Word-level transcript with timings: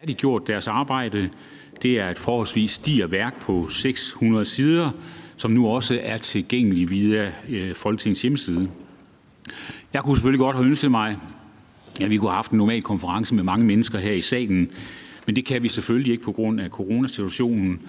færdiggjort 0.00 0.46
deres 0.46 0.68
arbejde. 0.68 1.30
Det 1.82 1.98
er 1.98 2.10
et 2.10 2.18
forholdsvis 2.18 2.78
digert 2.78 3.12
værk 3.12 3.40
på 3.40 3.68
600 3.68 4.44
sider, 4.44 4.90
som 5.36 5.50
nu 5.50 5.68
også 5.68 6.00
er 6.02 6.18
tilgængelig 6.18 6.90
via 6.90 7.32
øh, 7.48 7.74
Folketingets 7.74 8.22
hjemmeside. 8.22 8.70
Jeg 9.92 10.02
kunne 10.02 10.16
selvfølgelig 10.16 10.38
godt 10.38 10.56
have 10.56 10.66
ønsket 10.66 10.90
mig, 10.90 11.16
at 12.00 12.10
vi 12.10 12.16
kunne 12.16 12.30
have 12.30 12.36
haft 12.36 12.50
en 12.50 12.58
normal 12.58 12.82
konference 12.82 13.34
med 13.34 13.42
mange 13.42 13.66
mennesker 13.66 13.98
her 13.98 14.12
i 14.12 14.20
salen, 14.20 14.70
men 15.26 15.36
det 15.36 15.44
kan 15.44 15.62
vi 15.62 15.68
selvfølgelig 15.68 16.12
ikke 16.12 16.24
på 16.24 16.32
grund 16.32 16.60
af 16.60 16.70
coronasituationen. 16.70 17.80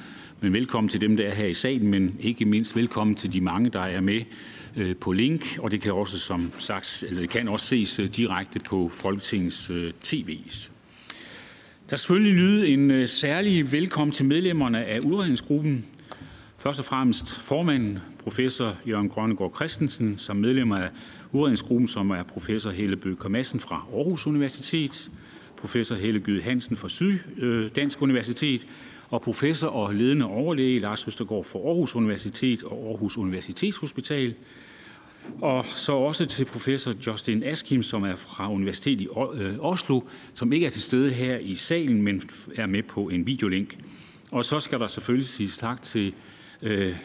Men 0.41 0.54
velkommen 0.54 0.89
til 0.89 1.02
dem, 1.02 1.18
der 1.18 1.28
er 1.28 1.36
her 1.36 1.48
i 1.48 1.54
salen, 1.54 1.88
men 1.88 2.16
ikke 2.20 2.46
mindst 2.46 2.76
velkommen 2.76 3.16
til 3.16 3.34
de 3.34 3.41
mange, 3.41 3.70
der 3.70 3.82
er 3.82 4.02
med 4.02 4.21
øh, 4.76 4.96
på 4.96 5.12
link, 5.12 5.57
og 5.60 5.71
det 5.71 5.82
kan 5.82 5.94
også 5.94 6.20
som 6.20 6.52
sagt, 6.57 7.04
eller 7.07 7.21
det 7.21 7.30
kan 7.30 7.48
også 7.48 7.66
ses 7.66 8.00
øh, 8.00 8.07
direkte 8.07 8.60
på 8.60 8.89
Folketingets 8.89 9.71
TV's. 10.05 10.79
Der 11.89 11.95
skal 11.95 11.99
selvfølgelig 11.99 12.34
lyde 12.34 12.67
en 12.67 12.91
øh, 12.91 13.07
særlig 13.07 13.71
velkommen 13.71 14.11
til 14.11 14.25
medlemmerne 14.25 14.85
af 14.85 14.99
udredningsgruppen. 14.99 15.85
Først 16.57 16.80
og 16.80 16.85
fremmest 16.85 17.39
formanden, 17.39 17.99
professor 18.23 18.75
Jørgen 18.88 19.09
Grønnegård 19.09 19.55
Christensen, 19.55 20.17
som 20.17 20.35
medlemmer 20.35 20.77
af 20.77 20.89
udredningsgruppen, 21.31 21.88
som 21.88 22.09
er 22.09 22.23
professor 22.23 22.71
Helle 22.71 22.95
Bøger 22.95 23.30
Madsen 23.30 23.59
fra 23.59 23.85
Aarhus 23.94 24.27
Universitet, 24.27 25.11
professor 25.57 25.95
Helle 25.95 26.20
Gyde 26.20 26.41
Hansen 26.41 26.77
fra 26.77 26.89
Syddansk 26.89 27.97
øh, 27.97 28.03
Universitet 28.03 28.67
og 29.09 29.21
professor 29.21 29.67
og 29.67 29.95
ledende 29.95 30.25
overlæge 30.25 30.80
Lars 30.80 31.08
Østergaard 31.08 31.45
fra 31.45 31.59
Aarhus 31.59 31.95
Universitet 31.95 32.63
og 32.63 32.89
Aarhus 32.89 33.17
Universitetshospital. 33.17 34.35
Og 35.41 35.65
så 35.65 35.93
også 35.93 36.25
til 36.25 36.45
professor 36.45 36.93
Justin 37.07 37.43
Askim, 37.43 37.83
som 37.83 38.03
er 38.03 38.15
fra 38.15 38.51
Universitetet 38.51 39.01
i 39.01 39.07
øh, 39.33 39.55
Oslo, 39.59 40.02
som 40.33 40.53
ikke 40.53 40.65
er 40.65 40.69
til 40.69 40.81
stede 40.81 41.11
her 41.11 41.38
i 41.38 41.55
salen, 41.55 42.02
men 42.02 42.21
er 42.55 42.65
med 42.65 42.83
på 42.83 43.09
en 43.09 43.27
videolink. 43.27 43.77
Og 44.31 44.45
så 44.45 44.59
skal 44.59 44.80
der 44.80 44.88
selvfølgelig 44.88 45.27
siges 45.27 45.58
tak 45.58 45.81
til 45.81 46.13
øh, 46.61 46.95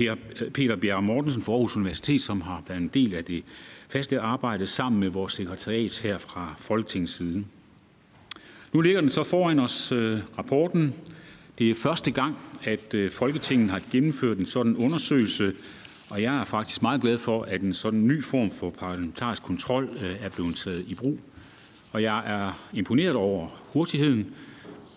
øh, 0.00 0.16
Peter 0.54 0.76
Bjerre 0.76 1.02
Mortensen 1.02 1.42
fra 1.42 1.52
Aarhus 1.52 1.76
Universitet, 1.76 2.20
som 2.20 2.40
har 2.40 2.62
været 2.68 2.80
en 2.80 2.88
del 2.88 3.14
af 3.14 3.24
det 3.24 3.44
faste 3.88 4.20
arbejde 4.20 4.66
sammen 4.66 5.00
med 5.00 5.08
vores 5.08 5.32
sekretariat 5.32 6.00
her 6.02 6.18
fra 6.18 6.54
Folketingets 6.58 7.12
side. 7.12 7.44
Nu 8.72 8.80
ligger 8.80 9.00
den 9.00 9.10
så 9.10 9.24
foran 9.24 9.58
os, 9.58 9.92
øh, 9.92 10.18
rapporten. 10.38 10.94
Det 11.58 11.70
er 11.70 11.74
første 11.74 12.10
gang, 12.10 12.36
at 12.64 12.94
øh, 12.94 13.10
Folketinget 13.10 13.70
har 13.70 13.82
gennemført 13.92 14.38
en 14.38 14.46
sådan 14.46 14.76
undersøgelse, 14.76 15.52
og 16.10 16.22
jeg 16.22 16.40
er 16.40 16.44
faktisk 16.44 16.82
meget 16.82 17.00
glad 17.00 17.18
for, 17.18 17.42
at 17.42 17.62
en 17.62 17.74
sådan 17.74 18.06
ny 18.06 18.22
form 18.22 18.50
for 18.50 18.70
parlamentarisk 18.70 19.42
kontrol 19.42 19.88
øh, 20.00 20.16
er 20.20 20.28
blevet 20.28 20.56
taget 20.56 20.84
i 20.88 20.94
brug. 20.94 21.20
Og 21.92 22.02
jeg 22.02 22.22
er 22.26 22.66
imponeret 22.72 23.14
over 23.14 23.48
hurtigheden. 23.72 24.34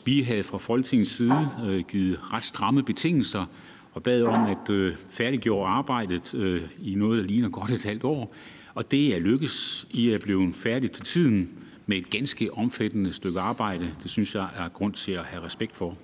Vi 0.06 0.22
havde 0.22 0.44
fra 0.44 0.58
Folketingets 0.58 1.12
side 1.12 1.50
øh, 1.66 1.84
givet 1.88 2.34
ret 2.34 2.44
stramme 2.44 2.84
betingelser 2.84 3.46
og 3.94 4.04
bad 4.04 4.24
om 4.24 4.46
at 4.46 4.70
øh, 4.70 4.96
færdiggøre 5.10 5.68
arbejdet 5.68 6.34
i 6.82 6.96
noget, 6.96 7.22
der 7.22 7.30
ligner 7.30 7.50
godt 7.50 7.72
et 7.72 7.84
halvt 7.84 8.04
år. 8.04 8.36
Og 8.76 8.92
det 8.92 9.16
er 9.16 9.20
lykkes. 9.20 9.88
I 9.92 10.10
er 10.10 10.20
blevet 10.20 10.56
færdig 10.56 10.92
til 10.92 11.04
tiden 11.04 11.50
med 11.86 11.98
et 11.98 12.10
ganske 12.10 12.54
omfattende 12.54 13.14
stykke 13.14 13.40
arbejde. 13.40 13.92
Det 14.04 14.12
synes 14.12 14.36
jeg 14.36 14.48
er 14.56 14.70
grund 14.70 14.94
til 14.94 15.12
at 15.12 15.24
have 15.24 15.44
respekt 15.44 15.76
for. 15.76 15.98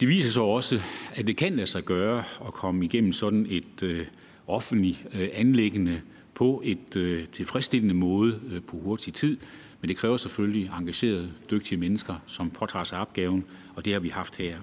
Det 0.00 0.08
viser 0.08 0.30
sig 0.30 0.42
også, 0.42 0.80
at 1.14 1.26
det 1.26 1.36
kan 1.36 1.56
lade 1.56 1.66
sig 1.66 1.84
gøre 1.84 2.24
at 2.46 2.52
komme 2.52 2.84
igennem 2.84 3.12
sådan 3.12 3.46
et 3.48 3.82
øh, 3.82 4.06
offentligt 4.46 5.06
øh, 5.12 5.28
anlæggende 5.32 6.00
på 6.34 6.62
et 6.64 6.96
øh, 6.96 7.28
tilfredsstillende 7.28 7.94
måde 7.94 8.40
øh, 8.52 8.62
på 8.62 8.76
hurtig 8.76 9.14
tid. 9.14 9.36
Men 9.80 9.88
det 9.88 9.96
kræver 9.96 10.16
selvfølgelig 10.16 10.70
engagerede, 10.78 11.30
dygtige 11.50 11.78
mennesker, 11.78 12.14
som 12.26 12.50
påtager 12.50 12.84
sig 12.84 12.98
opgaven, 12.98 13.44
og 13.76 13.84
det 13.84 13.92
har 13.92 14.00
vi 14.00 14.08
haft 14.08 14.36
her. 14.36 14.58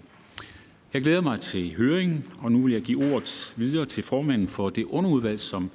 Jeg 0.93 1.01
glæder 1.01 1.21
mig 1.21 1.39
til 1.39 1.75
høringen, 1.75 2.23
og 2.39 2.51
nu 2.51 2.61
vil 2.61 2.73
jeg 2.73 2.81
give 2.81 3.13
ordet 3.13 3.53
videre 3.57 3.85
til 3.85 4.03
formanden 4.03 4.47
for 4.47 4.69
det 4.69 4.83
underudvalg, 4.83 5.39
som 5.39 5.71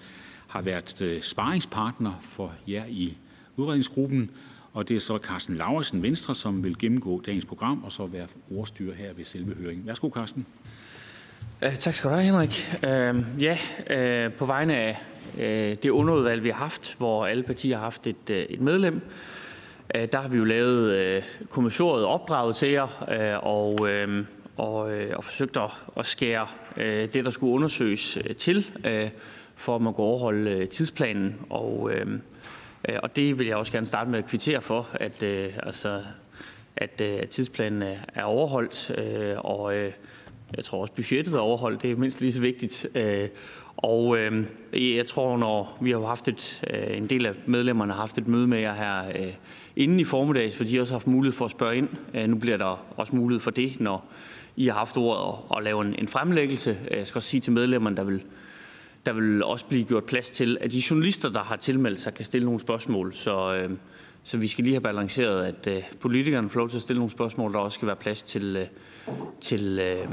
har 0.47 0.63
været 0.63 1.03
øh, 1.03 1.23
sparringspartner 1.23 2.13
for 2.23 2.55
jer 2.69 2.87
i 2.87 3.17
udredningsgruppen, 3.57 4.31
og 4.79 4.89
det 4.89 4.97
er 4.97 5.01
så 5.01 5.19
Carsten 5.19 5.57
Laursen 5.57 6.03
Venstre, 6.03 6.35
som 6.35 6.65
vil 6.65 6.79
gennemgå 6.79 7.23
dagens 7.27 7.45
program 7.45 7.85
og 7.85 7.93
så 7.93 8.07
være 8.07 8.27
ordstyrer 8.57 8.95
her 8.95 9.13
ved 9.13 9.25
selve 9.25 9.55
høringen. 9.55 9.87
Værsgo, 9.87 10.11
Carsten. 10.11 10.47
Uh, 11.67 11.75
tak 11.75 11.95
skal 11.95 12.11
du 12.11 12.15
have, 12.15 12.25
Henrik. 12.25 12.79
Øh, 12.85 13.43
ja, 13.43 13.59
øh, 13.91 14.33
på 14.33 14.47
vegne 14.47 14.77
af 14.77 14.99
øh, 15.39 15.77
det 15.83 15.89
underudvalg, 15.91 16.45
vi 16.45 16.49
har 16.49 16.59
haft, 16.59 16.97
hvor 16.99 17.27
alle 17.27 17.43
partier 17.43 17.77
har 17.77 17.85
haft 17.85 18.07
et, 18.07 18.31
øh, 18.31 18.37
et 18.37 18.61
medlem, 18.61 19.01
øh, 19.95 20.09
der 20.13 20.21
har 20.21 20.29
vi 20.29 20.37
jo 20.37 20.45
lavet 20.45 20.95
øh, 20.97 21.23
kommissoriet 21.51 22.05
opdraget 22.05 22.57
til 22.57 22.69
jer, 22.69 23.05
øh, 23.11 23.47
og 23.47 23.89
Øh, 23.89 24.25
og 24.57 24.93
øh, 24.93 25.17
og 25.17 25.25
forsøgt 25.25 25.59
at 25.97 26.07
skære 26.07 26.47
øh, 26.77 27.13
det, 27.13 27.25
der 27.25 27.31
skulle 27.31 27.53
undersøges, 27.53 28.17
øh, 28.17 28.37
til, 28.37 28.71
øh, 28.87 29.11
for 29.55 29.77
at 29.77 29.83
man 29.83 29.95
kunne 29.95 30.07
overholde 30.07 30.51
øh, 30.51 30.69
tidsplanen. 30.69 31.37
Og 31.51 31.93
Øh, 32.89 32.99
og 33.03 33.17
det 33.17 33.39
vil 33.39 33.47
jeg 33.47 33.57
også 33.57 33.73
gerne 33.73 33.87
starte 33.87 34.11
med 34.11 34.19
at 34.19 34.27
kvittere 34.27 34.63
for, 34.63 34.89
at 34.95 35.23
øh, 35.23 35.53
altså, 35.63 35.89
øh, 35.89 36.03
at 36.77 37.03
tidsplanen 37.31 37.83
er 38.15 38.23
overholdt, 38.23 38.91
og 39.39 39.75
jeg 40.57 40.65
tror 40.65 40.81
også, 40.81 40.93
budgettet 40.93 41.35
er 41.35 41.39
overholdt. 41.39 41.83
Det 41.83 41.91
er 41.91 41.97
mindst 41.97 42.21
lige 42.21 42.33
så 42.33 42.41
vigtigt. 42.41 42.87
Og 43.77 44.19
jeg 44.73 45.07
tror, 45.07 45.37
når 45.37 45.79
vi 45.81 45.91
har 45.91 46.01
haft 46.01 46.29
et, 46.29 46.63
en 46.91 47.07
del 47.07 47.27
af 47.27 47.35
medlemmerne 47.47 47.93
har 47.93 48.01
haft 48.01 48.19
et 48.19 48.29
møde 48.29 48.47
med 48.47 48.59
jer 48.59 48.75
her 48.75 49.03
inden 49.77 50.01
i 50.01 50.05
formiddags, 50.05 50.57
for 50.57 50.65
de 50.65 50.75
har 50.75 50.81
også 50.81 50.95
haft 50.95 51.07
mulighed 51.07 51.33
for 51.33 51.45
at 51.45 51.51
spørge 51.51 51.77
ind. 51.77 51.89
Nu 52.27 52.37
bliver 52.37 52.57
der 52.57 52.87
også 52.97 53.17
mulighed 53.17 53.41
for 53.41 53.51
det, 53.51 53.81
når 53.81 54.07
i 54.57 54.67
har 54.67 54.75
haft 54.75 54.97
ordet 54.97 55.23
og, 55.23 55.47
og 55.49 55.63
lave 55.63 55.87
en, 55.87 55.95
en 55.99 56.09
fremlæggelse. 56.09 56.79
Jeg 56.91 57.07
skal 57.07 57.19
også 57.19 57.29
sige 57.29 57.41
til 57.41 57.53
medlemmerne, 57.53 57.97
der 57.97 58.05
vil, 58.05 58.23
der 59.09 59.15
vil 59.15 59.45
også 59.45 59.65
blive 59.67 59.85
gjort 59.85 60.05
plads 60.05 60.31
til, 60.31 60.59
at 60.61 60.73
de 60.73 60.83
journalister, 60.91 61.29
der 61.29 61.43
har 61.43 61.57
tilmeldt 61.57 62.01
sig, 62.01 62.15
kan 62.15 62.25
stille 62.25 62.45
nogle 62.45 62.61
spørgsmål. 62.61 63.13
Så, 63.13 63.55
øh, 63.55 63.71
så 64.23 64.39
vi 64.39 64.49
skal 64.49 64.65
lige 64.65 64.75
have 64.75 64.81
balanceret, 64.81 65.45
at 65.45 65.77
øh, 65.77 65.83
politikerne 66.01 66.49
får 66.49 66.61
lov 66.61 66.69
til 66.69 66.77
at 66.77 66.83
stille 66.83 66.99
nogle 66.99 67.11
spørgsmål, 67.11 67.53
der 67.53 67.59
også 67.59 67.75
skal 67.75 67.87
være 67.87 67.97
plads 67.97 68.23
til, 68.23 68.57
øh, 68.57 68.67
til, 69.41 69.81
øh, 69.83 70.13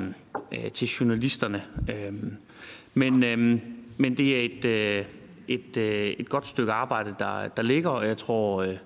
øh 0.51 0.71
til 0.71 0.87
journalisterne. 0.87 1.63
Øh, 1.89 2.13
men, 2.93 3.23
øh, 3.23 3.59
men 3.97 4.17
det 4.17 4.35
er 4.35 4.41
et, 4.41 4.65
øh, 4.65 5.05
et, 5.47 5.77
øh, 5.77 6.07
et 6.07 6.29
godt 6.29 6.47
stykke 6.47 6.71
arbejde, 6.71 7.15
der, 7.19 7.47
der 7.47 7.63
ligger, 7.63 7.89
og 7.89 8.07
jeg 8.07 8.17
tror, 8.17 8.61
øh, 8.61 8.77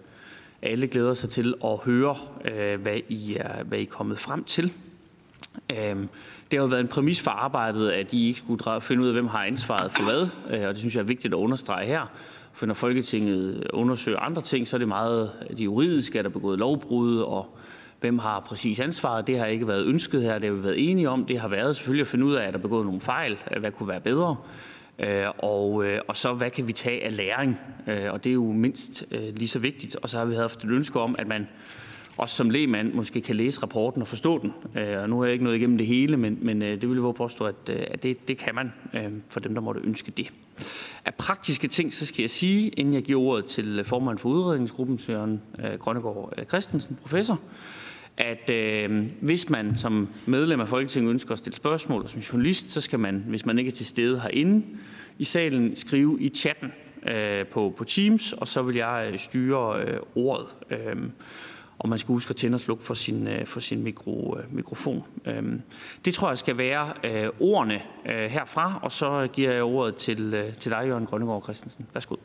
alle 0.62 0.88
glæder 0.88 1.14
sig 1.14 1.30
til 1.30 1.53
at 1.64 1.78
høre, 1.78 2.18
øh, 2.46 2.81
hvad, 2.81 3.00
I 3.09 3.36
er, 3.40 3.64
hvad 3.64 3.80
I 3.80 3.81
er 3.81 3.90
kommet 3.90 4.19
frem 4.19 4.44
til. 4.44 4.74
Øh, 5.72 5.96
det 6.52 6.60
har 6.60 6.66
jo 6.66 6.70
været 6.70 6.82
en 6.82 6.88
præmis 6.88 7.22
for 7.22 7.32
arbejdet, 7.32 7.90
at 7.90 8.14
I 8.14 8.28
ikke 8.28 8.40
skulle 8.40 8.82
finde 8.82 9.04
ud 9.04 9.08
af, 9.08 9.14
hvem 9.14 9.28
har 9.28 9.44
ansvaret 9.46 9.92
for 9.92 10.04
hvad, 10.04 10.28
øh, 10.50 10.68
og 10.68 10.70
det 10.70 10.78
synes 10.78 10.96
jeg 10.96 11.02
er 11.02 11.06
vigtigt 11.06 11.34
at 11.34 11.38
understrege 11.38 11.86
her. 11.86 12.12
For 12.54 12.66
når 12.66 12.74
Folketinget 12.74 13.68
undersøger 13.74 14.20
andre 14.20 14.42
ting, 14.42 14.68
så 14.68 14.76
er 14.76 14.78
det 14.78 14.88
meget 14.88 15.32
øh, 15.50 15.58
de 15.58 15.64
juridiske, 15.64 16.20
er 16.20 16.24
der 16.24 16.30
begået 16.30 16.60
lovbrud, 16.60 17.18
og 17.18 17.58
hvem 18.00 18.20
har 18.20 18.40
præcis 18.40 18.80
ansvaret. 18.80 19.28
Det 19.28 19.40
har 19.40 19.46
ikke 19.46 19.68
været 19.68 19.86
ønsket 19.86 20.22
her, 20.22 20.40
det 20.40 20.50
har 20.50 20.56
vi 20.56 20.64
været 20.64 20.92
enige 20.92 21.10
om. 21.10 21.26
Det 21.26 21.40
har 21.40 21.48
været 21.48 21.76
selvfølgelig 21.76 22.02
at 22.02 22.08
finde 22.08 22.26
ud 22.26 22.34
af, 22.34 22.44
at 22.48 22.54
der 22.54 22.60
er 22.60 22.62
begået 22.62 22.86
nogle 22.86 23.02
fejl, 23.02 23.38
øh, 23.56 23.60
hvad 23.60 23.72
kunne 23.72 23.90
være 23.90 24.02
bedre, 24.02 24.36
og, 25.38 25.86
og 26.08 26.18
så 26.18 26.34
hvad 26.34 26.50
kan 26.50 26.68
vi 26.68 26.74
tage 26.74 27.06
af 27.06 27.18
læring, 27.18 27.60
og 28.10 28.24
det 28.24 28.30
er 28.30 28.34
jo 28.34 28.52
mindst 28.52 29.04
lige 29.12 29.48
så 29.48 29.60
vigtigt. 29.60 29.96
Og 29.96 30.10
så 30.10 30.18
har 30.18 30.26
vi 30.26 30.36
haft 30.36 30.64
et 30.64 30.70
ønske 30.70 31.00
om, 31.00 31.16
at 31.20 31.28
man 31.28 31.48
også 32.19 32.35
som 32.35 32.50
lægmand 32.50 32.94
måske 32.94 33.22
kan 33.22 33.35
læse 33.35 33.62
rapporten 33.63 34.02
og 34.02 34.07
forstå 34.07 34.38
den. 34.38 34.53
Øh, 34.75 35.02
og 35.02 35.09
nu 35.09 35.18
har 35.18 35.25
jeg 35.25 35.34
ikke 35.34 35.46
nået 35.46 35.56
igennem 35.56 35.78
det 35.78 35.88
hele, 35.88 36.18
men, 36.18 36.38
men 36.41 36.62
øh, 36.62 36.81
det 36.81 36.90
vil 36.90 36.96
jeg 36.96 37.03
våge 37.03 37.13
påstå, 37.13 37.46
at, 37.46 37.56
øh, 37.69 37.84
at 37.88 38.03
det, 38.03 38.28
det 38.28 38.38
kan 38.38 38.56
man 38.56 38.72
for 39.30 39.40
dem, 39.40 39.53
der 39.53 39.62
måtte 39.62 39.81
ønske 39.84 40.12
det. 40.12 40.34
Af 41.06 41.16
praktiske 41.16 41.68
ting, 41.68 41.94
så 41.94 42.06
skal 42.06 42.24
jeg 42.24 42.30
sige, 42.30 42.69
inden 42.69 42.94
jeg 42.94 43.03
giver 43.03 43.22
ordet 43.22 43.46
til 43.46 43.84
formand 43.85 44.18
for 44.18 44.30
udredningsgruppen, 44.30 44.97
Søren 44.97 45.41
Grønnegård 45.80 46.33
Christensen, 46.48 46.98
professor, 47.01 47.39
at 48.18 48.50
øh, 48.50 49.06
hvis 49.21 49.50
man 49.50 49.77
som 49.77 50.10
medlem 50.25 50.60
af 50.60 50.68
Folketinget 50.68 51.12
ønsker 51.12 51.31
at 51.31 51.39
stille 51.39 51.56
spørgsmål, 51.56 52.01
og 52.01 52.10
som 52.10 52.21
journalist, 52.21 52.71
så 52.71 52.81
skal 52.81 53.00
man, 53.00 53.24
hvis 53.27 53.45
man 53.45 53.60
ikke 53.60 53.69
er 53.69 53.75
til 53.75 53.86
stede 53.86 54.19
herinde 54.19 54.66
i 55.18 55.24
salen, 55.24 55.75
skrive 55.75 56.18
i 56.21 56.30
chatten 56.30 56.71
øh, 57.07 57.45
på, 57.45 57.74
på 57.77 57.83
Teams, 57.83 58.33
og 58.33 58.48
så 58.48 58.62
vil 58.62 58.75
jeg 58.75 59.13
styre 59.18 59.83
øh, 59.83 60.00
ordet. 60.16 60.48
Øh, 60.69 60.95
og 61.80 61.90
man 61.90 62.00
skal 62.00 62.14
huske 62.14 62.30
at 62.30 62.36
tænde 62.36 62.56
og 62.56 62.60
slukke 62.60 62.84
for 62.84 62.94
sin, 62.94 63.28
øh, 63.28 63.46
for 63.46 63.60
sin 63.60 63.84
mikro, 63.84 64.38
øh, 64.38 64.56
mikrofon. 64.56 65.04
Øhm, 65.26 65.62
det 66.06 66.14
tror 66.14 66.30
jeg 66.30 66.38
skal 66.38 66.58
være 66.58 66.94
øh, 67.04 67.30
ordene 67.40 67.81
herfra, 68.06 68.80
og 68.81 68.92
så 68.92 69.28
giver 69.34 69.52
jeg 69.52 69.64
ordet 69.64 69.96
til, 69.96 70.54
til 70.60 70.72
dig, 70.72 70.84
Jørgen 70.88 71.06
Grønnegård 71.06 71.44
Christensen. 71.44 71.86
Værsgo. 71.94 72.16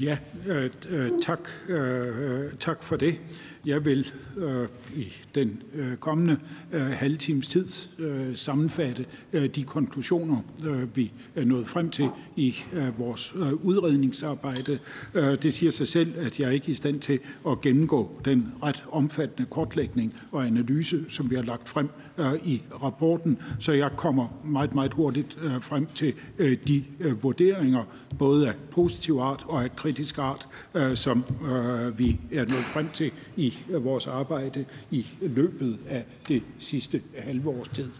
Ja, 0.00 0.18
øh, 0.46 1.10
tak, 1.22 1.48
øh, 1.68 2.52
tak 2.58 2.82
for 2.82 2.96
det. 2.96 3.20
Jeg 3.66 3.84
vil 3.84 4.12
øh, 4.36 4.68
i 4.96 5.12
den 5.34 5.62
øh, 5.74 5.96
kommende 5.96 6.38
øh, 6.72 6.80
halve 6.80 7.16
times 7.16 7.48
tid 7.48 7.66
øh, 7.98 8.36
sammenfatte 8.36 9.06
øh, 9.32 9.46
de 9.46 9.62
konklusioner, 9.62 10.36
øh, 10.66 10.96
vi 10.96 11.12
er 11.34 11.44
nået 11.44 11.68
frem 11.68 11.90
til 11.90 12.08
i 12.36 12.56
øh, 12.72 12.98
vores 12.98 13.34
øh, 13.36 13.52
udredningsarbejde. 13.52 14.78
Øh, 15.14 15.42
det 15.42 15.52
siger 15.52 15.70
sig 15.70 15.88
selv, 15.88 16.14
at 16.16 16.40
jeg 16.40 16.46
er 16.46 16.50
ikke 16.50 16.66
er 16.66 16.70
i 16.70 16.74
stand 16.74 17.00
til 17.00 17.18
at 17.48 17.60
gennemgå 17.60 18.20
den 18.24 18.52
ret 18.62 18.84
omfattende 18.92 19.48
kortlægning 19.50 20.14
og 20.32 20.46
analyse, 20.46 21.04
som 21.08 21.30
vi 21.30 21.34
har 21.34 21.42
lagt 21.42 21.68
frem 21.68 21.88
øh, 22.18 22.34
i 22.44 22.62
rapporten, 22.82 23.38
så 23.58 23.72
jeg 23.72 23.90
kommer 23.96 24.40
meget, 24.44 24.74
meget 24.74 24.94
hurtigt 24.94 25.38
øh, 25.42 25.62
frem 25.62 25.86
til 25.94 26.14
øh, 26.38 26.56
de 26.68 26.84
øh, 27.00 27.22
vurderinger, 27.22 27.84
både 28.18 28.48
af 28.48 28.54
positiv 28.70 29.18
art 29.18 29.44
og 29.48 29.64
af 29.64 29.76
kritisk 29.76 30.18
art, 30.18 30.48
øh, 30.74 30.96
som 30.96 31.24
øh, 31.42 31.98
vi 31.98 32.20
er 32.32 32.46
nået 32.46 32.64
frem 32.64 32.88
til 32.94 33.12
i 33.36 33.53
vores 33.68 34.06
arbejde 34.06 34.64
i 34.90 35.06
løbet 35.20 35.78
af 35.88 36.04
det 36.28 36.42
sidste 36.58 37.02
halve 37.18 37.48
års 37.50 37.68
tid. 37.68 37.90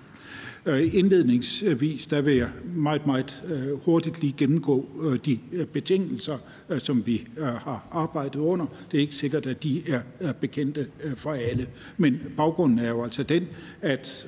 Øh, 0.67 0.95
indledningsvis 0.95 2.07
der 2.07 2.21
vil 2.21 2.37
jeg 2.37 2.49
meget, 2.77 3.07
meget 3.07 3.45
øh, 3.49 3.85
hurtigt 3.85 4.21
lige 4.21 4.35
gennemgå 4.37 4.89
øh, 5.03 5.19
de 5.25 5.39
betingelser, 5.73 6.39
som 6.79 7.07
vi 7.07 7.27
har 7.39 7.89
arbejdet 7.91 8.41
under. 8.41 8.67
Det 8.91 8.99
er 8.99 9.01
ikke 9.01 9.15
sikkert, 9.15 9.47
at 9.47 9.63
de 9.63 9.83
er 10.21 10.33
bekendte 10.33 10.87
for 11.17 11.33
alle. 11.33 11.67
Men 11.97 12.21
baggrunden 12.37 12.79
er 12.79 12.89
jo 12.89 13.05
altså 13.05 13.23
den, 13.23 13.49
at 13.83 14.27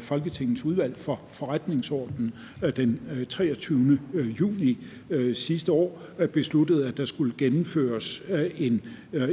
Folketingets 0.00 0.64
udvalg 0.64 0.96
for 0.96 1.22
forretningsordenen 1.32 2.32
den 2.76 3.00
23. 3.28 3.98
juni 4.40 4.78
sidste 5.34 5.72
år 5.72 6.02
besluttede, 6.32 6.88
at 6.88 6.96
der 6.96 7.04
skulle 7.04 7.32
gennemføres 7.38 8.22
en 8.56 8.80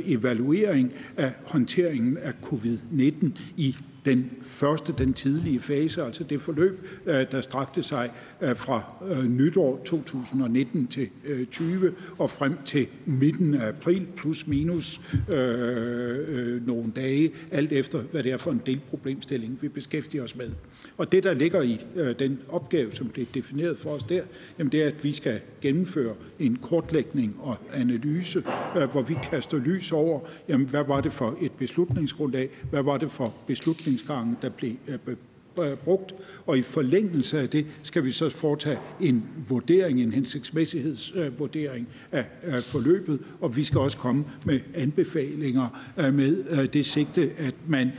evaluering 0.06 0.94
af 1.18 1.32
håndteringen 1.44 2.18
af 2.18 2.34
covid-19 2.44 3.28
i 3.58 3.76
den 4.06 4.32
første, 4.42 4.94
den 4.98 5.14
tidlige 5.14 5.60
fase, 5.60 6.04
altså 6.04 6.24
det 6.24 6.42
forløb, 6.42 6.88
øh, 7.06 7.26
der 7.32 7.42
strakte 7.42 7.84
sig 7.84 8.12
øh, 8.42 8.56
fra 8.56 8.84
øh, 9.10 9.26
nytår 9.26 9.82
2019 9.86 10.88
til 10.88 11.10
20 11.52 11.94
og 12.18 12.30
frem 12.30 12.58
til 12.66 12.88
midten 13.06 13.54
af 13.54 13.68
april, 13.68 14.08
plus 14.16 14.48
minus 14.48 15.02
øh, 15.30 16.68
nogle 16.68 16.92
dage, 16.96 17.32
alt 17.52 17.72
efter 17.72 18.00
hvad 18.02 18.24
det 18.24 18.32
er 18.32 18.38
for 18.38 18.52
en 18.52 18.62
delproblemstilling, 18.66 19.58
vi 19.62 19.68
beskæftiger 19.68 20.24
os 20.24 20.36
med. 20.36 20.52
Og 20.98 21.12
det, 21.12 21.24
der 21.24 21.34
ligger 21.34 21.62
i 21.62 21.80
øh, 21.96 22.20
den 22.20 22.40
opgave, 22.50 22.92
som 22.92 23.10
blev 23.10 23.26
defineret 23.34 23.80
for 23.80 23.90
os 23.90 24.04
der, 24.04 24.24
jamen 24.60 24.72
det 24.72 24.84
er, 24.84 24.88
at 24.88 25.04
vi 25.04 25.12
skal 25.12 25.40
gennemføre 25.62 26.16
en 26.40 26.56
kortlægning 26.56 27.38
og 27.42 27.58
analyse, 27.74 28.44
øh, 28.78 28.84
hvor 28.92 29.02
vi 29.02 29.18
kaster 29.24 29.58
lys 29.58 29.92
over, 29.92 30.20
jamen 30.50 30.68
hvad 30.68 30.84
var 30.84 31.02
det 31.02 31.12
for 31.12 31.38
et 31.42 31.52
beslutningsgrundlag, 31.52 32.50
hvad 32.70 32.84
var 32.84 32.98
det 32.98 33.12
for 33.12 33.34
beslutningsgangen, 33.48 34.38
der 34.42 34.50
blev 34.50 34.76
øh, 34.88 35.16
Øh, 35.60 35.78
brugt, 35.78 36.16
og 36.46 36.58
i 36.58 36.62
forlængelse 36.62 37.40
af 37.40 37.50
det 37.50 37.66
skal 37.84 38.06
vi 38.06 38.12
så 38.12 38.30
foretage 38.30 38.78
en 39.02 39.24
vurdering, 39.48 40.02
en 40.02 40.14
hensigtsmæssighedsvurdering 40.14 41.88
af 42.12 42.64
forløbet, 42.64 43.20
og 43.42 43.58
vi 43.58 43.64
skal 43.64 43.80
også 43.80 43.98
komme 43.98 44.26
med 44.46 44.60
anbefalinger 44.74 45.94
øh, 45.98 46.14
med 46.14 46.44
øh, 46.50 46.74
det 46.74 46.86
sigte, 46.86 47.32
at 47.38 47.56
man 47.68 47.92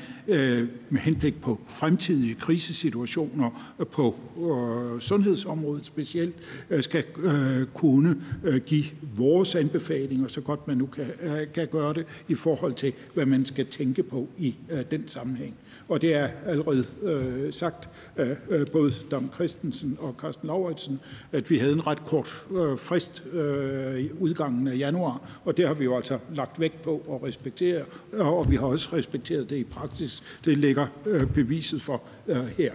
med 0.91 0.99
henblik 0.99 1.41
på 1.41 1.61
fremtidige 1.69 2.35
krisesituationer 2.35 3.75
på 3.91 4.14
sundhedsområdet 5.00 5.87
specielt 5.87 6.37
skal 6.81 7.05
kunne 7.75 8.17
give 8.67 8.85
vores 9.17 9.55
anbefalinger, 9.55 10.29
så 10.29 10.41
godt 10.41 10.69
man 10.69 10.76
nu 10.76 10.87
kan, 10.87 11.05
kan 11.55 11.67
gøre 11.67 11.94
det, 11.94 12.25
i 12.29 12.35
forhold 12.35 12.75
til, 12.75 12.93
hvad 13.14 13.26
man 13.26 13.44
skal 13.44 13.67
tænke 13.67 14.02
på 14.02 14.29
i 14.38 14.55
den 14.91 15.09
sammenhæng. 15.09 15.55
Og 15.88 16.03
det 16.03 16.15
er 16.15 16.29
allerede 16.47 16.85
øh, 17.03 17.53
sagt 17.53 17.91
af 18.17 18.37
øh, 18.49 18.67
både 18.67 18.93
Dam 19.11 19.31
Christensen 19.35 19.99
og 20.00 20.15
Carsten 20.21 20.47
Lauritsen, 20.47 21.00
at 21.33 21.50
vi 21.50 21.59
havde 21.59 21.73
en 21.73 21.87
ret 21.87 22.05
kort 22.05 22.44
øh, 22.50 22.79
frist 22.79 23.23
øh, 23.33 23.99
i 23.99 24.11
udgangen 24.12 24.69
af 24.69 24.79
januar, 24.79 25.41
og 25.44 25.56
det 25.56 25.67
har 25.67 25.75
vi 25.75 25.85
jo 25.85 25.97
altså 25.97 26.19
lagt 26.35 26.61
vægt 26.61 26.83
på 26.83 27.03
at 27.11 27.29
respektere, 27.29 27.83
og 28.12 28.50
vi 28.50 28.56
har 28.56 28.67
også 28.67 28.88
respekteret 28.93 29.50
det 29.50 29.56
i 29.56 29.65
praksis. 29.65 30.23
Det 30.44 30.59
ligger 30.59 30.87
øh, 31.06 31.27
beviset 31.27 31.83
for 31.83 32.03
øh, 32.29 32.37
her. 32.37 32.73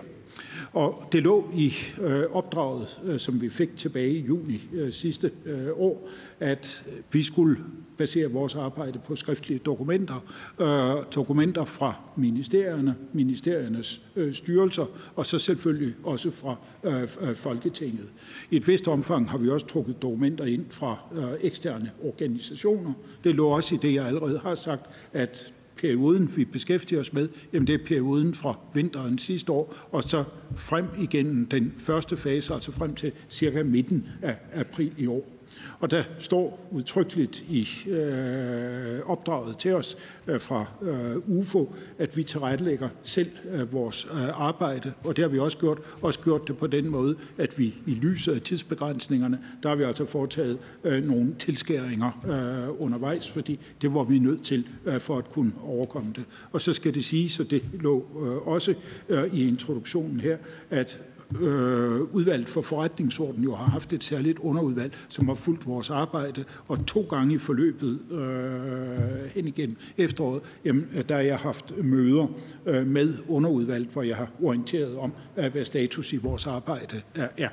Og 0.73 1.07
det 1.11 1.23
lå 1.23 1.49
i 1.53 1.73
øh, 2.01 2.23
opdraget, 2.31 2.99
øh, 3.05 3.19
som 3.19 3.41
vi 3.41 3.49
fik 3.49 3.77
tilbage 3.77 4.11
i 4.11 4.25
juni 4.25 4.61
øh, 4.73 4.93
sidste 4.93 5.31
øh, 5.45 5.67
år, 5.75 6.09
at 6.39 6.85
vi 7.13 7.23
skulle 7.23 7.57
basere 7.97 8.31
vores 8.31 8.55
arbejde 8.55 8.99
på 8.99 9.15
skriftlige 9.15 9.59
dokumenter, 9.59 10.25
øh, 10.61 11.05
dokumenter 11.15 11.65
fra 11.65 11.93
ministerierne, 12.15 12.95
ministeriernes 13.13 14.01
øh, 14.15 14.33
styrelser, 14.33 14.85
og 15.15 15.25
så 15.25 15.39
selvfølgelig 15.39 15.95
også 16.03 16.31
fra 16.31 16.55
øh, 16.83 17.03
øh 17.21 17.35
Folketinget. 17.35 18.09
I 18.51 18.55
et 18.55 18.67
vist 18.67 18.87
omfang 18.87 19.29
har 19.29 19.37
vi 19.37 19.49
også 19.49 19.65
trukket 19.65 20.01
dokumenter 20.01 20.45
ind 20.45 20.65
fra 20.69 20.97
øh, 21.15 21.23
eksterne 21.41 21.91
organisationer. 22.03 22.93
Det 23.23 23.35
lå 23.35 23.47
også 23.47 23.75
i 23.75 23.77
det, 23.81 23.93
jeg 23.93 24.05
allerede 24.05 24.39
har 24.39 24.55
sagt, 24.55 24.85
at 25.13 25.53
perioden, 25.77 26.31
vi 26.35 26.45
beskæftiger 26.45 26.99
os 26.99 27.13
med, 27.13 27.29
jamen 27.53 27.67
det 27.67 27.81
er 27.81 27.85
perioden 27.85 28.33
fra 28.33 28.59
vinteren 28.73 29.17
sidste 29.17 29.51
år, 29.51 29.87
og 29.91 30.03
så 30.03 30.23
frem 30.55 30.85
igennem 30.99 31.45
den 31.45 31.73
første 31.77 32.17
fase, 32.17 32.53
altså 32.53 32.71
frem 32.71 32.95
til 32.95 33.11
cirka 33.29 33.63
midten 33.63 34.07
af 34.21 34.35
april 34.53 34.93
i 34.97 35.07
år. 35.07 35.40
Og 35.79 35.91
der 35.91 36.03
står 36.19 36.67
udtrykkeligt 36.71 37.45
i 37.49 37.67
øh, 37.89 38.99
opdraget 39.05 39.57
til 39.57 39.75
os 39.75 39.97
øh, 40.27 40.41
fra 40.41 40.65
øh, 40.81 41.39
UFO, 41.39 41.75
at 41.99 42.17
vi 42.17 42.23
tilrettelægger 42.23 42.89
selv 43.03 43.31
øh, 43.51 43.73
vores 43.73 44.07
øh, 44.13 44.41
arbejde, 44.41 44.93
og 45.03 45.15
det 45.15 45.23
har 45.23 45.29
vi 45.29 45.39
også 45.39 45.57
gjort, 45.57 45.79
også 46.01 46.19
gjort 46.19 46.47
det 46.47 46.57
på 46.57 46.67
den 46.67 46.89
måde, 46.89 47.15
at 47.37 47.59
vi 47.59 47.73
i 47.87 47.93
lyset 47.93 48.33
af 48.33 48.41
tidsbegrænsningerne, 48.41 49.39
der 49.63 49.69
har 49.69 49.75
vi 49.75 49.83
altså 49.83 50.05
foretaget 50.05 50.57
øh, 50.83 51.03
nogle 51.03 51.35
tilskæringer 51.39 52.11
øh, 52.25 52.81
undervejs, 52.81 53.29
fordi 53.29 53.59
det 53.81 53.93
var 53.93 54.03
vi 54.03 54.19
nødt 54.19 54.43
til 54.43 54.67
øh, 54.85 54.99
for 54.99 55.17
at 55.17 55.29
kunne 55.29 55.51
overkomme 55.63 56.13
det. 56.15 56.25
Og 56.51 56.61
så 56.61 56.73
skal 56.73 56.93
det 56.93 57.05
siges, 57.05 57.39
og 57.39 57.51
det 57.51 57.63
lå 57.73 58.05
øh, 58.25 58.47
også 58.47 58.73
øh, 59.09 59.33
i 59.33 59.47
introduktionen 59.47 60.19
her, 60.19 60.37
at 60.69 60.99
øh, 61.41 62.01
udvalget 62.01 62.49
for 62.49 62.61
forretningsorden 62.61 63.43
jo 63.43 63.55
har 63.55 63.65
haft 63.65 63.93
et 63.93 64.03
særligt 64.03 64.39
underudvalg, 64.39 64.93
som 65.09 65.27
har 65.27 65.35
fulgt 65.35 65.67
vores 65.67 65.89
arbejde, 65.89 66.43
og 66.67 66.85
to 66.85 67.01
gange 67.01 67.35
i 67.35 67.37
forløbet 67.37 67.99
øh, 68.11 69.29
hen 69.35 69.47
igennem 69.47 69.77
efteråret, 69.97 70.41
jamen, 70.65 70.87
øh, 70.95 71.03
der 71.09 71.15
har 71.15 71.21
jeg 71.21 71.37
haft 71.37 71.73
møder 71.83 72.27
øh, 72.65 72.87
med 72.87 73.13
underudvalget, 73.27 73.89
hvor 73.89 74.03
jeg 74.03 74.15
har 74.15 74.31
orienteret 74.43 74.97
om, 74.97 75.13
øh, 75.37 75.51
hvad 75.51 75.65
status 75.65 76.13
i 76.13 76.17
vores 76.17 76.47
arbejde 76.47 77.01
er. 77.37 77.49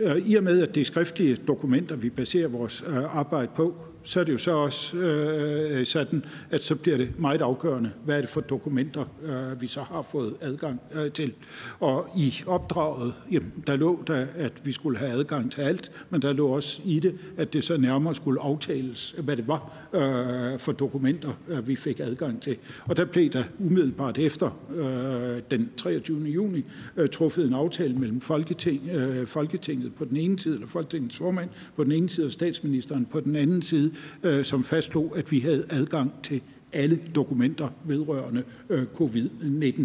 Øh, 0.00 0.16
I 0.16 0.34
og 0.34 0.42
med, 0.44 0.62
at 0.62 0.74
det 0.74 0.80
er 0.80 0.84
skriftlige 0.84 1.36
dokumenter, 1.36 1.96
vi 1.96 2.10
baserer 2.10 2.48
vores 2.48 2.84
arbejde 3.12 3.50
på, 3.56 3.74
så 4.02 4.20
er 4.20 4.24
det 4.24 4.32
jo 4.32 4.38
så 4.38 4.52
også 4.52 4.96
øh, 4.96 5.78
øh, 5.78 5.86
sådan, 5.86 6.24
at 6.50 6.64
så 6.64 6.74
bliver 6.74 6.96
det 6.96 7.18
meget 7.18 7.42
afgørende, 7.42 7.90
hvad 8.04 8.16
er 8.16 8.20
det 8.20 8.30
for 8.30 8.40
dokumenter, 8.40 9.04
øh, 9.24 9.60
vi 9.60 9.66
så 9.66 9.82
har 9.82 10.02
fået 10.02 10.34
adgang 10.40 10.80
øh, 10.94 11.12
til. 11.12 11.32
Og 11.80 12.08
i 12.16 12.34
opdraget, 12.46 13.14
jamen, 13.32 13.52
der 13.66 13.76
lå 13.76 14.02
der, 14.06 14.26
at 14.36 14.52
vi 14.64 14.72
skulle 14.72 14.98
have 14.98 15.10
adgang 15.10 15.52
til 15.52 15.60
alt, 15.60 16.06
men 16.10 16.22
der 16.22 16.32
lå 16.32 16.48
også 16.48 16.80
i 16.84 17.00
det, 17.00 17.14
at 17.36 17.52
det 17.52 17.64
så 17.64 17.76
nærmere 17.76 18.14
skulle 18.14 18.40
aftales, 18.40 19.14
hvad 19.18 19.36
det 19.36 19.48
var 19.48 19.88
øh, 19.92 20.58
for 20.58 20.72
dokumenter, 20.72 21.32
øh, 21.48 21.68
vi 21.68 21.76
fik 21.76 22.00
adgang 22.00 22.42
til. 22.42 22.56
Og 22.84 22.96
der 22.96 23.04
blev 23.04 23.30
der 23.30 23.44
umiddelbart 23.58 24.18
efter 24.18 24.58
øh, 24.76 25.42
den 25.50 25.70
23. 25.76 26.20
juni 26.20 26.64
øh, 26.96 27.08
truffet 27.08 27.46
en 27.46 27.54
aftale 27.54 27.94
mellem 27.94 28.20
Folketing, 28.20 28.88
øh, 28.88 29.26
Folketinget 29.26 29.94
på 29.94 30.04
den 30.04 30.16
ene 30.16 30.38
side, 30.38 30.54
eller 30.54 30.68
Folketingets 30.68 31.16
formand 31.16 31.48
på 31.76 31.84
den 31.84 31.92
ene 31.92 32.08
side, 32.08 32.26
og 32.26 32.32
statsministeren 32.32 33.04
på 33.04 33.20
den 33.20 33.36
anden 33.36 33.62
side, 33.62 33.92
øh, 34.22 34.44
som 34.44 34.64
fastslog, 34.64 35.12
at 35.16 35.32
vi 35.32 35.38
havde 35.40 35.64
adgang 35.70 36.12
til 36.22 36.40
alle 36.72 37.00
dokumenter 37.14 37.68
vedrørende 37.84 38.42
øh, 38.70 38.82
covid-19. 38.94 39.82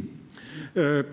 Øh, 0.76 1.04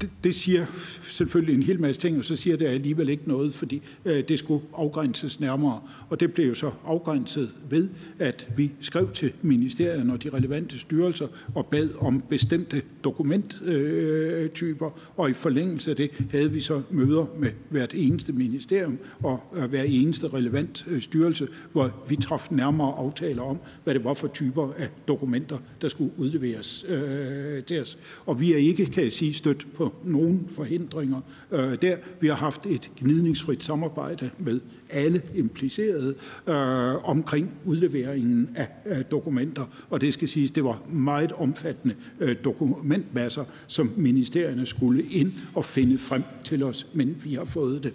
det, 0.00 0.10
det 0.24 0.34
siger 0.34 0.66
selvfølgelig 1.02 1.54
en 1.54 1.62
hel 1.62 1.80
masse 1.80 2.00
ting, 2.00 2.18
og 2.18 2.24
så 2.24 2.36
siger 2.36 2.56
det 2.56 2.66
alligevel 2.66 3.08
ikke 3.08 3.22
noget, 3.26 3.54
fordi 3.54 3.82
øh, 4.04 4.28
det 4.28 4.38
skulle 4.38 4.64
afgrænses 4.74 5.40
nærmere. 5.40 5.80
Og 6.08 6.20
det 6.20 6.34
blev 6.34 6.48
jo 6.48 6.54
så 6.54 6.70
afgrænset 6.86 7.50
ved, 7.70 7.88
at 8.18 8.48
vi 8.56 8.72
skrev 8.80 9.10
til 9.10 9.32
ministerierne 9.42 10.12
og 10.12 10.22
de 10.22 10.30
relevante 10.30 10.78
styrelser 10.78 11.26
og 11.54 11.66
bad 11.66 11.88
om 11.98 12.22
bestemte 12.28 12.82
dokumenttyper, 13.04 14.86
øh, 14.86 14.92
og 15.16 15.30
i 15.30 15.32
forlængelse 15.32 15.90
af 15.90 15.96
det 15.96 16.10
havde 16.30 16.52
vi 16.52 16.60
så 16.60 16.82
møder 16.90 17.26
med 17.38 17.50
hvert 17.68 17.94
eneste 17.94 18.32
ministerium 18.32 18.98
og 19.22 19.40
øh, 19.56 19.64
hver 19.64 19.82
eneste 19.82 20.28
relevant 20.28 20.84
øh, 20.88 21.00
styrelse, 21.00 21.48
hvor 21.72 22.04
vi 22.08 22.16
traf 22.16 22.48
nærmere 22.50 22.94
aftaler 22.98 23.42
om, 23.42 23.58
hvad 23.84 23.94
det 23.94 24.04
var 24.04 24.14
for 24.14 24.28
typer 24.28 24.72
af 24.78 24.88
dokumenter, 25.08 25.58
der 25.82 25.88
skulle 25.88 26.10
udleveres 26.16 26.84
øh, 26.88 27.62
til 27.62 27.80
os. 27.80 27.98
Og 28.26 28.40
vi 28.40 28.52
er 28.52 28.56
ikke, 28.56 28.86
kan 28.86 29.02
jeg 29.04 29.12
sige, 29.12 29.34
stødt 29.34 29.66
på 29.74 29.81
på 29.82 29.94
nogen 30.04 30.46
forhindringer 30.48 31.20
øh, 31.50 31.82
der. 31.82 31.96
Vi 32.20 32.28
har 32.28 32.34
haft 32.34 32.66
et 32.66 32.90
gnidningsfrit 33.00 33.64
samarbejde 33.64 34.30
med 34.38 34.60
alle 34.90 35.22
implicerede 35.34 36.14
øh, 36.46 37.08
omkring 37.08 37.50
udleveringen 37.64 38.48
af 38.54 38.68
øh, 38.86 39.04
dokumenter, 39.10 39.64
og 39.90 40.00
det 40.00 40.14
skal 40.14 40.28
siges, 40.28 40.50
det 40.50 40.64
var 40.64 40.82
meget 40.92 41.32
omfattende 41.32 41.94
øh, 42.20 42.36
dokumentmasser, 42.44 43.44
som 43.66 43.92
ministerierne 43.96 44.66
skulle 44.66 45.04
ind 45.04 45.32
og 45.54 45.64
finde 45.64 45.98
frem 45.98 46.22
til 46.44 46.62
os, 46.62 46.86
men 46.94 47.16
vi 47.24 47.34
har 47.34 47.44
fået 47.44 47.82
det. 47.82 47.94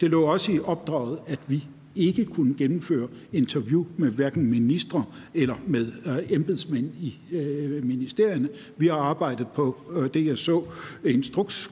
Det 0.00 0.10
lå 0.10 0.22
også 0.22 0.52
i 0.52 0.58
opdraget, 0.58 1.18
at 1.26 1.38
vi 1.46 1.64
ikke 1.98 2.24
kunne 2.24 2.54
gennemføre 2.58 3.08
interview 3.32 3.84
med 3.96 4.10
hverken 4.10 4.46
ministre 4.46 5.04
eller 5.34 5.54
med 5.66 5.86
øh, 6.06 6.32
embedsmænd 6.32 6.90
i 7.00 7.18
øh, 7.32 7.84
ministerierne. 7.84 8.48
Vi 8.76 8.86
har 8.86 8.96
arbejdet 8.96 9.46
på 9.48 9.76
øh, 9.96 10.08
det, 10.14 10.26
jeg 10.26 10.38
så 10.38 10.62
instruks 11.04 11.70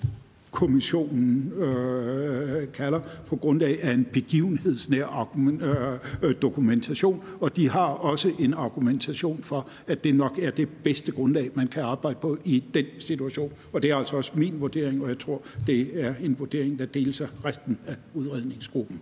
kommissionen 0.57 1.53
øh, 1.53 2.73
kalder 2.73 3.01
på 3.27 3.37
grundlag 3.37 3.83
af 3.83 3.93
en 3.93 4.05
begivenhedsnær 4.13 5.05
argument, 5.05 5.63
øh, 5.63 5.77
øh, 6.23 6.35
dokumentation, 6.43 7.23
og 7.41 7.57
de 7.57 7.69
har 7.69 7.87
også 7.87 8.33
en 8.39 8.55
argumentation 8.55 9.43
for, 9.43 9.69
at 9.87 10.05
det 10.05 10.15
nok 10.15 10.39
er 10.39 10.51
det 10.51 10.69
bedste 10.69 11.13
grundlag, 11.13 11.51
man 11.55 11.69
kan 11.69 11.83
arbejde 11.83 12.19
på 12.23 12.37
i 12.45 12.65
den 12.75 12.85
situation. 12.99 13.53
Og 13.73 13.83
det 13.83 13.91
er 13.91 13.97
altså 13.97 14.17
også 14.17 14.33
min 14.35 14.61
vurdering, 14.61 15.03
og 15.03 15.09
jeg 15.09 15.19
tror, 15.19 15.43
det 15.67 16.05
er 16.05 16.15
en 16.23 16.39
vurdering, 16.39 16.79
der 16.79 16.87
deles 16.87 17.21
af 17.21 17.29
resten 17.45 17.79
af 17.87 17.97
udredningsgruppen. 18.15 19.01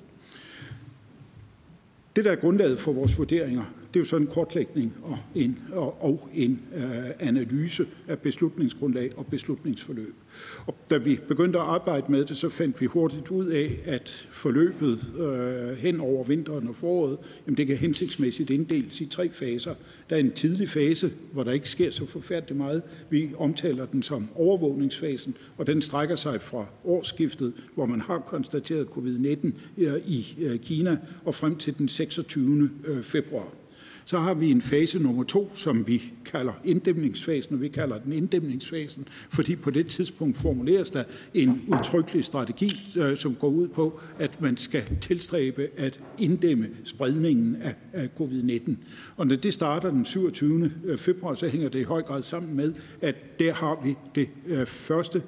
Det, 2.17 2.25
der 2.25 2.33
er 2.33 2.37
grundlaget 2.37 2.81
for 2.81 2.93
vores 2.93 3.19
vurderinger, 3.19 3.65
det 3.95 4.01
er 4.01 4.05
jo 4.05 4.09
sådan 4.09 4.27
en 4.27 4.33
kortlægning 4.33 4.95
og 5.03 5.19
en, 5.35 5.59
og, 5.73 6.05
og 6.05 6.29
en 6.35 6.61
øh, 6.77 7.11
analyse 7.19 7.87
af 8.09 8.19
beslutningsgrundlag 8.19 9.11
og 9.17 9.27
beslutningsforløb. 9.27 10.15
Og 10.67 10.75
da 10.91 10.97
vi 10.97 11.21
begyndte 11.29 11.59
at 11.59 11.65
arbejde 11.65 12.13
med 12.13 12.25
det, 12.25 12.37
så 12.37 12.49
fandt 12.49 12.81
vi 12.81 12.87
hurtigt 12.87 13.31
ud 13.31 13.47
af, 13.47 13.81
at 13.85 14.29
forløbet 14.31 15.07
øh, 15.19 15.77
hen 15.77 16.01
over 16.01 16.25
vinteren 16.25 16.69
og 16.69 16.77
foråret, 16.77 17.19
jamen 17.47 17.57
det 17.57 17.67
kan 17.67 17.77
hensigtsmæssigt 17.77 18.51
inddeles 18.51 19.01
i 19.01 19.07
tre 19.07 19.31
faser. 19.31 19.75
Der 20.11 20.17
er 20.17 20.21
en 20.21 20.33
tidlig 20.33 20.69
fase, 20.69 21.13
hvor 21.33 21.45
der 21.45 21.53
ikke 21.53 21.69
sker 21.69 21.91
så 21.91 22.07
forfærdeligt 22.07 22.59
meget. 22.59 22.83
Vi 23.11 23.31
omtaler 23.39 23.87
den 23.87 24.03
som 24.03 24.29
overvågningsfasen, 24.35 25.37
og 25.57 25.67
den 25.67 25.83
strækker 25.83 26.17
sig 26.17 26.43
fra 26.43 26.67
årsskiftet, 26.85 27.53
hvor 27.75 27.87
man 27.87 28.01
har 28.01 28.19
konstateret 28.19 28.87
covid-19 28.87 29.53
øh, 29.79 29.95
i 30.07 30.37
øh, 30.39 30.59
Kina, 30.59 30.99
og 31.25 31.35
frem 31.35 31.57
til 31.57 31.79
den 31.79 31.89
26. 31.89 32.71
Øh, 32.85 33.03
februar. 33.03 33.64
Så 34.05 34.19
har 34.19 34.35
vi 34.35 34.51
en 34.51 34.63
fase 34.63 34.99
nummer 34.99 35.23
to, 35.23 35.51
som 35.55 35.87
vi 35.87 36.03
kalder 36.25 36.53
inddæmningsfasen, 36.65 37.55
og 37.55 37.61
vi 37.61 37.69
kalder 37.69 37.99
den 37.99 38.13
inddæmningsfasen, 38.13 39.09
fordi 39.09 39.57
på 39.57 39.71
det 39.71 39.87
tidspunkt 39.87 40.39
formuleres 40.39 40.91
der 40.91 41.05
en 41.35 41.63
udtrykkelig 41.69 42.25
strategi, 42.25 42.71
øh, 42.97 43.17
som 43.17 43.35
går 43.35 43.49
ud 43.49 43.69
på, 43.69 44.01
at 44.19 44.41
man 44.41 44.57
skal 44.57 44.83
tilstræbe 45.01 45.69
at 45.77 46.01
inddæmme 46.19 46.69
spredningen 46.85 47.57
af, 47.63 47.75
covid-19. 48.21 48.77
Og 49.17 49.27
når 49.27 49.37
det 49.37 49.53
starter 49.53 49.91
den 49.91 50.05
27. 50.05 50.73
Øh, 50.85 50.99
februar, 50.99 51.35
så 51.35 51.49
hænger 51.49 51.69
det 51.69 51.79
i 51.79 51.83
høj 51.83 52.03
grad 52.03 52.23
sammen 52.23 52.57
med, 52.57 52.75
at 53.01 53.39
der 53.39 53.53
har 53.53 53.81
vi 53.85 53.95
det 54.15 54.29
øh, 54.47 54.67
første, 54.67 55.23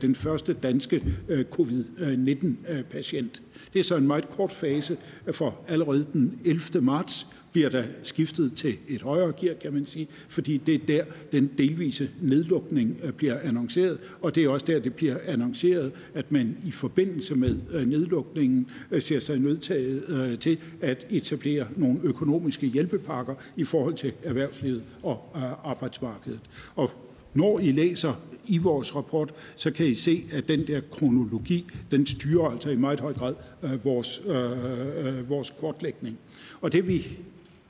den 0.00 0.14
første 0.14 0.52
danske 0.52 1.04
covid-19-patient. 1.50 3.42
Det 3.72 3.78
er 3.78 3.84
så 3.84 3.96
en 3.96 4.06
meget 4.06 4.28
kort 4.28 4.52
fase, 4.52 4.96
for 5.32 5.56
allerede 5.68 6.06
den 6.12 6.40
11. 6.44 6.84
marts 6.84 7.26
bliver 7.52 7.68
der 7.68 7.84
skiftet 8.02 8.54
til 8.54 8.76
et 8.88 9.02
højere 9.02 9.32
gear, 9.40 9.54
kan 9.54 9.72
man 9.72 9.86
sige, 9.86 10.08
fordi 10.28 10.56
det 10.56 10.74
er 10.74 10.78
der, 10.78 11.04
den 11.32 11.50
delvise 11.58 12.10
nedlukning 12.20 13.00
øh, 13.02 13.12
bliver 13.12 13.38
annonceret, 13.42 13.98
og 14.20 14.34
det 14.34 14.44
er 14.44 14.48
også 14.48 14.66
der, 14.66 14.78
det 14.78 14.94
bliver 14.94 15.16
annonceret, 15.26 15.92
at 16.14 16.32
man 16.32 16.56
i 16.64 16.70
forbindelse 16.70 17.34
med 17.34 17.56
øh, 17.72 17.88
nedlukningen 17.88 18.66
øh, 18.90 19.02
ser 19.02 19.18
sig 19.18 19.38
nødtaget 19.38 20.40
til 20.40 20.58
at 20.80 21.06
etablere 21.10 21.66
nogle 21.76 21.98
økonomiske 22.02 22.66
hjælpepakker 22.66 23.34
i 23.56 23.64
forhold 23.64 23.94
til 23.94 24.12
erhvervslivet 24.22 24.82
og 25.02 25.36
arbejdsmarkedet. 25.64 26.40
Og 26.76 26.90
når 27.34 27.58
I 27.58 27.72
læser 27.72 28.20
i 28.48 28.58
vores 28.58 28.96
rapport, 28.96 29.32
så 29.56 29.70
kan 29.70 29.86
I 29.86 29.94
se, 29.94 30.24
at 30.32 30.48
den 30.48 30.66
der 30.66 30.80
kronologi, 30.90 31.66
den 31.90 32.06
styrer 32.06 32.50
altså 32.50 32.70
i 32.70 32.76
meget 32.76 33.00
høj 33.00 33.12
grad 33.12 33.34
øh, 33.62 33.84
vores, 33.84 34.22
øh, 34.26 35.30
vores 35.30 35.54
kortlægning. 35.60 36.18
Og 36.60 36.72
det 36.72 36.88
vi 36.88 37.18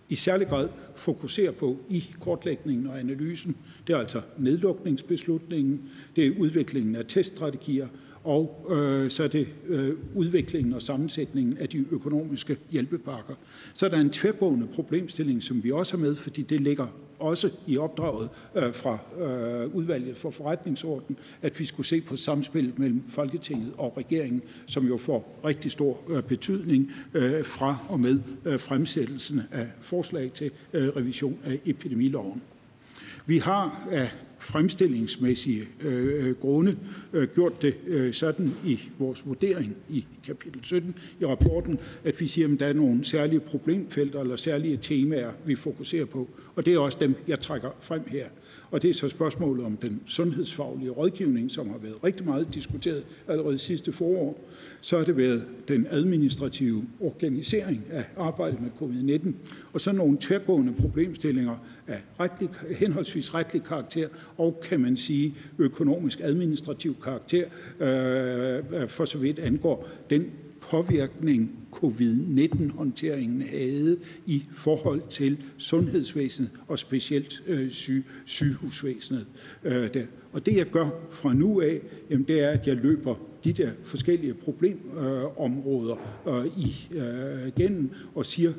i 0.08 0.14
særlig 0.14 0.48
grad 0.48 0.68
fokuserer 0.94 1.52
på 1.52 1.76
i 1.88 2.04
kortlægningen 2.20 2.86
og 2.86 3.00
analysen, 3.00 3.56
det 3.86 3.92
er 3.92 3.98
altså 3.98 4.20
nedlukningsbeslutningen, 4.38 5.90
det 6.16 6.26
er 6.26 6.38
udviklingen 6.38 6.96
af 6.96 7.04
teststrategier, 7.08 7.88
og 8.28 8.66
øh, 8.70 9.10
så 9.10 9.24
er 9.24 9.28
det 9.28 9.48
øh, 9.68 9.94
udviklingen 10.14 10.72
og 10.72 10.82
sammensætningen 10.82 11.58
af 11.58 11.68
de 11.68 11.84
økonomiske 11.90 12.56
hjælpepakker. 12.70 13.34
Så 13.74 13.86
er 13.86 13.90
der 13.90 13.96
en 13.98 14.10
tværgående 14.10 14.66
problemstilling, 14.66 15.42
som 15.42 15.64
vi 15.64 15.70
også 15.70 15.96
har 15.96 16.04
med, 16.04 16.14
fordi 16.14 16.42
det 16.42 16.60
ligger 16.60 16.86
også 17.18 17.50
i 17.66 17.78
opdraget 17.78 18.28
øh, 18.54 18.74
fra 18.74 18.98
øh, 19.20 19.74
udvalget 19.74 20.16
for 20.16 20.30
forretningsorden, 20.30 21.16
at 21.42 21.60
vi 21.60 21.64
skulle 21.64 21.86
se 21.86 22.00
på 22.00 22.16
samspillet 22.16 22.78
mellem 22.78 23.02
Folketinget 23.08 23.72
og 23.78 23.94
regeringen, 23.96 24.42
som 24.66 24.86
jo 24.86 24.96
får 24.96 25.40
rigtig 25.44 25.70
stor 25.70 26.00
øh, 26.08 26.22
betydning 26.22 26.92
øh, 27.14 27.44
fra 27.44 27.76
og 27.88 28.00
med 28.00 28.20
øh, 28.44 28.60
fremsættelsen 28.60 29.42
af 29.52 29.66
forslag 29.80 30.32
til 30.32 30.50
øh, 30.72 30.88
revision 30.88 31.38
af 31.44 31.60
epidemiloven. 31.64 32.42
Vi 33.26 33.38
har 33.38 33.88
af 33.90 34.10
fremstillingsmæssige 34.38 35.68
øh, 35.84 36.28
øh, 36.28 36.34
grunde 36.34 36.76
øh, 37.12 37.28
gjort 37.34 37.62
det 37.62 37.74
øh, 37.86 38.12
sådan 38.12 38.54
i 38.64 38.80
vores 38.98 39.26
vurdering 39.26 39.76
i 39.90 40.04
kapitel 40.26 40.64
17 40.64 40.94
i 41.20 41.26
rapporten, 41.26 41.78
at 42.04 42.20
vi 42.20 42.26
siger, 42.26 42.52
at 42.52 42.60
der 42.60 42.66
er 42.66 42.72
nogle 42.72 43.04
særlige 43.04 43.40
problemfelter 43.40 44.20
eller 44.20 44.36
særlige 44.36 44.76
temaer, 44.76 45.30
vi 45.44 45.56
fokuserer 45.56 46.04
på. 46.04 46.28
Og 46.56 46.66
det 46.66 46.74
er 46.74 46.78
også 46.78 46.98
dem, 47.00 47.14
jeg 47.28 47.40
trækker 47.40 47.70
frem 47.80 48.02
her. 48.08 48.26
Og 48.70 48.82
det 48.82 48.90
er 48.90 48.94
så 48.94 49.08
spørgsmålet 49.08 49.64
om 49.64 49.76
den 49.76 50.00
sundhedsfaglige 50.06 50.90
rådgivning, 50.90 51.50
som 51.50 51.68
har 51.68 51.78
været 51.78 52.04
rigtig 52.04 52.26
meget 52.26 52.54
diskuteret 52.54 53.04
allerede 53.28 53.58
sidste 53.58 53.92
forår. 53.92 54.48
Så 54.80 54.98
har 54.98 55.04
det 55.04 55.16
været 55.16 55.44
den 55.68 55.86
administrative 55.90 56.84
organisering 57.00 57.84
af 57.90 58.04
arbejdet 58.16 58.60
med 58.60 58.70
covid-19, 58.80 59.32
og 59.72 59.80
så 59.80 59.92
nogle 59.92 60.18
tværgående 60.20 60.72
problemstillinger 60.72 61.56
af 61.88 62.00
retlig, 62.20 62.48
henholdsvis 62.70 63.34
retlig 63.34 63.62
karakter 63.62 64.08
og, 64.36 64.60
kan 64.62 64.80
man 64.80 64.96
sige, 64.96 65.34
økonomisk 65.58 66.20
administrativ 66.20 66.96
karakter, 67.02 67.44
øh, 67.80 68.82
øh 68.82 68.88
for 68.88 69.04
så 69.04 69.18
vidt 69.18 69.38
angår 69.38 69.88
den 70.10 70.30
påvirkning, 70.60 71.58
covid-19-håndteringen 71.72 73.42
havde 73.42 73.98
i 74.26 74.44
forhold 74.52 75.02
til 75.10 75.44
sundhedsvæsenet 75.58 76.50
og 76.68 76.78
specielt 76.78 77.42
øh, 77.46 77.70
syg, 77.70 78.04
sygehusvæsenet. 78.24 79.26
Øh, 79.64 79.94
der. 79.94 80.02
Og 80.32 80.46
det 80.46 80.56
jeg 80.56 80.66
gør 80.66 80.88
fra 81.10 81.34
nu 81.34 81.60
af, 81.60 81.80
jamen, 82.10 82.24
det 82.28 82.40
er, 82.40 82.50
at 82.50 82.66
jeg 82.66 82.76
løber 82.76 83.14
de 83.44 83.52
der 83.52 83.70
forskellige 83.84 84.34
problemområder 84.34 86.20
øh, 86.28 86.36
øh 86.36 86.46
i, 86.58 86.88
øh, 86.90 87.48
igennem 87.48 87.90
og 88.14 88.26
siger 88.26 88.52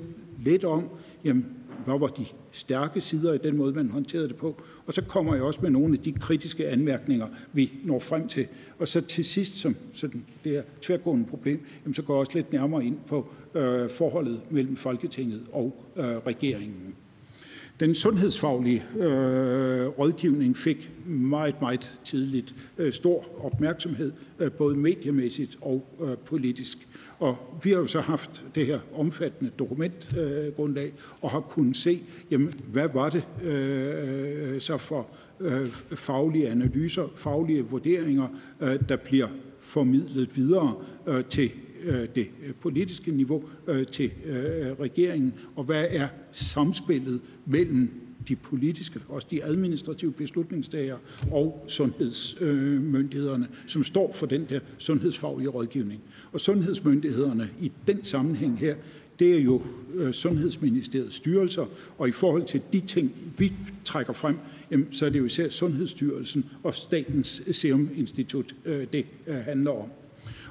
lidt 0.43 0.63
om, 0.63 0.89
jamen, 1.24 1.45
hvad 1.86 2.00
var 2.00 2.07
de 2.07 2.25
stærke 2.51 3.01
sider 3.01 3.33
i 3.33 3.38
den 3.38 3.57
måde, 3.57 3.74
man 3.74 3.89
håndterede 3.89 4.27
det 4.27 4.36
på. 4.36 4.62
Og 4.86 4.93
så 4.93 5.01
kommer 5.01 5.36
jeg 5.36 5.43
også 5.43 5.59
med 5.62 5.69
nogle 5.69 5.93
af 5.93 6.00
de 6.00 6.12
kritiske 6.12 6.67
anmærkninger, 6.67 7.27
vi 7.53 7.71
når 7.83 8.00
frem 8.00 8.27
til. 8.27 8.48
Og 8.79 8.88
så 8.88 9.01
til 9.01 9.25
sidst, 9.25 9.55
som 9.55 9.75
sådan 9.93 10.25
det 10.43 10.51
her 10.51 10.63
tværgående 10.81 11.25
problem, 11.25 11.65
jamen, 11.83 11.93
så 11.93 12.01
går 12.01 12.13
jeg 12.13 12.19
også 12.19 12.38
lidt 12.38 12.53
nærmere 12.53 12.86
ind 12.86 12.98
på 13.07 13.27
øh, 13.55 13.89
forholdet 13.89 14.41
mellem 14.50 14.75
Folketinget 14.75 15.41
og 15.51 15.83
øh, 15.95 16.05
regeringen. 16.05 16.95
Den 17.79 17.95
sundhedsfaglige 17.95 18.83
øh, 18.98 19.88
rådgivning 19.88 20.57
fik 20.57 20.91
meget, 21.05 21.62
meget 21.62 22.00
tidligt 22.03 22.55
øh, 22.77 22.93
stor 22.93 23.45
opmærksomhed, 23.45 24.12
øh, 24.39 24.51
både 24.51 24.75
mediemæssigt 24.75 25.57
og 25.62 25.86
øh, 26.01 26.17
politisk. 26.25 26.77
Og 27.19 27.38
vi 27.63 27.69
har 27.69 27.77
jo 27.77 27.86
så 27.86 28.00
haft 28.00 28.45
det 28.55 28.65
her 28.65 28.79
omfattende 28.93 29.51
dokumentgrundlag 29.59 30.86
øh, 30.86 30.91
og 31.21 31.29
har 31.29 31.39
kunnet 31.39 31.77
se, 31.77 32.03
jamen, 32.31 32.53
hvad 32.71 32.89
var 32.93 33.09
det 33.09 33.48
øh, 33.48 34.62
så 34.62 34.77
for 34.77 35.07
øh, 35.39 35.67
faglige 35.95 36.50
analyser, 36.50 37.07
faglige 37.15 37.62
vurderinger, 37.62 38.27
øh, 38.62 38.79
der 38.89 38.95
bliver 38.95 39.27
formidlet 39.59 40.36
videre 40.36 40.74
øh, 41.07 41.25
til 41.25 41.51
Øh, 41.83 42.07
det 42.15 42.27
politiske 42.62 43.12
niveau 43.12 43.43
øh, 43.67 43.86
til 43.86 44.12
øh, 44.25 44.71
regeringen, 44.79 45.33
og 45.55 45.63
hvad 45.63 45.86
er 45.89 46.07
samspillet 46.31 47.21
mellem 47.45 47.89
de 48.27 48.36
politiske, 48.36 49.00
også 49.07 49.27
de 49.31 49.43
administrative 49.43 50.12
beslutningsdager 50.12 50.98
og 51.31 51.65
sundhedsmyndighederne, 51.67 53.48
som 53.67 53.83
står 53.83 54.13
for 54.13 54.25
den 54.25 54.45
der 54.50 54.59
sundhedsfaglige 54.77 55.50
rådgivning. 55.50 56.01
Og 56.31 56.41
sundhedsmyndighederne 56.41 57.50
i 57.62 57.71
den 57.88 58.03
sammenhæng 58.03 58.59
her, 58.59 58.75
det 59.19 59.36
er 59.36 59.39
jo 59.39 59.62
øh, 59.93 60.13
Sundhedsministeriets 60.13 61.15
styrelser, 61.15 61.65
og 61.98 62.09
i 62.09 62.12
forhold 62.12 62.45
til 62.45 62.62
de 62.74 62.79
ting, 62.79 63.15
vi 63.38 63.53
trækker 63.86 64.13
frem, 64.13 64.38
jamen, 64.71 64.88
så 64.91 65.05
er 65.05 65.09
det 65.09 65.19
jo 65.19 65.25
især 65.25 65.50
Sundhedsstyrelsen 65.50 66.45
og 66.63 66.75
Statens 66.75 67.41
Serum 67.51 67.89
Institut, 67.95 68.55
øh, 68.65 68.88
det 68.93 69.05
øh, 69.27 69.36
handler 69.36 69.71
om. 69.71 69.89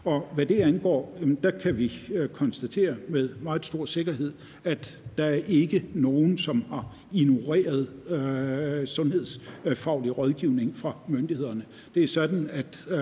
Og 0.04 0.28
hvad 0.34 0.46
det 0.46 0.60
angår, 0.60 1.18
der 1.42 1.50
kan 1.50 1.78
vi 1.78 1.92
øh, 2.12 2.28
konstatere 2.28 2.96
med 3.08 3.28
meget 3.42 3.66
stor 3.66 3.84
sikkerhed, 3.84 4.32
at 4.64 5.02
der 5.18 5.24
er 5.24 5.40
ikke 5.48 5.84
nogen, 5.94 6.38
som 6.38 6.64
har 6.68 6.96
ignoreret 7.12 7.88
øh, 8.08 8.86
sundhedsfaglig 8.86 10.18
rådgivning 10.18 10.76
fra 10.76 10.96
myndighederne. 11.08 11.64
Det 11.94 12.02
er 12.02 12.08
sådan, 12.08 12.50
at 12.52 12.86
øh, 12.88 12.96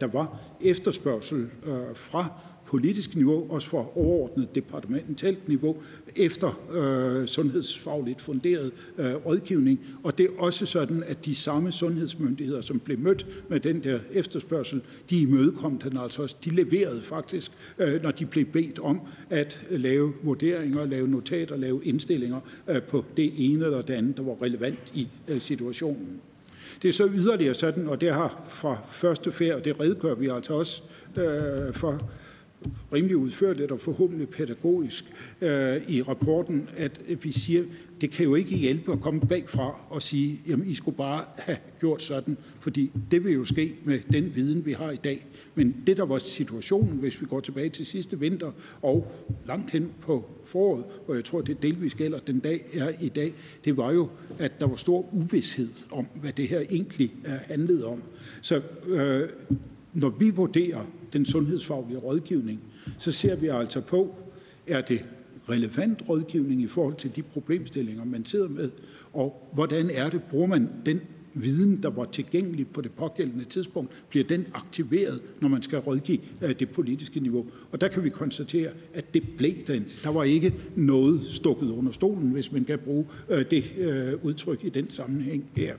der 0.00 0.06
var 0.06 0.40
efterspørgsel 0.60 1.48
øh, 1.66 1.74
fra 1.94 2.40
politisk 2.74 3.16
niveau, 3.16 3.46
også 3.50 3.68
for 3.68 3.98
overordnet 3.98 4.54
departementalt 4.54 5.48
niveau, 5.48 5.76
efter 6.16 6.60
øh, 6.72 7.26
sundhedsfagligt 7.26 8.20
funderet 8.20 8.72
øh, 8.98 9.14
rådgivning. 9.14 9.80
Og 10.04 10.18
det 10.18 10.26
er 10.26 10.30
også 10.38 10.66
sådan, 10.66 11.02
at 11.06 11.24
de 11.24 11.34
samme 11.34 11.72
sundhedsmyndigheder, 11.72 12.60
som 12.60 12.80
blev 12.80 12.98
mødt 12.98 13.26
med 13.48 13.60
den 13.60 13.84
der 13.84 13.98
efterspørgsel, 14.12 14.82
de 15.10 15.20
imødekom 15.20 15.78
den 15.78 15.98
altså 15.98 16.22
også. 16.22 16.36
De 16.44 16.50
leverede 16.50 17.02
faktisk, 17.02 17.52
øh, 17.78 18.02
når 18.02 18.10
de 18.10 18.26
blev 18.26 18.44
bedt 18.44 18.78
om 18.78 19.00
at 19.30 19.62
lave 19.70 20.12
vurderinger, 20.22 20.86
lave 20.86 21.08
notater, 21.08 21.56
lave 21.56 21.84
indstillinger 21.84 22.40
øh, 22.68 22.82
på 22.82 23.04
det 23.16 23.32
ene 23.36 23.64
eller 23.64 23.82
det 23.82 23.94
andet, 23.94 24.16
der 24.16 24.22
var 24.22 24.42
relevant 24.42 24.92
i 24.94 25.08
øh, 25.28 25.40
situationen. 25.40 26.20
Det 26.82 26.88
er 26.88 26.92
så 26.92 27.08
yderligere 27.14 27.54
sådan, 27.54 27.88
og 27.88 28.00
det 28.00 28.12
har 28.12 28.44
fra 28.48 28.76
første 28.88 29.32
færd, 29.32 29.54
og 29.54 29.64
det 29.64 29.80
redegør 29.80 30.14
vi 30.14 30.28
altså 30.28 30.54
også 30.54 30.82
øh, 31.18 31.72
for, 31.72 32.10
rimelig 32.92 33.16
udførligt 33.16 33.70
og 33.72 33.80
forhåbentlig 33.80 34.28
pædagogisk 34.28 35.04
øh, 35.40 35.82
i 35.88 36.02
rapporten, 36.02 36.68
at 36.76 37.00
vi 37.22 37.30
siger, 37.30 37.64
det 38.00 38.10
kan 38.10 38.24
jo 38.24 38.34
ikke 38.34 38.56
hjælpe 38.56 38.92
at 38.92 39.00
komme 39.00 39.20
bagfra 39.20 39.80
og 39.88 40.02
sige, 40.02 40.40
jamen 40.48 40.66
I 40.66 40.74
skulle 40.74 40.96
bare 40.96 41.24
have 41.36 41.58
gjort 41.80 42.02
sådan, 42.02 42.36
fordi 42.60 42.90
det 43.10 43.24
vil 43.24 43.32
jo 43.32 43.44
ske 43.44 43.74
med 43.84 43.98
den 44.12 44.34
viden, 44.34 44.66
vi 44.66 44.72
har 44.72 44.90
i 44.90 44.96
dag. 44.96 45.26
Men 45.54 45.76
det, 45.86 45.96
der 45.96 46.04
var 46.04 46.18
situationen, 46.18 46.98
hvis 46.98 47.20
vi 47.20 47.26
går 47.26 47.40
tilbage 47.40 47.68
til 47.68 47.86
sidste 47.86 48.20
vinter 48.20 48.52
og 48.82 49.12
langt 49.46 49.70
hen 49.70 49.90
på 50.00 50.30
foråret, 50.44 50.84
og 51.08 51.16
jeg 51.16 51.24
tror, 51.24 51.40
det 51.40 51.62
delvis 51.62 51.94
gælder 51.94 52.18
den 52.18 52.38
dag 52.38 52.60
er 52.74 52.92
i 53.00 53.08
dag, 53.08 53.34
det 53.64 53.76
var 53.76 53.92
jo, 53.92 54.08
at 54.38 54.60
der 54.60 54.66
var 54.66 54.76
stor 54.76 55.14
uvidshed 55.14 55.68
om, 55.90 56.06
hvad 56.20 56.32
det 56.32 56.48
her 56.48 56.60
egentlig 56.60 57.14
øh, 57.24 57.32
handlede 57.32 57.86
om. 57.86 58.02
Så 58.42 58.62
øh, 58.86 59.28
når 59.94 60.14
vi 60.18 60.30
vurderer 60.30 60.86
den 61.14 61.26
sundhedsfaglige 61.26 61.98
rådgivning, 61.98 62.60
så 62.98 63.12
ser 63.12 63.36
vi 63.36 63.46
altså 63.46 63.80
på, 63.80 64.14
er 64.66 64.80
det 64.80 65.04
relevant 65.48 66.08
rådgivning 66.08 66.60
i 66.62 66.66
forhold 66.66 66.94
til 66.94 67.16
de 67.16 67.22
problemstillinger, 67.22 68.04
man 68.04 68.24
sidder 68.24 68.48
med, 68.48 68.70
og 69.12 69.50
hvordan 69.52 69.90
er 69.90 70.10
det, 70.10 70.22
bruger 70.22 70.46
man 70.46 70.68
den 70.86 71.00
viden, 71.34 71.82
der 71.82 71.90
var 71.90 72.04
tilgængelig 72.04 72.66
på 72.66 72.80
det 72.80 72.92
pågældende 72.92 73.44
tidspunkt, 73.44 74.04
bliver 74.10 74.24
den 74.24 74.46
aktiveret, 74.54 75.22
når 75.40 75.48
man 75.48 75.62
skal 75.62 75.78
rådgive 75.78 76.18
øh, 76.42 76.54
det 76.60 76.70
politiske 76.70 77.20
niveau. 77.20 77.46
Og 77.72 77.80
der 77.80 77.88
kan 77.88 78.04
vi 78.04 78.08
konstatere, 78.08 78.70
at 78.94 79.14
det 79.14 79.22
blev 79.38 79.54
den. 79.66 79.86
Der 80.02 80.10
var 80.10 80.24
ikke 80.24 80.54
noget 80.76 81.20
stukket 81.26 81.70
under 81.70 81.92
stolen, 81.92 82.30
hvis 82.30 82.52
man 82.52 82.64
kan 82.64 82.78
bruge 82.78 83.06
øh, 83.28 83.44
det 83.50 83.64
øh, 83.78 84.12
udtryk 84.22 84.64
i 84.64 84.68
den 84.68 84.90
sammenhæng 84.90 85.50
her. 85.56 85.74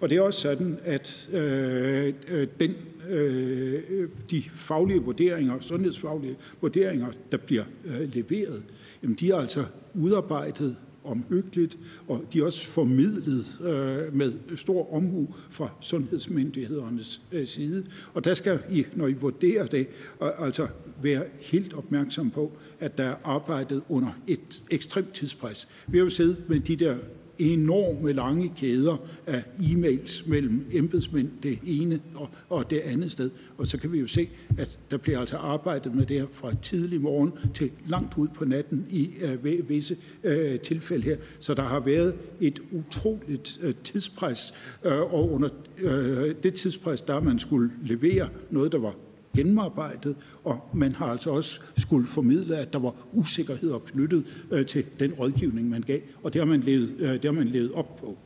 Og 0.00 0.10
det 0.10 0.18
er 0.18 0.22
også 0.22 0.40
sådan, 0.40 0.78
at 0.84 1.28
øh, 1.32 2.14
den 2.60 2.74
øh, 3.08 4.08
de 4.30 4.42
faglige 4.42 5.02
vurderinger, 5.02 5.60
sundhedsfaglige 5.60 6.36
vurderinger, 6.60 7.08
der 7.32 7.38
bliver 7.38 7.64
øh, 7.84 8.14
leveret, 8.14 8.62
jamen 9.02 9.16
de 9.20 9.30
er 9.30 9.36
altså 9.36 9.64
udarbejdet 9.94 10.76
omhyggeligt, 11.04 11.78
og 12.08 12.24
de 12.32 12.38
er 12.40 12.44
også 12.44 12.66
formidlet 12.66 13.60
øh, 13.60 14.14
med 14.16 14.56
stor 14.56 14.94
omhu 14.94 15.34
fra 15.50 15.70
sundhedsmyndighedernes 15.80 17.22
øh, 17.32 17.46
side. 17.46 17.86
Og 18.14 18.24
der 18.24 18.34
skal 18.34 18.58
I, 18.70 18.84
når 18.94 19.06
I 19.06 19.12
vurderer 19.12 19.66
det, 19.66 19.86
altså 20.20 20.66
være 21.02 21.24
helt 21.40 21.74
opmærksom 21.74 22.30
på, 22.30 22.52
at 22.80 22.98
der 22.98 23.04
er 23.04 23.14
arbejdet 23.24 23.82
under 23.88 24.18
et 24.26 24.62
ekstremt 24.70 25.12
tidspres. 25.12 25.68
Vi 25.86 25.98
har 25.98 26.04
jo 26.04 26.10
siddet 26.10 26.48
med 26.48 26.60
de 26.60 26.76
der 26.76 26.96
enorme 27.38 28.12
lange 28.12 28.52
kæder 28.56 28.96
af 29.26 29.44
e-mails 29.56 30.28
mellem 30.30 30.66
embedsmænd 30.72 31.30
det 31.42 31.58
ene 31.66 32.00
og, 32.14 32.28
og 32.48 32.70
det 32.70 32.80
andet 32.80 33.10
sted. 33.10 33.30
Og 33.58 33.66
så 33.66 33.78
kan 33.78 33.92
vi 33.92 34.00
jo 34.00 34.06
se, 34.06 34.28
at 34.58 34.78
der 34.90 34.96
bliver 34.96 35.20
altså 35.20 35.36
arbejdet 35.36 35.94
med 35.94 36.06
det 36.06 36.20
her 36.20 36.26
fra 36.32 36.54
tidlig 36.62 37.00
morgen 37.00 37.32
til 37.54 37.70
langt 37.88 38.18
ud 38.18 38.28
på 38.28 38.44
natten 38.44 38.86
i 38.90 39.10
uh, 39.44 39.68
visse 39.68 39.96
uh, 40.24 40.30
tilfælde 40.62 41.04
her. 41.04 41.16
Så 41.38 41.54
der 41.54 41.62
har 41.62 41.80
været 41.80 42.14
et 42.40 42.60
utroligt 42.72 43.60
uh, 43.64 43.70
tidspres, 43.84 44.54
uh, 44.84 44.92
og 44.92 45.32
under 45.32 45.48
uh, 45.84 45.90
det 46.42 46.54
tidspres, 46.54 47.00
der 47.00 47.20
man 47.20 47.38
skulle 47.38 47.70
levere 47.84 48.28
noget, 48.50 48.72
der 48.72 48.78
var 48.78 48.94
gennemarbejdet, 49.36 50.16
og 50.44 50.60
man 50.74 50.92
har 50.92 51.06
altså 51.06 51.30
også 51.30 51.60
skulle 51.76 52.06
formidle, 52.06 52.56
at 52.56 52.72
der 52.72 52.78
var 52.78 52.94
usikkerheder 53.12 53.78
knyttet 53.78 54.24
øh, 54.50 54.66
til 54.66 54.84
den 55.00 55.12
rådgivning, 55.12 55.68
man 55.68 55.82
gav, 55.82 56.00
og 56.22 56.32
det 56.32 56.40
har 56.40 56.46
man 56.46 56.60
levet, 56.60 56.94
øh, 56.98 57.12
det 57.12 57.24
har 57.24 57.32
man 57.32 57.48
levet 57.48 57.72
op 57.72 57.96
på. 57.96 58.16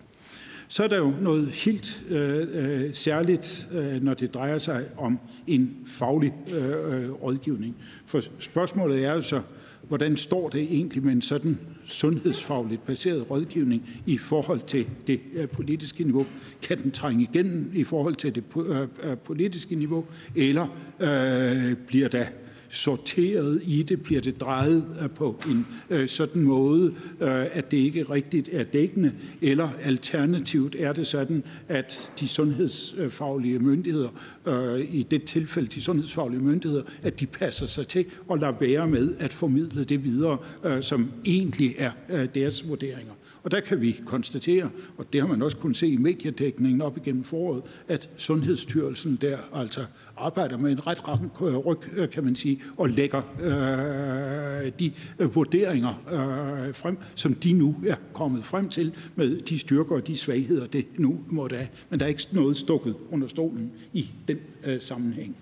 Så 0.71 0.85
er 0.85 0.88
der 0.88 0.99
jo 0.99 1.12
noget 1.21 1.49
helt 1.49 2.03
øh, 2.09 2.47
øh 2.53 2.94
særligt, 2.94 3.68
øh, 3.73 4.03
når 4.03 4.14
det 4.14 4.35
drejer 4.35 4.59
sig 4.59 4.85
om 4.97 5.18
en 5.47 5.77
faglig 5.87 6.33
øh, 6.53 7.05
øh 7.05 7.11
rådgivning. 7.12 7.77
For 8.07 8.23
spørgsmålet 8.38 9.05
er 9.05 9.14
jo 9.14 9.21
så, 9.21 9.40
hvordan 9.88 10.16
står 10.16 10.48
det 10.48 10.62
egentlig 10.62 11.05
med 11.05 11.12
en 11.12 11.22
sådan 11.22 11.59
sundhedsfagligt 11.85 12.87
baseret 12.87 13.31
rådgivning 13.31 13.88
i 14.07 14.18
forhold 14.18 14.61
til 14.61 14.87
det 15.07 15.20
øh, 15.35 15.48
politiske 15.48 16.05
niveau? 16.05 16.27
Kan 16.62 16.83
den 16.83 16.90
trænge 16.90 17.22
igennem 17.22 17.70
i 17.74 17.85
forhold 17.85 18.14
til 18.14 18.35
det 18.35 18.44
øh, 18.57 19.11
øh, 19.11 19.18
politiske 19.18 19.74
niveau, 19.74 20.05
eller 20.37 20.66
øh, 21.01 21.77
bliver 21.87 22.09
der 22.09 22.24
sorteret 22.68 23.62
i 23.64 23.83
det, 23.83 24.02
bliver 24.02 24.20
det 24.20 24.40
drejet 24.40 24.85
øh, 25.02 25.11
på 25.11 25.40
en 25.48 25.66
øh, 25.90 26.09
sådan 26.09 26.42
måde, 26.42 26.94
øh, 27.20 27.46
at 27.52 27.70
det 27.70 27.76
ikke 27.76 28.02
rigtigt 28.02 28.48
er 28.52 28.62
dækkende, 28.62 29.12
eller 29.42 29.68
alternativt 29.83 30.76
er 30.78 30.92
det 30.92 31.07
sådan, 31.07 31.44
at 31.68 32.12
de 32.20 32.28
sundhedsfaglige 32.28 33.59
myndigheder, 33.59 34.09
øh, 34.46 34.94
i 34.94 35.02
det 35.11 35.24
tilfælde 35.24 35.68
de 35.68 35.81
sundhedsfaglige 35.81 36.40
myndigheder, 36.40 36.83
at 37.02 37.20
de 37.20 37.26
passer 37.26 37.66
sig 37.66 37.88
til 37.88 38.07
og 38.28 38.38
lader 38.38 38.54
være 38.61 38.88
med 38.88 39.14
at 39.18 39.33
formidle 39.33 39.85
det 39.85 40.04
videre, 40.04 40.38
øh, 40.64 40.83
som 40.83 41.11
egentlig 41.24 41.74
er 41.78 41.90
øh, 42.11 42.28
deres 42.35 42.68
vurderinger. 42.68 43.12
Og 43.42 43.51
der 43.51 43.61
kan 43.61 43.81
vi 43.81 44.01
konstatere, 44.07 44.70
og 44.98 45.12
det 45.12 45.20
har 45.20 45.29
man 45.29 45.42
også 45.42 45.57
kunnet 45.57 45.77
se 45.77 45.88
i 45.88 45.96
mediedækningen 45.96 46.83
op 46.83 46.96
igennem 46.96 47.24
foråret, 47.24 47.62
at 47.88 48.11
Sundhedsstyrelsen 48.16 49.18
der 49.20 49.38
altså 49.55 49.81
arbejder 50.16 50.59
med 50.59 50.72
en 50.72 50.87
ret 50.87 51.09
rank 51.09 51.40
ryg, 51.40 51.79
øh, 51.96 52.11
kan 52.11 52.24
man 52.24 52.37
sige, 52.37 52.61
og 52.77 52.88
lægger 52.88 53.22
øh, 53.42 54.72
de 54.79 54.92
øh, 55.18 55.35
vurderinger 55.35 56.03
øh, 56.11 56.74
frem, 56.74 56.98
som 57.14 57.35
de 57.35 57.53
nu 57.53 57.77
er 57.87 57.96
kommet 58.12 58.44
frem 58.44 58.68
til 58.68 58.94
med 59.16 59.40
de 59.40 59.59
styrker 59.59 59.94
og 59.94 60.07
de 60.07 60.16
svagheder, 60.16 60.66
det 60.66 60.87
nu 60.98 61.20
måtte 61.27 61.57
have. 61.57 61.68
Men 61.90 62.01
der 62.01 62.07
er 62.07 62.11
ikke 62.11 62.27
noget 62.33 62.57
stukket 62.57 62.94
under 63.11 63.29
stolen 63.29 63.72
i 63.92 64.11
den 64.29 64.38
øh, 64.64 64.81
sammenhæng. 64.81 65.37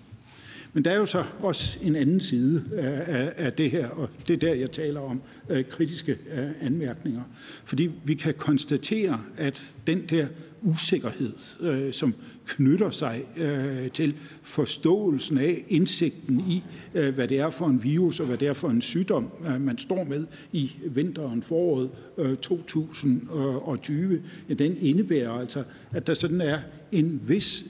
Men 0.77 0.85
der 0.85 0.91
er 0.91 0.97
jo 0.97 1.05
så 1.05 1.23
også 1.39 1.77
en 1.81 1.95
anden 1.95 2.19
side 2.19 2.63
af, 2.77 3.33
af 3.35 3.53
det 3.53 3.71
her, 3.71 3.87
og 3.87 4.09
det 4.27 4.33
er 4.33 4.37
der, 4.37 4.53
jeg 4.53 4.71
taler 4.71 4.99
om 4.99 5.21
øh, 5.49 5.65
kritiske 5.69 6.11
øh, 6.11 6.49
anmærkninger. 6.61 7.21
Fordi 7.65 7.91
vi 8.03 8.13
kan 8.13 8.33
konstatere, 8.33 9.21
at 9.37 9.73
den 9.87 10.05
der 10.09 10.27
usikkerhed, 10.61 11.33
øh, 11.61 11.93
som 11.93 12.15
knytter 12.45 12.89
sig 12.89 13.23
øh, 13.37 13.91
til 13.91 14.15
forståelsen 14.41 15.37
af 15.37 15.63
indsigten 15.67 16.43
i, 16.49 16.63
øh, 16.93 17.15
hvad 17.15 17.27
det 17.27 17.39
er 17.39 17.49
for 17.49 17.65
en 17.65 17.83
virus 17.83 18.19
og 18.19 18.25
hvad 18.25 18.37
det 18.37 18.47
er 18.47 18.53
for 18.53 18.69
en 18.69 18.81
sygdom, 18.81 19.27
øh, 19.47 19.61
man 19.61 19.77
står 19.77 20.03
med 20.03 20.25
i 20.51 20.71
vinteren 20.85 21.43
foråret 21.43 21.89
øh, 22.17 22.37
2020, 22.37 24.13
øh, 24.13 24.21
ja, 24.49 24.53
den 24.53 24.77
indebærer 24.81 25.31
altså, 25.31 25.63
at 25.91 26.07
der 26.07 26.13
sådan 26.13 26.41
er 26.41 26.59
en 26.91 27.21
vis 27.27 27.65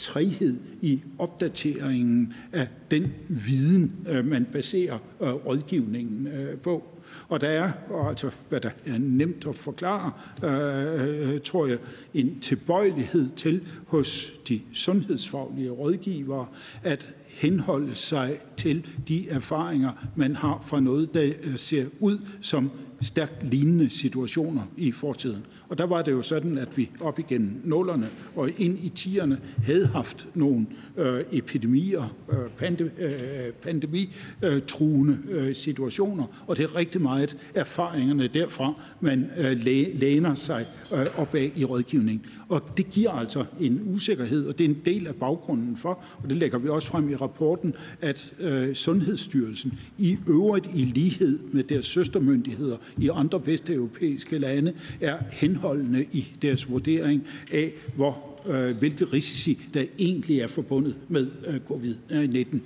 træhed 0.00 0.56
i 0.80 1.02
opdateringen 1.18 2.34
af 2.52 2.68
den 2.90 3.12
viden, 3.28 3.92
øh, 4.08 4.26
man 4.26 4.46
baserer 4.52 4.98
øh, 5.22 5.28
rådgivningen 5.28 6.26
øh, 6.26 6.58
på. 6.58 6.84
Og 7.28 7.40
der 7.40 7.48
er, 7.48 7.72
altså 8.08 8.30
hvad 8.48 8.60
der 8.60 8.70
er 8.86 8.98
nemt 8.98 9.46
at 9.46 9.56
forklare, 9.56 10.12
øh, 10.44 11.40
tror 11.40 11.66
jeg, 11.66 11.78
en 12.14 12.40
tilbøjelighed 12.40 13.30
til 13.30 13.62
hos 13.86 14.32
de 14.48 14.60
sundhedsfaglige 14.72 15.70
rådgivere 15.70 16.46
at 16.82 17.10
henholde 17.26 17.94
sig 17.94 18.36
til 18.56 18.86
de 19.08 19.28
erfaringer, 19.28 19.90
man 20.16 20.36
har 20.36 20.64
fra 20.66 20.80
noget, 20.80 21.14
der 21.14 21.32
ser 21.56 21.86
ud 22.00 22.18
som 22.40 22.70
stærkt 23.00 23.50
lignende 23.50 23.90
situationer 23.90 24.62
i 24.76 24.92
fortiden. 24.92 25.46
Og 25.68 25.78
der 25.78 25.86
var 25.86 26.02
det 26.02 26.12
jo 26.12 26.22
sådan, 26.22 26.58
at 26.58 26.76
vi 26.76 26.90
op 27.00 27.18
igennem 27.18 27.60
nullerne 27.64 28.08
og 28.36 28.50
ind 28.58 28.78
i 28.78 28.88
tierne 28.88 29.40
havde 29.64 29.86
haft 29.86 30.28
nogle 30.34 30.66
øh, 30.96 31.24
epidemier, 31.32 32.16
øh, 32.32 32.50
pande, 32.58 32.90
øh, 32.98 33.52
pandemitruende 33.62 35.18
øh, 35.28 35.48
øh, 35.48 35.54
situationer, 35.54 36.44
og 36.46 36.56
det 36.56 36.64
er 36.64 36.76
rigtig 36.76 37.02
meget 37.02 37.36
erfaringerne 37.54 38.28
derfra, 38.28 38.82
man 39.00 39.30
øh, 39.38 39.64
læner 40.00 40.34
sig 40.34 40.66
øh, 40.92 41.06
op 41.16 41.34
i 41.56 41.64
rådgivning. 41.64 42.26
Og 42.48 42.62
det 42.76 42.90
giver 42.90 43.10
altså 43.10 43.44
en 43.60 43.80
usikkerhed, 43.94 44.46
og 44.46 44.58
det 44.58 44.64
er 44.64 44.68
en 44.68 44.80
del 44.84 45.06
af 45.06 45.14
baggrunden 45.14 45.76
for, 45.76 46.04
og 46.22 46.28
det 46.28 46.36
lægger 46.36 46.58
vi 46.58 46.68
også 46.68 46.88
frem 46.88 47.10
i 47.10 47.14
rapporten, 47.14 47.74
at 48.00 48.34
øh, 48.40 48.74
Sundhedsstyrelsen 48.74 49.78
i 49.98 50.18
øvrigt 50.28 50.68
i 50.74 50.84
lighed 50.84 51.38
med 51.52 51.62
deres 51.62 51.86
søstermyndigheder 51.86 52.76
i 52.98 53.10
andre 53.12 53.46
vesteuropæiske 53.46 54.38
lande 54.38 54.72
er 55.00 55.18
henholdende 55.32 56.04
i 56.12 56.26
deres 56.42 56.70
vurdering 56.70 57.26
af, 57.52 57.72
hvor, 57.96 58.40
øh, 58.46 58.76
hvilke 58.76 59.04
risici 59.04 59.58
der 59.74 59.84
egentlig 59.98 60.40
er 60.40 60.48
forbundet 60.48 60.96
med 61.08 61.26
øh, 61.46 61.60
covid-19. 61.70 62.60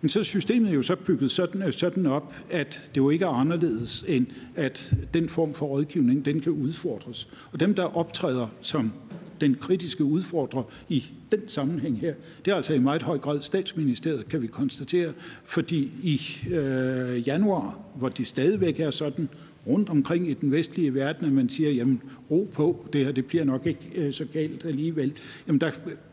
Men 0.00 0.08
så 0.08 0.18
er 0.18 0.22
systemet 0.22 0.74
jo 0.74 0.82
så 0.82 0.96
bygget 0.96 1.30
sådan, 1.30 1.62
øh, 1.62 1.72
sådan 1.72 2.06
op, 2.06 2.34
at 2.50 2.90
det 2.94 2.96
jo 2.96 3.10
ikke 3.10 3.24
er 3.24 3.28
anderledes, 3.28 4.04
end 4.08 4.26
at 4.54 4.94
den 5.14 5.28
form 5.28 5.54
for 5.54 5.66
rådgivning, 5.66 6.24
den 6.24 6.40
kan 6.40 6.52
udfordres. 6.52 7.26
Og 7.52 7.60
dem, 7.60 7.74
der 7.74 7.96
optræder 7.96 8.46
som 8.60 8.92
den 9.40 9.54
kritiske 9.54 10.04
udfordrer 10.04 10.62
i 10.88 11.04
den 11.30 11.40
sammenhæng 11.48 11.98
her, 11.98 12.14
det 12.44 12.50
er 12.50 12.56
altså 12.56 12.74
i 12.74 12.78
meget 12.78 13.02
høj 13.02 13.18
grad 13.18 13.40
statsministeriet, 13.40 14.28
kan 14.28 14.42
vi 14.42 14.46
konstatere, 14.46 15.12
fordi 15.44 15.90
i 16.02 16.20
øh, 16.50 17.28
januar, 17.28 17.78
hvor 17.96 18.08
det 18.08 18.26
stadigvæk 18.26 18.80
er 18.80 18.90
sådan, 18.90 19.28
rundt 19.66 19.88
omkring 19.88 20.30
i 20.30 20.34
den 20.34 20.50
vestlige 20.50 20.94
verden, 20.94 21.26
at 21.26 21.32
man 21.32 21.48
siger, 21.48 21.70
jamen 21.70 22.02
ro 22.30 22.50
på, 22.54 22.88
det 22.92 23.04
her 23.04 23.12
det 23.12 23.26
bliver 23.26 23.44
nok 23.44 23.66
ikke 23.66 23.90
øh, 23.94 24.12
så 24.12 24.24
galt 24.24 24.64
alligevel. 24.64 25.12
Jamen 25.46 25.60
der 25.60 25.70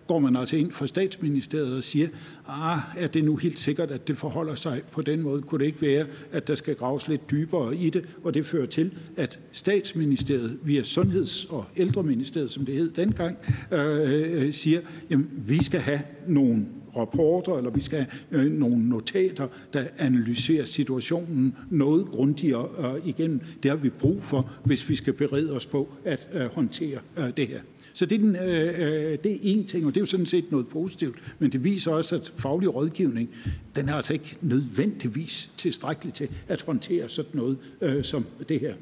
går 0.07 0.19
man 0.19 0.35
altså 0.35 0.55
ind 0.55 0.71
for 0.71 0.85
statsministeriet 0.85 1.77
og 1.77 1.83
siger, 1.83 2.07
ah, 2.47 2.79
er 2.97 3.07
det 3.07 3.23
nu 3.23 3.35
helt 3.35 3.59
sikkert, 3.59 3.91
at 3.91 4.07
det 4.07 4.17
forholder 4.17 4.55
sig 4.55 4.81
på 4.91 5.01
den 5.01 5.21
måde? 5.21 5.41
Kunne 5.41 5.59
det 5.59 5.65
ikke 5.65 5.81
være, 5.81 6.05
at 6.31 6.47
der 6.47 6.55
skal 6.55 6.75
graves 6.75 7.07
lidt 7.07 7.31
dybere 7.31 7.75
i 7.75 7.89
det? 7.89 8.05
Og 8.23 8.33
det 8.33 8.45
fører 8.45 8.65
til, 8.65 8.91
at 9.17 9.39
statsministeriet 9.51 10.59
via 10.63 10.81
Sundheds- 10.81 11.45
og 11.49 11.65
Ældreministeriet, 11.77 12.51
som 12.51 12.65
det 12.65 12.75
hed 12.75 12.91
dengang, 12.91 13.37
øh, 13.71 14.43
øh 14.43 14.53
siger, 14.53 14.81
jamen 15.09 15.29
vi 15.47 15.63
skal 15.63 15.79
have 15.79 16.01
nogle 16.27 16.65
rapporter, 16.97 17.57
eller 17.57 17.71
vi 17.71 17.81
skal 17.81 18.05
have 18.29 18.45
øh, 18.45 18.51
nogle 18.51 18.89
notater, 18.89 19.47
der 19.73 19.83
analyserer 19.97 20.65
situationen 20.65 21.55
noget 21.69 22.05
grundigere 22.05 22.95
øh, 22.95 23.07
igennem. 23.07 23.41
Det 23.63 23.71
har 23.71 23.77
vi 23.77 23.89
brug 23.89 24.23
for, 24.23 24.51
hvis 24.63 24.89
vi 24.89 24.95
skal 24.95 25.13
berede 25.13 25.51
os 25.51 25.65
på 25.65 25.89
at 26.05 26.27
øh, 26.33 26.45
håndtere 26.45 26.99
øh, 27.17 27.25
det 27.37 27.47
her. 27.47 27.59
Så 27.93 28.05
det 28.05 28.15
er, 28.15 28.19
den, 28.19 28.35
øh, 28.35 28.79
øh, 28.79 29.17
det 29.23 29.31
er 29.31 29.37
en 29.41 29.67
ting, 29.67 29.85
og 29.85 29.93
det 29.93 29.99
er 29.99 30.01
jo 30.01 30.05
sådan 30.05 30.25
set 30.25 30.51
noget 30.51 30.67
positivt, 30.67 31.35
men 31.39 31.51
det 31.51 31.63
viser 31.63 31.91
også, 31.91 32.15
at 32.15 32.33
faglig 32.35 32.75
rådgivning, 32.75 33.29
den 33.75 33.89
er 33.89 33.93
altså 33.93 34.13
ikke 34.13 34.37
nødvendigvis 34.41 35.51
tilstrækkelig 35.57 36.13
til 36.13 36.29
at 36.47 36.61
håndtere 36.61 37.09
sådan 37.09 37.31
noget 37.33 37.57
øh, 37.81 38.03
som 38.03 38.25
det 38.49 38.59
her. 38.59 38.73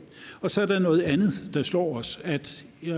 Og 0.42 0.52
så 0.52 0.62
er 0.62 0.66
der 0.66 0.80
noget 0.80 1.02
andet, 1.02 1.50
der 1.54 1.64
slår 1.64 1.98
os, 1.98 2.20
at 2.24 2.66
øh, 2.84 2.94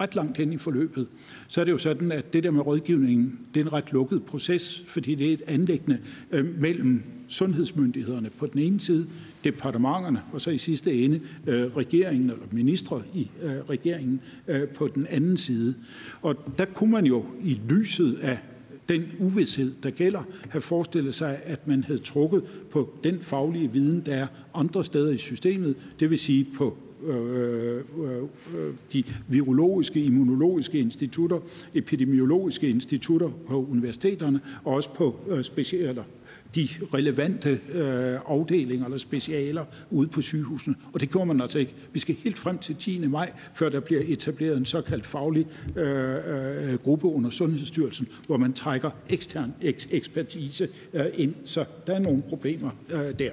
ret 0.00 0.14
langt 0.14 0.36
hen 0.36 0.52
i 0.52 0.58
forløbet, 0.58 1.06
så 1.48 1.60
er 1.60 1.64
det 1.64 1.72
jo 1.72 1.78
sådan, 1.78 2.12
at 2.12 2.32
det 2.32 2.44
der 2.44 2.50
med 2.50 2.66
rådgivningen, 2.66 3.38
det 3.54 3.60
er 3.60 3.64
en 3.64 3.72
ret 3.72 3.92
lukket 3.92 4.22
proces, 4.22 4.84
fordi 4.88 5.14
det 5.14 5.28
er 5.28 5.32
et 5.32 5.42
anlæggende 5.46 5.98
øh, 6.30 6.60
mellem 6.60 7.02
sundhedsmyndighederne 7.28 8.30
på 8.38 8.46
den 8.46 8.60
ene 8.60 8.80
side, 8.80 9.06
departementerne 9.44 10.22
og 10.32 10.40
så 10.40 10.50
i 10.50 10.58
sidste 10.58 10.94
ende 10.94 11.20
øh, 11.46 11.76
regeringen 11.76 12.30
eller 12.30 12.44
ministre 12.50 13.02
i 13.14 13.30
øh, 13.42 13.52
regeringen 13.70 14.20
øh, 14.48 14.68
på 14.68 14.88
den 14.88 15.06
anden 15.10 15.36
side. 15.36 15.74
Og 16.22 16.36
der 16.58 16.64
kunne 16.64 16.90
man 16.90 17.06
jo 17.06 17.24
i 17.44 17.60
lyset 17.68 18.18
af 18.22 18.38
den 18.88 19.04
uvidshed, 19.18 19.72
der 19.82 19.90
gælder, 19.90 20.22
have 20.48 20.62
forestillet 20.62 21.14
sig, 21.14 21.40
at 21.44 21.68
man 21.68 21.84
havde 21.84 21.98
trukket 21.98 22.42
på 22.70 22.98
den 23.04 23.20
faglige 23.20 23.72
viden, 23.72 24.02
der 24.06 24.14
er 24.14 24.26
andre 24.54 24.84
steder 24.84 25.12
i 25.12 25.16
systemet, 25.16 25.76
det 26.00 26.10
vil 26.10 26.18
sige 26.18 26.46
på 26.56 26.78
Øh, 27.04 27.76
øh, 27.76 28.22
øh, 28.56 28.74
de 28.92 29.04
virologiske, 29.28 30.00
immunologiske 30.00 30.78
institutter, 30.78 31.38
epidemiologiske 31.74 32.68
institutter 32.68 33.30
på 33.48 33.66
universiteterne, 33.70 34.40
og 34.64 34.74
også 34.74 34.94
på 34.94 35.16
øh, 35.28 35.44
de 36.54 36.68
relevante 36.94 37.60
afdelinger 38.26 38.84
eller 38.84 38.98
specialer 38.98 39.64
ude 39.90 40.08
på 40.08 40.22
sygehusene. 40.22 40.74
Og 40.92 41.00
det 41.00 41.10
gjorde 41.10 41.26
man 41.26 41.40
altså 41.40 41.58
ikke. 41.58 41.74
Vi 41.92 41.98
skal 41.98 42.14
helt 42.14 42.38
frem 42.38 42.58
til 42.58 42.76
10. 42.76 43.06
maj, 43.06 43.32
før 43.54 43.68
der 43.68 43.80
bliver 43.80 44.02
etableret 44.04 44.56
en 44.56 44.64
såkaldt 44.64 45.06
faglig 45.06 45.46
gruppe 46.84 47.06
under 47.06 47.30
Sundhedsstyrelsen, 47.30 48.08
hvor 48.26 48.36
man 48.36 48.52
trækker 48.52 48.90
ekstern 49.08 49.52
ekspertise 49.90 50.68
ind. 51.14 51.34
Så 51.44 51.64
der 51.86 51.94
er 51.94 51.98
nogle 52.00 52.22
problemer 52.22 52.70
der. 53.18 53.30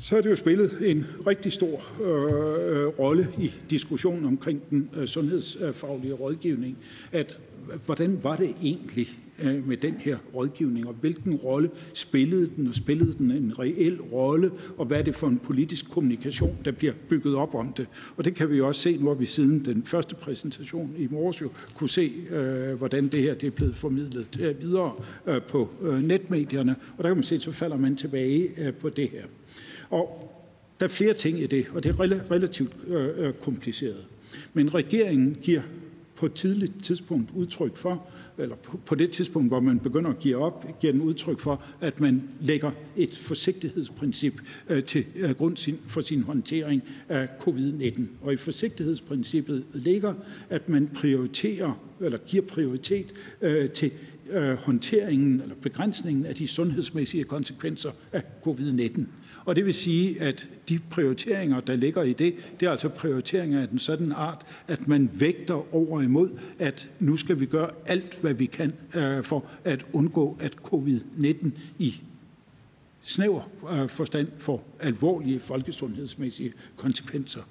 Så 0.00 0.14
har 0.14 0.22
det 0.22 0.30
jo 0.30 0.36
spillet 0.36 0.90
en 0.90 1.06
rigtig 1.26 1.52
stor 1.52 2.02
øh, 2.02 2.82
øh, 2.82 2.86
rolle 2.86 3.28
i 3.38 3.52
diskussionen 3.70 4.24
omkring 4.24 4.70
den 4.70 4.90
øh, 4.96 5.06
sundhedsfaglige 5.06 6.12
rådgivning, 6.12 6.78
at 7.12 7.38
hvordan 7.86 8.20
var 8.22 8.36
det 8.36 8.54
egentlig, 8.62 9.08
Øh, 9.42 9.68
med 9.68 9.76
den 9.76 9.94
her 9.94 10.16
rådgivning, 10.34 10.88
og 10.88 10.94
hvilken 10.94 11.34
rolle 11.34 11.70
spillede 11.94 12.50
den, 12.56 12.68
og 12.68 12.74
spillede 12.74 13.14
den 13.18 13.30
en 13.30 13.58
reel 13.58 14.00
rolle, 14.00 14.50
og 14.76 14.86
hvad 14.86 14.98
er 14.98 15.02
det 15.02 15.14
for 15.14 15.26
en 15.26 15.38
politisk 15.38 15.90
kommunikation, 15.90 16.58
der 16.64 16.70
bliver 16.70 16.92
bygget 17.08 17.34
op 17.34 17.54
om 17.54 17.72
det. 17.72 17.86
Og 18.16 18.24
det 18.24 18.34
kan 18.34 18.50
vi 18.50 18.56
jo 18.56 18.66
også 18.66 18.80
se, 18.80 18.96
nu 18.96 19.06
har 19.06 19.14
vi 19.14 19.26
siden 19.26 19.64
den 19.64 19.82
første 19.86 20.14
præsentation 20.14 20.94
i 20.98 21.08
morges 21.10 21.40
jo 21.40 21.50
kunne 21.74 21.88
se, 21.88 22.12
øh, 22.30 22.74
hvordan 22.74 23.08
det 23.08 23.22
her 23.22 23.34
det 23.34 23.46
er 23.46 23.50
blevet 23.50 23.76
formidlet 23.76 24.40
øh, 24.40 24.60
videre 24.60 24.92
øh, 25.26 25.42
på 25.42 25.70
øh, 25.82 26.02
netmedierne, 26.02 26.76
og 26.98 27.04
der 27.04 27.10
kan 27.10 27.16
man 27.16 27.24
se, 27.24 27.40
så 27.40 27.52
falder 27.52 27.76
man 27.76 27.96
tilbage 27.96 28.50
øh, 28.58 28.74
på 28.74 28.88
det 28.88 29.08
her. 29.08 29.22
Og 29.90 30.32
der 30.80 30.86
er 30.86 30.90
flere 30.90 31.14
ting 31.14 31.40
i 31.40 31.46
det, 31.46 31.66
og 31.74 31.82
det 31.82 31.90
er 31.90 32.30
relativt 32.30 32.72
øh, 32.86 33.08
øh, 33.16 33.32
kompliceret. 33.34 34.04
Men 34.54 34.74
regeringen 34.74 35.36
giver 35.42 35.62
på 36.16 36.26
et 36.26 36.32
tidligt 36.32 36.72
tidspunkt 36.84 37.30
udtryk 37.34 37.76
for, 37.76 38.06
eller 38.38 38.56
på 38.86 38.94
det 38.94 39.10
tidspunkt, 39.10 39.48
hvor 39.48 39.60
man 39.60 39.78
begynder 39.78 40.10
at 40.10 40.18
give 40.18 40.36
op, 40.36 40.66
giver 40.80 40.92
den 40.92 41.02
udtryk 41.02 41.40
for, 41.40 41.64
at 41.80 42.00
man 42.00 42.22
lægger 42.40 42.70
et 42.96 43.16
forsigtighedsprincip 43.16 44.40
øh, 44.68 44.84
til 44.84 45.04
øh, 45.16 45.30
grund 45.30 45.56
for 45.86 46.00
sin 46.00 46.22
håndtering 46.22 46.82
af 47.08 47.28
covid-19. 47.40 48.02
Og 48.22 48.32
i 48.32 48.36
forsigtighedsprincippet 48.36 49.64
ligger, 49.74 50.14
at 50.50 50.68
man 50.68 50.88
prioriterer, 50.94 51.80
eller 52.00 52.18
giver 52.18 52.44
prioritet 52.44 53.14
øh, 53.42 53.70
til 53.70 53.90
øh, 54.30 54.52
håndteringen 54.54 55.40
eller 55.40 55.54
begrænsningen 55.62 56.26
af 56.26 56.34
de 56.34 56.46
sundhedsmæssige 56.46 57.24
konsekvenser 57.24 57.90
af 58.12 58.22
covid-19. 58.46 59.00
Og 59.46 59.56
det 59.56 59.64
vil 59.64 59.74
sige, 59.74 60.22
at 60.22 60.48
de 60.68 60.78
prioriteringer, 60.90 61.60
der 61.60 61.76
ligger 61.76 62.02
i 62.02 62.12
det, 62.12 62.34
det 62.60 62.66
er 62.66 62.70
altså 62.70 62.88
prioriteringer 62.88 63.60
af 63.60 63.68
den 63.68 63.78
sådan 63.78 64.12
art, 64.12 64.46
at 64.68 64.88
man 64.88 65.10
vægter 65.12 65.74
over 65.74 66.02
imod, 66.02 66.30
at 66.58 66.90
nu 67.00 67.16
skal 67.16 67.40
vi 67.40 67.46
gøre 67.46 67.70
alt, 67.86 68.18
hvad 68.20 68.34
vi 68.34 68.46
kan 68.46 68.72
øh, 68.94 69.24
for 69.24 69.44
at 69.64 69.84
undgå, 69.92 70.38
at 70.40 70.54
covid-19 70.72 71.48
i 71.78 72.00
snæver 73.02 73.50
øh, 73.72 73.88
forstand 73.88 74.28
får 74.38 74.76
alvorlige 74.80 75.40
folkesundhedsmæssige 75.40 76.52
konsekvenser. 76.76 77.42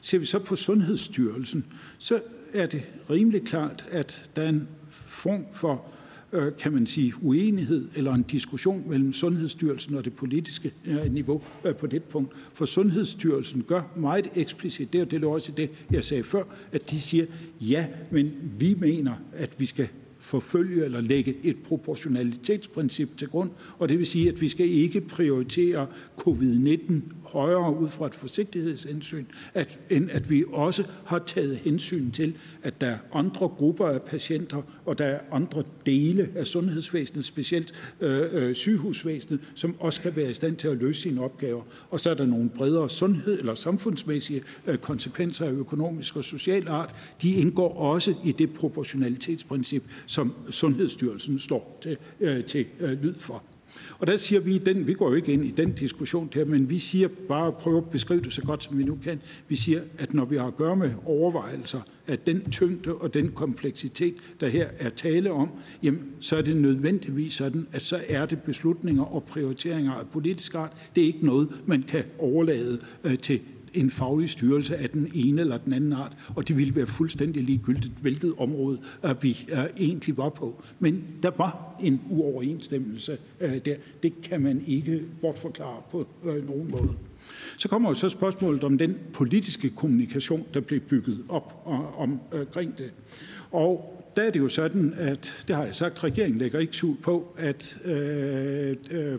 Ser 0.00 0.18
vi 0.18 0.24
så 0.24 0.38
på 0.38 0.56
Sundhedsstyrelsen, 0.56 1.64
så 1.98 2.20
er 2.52 2.66
det 2.66 2.82
rimelig 3.10 3.44
klart, 3.44 3.86
at 3.90 4.30
der 4.36 4.42
er 4.42 4.48
en 4.48 4.68
form 4.88 5.44
for 5.52 5.72
Øh, 5.74 6.03
Øh, 6.34 6.52
kan 6.58 6.72
man 6.72 6.86
sige, 6.86 7.12
uenighed 7.22 7.88
eller 7.96 8.14
en 8.14 8.22
diskussion 8.22 8.84
mellem 8.88 9.12
Sundhedsstyrelsen 9.12 9.94
og 9.94 10.04
det 10.04 10.12
politiske 10.12 10.72
øh, 10.84 11.12
niveau 11.12 11.42
øh, 11.64 11.74
på 11.74 11.86
det 11.86 12.02
punkt. 12.02 12.32
For 12.52 12.64
Sundhedsstyrelsen 12.64 13.62
gør 13.62 13.82
meget 13.96 14.28
eksplicit, 14.34 14.92
det 14.92 15.00
er 15.00 15.04
det 15.04 15.24
også 15.24 15.52
det, 15.52 15.70
jeg 15.90 16.04
sagde 16.04 16.22
før, 16.22 16.42
at 16.72 16.90
de 16.90 17.00
siger, 17.00 17.26
ja, 17.60 17.86
men 18.10 18.32
vi 18.58 18.74
mener, 18.74 19.12
at 19.32 19.50
vi 19.58 19.66
skal 19.66 19.88
forfølge 20.24 20.84
eller 20.84 21.00
lægge 21.00 21.36
et 21.42 21.56
proportionalitetsprincip 21.56 23.16
til 23.16 23.28
grund, 23.28 23.50
og 23.78 23.88
det 23.88 23.98
vil 23.98 24.06
sige, 24.06 24.28
at 24.28 24.40
vi 24.40 24.48
skal 24.48 24.68
ikke 24.68 25.00
prioritere 25.00 25.86
covid-19 26.20 26.92
højere 27.22 27.78
ud 27.78 27.88
fra 27.88 28.06
et 28.06 28.14
forsigtighedshensyn, 28.14 29.24
at, 29.54 29.78
end 29.90 30.10
at 30.10 30.30
vi 30.30 30.44
også 30.52 30.84
har 31.04 31.18
taget 31.18 31.56
hensyn 31.56 32.10
til, 32.10 32.36
at 32.62 32.80
der 32.80 32.86
er 32.86 32.98
andre 33.12 33.48
grupper 33.48 33.86
af 33.86 34.02
patienter, 34.02 34.62
og 34.84 34.98
der 34.98 35.04
er 35.04 35.20
andre 35.32 35.62
dele 35.86 36.30
af 36.34 36.46
sundhedsvæsenet, 36.46 37.24
specielt 37.24 37.72
øh, 38.00 38.22
øh, 38.32 38.54
sygehusvæsenet, 38.54 39.40
som 39.54 39.74
også 39.80 40.00
kan 40.00 40.16
være 40.16 40.30
i 40.30 40.34
stand 40.34 40.56
til 40.56 40.68
at 40.68 40.76
løse 40.76 41.00
sine 41.00 41.20
opgaver. 41.20 41.62
Og 41.90 42.00
så 42.00 42.10
er 42.10 42.14
der 42.14 42.26
nogle 42.26 42.48
bredere 42.48 42.90
sundhed- 42.90 43.38
eller 43.38 43.54
samfundsmæssige 43.54 44.42
øh, 44.66 44.78
konsekvenser 44.78 45.46
af 45.46 45.52
økonomisk 45.52 46.16
og 46.16 46.24
social 46.24 46.68
art. 46.68 46.94
De 47.22 47.32
indgår 47.32 47.78
også 47.78 48.14
i 48.24 48.32
det 48.32 48.52
proportionalitetsprincip, 48.52 49.84
som 50.14 50.32
Sundhedsstyrelsen 50.50 51.38
står 51.38 51.78
til, 51.82 51.96
øh, 52.20 52.44
til 52.44 52.66
øh, 52.80 53.02
lyd 53.02 53.14
for. 53.18 53.42
Og 53.98 54.06
der 54.06 54.16
siger 54.16 54.40
vi, 54.40 54.58
den, 54.58 54.86
vi 54.86 54.92
går 54.92 55.08
jo 55.08 55.14
ikke 55.14 55.32
ind 55.32 55.44
i 55.44 55.50
den 55.50 55.72
diskussion 55.72 56.30
her, 56.34 56.44
men 56.44 56.70
vi 56.70 56.78
siger 56.78 57.08
bare 57.28 57.52
prøv 57.52 57.76
at 57.76 57.90
beskrive 57.90 58.20
det 58.20 58.32
så 58.32 58.42
godt, 58.42 58.64
som 58.64 58.78
vi 58.78 58.82
nu 58.82 58.98
kan. 59.04 59.20
Vi 59.48 59.56
siger, 59.56 59.80
at 59.98 60.14
når 60.14 60.24
vi 60.24 60.36
har 60.36 60.46
at 60.46 60.56
gøre 60.56 60.76
med 60.76 60.90
overvejelser 61.04 61.80
af 62.06 62.18
den 62.18 62.50
tyngde 62.50 62.94
og 62.94 63.14
den 63.14 63.32
kompleksitet, 63.32 64.14
der 64.40 64.48
her 64.48 64.68
er 64.78 64.88
tale 64.88 65.30
om, 65.30 65.48
jamen, 65.82 66.02
så 66.20 66.36
er 66.36 66.42
det 66.42 66.56
nødvendigvis 66.56 67.32
sådan, 67.32 67.66
at 67.72 67.82
så 67.82 68.00
er 68.08 68.26
det 68.26 68.42
beslutninger 68.42 69.02
og 69.02 69.24
prioriteringer 69.24 69.92
af 69.92 70.06
politisk 70.12 70.54
art. 70.54 70.72
Det 70.94 71.02
er 71.02 71.06
ikke 71.06 71.26
noget, 71.26 71.48
man 71.66 71.82
kan 71.82 72.04
overlade 72.18 72.78
øh, 73.04 73.18
til 73.18 73.40
en 73.74 73.90
faglig 73.90 74.30
styrelse 74.30 74.76
af 74.76 74.90
den 74.90 75.10
ene 75.14 75.40
eller 75.40 75.58
den 75.58 75.72
anden 75.72 75.92
art, 75.92 76.16
og 76.36 76.48
det 76.48 76.58
ville 76.58 76.76
være 76.76 76.86
fuldstændig 76.86 77.42
ligegyldigt, 77.42 77.92
hvilket 78.00 78.34
område 78.38 78.78
at 79.02 79.22
vi 79.22 79.48
uh, 79.52 79.58
egentlig 79.80 80.16
var 80.16 80.28
på. 80.28 80.62
Men 80.78 81.04
der 81.22 81.30
var 81.38 81.76
en 81.82 82.00
uoverensstemmelse 82.10 83.18
uh, 83.40 83.56
der. 83.64 83.76
Det 84.02 84.20
kan 84.22 84.40
man 84.40 84.64
ikke 84.66 85.02
bortforklare 85.20 85.82
på 85.90 86.06
uh, 86.22 86.48
nogen 86.48 86.70
måde. 86.70 86.90
Så 87.58 87.68
kommer 87.68 87.90
jo 87.90 87.94
så 87.94 88.08
spørgsmålet 88.08 88.64
om 88.64 88.78
den 88.78 88.96
politiske 89.12 89.70
kommunikation, 89.70 90.46
der 90.54 90.60
blev 90.60 90.80
bygget 90.80 91.24
op 91.28 91.66
omkring 91.98 92.78
det. 92.78 92.90
Og 93.50 93.94
der 94.16 94.22
er 94.22 94.30
det 94.30 94.40
jo 94.40 94.48
sådan, 94.48 94.94
at, 94.96 95.44
det 95.48 95.56
har 95.56 95.64
jeg 95.64 95.74
sagt, 95.74 96.04
regeringen 96.04 96.38
lægger 96.38 96.58
ikke 96.58 96.76
skjul 96.76 96.96
på, 96.96 97.34
at, 97.38 97.76
øh, 97.84 98.76
øh, 98.90 99.18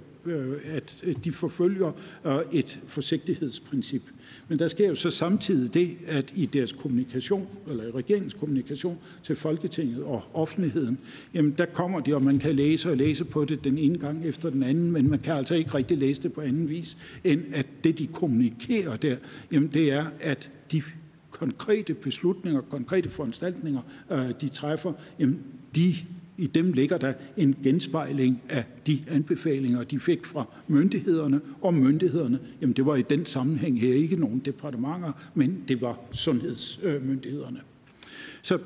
at 0.65 1.03
de 1.23 1.31
forfølger 1.31 1.91
øh, 2.25 2.39
et 2.51 2.79
forsigtighedsprincip. 2.85 4.01
Men 4.47 4.59
der 4.59 4.67
sker 4.67 4.87
jo 4.87 4.95
så 4.95 5.09
samtidig 5.09 5.73
det, 5.73 5.95
at 6.07 6.33
i 6.35 6.45
deres 6.45 6.71
kommunikation, 6.71 7.47
eller 7.67 7.83
i 7.83 7.91
regeringens 7.91 8.33
kommunikation 8.33 8.97
til 9.23 9.35
Folketinget 9.35 10.03
og 10.03 10.23
offentligheden, 10.33 10.97
jamen 11.33 11.55
der 11.57 11.65
kommer 11.65 11.99
de, 11.99 12.15
og 12.15 12.23
man 12.23 12.39
kan 12.39 12.55
læse 12.55 12.91
og 12.91 12.97
læse 12.97 13.25
på 13.25 13.45
det 13.45 13.63
den 13.63 13.77
ene 13.77 13.97
gang 13.97 14.25
efter 14.25 14.49
den 14.49 14.63
anden, 14.63 14.91
men 14.91 15.09
man 15.09 15.19
kan 15.19 15.33
altså 15.33 15.55
ikke 15.55 15.73
rigtig 15.73 15.97
læse 15.97 16.23
det 16.23 16.33
på 16.33 16.41
anden 16.41 16.69
vis, 16.69 16.97
end 17.23 17.43
at 17.53 17.67
det, 17.83 17.99
de 17.99 18.07
kommunikerer 18.07 18.95
der, 18.95 19.15
jamen 19.51 19.69
det 19.73 19.91
er, 19.91 20.05
at 20.21 20.51
de 20.71 20.81
konkrete 21.31 21.93
beslutninger, 21.93 22.61
konkrete 22.61 23.09
foranstaltninger, 23.09 23.81
øh, 24.11 24.29
de 24.41 24.49
træffer, 24.49 24.93
jamen 25.19 25.39
de 25.75 25.95
i 26.37 26.47
dem 26.47 26.73
ligger 26.73 26.97
der 26.97 27.13
en 27.37 27.55
genspejling 27.63 28.41
af 28.49 28.63
de 28.87 28.99
anbefalinger, 29.07 29.83
de 29.83 29.99
fik 29.99 30.25
fra 30.25 30.45
myndighederne, 30.67 31.41
og 31.61 31.73
myndighederne, 31.73 32.39
jamen 32.61 32.75
det 32.75 32.85
var 32.85 32.95
i 32.95 33.01
den 33.01 33.25
sammenhæng 33.25 33.79
her 33.79 33.93
ikke 33.93 34.15
nogen 34.15 34.39
departementer, 34.39 35.31
men 35.33 35.63
det 35.67 35.81
var 35.81 35.99
sundhedsmyndighederne. 36.11 37.59
Så, 38.41 38.59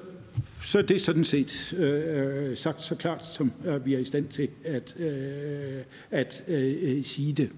så 0.63 0.81
det 0.81 0.95
er 0.95 0.99
sådan 0.99 1.23
set 1.23 1.73
øh, 1.77 2.57
sagt 2.57 2.83
så 2.83 2.95
klart, 2.95 3.25
som 3.25 3.51
øh, 3.65 3.85
vi 3.85 3.93
er 3.93 3.99
i 3.99 4.05
stand 4.05 4.27
til 4.27 4.47
at, 4.63 4.95
øh, 4.99 5.83
at 6.11 6.43
øh, 6.47 6.75
øh, 6.81 7.03
sige 7.03 7.33
det. 7.33 7.49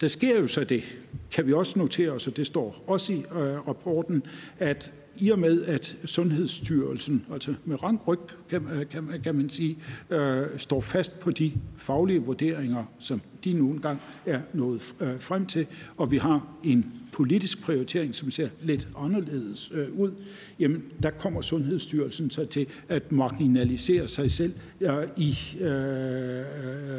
Der 0.00 0.08
sker 0.08 0.40
jo 0.40 0.46
så 0.46 0.64
det, 0.64 0.82
kan 1.30 1.46
vi 1.46 1.52
også 1.52 1.78
notere 1.78 2.10
os, 2.10 2.26
og 2.26 2.36
det 2.36 2.46
står 2.46 2.84
også 2.86 3.12
i 3.12 3.16
øh, 3.16 3.68
rapporten, 3.68 4.22
at 4.58 4.92
i 5.16 5.30
og 5.30 5.38
med, 5.38 5.64
at 5.64 5.96
Sundhedsstyrelsen, 6.04 7.26
altså 7.32 7.54
med 7.64 7.82
rangryg, 7.82 8.18
kan, 8.50 8.86
kan, 8.90 9.20
kan 9.24 9.34
man 9.34 9.48
sige, 9.48 9.78
øh, 10.10 10.46
står 10.56 10.80
fast 10.80 11.20
på 11.20 11.30
de 11.30 11.52
faglige 11.76 12.22
vurderinger, 12.22 12.84
som 12.98 13.20
de 13.44 13.52
nu 13.52 13.70
engang 13.70 14.00
er 14.26 14.40
nået 14.54 14.94
øh, 15.00 15.20
frem 15.20 15.46
til, 15.46 15.66
og 15.96 16.10
vi 16.10 16.16
har 16.16 16.46
en 16.64 16.92
politisk 17.12 17.62
prioritering, 17.62 18.14
som 18.14 18.30
ser 18.30 18.48
lidt 18.62 18.88
anderledes 18.98 19.72
øh, 19.74 19.98
ud, 19.98 20.12
jamen 20.58 20.82
der 21.02 21.10
kommer 21.10 21.40
Sundhedsstyrelsen 21.40 22.30
så 22.30 22.44
til 22.44 22.66
at 22.88 23.12
marginalisere 23.12 24.08
sig 24.08 24.30
selv 24.30 24.52
øh, 24.80 24.90
i, 25.16 25.36
øh, 25.60 26.44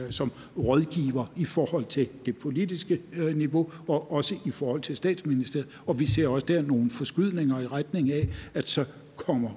som 0.10 0.32
rådgiver 0.58 1.26
i 1.36 1.46
forhold 1.46 1.86
til 1.86 2.08
det 2.26 2.38
politiske 2.38 3.02
øh, 3.14 3.38
niveau, 3.38 3.72
og 3.88 4.12
også 4.12 4.36
i 4.46 4.52
forhold 4.52 4.82
til 4.82 4.96
statsministeriet. 4.96 5.68
Og 5.86 6.00
vi 6.00 6.06
ser 6.06 6.28
også 6.28 6.46
der 6.48 6.62
nogle 6.62 6.90
forskydninger 6.90 7.60
i 7.60 7.68
retning 7.68 8.12
af, 8.12 8.30
at 8.54 8.70
så 8.70 8.86
kommer 9.16 9.50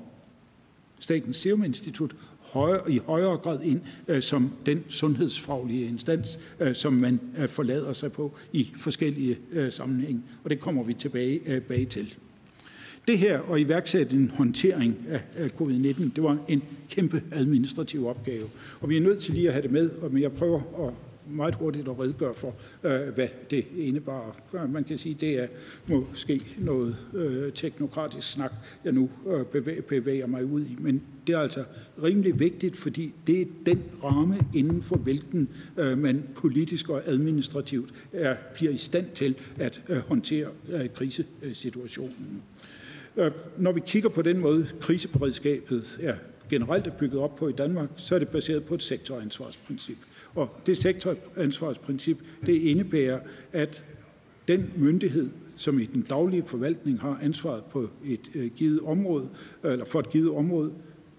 Statens 0.98 1.36
Serum 1.36 1.64
Institut 1.64 2.16
højere, 2.54 2.92
i 2.92 3.00
højere 3.06 3.36
grad 3.36 3.62
ind 3.62 3.80
øh, 4.08 4.22
som 4.22 4.52
den 4.66 4.84
sundhedsfaglige 4.88 5.86
instans, 5.86 6.38
øh, 6.60 6.74
som 6.74 6.92
man 6.92 7.20
øh, 7.38 7.48
forlader 7.48 7.92
sig 7.92 8.12
på 8.12 8.32
i 8.52 8.72
forskellige 8.76 9.38
øh, 9.52 9.72
sammenhænge. 9.72 10.22
Og 10.44 10.50
det 10.50 10.60
kommer 10.60 10.82
vi 10.82 10.94
tilbage, 10.94 11.40
øh, 11.46 11.62
bag 11.62 11.88
til. 11.88 12.14
Det 13.08 13.18
her 13.18 13.52
at 13.52 13.60
iværksætte 13.60 14.16
en 14.16 14.30
håndtering 14.34 14.96
af 15.36 15.50
covid-19, 15.60 16.10
det 16.16 16.22
var 16.22 16.38
en 16.48 16.62
kæmpe 16.90 17.22
administrativ 17.32 18.06
opgave. 18.06 18.44
Og 18.80 18.88
vi 18.88 18.96
er 18.96 19.00
nødt 19.00 19.18
til 19.18 19.34
lige 19.34 19.46
at 19.46 19.52
have 19.52 19.62
det 19.62 19.70
med, 19.70 19.90
og 19.90 20.20
jeg 20.20 20.32
prøver 20.32 20.86
at 20.88 20.94
meget 21.30 21.54
hurtigt 21.54 21.88
at 21.88 21.98
redegøre 21.98 22.34
for, 22.34 22.54
øh, 22.82 23.08
hvad 23.14 23.28
det 23.50 23.66
indebar. 23.76 24.36
Man 24.68 24.84
kan 24.84 24.98
sige, 24.98 25.16
det 25.20 25.42
er 25.42 25.46
måske 25.86 26.44
noget 26.58 26.96
øh, 27.14 27.52
teknokratisk 27.52 28.30
snak, 28.30 28.52
jeg 28.84 28.92
nu 28.92 29.10
øh, 29.28 29.44
bevæger, 29.88 30.26
mig 30.26 30.44
ud 30.44 30.60
i, 30.60 30.76
men 30.80 31.02
det 31.26 31.34
er 31.34 31.38
altså 31.38 31.64
rimelig 32.02 32.40
vigtigt, 32.40 32.76
fordi 32.76 33.12
det 33.26 33.40
er 33.40 33.46
den 33.66 33.82
ramme, 34.04 34.38
inden 34.54 34.82
for 34.82 34.96
hvilken 34.96 35.48
man 35.96 36.24
politisk 36.36 36.88
og 36.88 37.02
administrativt 37.06 37.94
er, 38.12 38.36
bliver 38.54 38.72
i 38.72 38.76
stand 38.76 39.06
til 39.14 39.34
at 39.58 39.82
håndtere 40.08 40.48
krisesituationen. 40.94 42.42
Når 43.58 43.72
vi 43.72 43.80
kigger 43.86 44.08
på 44.08 44.22
den 44.22 44.38
måde, 44.38 44.66
kriseberedskabet 44.80 45.98
er 46.00 46.14
generelt 46.50 46.86
er 46.86 46.90
bygget 46.90 47.20
op 47.20 47.36
på 47.36 47.48
i 47.48 47.52
Danmark, 47.52 47.88
så 47.96 48.14
er 48.14 48.18
det 48.18 48.28
baseret 48.28 48.64
på 48.64 48.74
et 48.74 48.82
sektoransvarsprincip. 48.82 49.98
Og 50.34 50.48
det 50.66 50.78
sektoransvarsprincip, 50.78 52.18
det 52.46 52.52
indebærer, 52.52 53.20
at 53.52 53.84
den 54.48 54.72
myndighed, 54.76 55.30
som 55.56 55.80
i 55.80 55.84
den 55.84 56.02
daglige 56.02 56.42
forvaltning 56.46 57.00
har 57.00 57.18
ansvaret 57.22 57.64
på 57.64 57.90
et 58.04 58.20
øh, 58.34 58.50
givet 58.56 58.80
område, 58.80 59.28
eller 59.64 59.84
for 59.84 60.00
et 60.00 60.10
givet 60.10 60.30
område, 60.30 60.72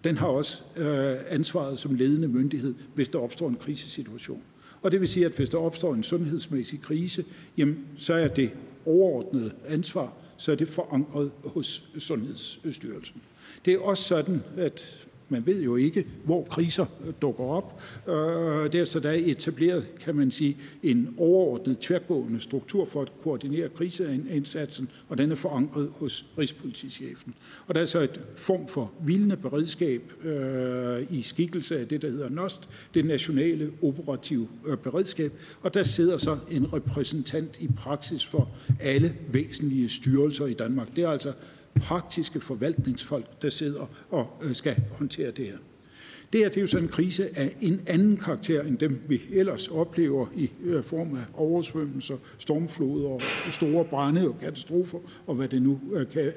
den 0.04 0.17
har 0.17 0.28
også 0.28 0.63
øh, 0.78 1.15
ansvaret 1.30 1.80
som 1.80 1.95
ledende 1.95 2.28
myndighed, 2.28 2.75
hvis 2.95 3.10
der 3.10 3.19
opstår 3.19 3.49
en 3.49 3.56
krisesituation. 3.56 4.41
Og 4.82 4.91
det 4.91 4.99
vil 4.99 5.08
sige, 5.08 5.25
at 5.25 5.32
hvis 5.32 5.49
der 5.49 5.58
opstår 5.58 5.93
en 5.93 6.04
sundhedsmæssig 6.04 6.82
krise, 6.82 7.25
jamen, 7.58 7.86
så 7.97 8.13
er 8.13 8.28
det 8.28 8.51
overordnede 8.86 9.51
ansvar, 9.67 10.13
så 10.38 10.51
er 10.51 10.56
det 10.56 10.67
forankret 10.67 11.32
hos 11.43 11.89
Sundhedsstyrelsen. 11.97 13.21
Det 13.65 13.73
er 13.73 13.80
også 13.80 14.04
sådan, 14.04 14.43
at 14.58 15.08
man 15.30 15.46
ved 15.46 15.64
jo 15.64 15.76
ikke, 15.76 16.08
hvor 16.24 16.44
kriser 16.44 16.86
øh, 17.08 17.14
dukker 17.22 17.44
op. 17.44 17.82
Øh, 18.08 18.72
det 18.72 18.80
er 18.80 18.86
så 18.86 19.00
der 19.00 19.10
er 19.10 19.22
etableret, 19.26 19.86
kan 20.00 20.16
man 20.16 20.32
sige, 20.32 20.58
en 20.84 21.16
overordnet 21.18 21.80
tværgående 21.80 22.40
struktur 22.40 22.86
for 22.86 23.02
at 23.02 23.12
koordinere 23.24 23.70
kriseindsatsen, 23.70 24.90
og 25.10 25.18
den 25.18 25.32
er 25.32 25.36
forankret 25.36 25.92
hos 25.96 26.26
Rigspolitichefen. 26.38 27.36
Og 27.68 27.76
der 27.76 27.82
er 27.82 27.86
så 27.86 28.00
et 28.00 28.22
form 28.36 28.68
for 28.68 28.92
vildende 29.06 29.38
beredskab 29.38 30.02
øh, 30.24 31.04
i 31.10 31.22
skikkelse 31.22 31.80
af 31.80 31.88
det, 31.88 32.02
der 32.02 32.10
hedder 32.10 32.30
NOST, 32.30 32.70
det 32.94 33.06
nationale 33.06 33.72
operative 33.82 34.48
øh, 34.66 34.78
beredskab, 34.78 35.34
og 35.62 35.74
der 35.74 35.84
sidder 35.84 36.18
så 36.18 36.38
en 36.52 36.74
repræsentant 36.74 37.58
i 37.60 37.68
praksis 37.68 38.26
for 38.26 38.50
alle 38.80 39.16
væsentlige 39.32 39.90
styrelser 39.90 40.46
i 40.46 40.54
Danmark. 40.54 40.96
Det 40.96 41.04
er 41.04 41.10
altså 41.10 41.34
praktiske 41.82 42.40
forvaltningsfolk, 42.40 43.42
der 43.42 43.50
sidder 43.50 43.90
og 44.10 44.28
øh, 44.42 44.56
skal 44.56 44.82
håndtere 44.98 45.32
det 45.32 45.46
her. 45.46 45.58
Det 46.34 46.44
her 46.44 46.50
det 46.50 46.58
er 46.58 46.62
jo 46.62 46.68
sådan 46.68 46.84
en 46.84 46.90
krise 46.90 47.30
af 47.40 47.56
en 47.62 47.82
anden 47.88 48.18
karakter 48.18 48.62
end 48.62 48.78
dem, 48.78 49.02
vi 49.08 49.22
ellers 49.32 49.68
oplever 49.68 50.26
i 50.36 50.52
øh, 50.64 50.84
form 50.84 51.16
af 51.16 51.22
oversvømmelser, 51.34 52.18
stormfloder 52.38 53.10
og 53.10 53.22
store 53.50 53.86
brænde 53.86 54.28
og 54.28 54.40
katastrofer 54.40 54.98
og 55.28 55.36
hvad 55.36 55.48
det 55.48 55.62
nu 55.62 55.80
øh, 55.94 56.08
kan, 56.08 56.34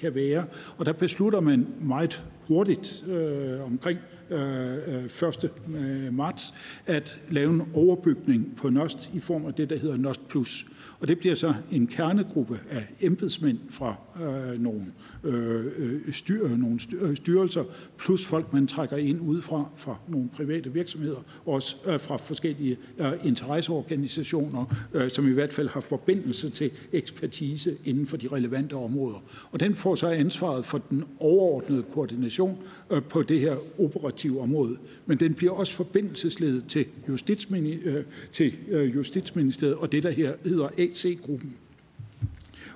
kan 0.00 0.14
være. 0.14 0.44
Og 0.76 0.86
der 0.86 0.92
beslutter 0.92 1.40
man 1.40 1.66
meget 1.80 2.22
hurtigt 2.48 3.04
øh, 3.08 3.64
omkring 3.64 3.98
øh, 4.30 5.04
1. 5.04 6.12
marts 6.12 6.54
at 6.86 7.20
lave 7.30 7.50
en 7.50 7.62
overbygning 7.74 8.56
på 8.56 8.70
NOST 8.70 9.10
i 9.14 9.20
form 9.20 9.46
af 9.46 9.54
det, 9.54 9.70
der 9.70 9.76
hedder 9.76 9.96
NOST 9.96 10.28
Plus. 10.28 10.66
Og 11.00 11.08
det 11.08 11.18
bliver 11.18 11.34
så 11.34 11.54
en 11.72 11.86
kernegruppe 11.86 12.60
af 12.70 12.86
embedsmænd 13.00 13.58
fra 13.70 13.96
øh, 14.22 14.62
nogle, 14.62 14.92
øh, 15.24 15.64
øh 15.76 16.12
styr, 16.12 16.48
nogle 16.48 16.78
øh, 17.00 17.16
styrelser, 17.16 17.64
plus 17.98 18.26
folk, 18.26 18.52
man 18.52 18.66
trækker 18.66 18.96
ind 18.96 19.20
udefra 19.20 19.70
fra 19.76 19.96
nogle 20.08 20.28
private 20.28 20.72
virksomheder, 20.72 21.24
også 21.46 21.76
øh, 21.86 22.00
fra 22.00 22.16
forskellige 22.16 22.76
øh, 22.98 23.12
interesseorganisationer, 23.24 24.88
øh, 24.94 25.10
som 25.10 25.28
i 25.28 25.32
hvert 25.32 25.52
fald 25.52 25.68
har 25.68 25.80
forbindelse 25.80 26.50
til 26.50 26.70
ekspertise 26.92 27.76
inden 27.84 28.06
for 28.06 28.16
de 28.16 28.28
relevante 28.28 28.74
områder. 28.74 29.24
Og 29.52 29.60
den 29.60 29.74
får 29.74 29.94
så 29.94 30.08
ansvaret 30.08 30.64
for 30.64 30.78
den 30.90 31.04
overordnede 31.18 31.82
koordination 31.82 32.58
øh, 32.90 33.02
på 33.02 33.22
det 33.22 33.40
her 33.40 33.56
operative 33.80 34.40
område. 34.40 34.76
Men 35.06 35.20
den 35.20 35.34
bliver 35.34 35.52
også 35.52 35.72
forbindelsesledet 35.72 36.64
til, 36.68 36.86
justitsmini, 37.08 37.72
øh, 37.72 38.04
til 38.32 38.54
øh, 38.68 38.94
Justitsministeriet 38.94 39.76
og 39.76 39.92
det, 39.92 40.02
der 40.02 40.10
her 40.10 40.32
hedder 40.44 40.68
AC-gruppen. 40.88 41.56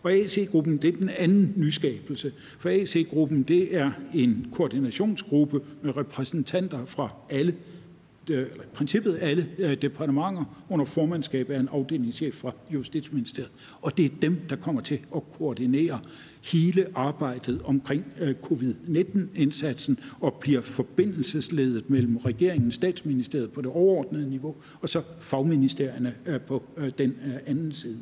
Og 0.02 0.12
AC-gruppen, 0.12 0.76
det 0.76 0.94
er 0.94 0.98
den 0.98 1.08
anden 1.08 1.52
nyskabelse. 1.56 2.32
For 2.58 2.68
AC-gruppen, 2.68 3.42
det 3.42 3.76
er 3.76 3.90
en 4.14 4.46
koordinationsgruppe 4.52 5.60
med 5.82 5.96
repræsentanter 5.96 6.86
fra 6.86 7.08
alle 7.30 7.54
eller 8.28 8.64
princippet 8.74 9.18
alle 9.20 9.48
øh, 9.58 9.82
departementer 9.82 10.64
under 10.68 10.84
formandskab 10.84 11.50
af 11.50 11.60
en 11.60 11.68
afdelingschef 11.72 12.34
fra 12.34 12.52
Justitsministeriet. 12.70 13.50
Og 13.80 13.96
det 13.96 14.04
er 14.04 14.08
dem, 14.22 14.40
der 14.50 14.56
kommer 14.56 14.80
til 14.80 15.00
at 15.16 15.22
koordinere 15.38 16.00
hele 16.52 16.86
arbejdet 16.94 17.62
omkring 17.64 18.04
øh, 18.20 18.34
covid-19-indsatsen 18.42 19.98
og 20.20 20.34
bliver 20.40 20.60
forbindelsesledet 20.60 21.90
mellem 21.90 22.16
regeringen, 22.16 22.72
statsministeriet 22.72 23.52
på 23.52 23.60
det 23.60 23.70
overordnede 23.70 24.30
niveau, 24.30 24.56
og 24.80 24.88
så 24.88 25.02
fagministerierne 25.18 26.14
øh, 26.26 26.40
på 26.40 26.62
den 26.98 27.14
anden 27.46 27.72
side. 27.72 27.98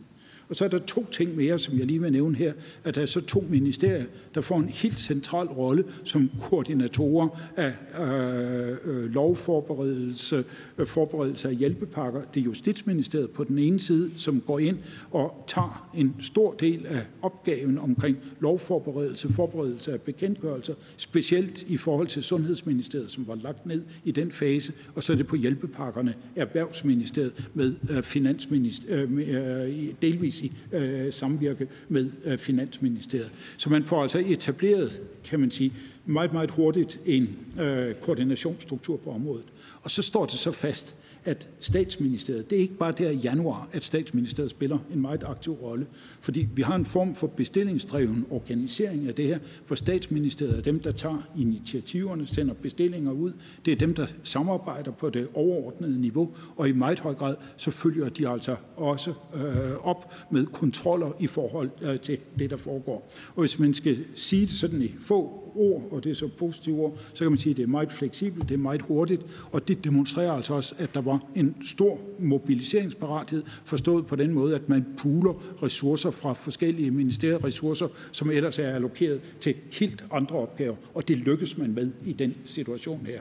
Og 0.50 0.56
så 0.56 0.64
er 0.64 0.68
der 0.68 0.78
to 0.78 1.06
ting 1.10 1.36
mere, 1.36 1.58
som 1.58 1.78
jeg 1.78 1.86
lige 1.86 2.00
vil 2.00 2.12
nævne 2.12 2.36
her, 2.36 2.52
at 2.84 2.94
der 2.94 3.02
er 3.02 3.06
så 3.06 3.20
to 3.20 3.44
ministerier, 3.48 4.04
der 4.34 4.40
får 4.40 4.58
en 4.58 4.68
helt 4.68 4.98
central 4.98 5.46
rolle 5.46 5.84
som 6.04 6.30
koordinatorer 6.40 7.28
af 7.56 7.72
øh, 8.00 8.76
øh, 8.84 9.14
lovforberedelse, 9.14 10.44
øh, 10.78 10.86
forberedelse 10.86 11.48
af 11.48 11.54
hjælpepakker. 11.54 12.22
Det 12.34 12.40
er 12.40 12.44
Justitsministeriet 12.44 13.30
på 13.30 13.44
den 13.44 13.58
ene 13.58 13.80
side, 13.80 14.10
som 14.16 14.40
går 14.40 14.58
ind 14.58 14.78
og 15.10 15.44
tager 15.46 15.90
en 15.94 16.14
stor 16.20 16.52
del 16.52 16.86
af 16.86 17.06
opgaven 17.22 17.78
omkring 17.78 18.18
lovforberedelse, 18.40 19.32
forberedelse 19.32 19.92
af 19.92 20.00
bekendtgørelser, 20.00 20.74
specielt 20.96 21.62
i 21.62 21.76
forhold 21.76 22.06
til 22.06 22.22
Sundhedsministeriet, 22.22 23.10
som 23.10 23.26
var 23.26 23.34
lagt 23.34 23.66
ned 23.66 23.82
i 24.04 24.10
den 24.10 24.32
fase, 24.32 24.72
og 24.94 25.02
så 25.02 25.12
er 25.12 25.16
det 25.16 25.26
på 25.26 25.36
hjælpepakkerne 25.36 26.14
Erhvervsministeriet 26.36 27.48
med 27.54 27.74
øh, 27.90 28.02
Finansministeriet, 28.02 29.10
øh, 29.10 29.68
øh, 29.68 29.88
delvis 30.02 30.39
i 30.40 30.52
øh, 30.72 31.12
samvirke 31.12 31.68
med 31.88 32.10
øh, 32.24 32.38
Finansministeriet. 32.38 33.30
Så 33.56 33.70
man 33.70 33.84
får 33.84 34.02
altså 34.02 34.22
etableret, 34.26 35.00
kan 35.24 35.40
man 35.40 35.50
sige, 35.50 35.72
meget, 36.06 36.32
meget 36.32 36.50
hurtigt 36.50 37.00
en 37.06 37.36
øh, 37.60 37.94
koordinationsstruktur 37.94 38.96
på 38.96 39.10
området. 39.10 39.44
Og 39.82 39.90
så 39.90 40.02
står 40.02 40.26
det 40.26 40.34
så 40.34 40.52
fast, 40.52 40.94
at 41.24 41.48
statsministeriet, 41.60 42.50
det 42.50 42.56
er 42.56 42.60
ikke 42.60 42.74
bare 42.74 42.92
der 42.98 43.10
i 43.10 43.16
januar, 43.16 43.68
at 43.72 43.84
statsministeriet 43.84 44.50
spiller 44.50 44.78
en 44.94 45.00
meget 45.00 45.24
aktiv 45.26 45.52
rolle, 45.52 45.86
fordi 46.20 46.48
vi 46.54 46.62
har 46.62 46.74
en 46.74 46.86
form 46.86 47.14
for 47.14 47.26
bestillingsdreven 47.26 48.26
organisering 48.30 49.08
af 49.08 49.14
det 49.14 49.26
her, 49.26 49.38
for 49.66 49.74
statsministeriet 49.74 50.58
er 50.58 50.62
dem, 50.62 50.80
der 50.80 50.92
tager 50.92 51.30
initiativerne, 51.38 52.26
sender 52.26 52.54
bestillinger 52.54 53.12
ud, 53.12 53.32
det 53.64 53.72
er 53.72 53.76
dem, 53.76 53.94
der 53.94 54.06
samarbejder 54.24 54.90
på 54.90 55.10
det 55.10 55.28
overordnede 55.34 56.00
niveau, 56.00 56.34
og 56.56 56.68
i 56.68 56.72
meget 56.72 57.00
høj 57.00 57.14
grad, 57.14 57.36
så 57.56 57.70
følger 57.70 58.08
de 58.08 58.28
altså 58.28 58.56
også 58.76 59.10
øh, 59.34 59.86
op 59.88 60.14
med 60.30 60.46
kontroller 60.46 61.12
i 61.20 61.26
forhold 61.26 61.70
øh, 61.82 62.00
til 62.00 62.18
det, 62.38 62.50
der 62.50 62.56
foregår. 62.56 63.12
Og 63.34 63.40
hvis 63.40 63.58
man 63.58 63.74
skal 63.74 63.98
sige 64.14 64.42
det 64.42 64.50
sådan 64.50 64.82
i 64.82 64.94
få 65.00 65.49
ord, 65.56 65.88
og 65.90 66.04
det 66.04 66.10
er 66.10 66.14
så 66.14 66.28
positive 66.28 66.80
ord, 66.80 66.98
så 67.12 67.24
kan 67.24 67.30
man 67.30 67.38
sige, 67.38 67.50
at 67.50 67.56
det 67.56 67.62
er 67.62 67.66
meget 67.66 67.92
fleksibelt, 67.92 68.48
det 68.48 68.54
er 68.54 68.58
meget 68.58 68.82
hurtigt, 68.82 69.22
og 69.52 69.68
det 69.68 69.84
demonstrerer 69.84 70.32
altså 70.32 70.54
også, 70.54 70.74
at 70.78 70.94
der 70.94 71.00
var 71.00 71.24
en 71.34 71.56
stor 71.66 72.00
mobiliseringsparathed, 72.18 73.42
forstået 73.64 74.06
på 74.06 74.16
den 74.16 74.34
måde, 74.34 74.54
at 74.54 74.68
man 74.68 74.86
puler 74.98 75.62
ressourcer 75.62 76.10
fra 76.10 76.32
forskellige 76.32 76.90
ministerier, 76.90 77.44
ressourcer, 77.44 77.88
som 78.12 78.30
ellers 78.30 78.58
er 78.58 78.74
allokeret 78.74 79.20
til 79.40 79.54
helt 79.70 80.04
andre 80.10 80.36
opgaver, 80.36 80.76
og 80.94 81.08
det 81.08 81.18
lykkes 81.18 81.58
man 81.58 81.74
med 81.74 81.90
i 82.06 82.12
den 82.12 82.34
situation 82.44 83.06
her. 83.06 83.20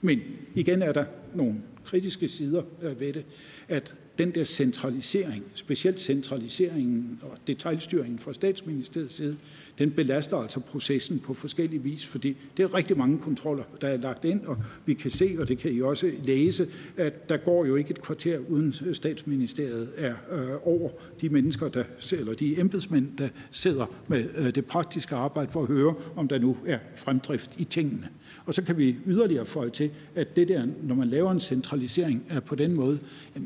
Men 0.00 0.20
igen 0.54 0.82
er 0.82 0.92
der 0.92 1.04
nogle 1.34 1.54
kritiske 1.84 2.28
sider 2.28 2.62
øh, 2.82 3.00
ved 3.00 3.12
det, 3.12 3.24
at 3.68 3.94
den 4.18 4.30
der 4.30 4.44
centralisering, 4.44 5.44
specielt 5.54 6.00
centraliseringen 6.00 7.20
og 7.22 7.38
detaljstyringen 7.46 8.18
fra 8.18 8.32
statsministeriets 8.32 9.14
side, 9.14 9.36
den 9.78 9.90
belaster 9.90 10.36
altså 10.36 10.60
processen 10.60 11.18
på 11.18 11.34
forskellige 11.34 11.82
vis, 11.82 12.06
fordi 12.06 12.36
det 12.56 12.62
er 12.62 12.74
rigtig 12.74 12.98
mange 12.98 13.18
kontroller, 13.18 13.64
der 13.80 13.88
er 13.88 13.96
lagt 13.96 14.24
ind, 14.24 14.44
og 14.44 14.56
vi 14.86 14.94
kan 14.94 15.10
se, 15.10 15.36
og 15.38 15.48
det 15.48 15.58
kan 15.58 15.72
I 15.72 15.80
også 15.80 16.10
læse, 16.24 16.68
at 16.96 17.28
der 17.28 17.36
går 17.36 17.64
jo 17.64 17.76
ikke 17.76 17.90
et 17.90 18.02
kvarter 18.02 18.38
uden 18.48 18.74
statsministeriet 18.94 19.88
er 19.96 20.14
øh, 20.30 20.50
over 20.62 20.90
de 21.20 21.28
mennesker, 21.28 21.68
der, 21.68 21.84
eller 22.12 22.34
de 22.34 22.60
embedsmænd, 22.60 23.16
der 23.18 23.28
sidder 23.50 23.86
med 24.08 24.28
øh, 24.36 24.54
det 24.54 24.66
praktiske 24.66 25.14
arbejde 25.14 25.52
for 25.52 25.62
at 25.62 25.68
høre, 25.68 25.94
om 26.16 26.28
der 26.28 26.38
nu 26.38 26.56
er 26.66 26.78
fremdrift 26.96 27.60
i 27.60 27.64
tingene. 27.64 28.08
Og 28.46 28.54
så 28.54 28.62
kan 28.62 28.78
vi 28.78 28.96
yderligere 29.06 29.46
få 29.46 29.68
til, 29.68 29.90
at 30.14 30.36
det 30.36 30.48
der, 30.48 30.66
når 30.82 30.94
man 30.94 31.08
laver 31.08 31.30
en 31.30 31.40
centralisering 31.40 32.26
på 32.46 32.54
den 32.54 32.74
måde, 32.74 32.98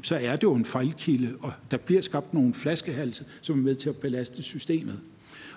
så 0.02 0.16
er 0.16 0.36
det 0.36 0.42
jo 0.42 0.54
en 0.54 0.64
fejlkilde, 0.64 1.34
og 1.40 1.52
der 1.70 1.76
bliver 1.76 2.00
skabt 2.00 2.34
nogle 2.34 2.54
flaskehalse, 2.54 3.24
som 3.40 3.58
er 3.58 3.62
med 3.62 3.74
til 3.74 3.88
at 3.88 3.96
belaste 3.96 4.42
systemet. 4.42 5.00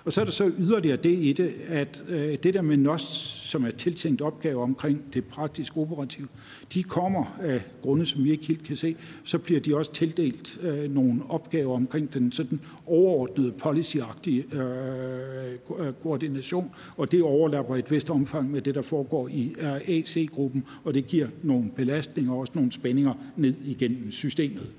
Og 0.04 0.12
så 0.12 0.20
er 0.20 0.24
der 0.24 0.32
så 0.32 0.52
yderligere 0.58 0.96
det 0.96 1.18
i 1.18 1.32
det, 1.32 1.54
at 1.68 2.04
øh, 2.08 2.36
det 2.42 2.54
der 2.54 2.62
med 2.62 2.76
NOS, 2.76 3.02
som 3.44 3.64
er 3.64 3.70
tiltænkt 3.70 4.22
opgave 4.22 4.62
omkring 4.62 5.14
det 5.14 5.24
praktiske 5.24 5.76
operativ, 5.76 6.28
de 6.74 6.82
kommer 6.82 7.38
af 7.40 7.62
grunde, 7.82 8.06
som 8.06 8.24
vi 8.24 8.30
ikke 8.30 8.46
helt 8.46 8.62
kan 8.62 8.76
se, 8.76 8.96
så 9.24 9.38
bliver 9.38 9.60
de 9.60 9.76
også 9.76 9.92
tildelt 9.92 10.58
øh, 10.62 10.94
nogle 10.94 11.22
opgaver 11.28 11.74
omkring 11.74 12.14
den 12.14 12.32
sådan 12.32 12.60
overordnede 12.86 13.52
policyagtige 13.52 14.44
øh, 14.52 15.92
koordination, 16.02 16.70
og 16.96 17.12
det 17.12 17.22
overlapper 17.22 17.76
et 17.76 17.90
vist 17.90 18.10
omfang 18.10 18.50
med 18.50 18.62
det, 18.62 18.74
der 18.74 18.82
foregår 18.82 19.28
i 19.28 19.54
øh, 19.58 19.96
AC-gruppen, 19.96 20.64
og 20.84 20.94
det 20.94 21.06
giver 21.06 21.26
nogle 21.42 21.70
belastninger 21.76 22.32
og 22.32 22.38
også 22.38 22.52
nogle 22.54 22.72
spændinger 22.72 23.14
ned 23.36 23.54
igennem 23.64 24.10
systemet. 24.10 24.70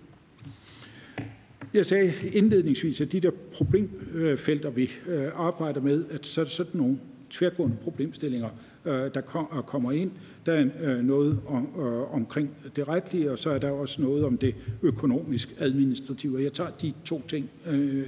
Jeg 1.74 1.86
sagde 1.86 2.14
indledningsvis, 2.34 3.02
at 3.02 3.12
de 3.12 3.20
der 3.20 3.32
problemfelter, 3.54 4.70
vi 4.70 4.90
øh, 5.08 5.28
arbejder 5.36 5.82
med, 5.82 6.06
at 6.10 6.26
så 6.26 6.42
er 6.42 6.46
det 6.46 6.54
sådan 6.54 6.82
nogle 6.82 7.00
tværgående 7.30 7.78
problemstillinger, 7.84 8.50
øh, 8.86 8.94
der 8.94 9.58
øh, 9.58 9.64
kommer 9.64 9.92
ind. 9.92 10.12
Der 10.46 10.54
er 10.54 11.02
noget 11.02 11.40
om, 11.48 11.80
omkring 12.12 12.52
det 12.76 12.88
retlige, 12.88 13.32
og 13.32 13.40
så 13.40 13.50
er 13.50 13.58
der 13.58 13.70
også 13.70 14.02
noget 14.02 14.26
om 14.26 14.38
det 14.38 14.56
økonomisk 14.82 15.56
administrative. 15.60 16.44
Jeg 16.44 16.54
tager 16.54 16.70
de 16.82 16.94
to 17.06 17.22
ting 17.28 17.50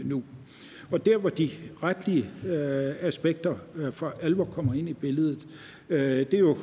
nu. 0.03 0.23
Og 0.91 1.05
der, 1.05 1.17
hvor 1.17 1.29
de 1.29 1.49
retlige 1.83 2.25
aspekter 3.01 3.55
for 3.91 4.13
alvor 4.21 4.45
kommer 4.45 4.73
ind 4.73 4.89
i 4.89 4.93
billedet, 4.93 5.47
det 5.89 6.33
er 6.33 6.39
jo 6.39 6.57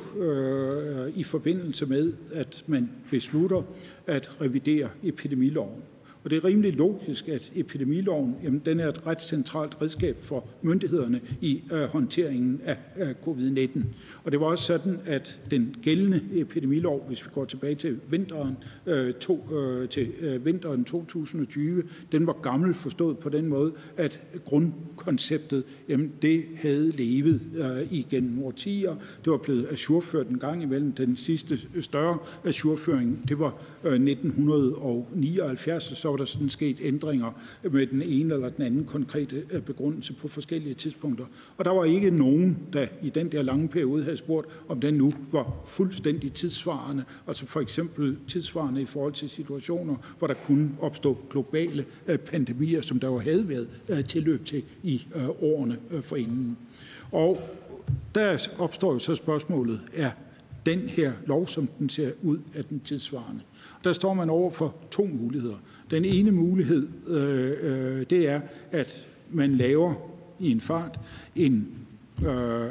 i 1.15 1.23
forbindelse 1.23 1.85
med, 1.85 2.13
at 2.33 2.63
man 2.67 2.89
beslutter 3.11 3.61
at 4.07 4.41
revidere 4.41 4.89
epidemiloven. 5.03 5.81
Og 6.23 6.29
det 6.29 6.37
er 6.37 6.45
rimelig 6.45 6.73
logisk, 6.73 7.27
at 7.27 7.51
epidemiloven 7.55 8.35
jamen, 8.43 8.61
den 8.65 8.79
er 8.79 8.87
et 8.87 9.07
ret 9.07 9.21
centralt 9.21 9.81
redskab 9.81 10.17
for 10.21 10.47
myndighederne 10.61 11.21
i 11.41 11.63
øh, 11.73 11.83
håndteringen 11.83 12.61
af 12.63 12.77
øh, 12.97 13.09
covid-19. 13.27 13.83
Og 14.23 14.31
det 14.31 14.39
var 14.39 14.45
også 14.45 14.63
sådan, 14.63 14.99
at 15.05 15.39
den 15.51 15.75
gældende 15.81 16.21
epidemilov, 16.33 17.07
hvis 17.07 17.25
vi 17.25 17.29
går 17.33 17.45
tilbage 17.45 17.75
til 17.75 17.99
vinteren, 18.09 18.57
øh, 18.85 19.13
to, 19.13 19.55
øh, 19.55 19.89
til 19.89 20.11
øh, 20.19 20.45
vinteren 20.45 20.83
2020, 20.83 21.83
den 22.11 22.27
var 22.27 22.33
gammel 22.33 22.73
forstået 22.73 23.17
på 23.17 23.29
den 23.29 23.47
måde, 23.47 23.73
at 23.97 24.21
grundkonceptet, 24.45 25.63
jamen, 25.89 26.11
det 26.21 26.43
havde 26.55 26.91
levet 26.91 27.41
øh, 27.55 27.93
igennem 27.93 28.43
årtier. 28.43 28.95
Det 29.25 29.31
var 29.31 29.37
blevet 29.37 29.67
ajourført 29.71 30.27
en 30.27 30.39
gang 30.39 30.63
imellem. 30.63 30.91
Den 30.91 31.15
sidste 31.15 31.57
øh, 31.75 31.83
større 31.83 32.17
ajourføring, 32.45 33.29
det 33.29 33.39
var 33.39 33.55
øh, 33.83 33.93
1979, 33.93 35.83
så 35.83 36.10
var 36.11 36.17
der 36.17 36.25
sådan 36.25 36.49
sket 36.49 36.77
ændringer 36.81 37.31
med 37.63 37.87
den 37.87 38.01
ene 38.01 38.33
eller 38.33 38.49
den 38.49 38.65
anden 38.65 38.85
konkrete 38.85 39.43
øh, 39.51 39.61
begrundelse 39.61 40.13
på 40.13 40.27
forskellige 40.27 40.73
tidspunkter. 40.73 41.25
Og 41.57 41.65
der 41.65 41.71
var 41.71 41.83
ikke 41.83 42.11
nogen, 42.11 42.57
der 42.73 42.87
i 43.01 43.09
den 43.09 43.31
der 43.31 43.41
lange 43.41 43.67
periode 43.67 44.03
havde 44.03 44.17
spurgt, 44.17 44.47
om 44.69 44.79
den 44.79 44.93
nu 44.93 45.13
var 45.31 45.61
fuldstændig 45.65 46.33
tidsvarende, 46.33 47.03
altså 47.27 47.45
for 47.45 47.59
eksempel 47.59 48.17
tidsvarende 48.27 48.81
i 48.81 48.85
forhold 48.85 49.13
til 49.13 49.29
situationer, 49.29 49.95
hvor 50.17 50.27
der 50.27 50.33
kunne 50.33 50.71
opstå 50.81 51.17
globale 51.29 51.85
øh, 52.07 52.17
pandemier, 52.17 52.81
som 52.81 52.99
der 52.99 53.07
jo 53.07 53.19
havde 53.19 53.49
været 53.49 53.69
øh, 53.89 54.05
tilløb 54.05 54.45
til 54.45 54.63
i 54.83 55.05
årene 55.41 55.77
forinden. 56.01 56.57
Og 57.11 57.41
der 58.15 58.47
opstår 58.59 58.93
jo 58.93 58.99
så 58.99 59.15
spørgsmålet, 59.15 59.81
er 59.93 60.11
den 60.65 60.79
her 60.79 61.11
lov, 61.25 61.47
som 61.47 61.67
den 61.79 61.89
ser 61.89 62.11
ud, 62.23 62.39
af 62.55 62.65
den 62.65 62.79
tidsvarende? 62.79 63.41
Der 63.83 63.93
står 63.93 64.13
man 64.13 64.29
over 64.29 64.51
for 64.51 64.75
to 64.91 65.09
muligheder. 65.13 65.57
Den 65.91 66.05
ene 66.05 66.31
mulighed, 66.31 66.87
øh, 67.07 67.51
øh 67.61 68.05
det 68.09 68.29
er, 68.29 68.41
at 68.71 69.07
man 69.31 69.55
laver 69.55 69.93
i 70.39 70.51
en 70.51 70.61
fart 70.61 70.99
en 71.35 71.67
øh, 72.25 72.65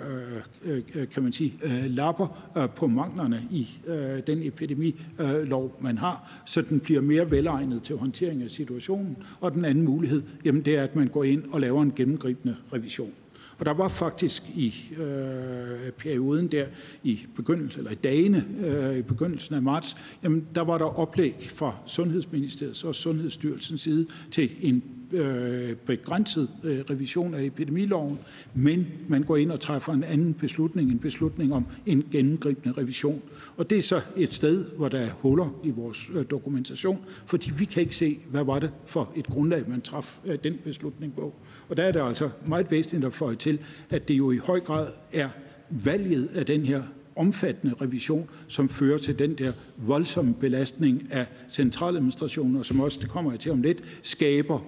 øh, 0.65 0.83
øh, 0.95 1.09
kan 1.09 1.23
man 1.23 1.33
sige, 1.33 1.55
øh, 1.63 1.85
lapper 1.87 2.51
øh, 2.57 2.71
på 2.71 2.87
manglerne 2.87 3.43
i 3.51 3.69
øh, 3.87 4.21
den 4.27 4.43
epidemilov, 4.43 5.65
øh, 5.65 5.85
man 5.85 5.99
har, 5.99 6.43
så 6.47 6.63
den 6.63 6.81
bliver 6.81 7.01
mere 7.01 7.31
velegnet 7.31 7.83
til 7.83 7.97
håndtering 7.97 8.43
af 8.43 8.51
situationen. 8.51 9.17
Og 9.41 9.53
den 9.53 9.65
anden 9.65 9.85
mulighed, 9.85 10.23
jamen, 10.45 10.63
det 10.63 10.77
er, 10.77 10.83
at 10.83 10.97
man 10.97 11.09
går 11.09 11.25
ind 11.25 11.45
og 11.53 11.61
laver 11.61 11.83
en 11.83 11.93
gennemgribende 11.97 12.57
revision. 12.73 13.13
Og 13.61 13.67
der 13.67 13.73
var 13.73 13.89
faktisk 13.89 14.43
i 14.55 14.75
øh, 14.97 15.93
perioden 15.99 16.49
der, 16.49 16.67
i 17.03 17.21
begyndelsen, 17.37 17.81
eller 17.81 17.93
i 17.93 17.95
dagene 17.95 18.45
øh, 18.65 18.99
i 18.99 19.03
begyndelsen 19.03 19.55
af 19.55 19.63
marts, 19.63 19.97
jamen 20.23 20.47
der 20.55 20.61
var 20.61 20.79
der 20.79 20.99
oplæg 20.99 21.51
fra 21.55 21.77
Sundhedsministeriets 21.87 22.85
og 22.85 22.95
Sundhedsstyrelsens 22.95 23.81
side 23.81 24.07
til 24.31 24.51
en 24.61 24.83
øh, 25.13 25.77
begrænset 25.77 26.49
øh, 26.65 26.81
revision 26.91 27.35
af 27.35 27.45
epidemiloven, 27.45 28.19
men 28.55 28.87
man 29.09 29.23
går 29.23 29.37
ind 29.37 29.51
og 29.51 29.61
træffer 29.61 29.93
en 29.93 30.05
anden 30.05 30.35
beslutning, 30.35 30.91
en 30.91 30.99
beslutning 30.99 31.55
om 31.55 31.67
en 31.87 32.05
gennemgribende 32.11 32.75
revision. 32.79 33.23
Og 33.57 33.71
det 33.71 33.79
er 33.79 33.83
så 33.83 34.01
et 34.17 34.33
sted, 34.33 34.65
hvor 34.77 34.89
der 34.89 34.99
er 34.99 35.11
huller 35.11 35.61
i 35.65 35.71
vores 35.71 36.11
øh, 36.15 36.25
dokumentation, 36.31 36.99
fordi 37.27 37.51
vi 37.59 37.65
kan 37.65 37.83
ikke 37.83 37.97
se, 37.97 38.19
hvad 38.31 38.45
var 38.45 38.59
det 38.59 38.73
for 38.87 39.13
et 39.17 39.27
grundlag, 39.27 39.69
man 39.69 39.81
traf 39.81 40.19
øh, 40.25 40.39
den 40.45 40.59
beslutning 40.65 41.15
på. 41.15 41.35
Og 41.69 41.77
der 41.77 41.83
er 41.83 41.93
det 41.93 42.01
altså 42.01 42.31
meget 42.47 42.71
væsentligt 42.71 43.05
at 43.05 43.13
få 43.13 43.35
til, 43.35 43.59
at 43.91 44.09
det 44.09 44.15
jo 44.15 44.31
i 44.31 44.37
høj 44.37 44.61
grad 44.61 44.89
er 45.13 45.29
valget 45.71 46.29
af 46.35 46.47
den 46.47 46.65
her 46.65 46.83
omfattende 47.17 47.75
revision, 47.81 48.29
som 48.49 48.69
fører 48.69 48.99
til 48.99 49.19
den 49.19 49.35
der 49.35 49.53
voldsomme 49.77 50.35
belastning 50.35 51.09
af 51.11 51.27
centraladministrationen, 51.49 52.57
og 52.57 52.67
som 52.67 52.81
også, 52.81 52.99
det 53.01 53.09
kommer 53.09 53.31
jeg 53.31 53.41
til 53.41 53.53
om 53.53 53.63
lidt, 53.63 53.99
skaber 54.03 54.61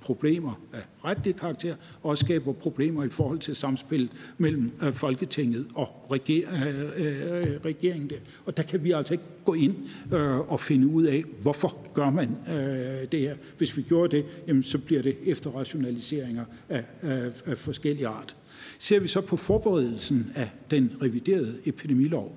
problemer 0.00 0.60
af 0.72 0.80
retlig 1.04 1.36
karakter, 1.36 1.74
og 2.02 2.10
også 2.10 2.24
skaber 2.24 2.52
problemer 2.52 3.04
i 3.04 3.08
forhold 3.08 3.38
til 3.38 3.56
samspillet 3.56 4.10
mellem 4.38 4.68
øh, 4.82 4.92
Folketinget 4.92 5.66
og 5.74 5.88
reger, 6.10 6.48
øh, 6.96 7.42
øh, 7.42 7.60
regeringen. 7.64 8.10
Der. 8.10 8.16
Og 8.44 8.56
der 8.56 8.62
kan 8.62 8.84
vi 8.84 8.90
altså 8.90 9.14
ikke 9.14 9.24
gå 9.44 9.54
ind 9.54 9.74
øh, 10.12 10.52
og 10.52 10.60
finde 10.60 10.86
ud 10.86 11.04
af, 11.04 11.24
hvorfor 11.42 11.92
gør 11.94 12.10
man 12.10 12.36
øh, 12.48 13.08
det 13.12 13.20
her. 13.20 13.36
Hvis 13.58 13.76
vi 13.76 13.82
gjorde 13.82 14.16
det, 14.16 14.24
jamen, 14.46 14.62
så 14.62 14.78
bliver 14.78 15.02
det 15.02 15.16
efterrationaliseringer 15.26 16.44
af, 16.68 16.84
af, 17.02 17.30
af 17.46 17.58
forskellige 17.58 18.06
art. 18.08 18.36
Ser 18.78 19.00
vi 19.00 19.08
så 19.08 19.20
på 19.20 19.36
forberedelsen 19.36 20.32
af 20.34 20.50
den 20.70 20.92
reviderede 21.02 21.58
epidemilov, 21.64 22.36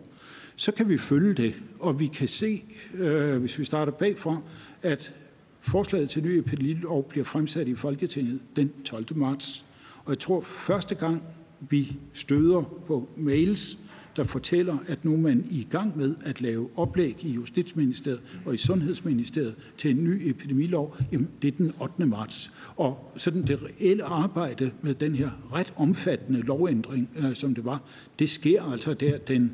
så 0.55 0.71
kan 0.71 0.89
vi 0.89 0.97
følge 0.97 1.33
det, 1.33 1.55
og 1.79 1.99
vi 1.99 2.07
kan 2.07 2.27
se, 2.27 2.61
øh, 2.93 3.37
hvis 3.37 3.59
vi 3.59 3.63
starter 3.63 3.91
bagfra, 3.91 4.41
at 4.81 5.13
forslaget 5.63 6.09
til 6.09 6.23
ny 6.23 6.27
epidemilov 6.27 7.09
bliver 7.09 7.23
fremsat 7.23 7.67
i 7.67 7.75
Folketinget 7.75 8.39
den 8.55 8.71
12. 8.85 9.17
marts. 9.17 9.65
Og 10.05 10.09
jeg 10.09 10.19
tror, 10.19 10.41
første 10.41 10.95
gang 10.95 11.23
vi 11.59 11.97
støder 12.13 12.61
på 12.87 13.09
mails 13.17 13.77
der 14.15 14.23
fortæller, 14.23 14.77
at 14.87 15.05
nu 15.05 15.13
er 15.13 15.17
man 15.17 15.45
i 15.49 15.67
gang 15.69 15.97
med 15.97 16.15
at 16.25 16.41
lave 16.41 16.69
oplæg 16.75 17.25
i 17.25 17.29
Justitsministeriet 17.29 18.21
og 18.45 18.53
i 18.53 18.57
Sundhedsministeriet 18.57 19.55
til 19.77 19.91
en 19.91 20.03
ny 20.03 20.29
epidemilov. 20.29 20.97
Jamen, 21.11 21.29
det 21.41 21.47
er 21.47 21.57
den 21.57 21.71
8. 21.79 22.05
marts. 22.05 22.51
Og 22.75 23.11
sådan 23.17 23.47
det 23.47 23.63
reelle 23.63 24.03
arbejde 24.03 24.71
med 24.81 24.93
den 24.93 25.15
her 25.15 25.29
ret 25.53 25.73
omfattende 25.75 26.41
lovændring, 26.41 27.09
øh, 27.15 27.35
som 27.35 27.55
det 27.55 27.65
var, 27.65 27.83
det 28.19 28.29
sker 28.29 28.63
altså 28.63 28.93
der 28.93 29.17
den 29.17 29.51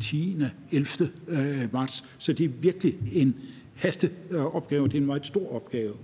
10. 0.00 0.36
11. 0.72 1.10
Øh, 1.28 1.72
marts. 1.72 2.04
Så 2.18 2.32
det 2.32 2.44
er 2.44 2.50
virkelig 2.60 2.96
en 3.12 3.34
hasteopgave. 3.74 4.84
Det 4.88 4.94
er 4.94 4.98
en 4.98 5.06
meget 5.06 5.26
stor 5.26 5.54
opgave. 5.54 5.94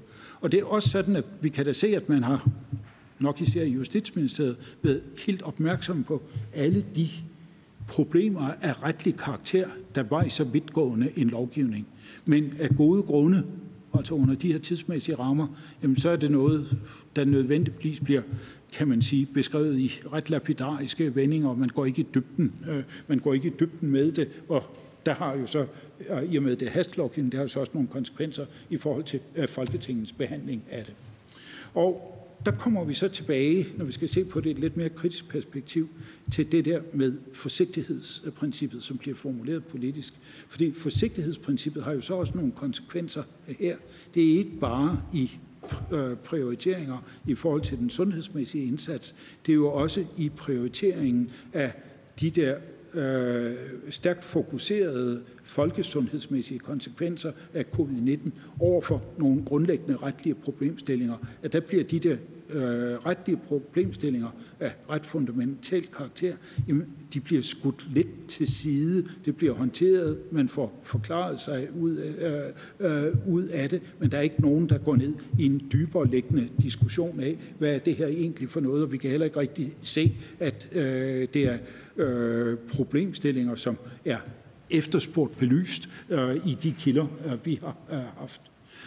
Og 0.40 0.52
det 0.52 0.60
er 0.60 0.64
også 0.64 0.88
sådan, 0.88 1.16
at 1.16 1.24
vi 1.40 1.48
kan 1.48 1.64
da 1.64 1.72
se, 1.72 1.96
at 1.96 2.08
man 2.08 2.22
har 2.22 2.48
nok 3.18 3.40
især 3.40 3.62
i 3.62 3.70
Justitsministeriet, 3.70 4.56
været 4.82 5.02
helt 5.26 5.42
opmærksom 5.42 6.04
på 6.04 6.22
alle 6.54 6.84
de 6.96 7.08
problemer 7.88 8.50
af 8.60 8.82
retlig 8.82 9.16
karakter, 9.16 9.68
der 9.94 10.02
var 10.02 10.24
i 10.24 10.28
så 10.28 10.44
vidtgående 10.44 11.10
en 11.16 11.28
lovgivning. 11.28 11.86
Men 12.24 12.52
af 12.58 12.68
gode 12.76 13.02
grunde, 13.02 13.44
altså 13.94 14.14
under 14.14 14.34
de 14.34 14.52
her 14.52 14.58
tidsmæssige 14.58 15.14
rammer, 15.14 15.46
jamen 15.82 15.96
så 15.96 16.10
er 16.10 16.16
det 16.16 16.30
noget, 16.30 16.78
der 17.16 17.24
nødvendigvis 17.24 18.00
bliver 18.00 18.22
kan 18.72 18.88
man 18.88 19.02
sige, 19.02 19.26
beskrevet 19.26 19.78
i 19.78 20.00
ret 20.12 20.30
lapidariske 20.30 21.14
vendinger, 21.14 21.48
og 21.48 21.58
man 21.58 21.68
går 21.68 21.86
ikke 21.86 22.02
i 22.02 22.06
dybden, 22.14 22.52
øh, 22.70 22.82
man 23.08 23.18
går 23.18 23.34
ikke 23.34 23.48
i 23.48 23.52
dybden 23.60 23.90
med 23.90 24.12
det, 24.12 24.28
og 24.48 24.76
der 25.06 25.14
har 25.14 25.36
jo 25.36 25.46
så, 25.46 25.66
i 26.30 26.36
og 26.36 26.42
med 26.42 26.56
det 26.56 26.68
hastlovgivning, 26.68 27.32
der 27.32 27.38
har 27.38 27.44
jo 27.44 27.48
så 27.48 27.60
også 27.60 27.72
nogle 27.74 27.88
konsekvenser 27.88 28.46
i 28.70 28.76
forhold 28.76 29.04
til 29.04 29.20
øh, 29.36 29.48
Folketingets 29.48 30.12
behandling 30.12 30.64
af 30.70 30.84
det. 30.84 30.94
Og 31.74 32.16
der 32.46 32.52
kommer 32.52 32.84
vi 32.84 32.94
så 32.94 33.08
tilbage, 33.08 33.66
når 33.76 33.84
vi 33.84 33.92
skal 33.92 34.08
se 34.08 34.24
på 34.24 34.40
det 34.40 34.50
et 34.50 34.58
lidt 34.58 34.76
mere 34.76 34.88
kritisk 34.88 35.28
perspektiv, 35.28 35.88
til 36.32 36.52
det 36.52 36.64
der 36.64 36.80
med 36.92 37.14
forsigtighedsprincippet, 37.32 38.82
som 38.82 38.98
bliver 38.98 39.16
formuleret 39.16 39.64
politisk. 39.64 40.14
Fordi 40.48 40.72
forsigtighedsprincippet 40.72 41.82
har 41.82 41.92
jo 41.92 42.00
så 42.00 42.14
også 42.14 42.32
nogle 42.34 42.52
konsekvenser 42.52 43.22
her. 43.46 43.76
Det 44.14 44.32
er 44.32 44.38
ikke 44.38 44.58
bare 44.60 45.02
i 45.14 45.30
øh, 45.92 46.16
prioriteringer 46.16 46.98
i 47.26 47.34
forhold 47.34 47.62
til 47.62 47.78
den 47.78 47.90
sundhedsmæssige 47.90 48.64
indsats. 48.64 49.14
Det 49.46 49.52
er 49.52 49.56
jo 49.56 49.72
også 49.72 50.04
i 50.18 50.28
prioriteringen 50.28 51.30
af 51.52 51.72
de 52.20 52.30
der 52.30 52.56
øh, 52.94 53.56
stærkt 53.90 54.24
fokuserede 54.24 55.22
folkesundhedsmæssige 55.42 56.58
konsekvenser 56.58 57.32
af 57.54 57.64
covid-19 57.74 58.30
over 58.60 58.80
for 58.80 59.02
nogle 59.18 59.44
grundlæggende 59.44 59.96
retlige 59.96 60.34
problemstillinger, 60.34 61.16
at 61.42 61.52
der 61.52 61.60
bliver 61.60 61.84
de 61.84 61.98
der 61.98 62.16
øh, 62.52 63.06
retlige 63.06 63.36
problemstillinger 63.36 64.28
af 64.60 64.72
ret 64.90 65.06
fundamental 65.06 65.86
karakter, 65.86 66.36
jamen, 66.68 66.86
de 67.14 67.20
bliver 67.20 67.42
skudt 67.42 67.94
lidt 67.94 68.28
til 68.28 68.46
side. 68.46 69.08
Det 69.24 69.36
bliver 69.36 69.54
håndteret, 69.54 70.18
man 70.32 70.48
får 70.48 70.80
forklaret 70.82 71.40
sig 71.40 71.68
ud, 71.78 71.96
øh, 71.98 73.06
øh, 73.06 73.12
ud 73.28 73.44
af 73.44 73.68
det, 73.68 73.82
men 73.98 74.10
der 74.10 74.18
er 74.18 74.22
ikke 74.22 74.40
nogen, 74.42 74.68
der 74.68 74.78
går 74.78 74.96
ned 74.96 75.14
i 75.38 75.46
en 75.46 75.68
dybere 75.72 76.06
liggende 76.06 76.48
diskussion 76.62 77.20
af, 77.20 77.38
hvad 77.58 77.74
er 77.74 77.78
det 77.78 77.96
her 77.96 78.06
egentlig 78.06 78.48
for 78.48 78.60
noget, 78.60 78.82
og 78.82 78.92
vi 78.92 78.96
kan 78.96 79.10
heller 79.10 79.24
ikke 79.24 79.40
rigtig 79.40 79.72
se, 79.82 80.16
at 80.38 80.68
øh, 80.72 81.28
det 81.34 81.48
er 81.48 81.58
øh, 81.96 82.58
problemstillinger, 82.68 83.54
som 83.54 83.76
er 84.04 84.18
efterspurgt 84.70 85.38
belyst 85.38 85.88
øh, 86.10 86.46
i 86.46 86.58
de 86.62 86.74
kilder, 86.78 87.06
øh, 87.26 87.46
vi 87.46 87.58
har 87.62 87.76
øh, 87.92 87.98
haft. 88.18 88.40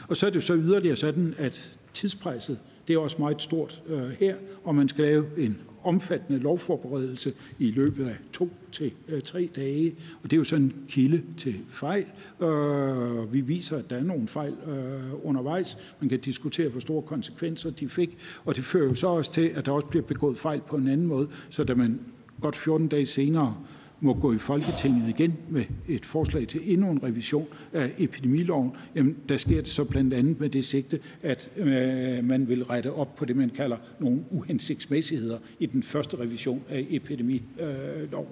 Og 0.08 0.18
så 0.18 0.26
er 0.26 0.30
det 0.30 0.36
jo 0.36 0.42
så 0.42 0.56
yderligere 0.56 0.96
sådan, 0.96 1.36
at 1.38 1.78
tidspresset 1.94 2.60
det 2.88 2.94
er 2.94 2.98
også 2.98 3.18
meget 3.20 3.42
stort 3.42 3.82
øh, 3.88 4.10
her, 4.10 4.36
og 4.64 4.76
man 4.76 4.88
skal 4.88 5.06
lave 5.06 5.26
en 5.38 5.58
omfattende 5.84 6.40
lovforberedelse 6.40 7.34
i 7.60 7.72
løbet 7.72 8.06
af 8.06 8.16
to 8.34 8.50
til 8.72 8.92
øh, 9.08 9.22
tre 9.22 9.50
dage. 9.56 9.96
Og 10.24 10.32
det 10.32 10.34
er 10.34 10.38
jo 10.38 10.44
sådan 10.44 10.66
en 10.66 10.74
kilde 10.88 11.24
til 11.38 11.56
fejl. 11.70 12.06
Øh, 12.42 13.34
vi 13.34 13.42
viser, 13.42 13.78
at 13.78 13.90
der 13.90 13.96
er 13.96 14.04
nogle 14.04 14.28
fejl 14.28 14.54
øh, 14.68 15.26
undervejs. 15.26 15.78
Man 16.00 16.10
kan 16.10 16.20
diskutere, 16.20 16.70
hvor 16.70 16.80
store 16.80 17.02
konsekvenser 17.02 17.70
de 17.70 17.90
fik. 17.90 18.18
Og 18.46 18.56
det 18.56 18.64
fører 18.64 18.88
jo 18.88 18.94
så 18.94 19.08
også 19.08 19.32
til, 19.32 19.52
at 19.56 19.66
der 19.66 19.72
også 19.72 19.88
bliver 19.88 20.06
begået 20.06 20.38
fejl 20.38 20.62
på 20.68 20.76
en 20.76 20.88
anden 20.88 21.08
måde, 21.08 21.30
så 21.50 21.64
da 21.64 21.76
man 21.76 22.00
godt 22.42 22.56
14 22.56 22.88
dage 22.88 23.06
senere 23.06 23.58
må 24.04 24.14
gå 24.14 24.34
i 24.34 24.38
Folketinget 24.38 25.10
igen 25.10 25.34
med 25.50 25.64
et 25.88 26.06
forslag 26.06 26.48
til 26.48 26.62
endnu 26.74 26.92
en 26.92 27.04
revision 27.04 27.48
af 27.74 27.92
epidemiloven, 27.98 28.72
jamen, 28.96 29.16
der 29.30 29.38
sker 29.38 29.56
det 29.56 29.68
så 29.68 29.84
blandt 29.84 30.14
andet 30.14 30.40
med 30.40 30.50
det 30.50 30.66
sigte, 30.66 31.00
at 31.22 31.52
øh, 31.58 32.24
man 32.24 32.48
vil 32.48 32.64
rette 32.64 32.94
op 32.94 33.16
på 33.16 33.26
det, 33.26 33.36
man 33.36 33.50
kalder 33.50 33.78
nogle 34.00 34.24
uhensigtsmæssigheder 34.32 35.38
i 35.60 35.66
den 35.66 35.84
første 35.84 36.20
revision 36.20 36.62
af 36.70 36.88
epidemiloven. 36.90 38.28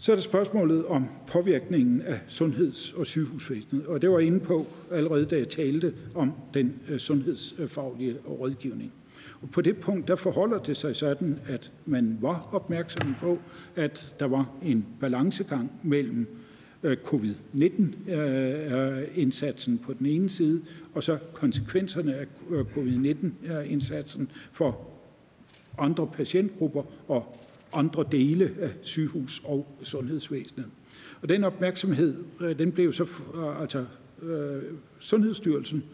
Så 0.00 0.12
er 0.12 0.16
der 0.16 0.22
spørgsmålet 0.22 0.86
om 0.86 1.06
påvirkningen 1.26 2.02
af 2.02 2.20
sundheds- 2.28 2.92
og 2.92 3.06
sygehusvæsenet, 3.06 3.86
og 3.86 4.02
det 4.02 4.10
var 4.10 4.18
inde 4.18 4.40
på 4.40 4.66
allerede, 4.90 5.24
da 5.24 5.36
jeg 5.36 5.48
talte 5.48 5.94
om 6.14 6.32
den 6.54 6.74
øh, 6.88 6.98
sundhedsfaglige 6.98 8.16
rådgivning. 8.28 8.92
Og 9.42 9.50
på 9.50 9.60
det 9.60 9.76
punkt, 9.76 10.08
der 10.08 10.16
forholder 10.16 10.58
det 10.58 10.76
sig 10.76 10.96
sådan, 10.96 11.38
at 11.46 11.72
man 11.86 12.18
var 12.20 12.48
opmærksom 12.52 13.14
på, 13.20 13.38
at 13.76 14.14
der 14.20 14.26
var 14.26 14.50
en 14.62 14.86
balancegang 15.00 15.72
mellem 15.82 16.26
øh, 16.82 16.96
covid-19-indsatsen 16.96 19.74
øh, 19.74 19.80
øh, 19.80 19.86
på 19.86 19.92
den 19.92 20.06
ene 20.06 20.28
side, 20.28 20.62
og 20.94 21.02
så 21.02 21.18
konsekvenserne 21.32 22.14
af 22.14 22.26
covid-19-indsatsen 22.74 24.30
for 24.52 24.80
andre 25.78 26.06
patientgrupper 26.06 26.82
og 27.08 27.36
andre 27.72 28.04
dele 28.12 28.50
af 28.60 28.70
sygehus- 28.82 29.42
og 29.44 29.66
sundhedsvæsenet. 29.82 30.66
Og 31.22 31.28
den 31.28 31.44
opmærksomhed, 31.44 32.16
den 32.54 32.72
blev 32.72 32.92
så, 32.92 33.22
altså 33.60 33.84
Sundhedsstyrelsen 34.98 35.84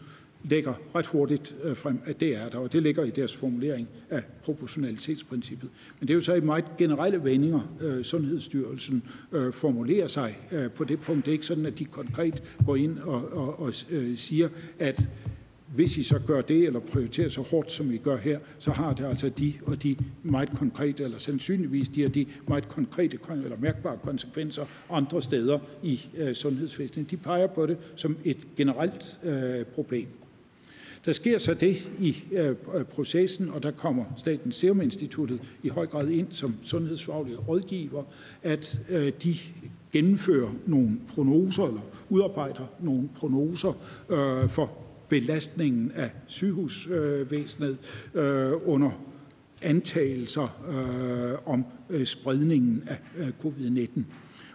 lægger 0.49 0.73
ret 0.95 1.07
hurtigt 1.07 1.55
øh, 1.63 1.75
frem, 1.75 1.99
at 2.05 2.19
det 2.19 2.35
er 2.37 2.49
der, 2.49 2.57
og 2.57 2.73
det 2.73 2.83
ligger 2.83 3.03
i 3.03 3.09
deres 3.09 3.35
formulering 3.35 3.87
af 4.09 4.23
proportionalitetsprincippet. 4.43 5.69
Men 5.99 6.07
det 6.07 6.13
er 6.13 6.15
jo 6.15 6.21
så 6.21 6.33
i 6.33 6.41
meget 6.41 6.65
generelle 6.77 7.23
vendinger, 7.23 7.75
øh, 7.81 8.03
Sundhedsstyrelsen 8.03 9.03
øh, 9.31 9.53
formulerer 9.53 10.07
sig 10.07 10.37
øh, 10.51 10.71
på 10.71 10.83
det 10.83 10.99
punkt. 10.99 11.25
Det 11.25 11.31
er 11.31 11.33
ikke 11.33 11.45
sådan, 11.45 11.65
at 11.65 11.79
de 11.79 11.85
konkret 11.85 12.43
går 12.65 12.75
ind 12.75 12.99
og, 12.99 13.31
og, 13.31 13.59
og 13.59 13.73
øh, 13.91 14.17
siger, 14.17 14.49
at 14.79 15.09
hvis 15.75 15.97
I 15.97 16.03
så 16.03 16.19
gør 16.19 16.41
det, 16.41 16.65
eller 16.65 16.79
prioriterer 16.79 17.29
så 17.29 17.41
hårdt, 17.41 17.71
som 17.71 17.91
I 17.91 17.97
gør 17.97 18.17
her, 18.17 18.39
så 18.59 18.71
har 18.71 18.93
det 18.93 19.05
altså 19.05 19.29
de 19.29 19.53
og 19.65 19.83
de 19.83 19.95
meget 20.23 20.49
konkrete, 20.49 21.03
eller 21.03 21.17
sandsynligvis 21.17 21.89
de 21.89 22.05
og 22.05 22.15
de 22.15 22.25
meget 22.47 22.67
konkrete 22.67 23.19
eller 23.29 23.57
mærkbare 23.59 23.97
konsekvenser 24.03 24.65
andre 24.89 25.21
steder 25.21 25.59
i 25.83 26.01
øh, 26.17 26.35
sundhedsvæsenet. 26.35 27.11
De 27.11 27.17
peger 27.17 27.47
på 27.47 27.65
det 27.65 27.77
som 27.95 28.17
et 28.23 28.37
generelt 28.57 29.19
øh, 29.23 29.65
problem. 29.65 30.07
Der 31.07 31.13
sker 31.13 31.37
så 31.37 31.53
det 31.53 31.89
i 31.99 32.23
øh, 32.31 32.55
processen, 32.85 33.49
og 33.49 33.63
der 33.63 33.71
kommer 33.71 34.05
Statens 34.17 34.55
Serum 34.55 34.81
Instituttet 34.81 35.39
i 35.63 35.69
høj 35.69 35.85
grad 35.85 36.07
ind 36.07 36.27
som 36.31 36.55
sundhedsfaglige 36.63 37.37
rådgiver, 37.37 38.03
at 38.43 38.81
øh, 38.89 39.11
de 39.23 39.35
gennemfører 39.93 40.51
nogle 40.65 40.99
prognoser, 41.15 41.63
eller 41.63 41.81
udarbejder 42.09 42.65
nogle 42.79 43.09
prognoser 43.15 43.69
øh, 44.09 44.49
for 44.49 44.71
belastningen 45.09 45.91
af 45.95 46.09
sygehusvæsenet 46.25 47.77
øh, 48.13 48.51
under 48.65 48.91
antagelser 49.61 50.61
øh, 50.69 51.53
om 51.53 51.65
øh, 51.89 52.05
spredningen 52.05 52.83
af 52.87 52.97
øh, 53.17 53.27
covid-19. 53.43 54.01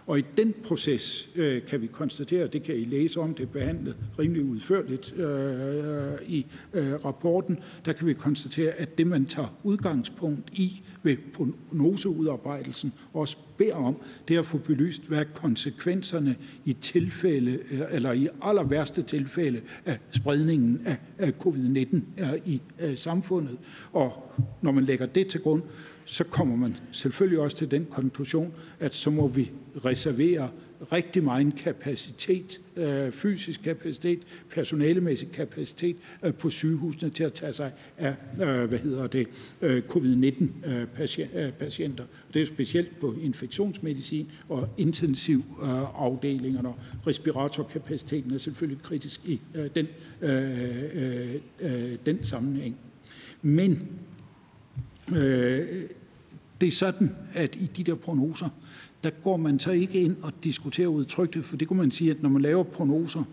Og 0.05 0.19
i 0.19 0.23
den 0.37 0.53
proces 0.63 1.29
øh, 1.35 1.61
kan 1.65 1.81
vi 1.81 1.87
konstatere, 1.87 2.47
det 2.47 2.63
kan 2.63 2.75
I 2.75 2.83
læse 2.83 3.19
om, 3.19 3.33
det 3.33 3.43
er 3.43 3.47
behandlet 3.47 3.95
rimelig 4.19 4.43
udførligt 4.43 5.13
øh, 5.17 6.13
i 6.27 6.45
øh, 6.73 7.05
rapporten, 7.05 7.59
der 7.85 7.93
kan 7.93 8.07
vi 8.07 8.13
konstatere, 8.13 8.71
at 8.71 8.97
det 8.97 9.07
man 9.07 9.25
tager 9.25 9.59
udgangspunkt 9.63 10.49
i 10.53 10.81
ved 11.03 11.17
prognoseudarbejdelsen, 11.33 12.93
også 13.13 13.37
beder 13.57 13.75
om, 13.75 14.01
det 14.27 14.35
er 14.35 14.39
at 14.39 14.45
få 14.45 14.57
belyst, 14.57 15.07
hvad 15.07 15.25
konsekvenserne 15.33 16.35
i 16.65 16.73
tilfælde, 16.73 17.59
øh, 17.71 17.81
eller 17.91 18.11
i 18.11 18.27
aller 18.41 18.63
værste 18.63 19.01
tilfælde 19.01 19.61
af 19.85 19.99
spredningen 20.11 20.81
af, 20.85 20.97
af 21.17 21.31
covid-19 21.31 21.97
er 22.17 22.35
i 22.45 22.61
øh, 22.79 22.97
samfundet. 22.97 23.57
Og 23.91 24.33
når 24.61 24.71
man 24.71 24.85
lægger 24.85 25.05
det 25.05 25.27
til 25.27 25.41
grund, 25.41 25.61
så 26.05 26.23
kommer 26.23 26.55
man 26.55 26.75
selvfølgelig 26.91 27.39
også 27.39 27.57
til 27.57 27.71
den 27.71 27.85
konklusion, 27.85 28.53
at 28.79 28.95
så 28.95 29.09
må 29.09 29.27
vi 29.27 29.51
reservere 29.85 30.49
rigtig 30.91 31.23
meget 31.23 31.55
kapacitet, 31.55 32.61
øh, 32.75 33.11
fysisk 33.11 33.63
kapacitet, 33.63 34.19
personalemæssig 34.49 35.31
kapacitet 35.31 35.95
øh, 36.23 36.33
på 36.33 36.49
sygehusene 36.49 37.09
til 37.09 37.23
at 37.23 37.33
tage 37.33 37.53
sig 37.53 37.71
af, 37.97 38.15
øh, 38.41 38.69
hvad 38.69 38.79
hedder 38.79 39.07
det, 39.07 39.27
øh, 39.61 39.81
covid-19-patienter. 39.81 42.05
Øh, 42.05 42.27
øh, 42.27 42.33
det 42.33 42.41
er 42.41 42.45
specielt 42.45 42.99
på 42.99 43.15
infektionsmedicin 43.21 44.31
og 44.49 44.69
intensiv 44.77 45.43
Øh, 45.63 45.69
Respiratorkapaciteten 47.07 48.33
er 48.33 48.37
selvfølgelig 48.37 48.83
kritisk 48.83 49.21
i 49.25 49.41
den, 49.75 49.87
den 52.05 52.23
sammenhæng. 52.23 52.77
Men 53.41 53.87
Øh, 55.11 55.83
det 56.61 56.67
er 56.67 56.71
sådan, 56.71 57.15
at 57.33 57.55
i 57.55 57.69
de 57.77 57.83
der 57.83 57.95
prognoser, 57.95 58.49
der 59.03 59.09
går 59.09 59.37
man 59.37 59.59
så 59.59 59.71
ikke 59.71 59.99
ind 59.99 60.15
og 60.21 60.33
diskuterer 60.43 60.87
udtrykket, 60.87 61.45
for 61.45 61.57
det 61.57 61.67
kunne 61.67 61.79
man 61.79 61.91
sige, 61.91 62.11
at 62.11 62.21
når 62.21 62.29
man 62.29 62.41
laver 62.41 62.63
prognoser, 62.63 63.23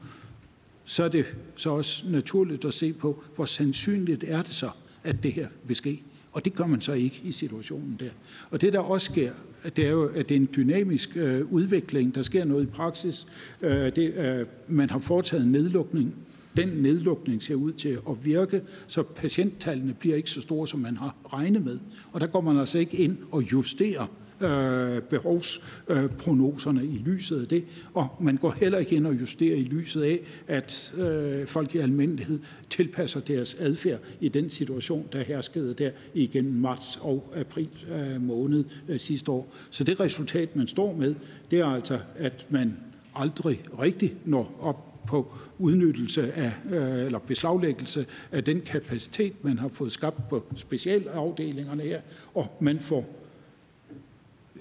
så 0.85 1.05
er 1.05 1.09
det 1.09 1.35
så 1.57 1.71
også 1.71 2.05
naturligt 2.09 2.65
at 2.65 2.75
se 2.75 2.93
på, 2.93 3.25
hvor 3.37 3.45
sandsynligt 3.45 4.25
er 4.29 4.43
det 4.43 4.53
så, 4.53 4.71
at 5.05 5.23
det 5.23 5.33
her 5.33 5.49
vil 5.65 5.77
ske. 5.77 6.03
Og 6.33 6.45
det 6.45 6.55
gør 6.55 6.67
man 6.67 6.81
så 6.81 6.93
ikke 6.93 7.21
i 7.25 7.33
situationen 7.33 7.97
der. 8.01 8.11
Og 8.51 8.61
det, 8.61 8.73
der 8.73 8.79
også 8.79 9.05
sker, 9.05 9.33
det 9.77 9.87
er 9.87 9.91
jo, 9.91 10.07
at 10.07 10.29
det 10.29 10.35
er 10.35 10.41
en 10.41 10.49
dynamisk 10.57 11.17
øh, 11.17 11.53
udvikling. 11.53 12.15
Der 12.15 12.23
sker 12.23 12.45
noget 12.45 12.63
i 12.63 12.67
praksis. 12.67 13.27
Øh, 13.63 13.97
det, 13.97 14.15
øh, 14.15 14.47
man 14.69 14.91
har 14.91 14.99
foretaget 14.99 15.45
en 15.45 15.53
nedlukning. 15.53 16.15
Den 16.61 16.69
nedlukning 16.69 17.43
ser 17.43 17.55
ud 17.55 17.73
til 17.73 17.99
at 18.09 18.25
virke, 18.25 18.63
så 18.87 19.03
patienttallene 19.03 19.95
bliver 19.95 20.17
ikke 20.17 20.31
så 20.31 20.41
store, 20.41 20.69
som 20.69 20.81
man 20.81 20.97
har 20.97 21.17
regnet 21.33 21.65
med. 21.65 21.79
Og 22.13 22.21
der 22.21 22.27
går 22.27 22.41
man 22.41 22.59
altså 22.59 22.79
ikke 22.79 22.97
ind 22.97 23.17
og 23.31 23.53
justerer 23.53 24.07
øh, 24.41 25.03
behovsprognoserne 25.03 26.85
i 26.85 27.03
lyset 27.05 27.41
af 27.41 27.47
det, 27.47 27.65
og 27.95 28.09
man 28.21 28.37
går 28.37 28.51
heller 28.51 28.79
ikke 28.79 28.97
ind 28.97 29.07
og 29.07 29.21
justerer 29.21 29.57
i 29.57 29.63
lyset 29.63 30.03
af, 30.03 30.21
at 30.49 30.95
øh, 30.97 31.47
folk 31.47 31.75
i 31.75 31.79
almindelighed 31.79 32.39
tilpasser 32.71 33.21
deres 33.21 33.55
adfærd 33.55 34.01
i 34.21 34.29
den 34.29 34.51
situation, 34.51 35.07
der 35.13 35.23
herskede 35.23 35.75
der 35.75 35.91
igennem 36.15 36.53
marts 36.53 36.99
og 37.01 37.33
april 37.37 37.69
øh, 37.93 38.23
måned 38.23 38.65
øh, 38.89 39.01
sidste 39.01 39.31
år. 39.31 39.55
Så 39.71 39.85
det 39.85 40.01
resultat, 40.01 40.57
man 40.57 40.69
står 40.69 40.97
med, 40.97 41.15
det 41.51 41.59
er 41.59 41.67
altså, 41.67 41.99
at 42.17 42.47
man 42.51 42.77
aldrig 43.15 43.63
rigtig 43.81 44.15
når 44.25 44.59
op 44.61 44.90
på 45.11 45.33
udnyttelse 45.59 46.33
af, 46.33 46.53
øh, 46.71 47.07
eller 47.07 47.19
beslaglæggelse 47.19 48.07
af 48.33 48.45
den 48.45 48.61
kapacitet, 48.61 49.45
man 49.45 49.59
har 49.59 49.69
fået 49.69 49.93
skabt 49.93 50.29
på 50.29 50.45
specialafdelingerne 50.57 51.83
her, 51.83 52.01
og 52.35 52.57
man 52.61 52.81
får 52.81 53.05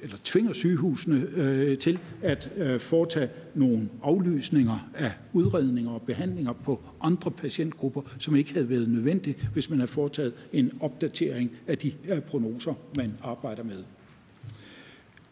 eller 0.01 0.17
tvinger 0.23 0.53
sygehusene 0.53 1.27
øh, 1.35 1.77
til 1.77 1.99
at 2.21 2.51
øh, 2.57 2.79
foretage 2.79 3.29
nogle 3.55 3.89
aflysninger 4.03 4.89
af 4.95 5.11
udredninger 5.33 5.91
og 5.91 6.01
behandlinger 6.01 6.53
på 6.53 6.81
andre 7.01 7.31
patientgrupper, 7.31 8.01
som 8.19 8.35
ikke 8.35 8.53
havde 8.53 8.69
været 8.69 8.89
nødvendigt, 8.89 9.49
hvis 9.53 9.69
man 9.69 9.79
havde 9.79 9.91
foretaget 9.91 10.33
en 10.53 10.71
opdatering 10.79 11.51
af 11.67 11.77
de 11.77 11.93
øh, 12.09 12.21
prognoser, 12.21 12.73
man 12.95 13.13
arbejder 13.23 13.63
med. 13.63 13.83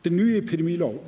Den 0.05 0.15
nye 0.15 0.37
epidemilov 0.37 1.05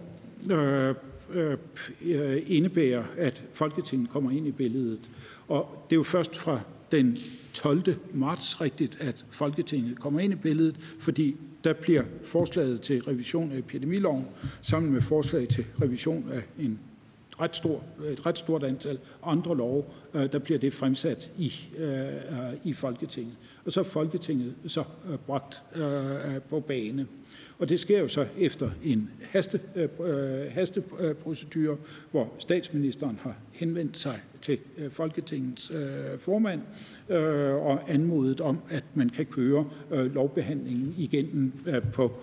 øh, 0.52 0.96
Øh, 1.34 1.58
øh, 2.06 2.42
indebærer, 2.48 3.04
at 3.18 3.44
Folketinget 3.54 4.10
kommer 4.10 4.32
ind 4.32 4.48
i 4.48 4.52
billedet. 4.52 5.10
Og 5.48 5.86
det 5.90 5.96
er 5.96 6.00
jo 6.00 6.04
først 6.04 6.36
fra 6.36 6.60
den 6.92 7.18
12. 7.54 7.84
marts 8.14 8.62
rigtigt, 8.62 8.98
at 9.02 9.26
Folketinget 9.30 10.00
kommer 10.00 10.20
ind 10.20 10.34
i 10.34 10.36
billedet, 10.36 10.76
fordi 11.00 11.36
der 11.64 11.74
bliver 11.74 12.04
forslaget 12.24 12.82
til 12.82 13.04
revision 13.04 13.52
af 13.52 13.58
epidemiloven 13.58 14.28
sammen 14.62 14.92
med 14.92 15.02
forslag 15.02 15.48
til 15.48 15.66
revision 15.82 16.30
af 16.32 16.42
en 16.60 16.80
ret 17.42 17.56
stor, 17.56 17.84
et 18.12 18.26
ret 18.26 18.38
stort 18.38 18.64
antal 18.64 19.00
andre 19.24 19.58
love, 19.58 19.84
øh, 20.14 20.32
der 20.32 20.40
bliver 20.40 20.60
det 20.60 20.74
fremsat 20.74 21.32
i, 21.38 21.54
øh, 21.78 22.08
i 22.64 22.74
Folketinget. 22.74 23.36
Og 23.66 23.72
så 23.72 23.80
er 23.80 23.84
Folketinget 23.84 24.54
så 24.68 24.84
øh, 25.12 25.18
bragt 25.18 25.64
øh, 25.76 26.42
på 26.50 26.60
bane. 26.60 27.08
Og 27.60 27.70
det 27.70 27.80
sker 27.80 28.00
jo 28.00 28.08
så 28.08 28.28
efter 28.38 28.70
en 28.84 29.10
haste, 29.22 29.60
øh, 29.76 29.90
hasteprocedure, 30.52 31.78
hvor 32.12 32.34
statsministeren 32.40 33.20
har 33.22 33.38
henvendt 33.52 33.98
sig 33.98 34.20
til 34.42 34.58
øh, 34.78 34.92
Folketingets 34.92 35.72
øh, 35.72 36.20
formand 36.20 36.62
øh, 37.10 37.54
og 37.54 37.92
anmodet 37.92 38.42
om, 38.42 38.60
at 38.70 38.84
man 38.94 39.10
kan 39.10 39.26
køre 39.26 39.66
øh, 39.92 40.14
lovbehandlingen 40.14 40.96
igennem 40.98 41.54
på, 41.94 42.14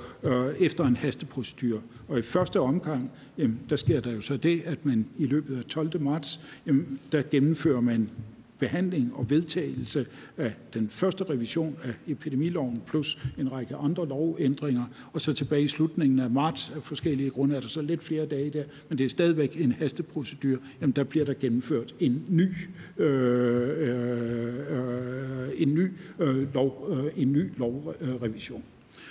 efter 0.61 0.85
en 0.85 0.97
hasteprocedur. 0.97 1.83
Og 2.09 2.19
i 2.19 2.23
første 2.23 2.61
omgang, 2.61 3.11
jamen, 3.39 3.61
der 3.71 3.77
sker 3.77 4.01
der 4.01 4.13
jo 4.13 4.21
så 4.21 4.37
det, 4.37 4.63
at 4.65 4.87
man 4.87 5.07
i 5.19 5.27
løbet 5.27 5.59
af 5.59 5.65
12. 5.65 6.01
marts, 6.01 6.41
jamen, 6.67 7.01
der 7.13 7.23
gennemfører 7.31 7.81
man 7.81 8.11
behandling 8.59 9.13
og 9.15 9.31
vedtagelse 9.31 10.07
af 10.37 10.55
den 10.75 10.89
første 10.91 11.25
revision 11.25 11.77
af 11.85 11.95
epidemiloven, 12.07 12.83
plus 12.87 13.19
en 13.39 13.53
række 13.53 13.77
andre 13.77 14.09
lovændringer, 14.09 14.85
og 15.13 15.21
så 15.21 15.33
tilbage 15.33 15.63
i 15.63 15.69
slutningen 15.69 16.19
af 16.19 16.31
marts 16.31 16.73
af 16.77 16.83
forskellige 16.83 17.31
grunde 17.31 17.57
er 17.57 17.61
der 17.61 17.69
så 17.69 17.83
lidt 17.83 18.05
flere 18.05 18.27
dage 18.27 18.51
der, 18.51 18.65
men 18.89 18.99
det 18.99 19.05
er 19.05 19.09
stadigvæk 19.09 19.61
en 19.61 19.73
hasteprocedur. 19.73 20.59
Jamen 20.81 20.93
der 20.93 21.05
bliver 21.05 21.25
der 21.25 21.35
gennemført 21.35 21.95
en 22.01 22.25
ny, 22.29 22.53
øh, 22.97 23.69
øh, 23.79 25.49
en 25.57 25.75
ny, 25.75 25.93
øh, 26.19 26.55
lov, 26.55 26.89
øh, 26.91 27.23
en 27.23 27.33
ny 27.33 27.51
lovrevision. 27.57 28.63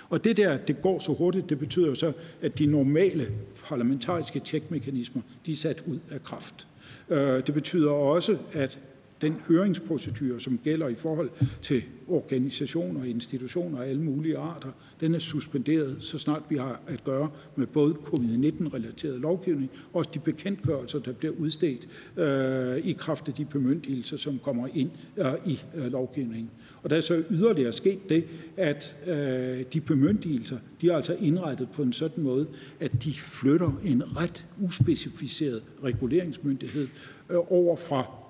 Og 0.10 0.24
det 0.24 0.38
der, 0.38 0.58
det 0.58 0.82
går 0.82 1.00
så 1.00 1.14
hurtigt, 1.14 1.50
det 1.50 1.60
betyder 1.60 1.88
jo 1.88 1.96
så, 1.96 2.14
at 2.42 2.60
de 2.60 2.66
normale 2.66 3.28
parlamentariske 3.64 4.40
tjekmekanismer, 4.40 5.22
de 5.46 5.52
er 5.52 5.56
sat 5.56 5.84
ud 5.88 6.00
af 6.12 6.24
kraft. 6.24 6.68
Øh, 7.10 7.48
det 7.48 7.54
betyder 7.54 7.92
også, 7.92 8.38
at 8.54 8.80
den 9.26 9.42
høringsprocedure, 9.48 10.40
som 10.40 10.60
gælder 10.64 10.88
i 10.88 10.96
forhold 10.96 11.30
til 11.62 11.84
organisationer, 12.08 13.04
institutioner 13.04 13.78
og 13.78 13.88
alle 13.88 14.02
mulige 14.02 14.38
arter, 14.38 14.70
den 15.00 15.16
er 15.16 15.20
suspenderet, 15.20 15.96
så 16.00 16.18
snart 16.18 16.42
vi 16.50 16.56
har 16.56 16.82
at 16.88 17.04
gøre 17.04 17.30
med 17.56 17.68
både 17.68 17.96
covid-19-relateret 18.04 19.22
lovgivning, 19.22 19.72
og 19.94 19.96
også 19.96 20.10
de 20.14 20.20
bekendtgørelser, 20.20 21.00
der 21.00 21.14
bliver 21.14 21.34
udstedt 21.34 21.88
øh, 22.18 22.78
i 22.78 22.92
kraft 22.92 23.28
af 23.28 23.34
de 23.34 23.46
bemyndigelser, 23.46 24.18
som 24.18 24.40
kommer 24.44 24.68
ind 24.74 24.90
øh, 25.18 25.26
i 25.46 25.60
øh, 25.76 25.92
lovgivningen. 25.92 26.52
Og 26.84 26.90
der 26.90 26.96
er 26.96 27.02
så 27.02 27.24
yderligere 27.30 27.74
sket 27.74 28.10
det, 28.10 28.26
at 28.58 28.98
øh, 29.08 29.66
de 29.74 29.82
bemyndigelser, 29.82 30.58
de 30.82 30.90
er 30.90 30.96
altså 30.96 31.16
indrettet 31.20 31.68
på 31.74 31.82
en 31.82 31.94
sådan 31.94 32.24
måde, 32.24 32.48
at 32.80 33.04
de 33.04 33.14
flytter 33.14 33.80
en 33.84 34.18
ret 34.18 34.46
uspecificeret 34.62 35.64
reguleringsmyndighed 35.84 36.88
øh, 37.30 37.38
over 37.52 37.76
fra 37.76 38.25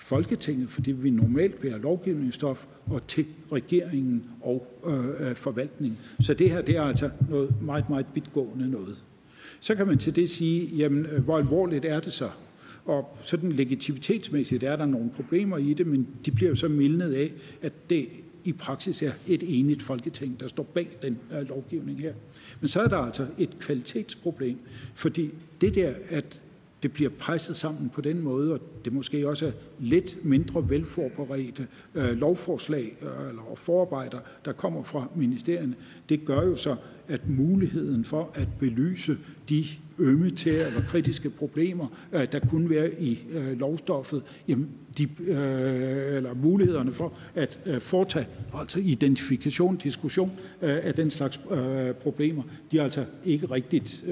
Folketinget, 0.00 0.70
fordi 0.70 0.92
vi 0.92 1.10
normalt 1.10 1.60
bærer 1.60 1.78
lovgivningsstof, 1.78 2.66
og 2.86 3.06
til 3.06 3.26
regeringen 3.52 4.24
og 4.40 4.80
øh, 4.86 5.28
øh, 5.28 5.34
forvaltningen. 5.34 5.98
Så 6.20 6.34
det 6.34 6.50
her 6.50 6.62
det 6.62 6.76
er 6.76 6.82
altså 6.82 7.10
noget 7.30 7.62
meget, 7.62 7.90
meget 7.90 8.06
vidtgående 8.14 8.70
noget. 8.70 8.96
Så 9.60 9.74
kan 9.74 9.86
man 9.86 9.98
til 9.98 10.16
det 10.16 10.30
sige, 10.30 10.76
jamen, 10.76 11.06
øh, 11.06 11.24
hvor 11.24 11.38
alvorligt 11.38 11.84
er 11.84 12.00
det 12.00 12.12
så? 12.12 12.28
Og 12.84 13.16
sådan 13.22 13.52
legitimitetsmæssigt 13.52 14.62
er 14.62 14.76
der 14.76 14.86
nogle 14.86 15.10
problemer 15.10 15.56
i 15.56 15.74
det, 15.74 15.86
men 15.86 16.08
de 16.24 16.30
bliver 16.30 16.48
jo 16.48 16.54
så 16.54 16.68
mildnet 16.68 17.12
af, 17.12 17.32
at 17.62 17.90
det 17.90 18.08
i 18.44 18.52
praksis 18.52 19.02
er 19.02 19.12
et 19.28 19.42
enigt 19.60 19.82
folketing, 19.82 20.40
der 20.40 20.48
står 20.48 20.62
bag 20.62 20.88
den 21.02 21.18
øh, 21.32 21.48
lovgivning 21.48 22.00
her. 22.00 22.12
Men 22.60 22.68
så 22.68 22.80
er 22.80 22.88
der 22.88 22.96
altså 22.96 23.26
et 23.38 23.58
kvalitetsproblem, 23.58 24.58
fordi 24.94 25.30
det 25.60 25.74
der, 25.74 25.92
at 26.08 26.42
det 26.82 26.92
bliver 26.92 27.10
presset 27.18 27.56
sammen 27.56 27.90
på 27.90 28.00
den 28.00 28.20
måde, 28.20 28.52
og 28.52 28.60
det 28.84 28.92
måske 28.92 29.28
også 29.28 29.46
er 29.46 29.52
lidt 29.78 30.24
mindre 30.24 30.70
velforberedte 30.70 31.66
øh, 31.94 32.10
lovforslag 32.10 32.96
øh, 33.02 33.28
eller 33.28 33.42
forarbejder, 33.56 34.18
der 34.44 34.52
kommer 34.52 34.82
fra 34.82 35.08
ministerierne, 35.16 35.74
det 36.08 36.24
gør 36.26 36.42
jo 36.42 36.56
så, 36.56 36.76
at 37.10 37.28
muligheden 37.28 38.04
for 38.04 38.30
at 38.34 38.48
belyse 38.58 39.16
de 39.48 39.64
ømme 40.00 40.30
til 40.30 40.52
eller 40.52 40.82
kritiske 40.88 41.30
problemer, 41.30 41.86
øh, 42.12 42.26
der 42.32 42.38
kunne 42.38 42.70
være 42.70 43.00
i 43.00 43.24
øh, 43.32 43.58
lovstoffet, 43.60 44.22
jamen 44.48 44.68
de, 44.98 45.02
øh, 45.20 46.16
eller 46.16 46.34
mulighederne 46.34 46.92
for 46.92 47.12
at 47.34 47.58
foretage 47.78 48.26
altså 48.54 48.78
identifikation, 48.78 49.76
diskussion 49.76 50.30
af 50.60 50.94
den 50.94 51.10
slags 51.10 51.40
problemer, 52.02 52.42
de 52.72 52.78
er 52.78 52.84
altså 52.84 53.04
ikke 53.24 53.46
rigtigt, 53.46 54.04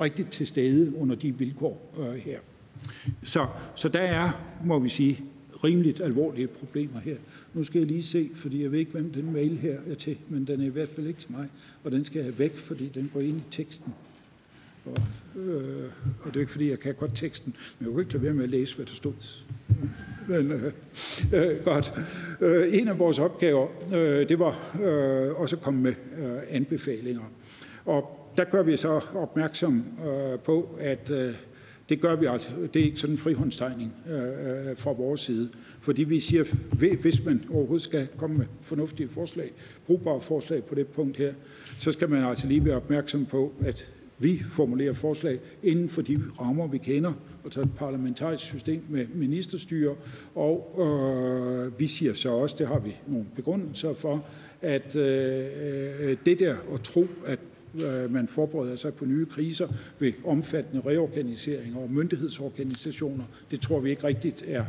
rigtigt 0.00 0.30
til 0.30 0.46
stede 0.46 0.96
under 0.96 1.16
de 1.16 1.38
vilkår 1.38 1.94
her. 2.24 2.38
Så, 3.22 3.46
så 3.74 3.88
der 3.88 4.00
er, 4.00 4.30
må 4.64 4.78
vi 4.78 4.88
sige, 4.88 5.20
rimeligt 5.64 6.00
alvorlige 6.00 6.46
problemer 6.46 7.00
her. 7.00 7.16
Nu 7.54 7.64
skal 7.64 7.78
jeg 7.78 7.88
lige 7.88 8.02
se, 8.02 8.30
fordi 8.34 8.62
jeg 8.62 8.72
ved 8.72 8.78
ikke, 8.78 8.92
hvem 8.92 9.12
den 9.12 9.32
mail 9.32 9.56
her 9.56 9.78
er 9.90 9.94
til, 9.94 10.16
men 10.28 10.46
den 10.46 10.60
er 10.60 10.64
i 10.64 10.68
hvert 10.68 10.88
fald 10.88 11.06
ikke 11.06 11.20
til 11.20 11.32
mig, 11.32 11.48
og 11.84 11.92
den 11.92 12.04
skal 12.04 12.24
jeg 12.24 12.38
væk, 12.38 12.56
fordi 12.56 12.90
den 12.94 13.10
går 13.14 13.20
ind 13.20 13.36
i 13.36 13.42
teksten. 13.50 13.94
Og, 14.84 15.02
øh, 15.42 15.90
og 16.22 16.26
det 16.26 16.36
er 16.36 16.40
ikke, 16.40 16.52
fordi 16.52 16.70
jeg 16.70 16.78
kan 16.78 16.94
godt 16.94 17.16
teksten, 17.16 17.54
men 17.78 17.86
jeg 17.86 17.94
kan 17.94 18.00
ikke 18.00 18.12
lade 18.12 18.24
være 18.24 18.34
med 18.34 18.44
at 18.44 18.50
læse, 18.50 18.76
hvad 18.76 18.86
der 18.86 18.92
stod. 18.92 19.12
Men 20.28 20.52
øh, 20.52 20.72
øh, 21.32 21.64
godt. 21.64 21.92
Øh, 22.40 22.74
en 22.74 22.88
af 22.88 22.98
vores 22.98 23.18
opgaver, 23.18 23.68
øh, 23.94 24.28
det 24.28 24.38
var 24.38 24.78
øh, 24.82 25.40
også 25.40 25.56
at 25.56 25.62
komme 25.62 25.80
med 25.80 25.94
øh, 26.18 26.38
anbefalinger. 26.48 27.32
Og 27.84 28.30
der 28.36 28.44
gør 28.44 28.62
vi 28.62 28.76
så 28.76 29.00
opmærksom 29.14 29.84
øh, 30.06 30.38
på, 30.38 30.78
at 30.80 31.10
øh, 31.10 31.34
det 31.88 32.00
gør 32.00 32.16
vi 32.16 32.26
altså. 32.26 32.50
Det 32.74 32.80
er 32.80 32.84
ikke 32.84 33.00
sådan 33.00 33.14
en 33.14 33.18
frihåndstegning 33.18 33.94
øh, 34.10 34.68
øh 34.70 34.76
fra 34.76 34.92
vores 34.92 35.20
side. 35.20 35.48
Fordi 35.80 36.04
vi 36.04 36.20
siger, 36.20 36.44
hvis 37.00 37.24
man 37.24 37.44
overhovedet 37.50 37.82
skal 37.82 38.08
komme 38.16 38.36
med 38.36 38.46
fornuftige 38.60 39.08
forslag, 39.08 39.52
brugbare 39.86 40.20
forslag 40.20 40.64
på 40.64 40.74
det 40.74 40.86
punkt 40.86 41.16
her, 41.16 41.32
så 41.78 41.92
skal 41.92 42.08
man 42.08 42.24
altså 42.24 42.46
lige 42.46 42.64
være 42.64 42.76
opmærksom 42.76 43.26
på, 43.26 43.52
at 43.60 43.92
vi 44.18 44.38
formulerer 44.48 44.92
forslag 44.92 45.38
inden 45.62 45.88
for 45.88 46.02
de 46.02 46.22
rammer, 46.40 46.66
vi 46.66 46.78
kender, 46.78 47.12
og 47.44 47.52
tager 47.52 47.64
et 47.64 47.74
parlamentarisk 47.76 48.44
system 48.44 48.82
med 48.88 49.06
ministerstyre, 49.14 49.94
og 50.34 50.76
øh, 50.78 51.80
vi 51.80 51.86
siger 51.86 52.12
så 52.12 52.30
også, 52.30 52.56
det 52.58 52.66
har 52.66 52.78
vi 52.78 52.96
nogle 53.06 53.26
begrundelser 53.36 53.94
for, 53.94 54.24
at 54.62 54.96
øh, 54.96 55.46
øh 56.00 56.16
det 56.26 56.38
der 56.38 56.56
at 56.74 56.80
tro, 56.80 57.06
at 57.26 57.38
Øh, 57.84 58.12
man 58.12 58.28
forbereder 58.28 58.76
sig 58.76 58.94
på 58.94 59.04
nye 59.04 59.26
kriser 59.26 59.68
ved 59.98 60.12
omfattende 60.24 60.82
reorganiseringer 60.86 61.78
og 61.78 61.90
myndighedsorganisationer. 61.90 63.24
Det 63.50 63.60
tror 63.60 63.80
vi 63.80 63.90
ikke 63.90 64.04
rigtigt 64.04 64.44
er 64.46 64.64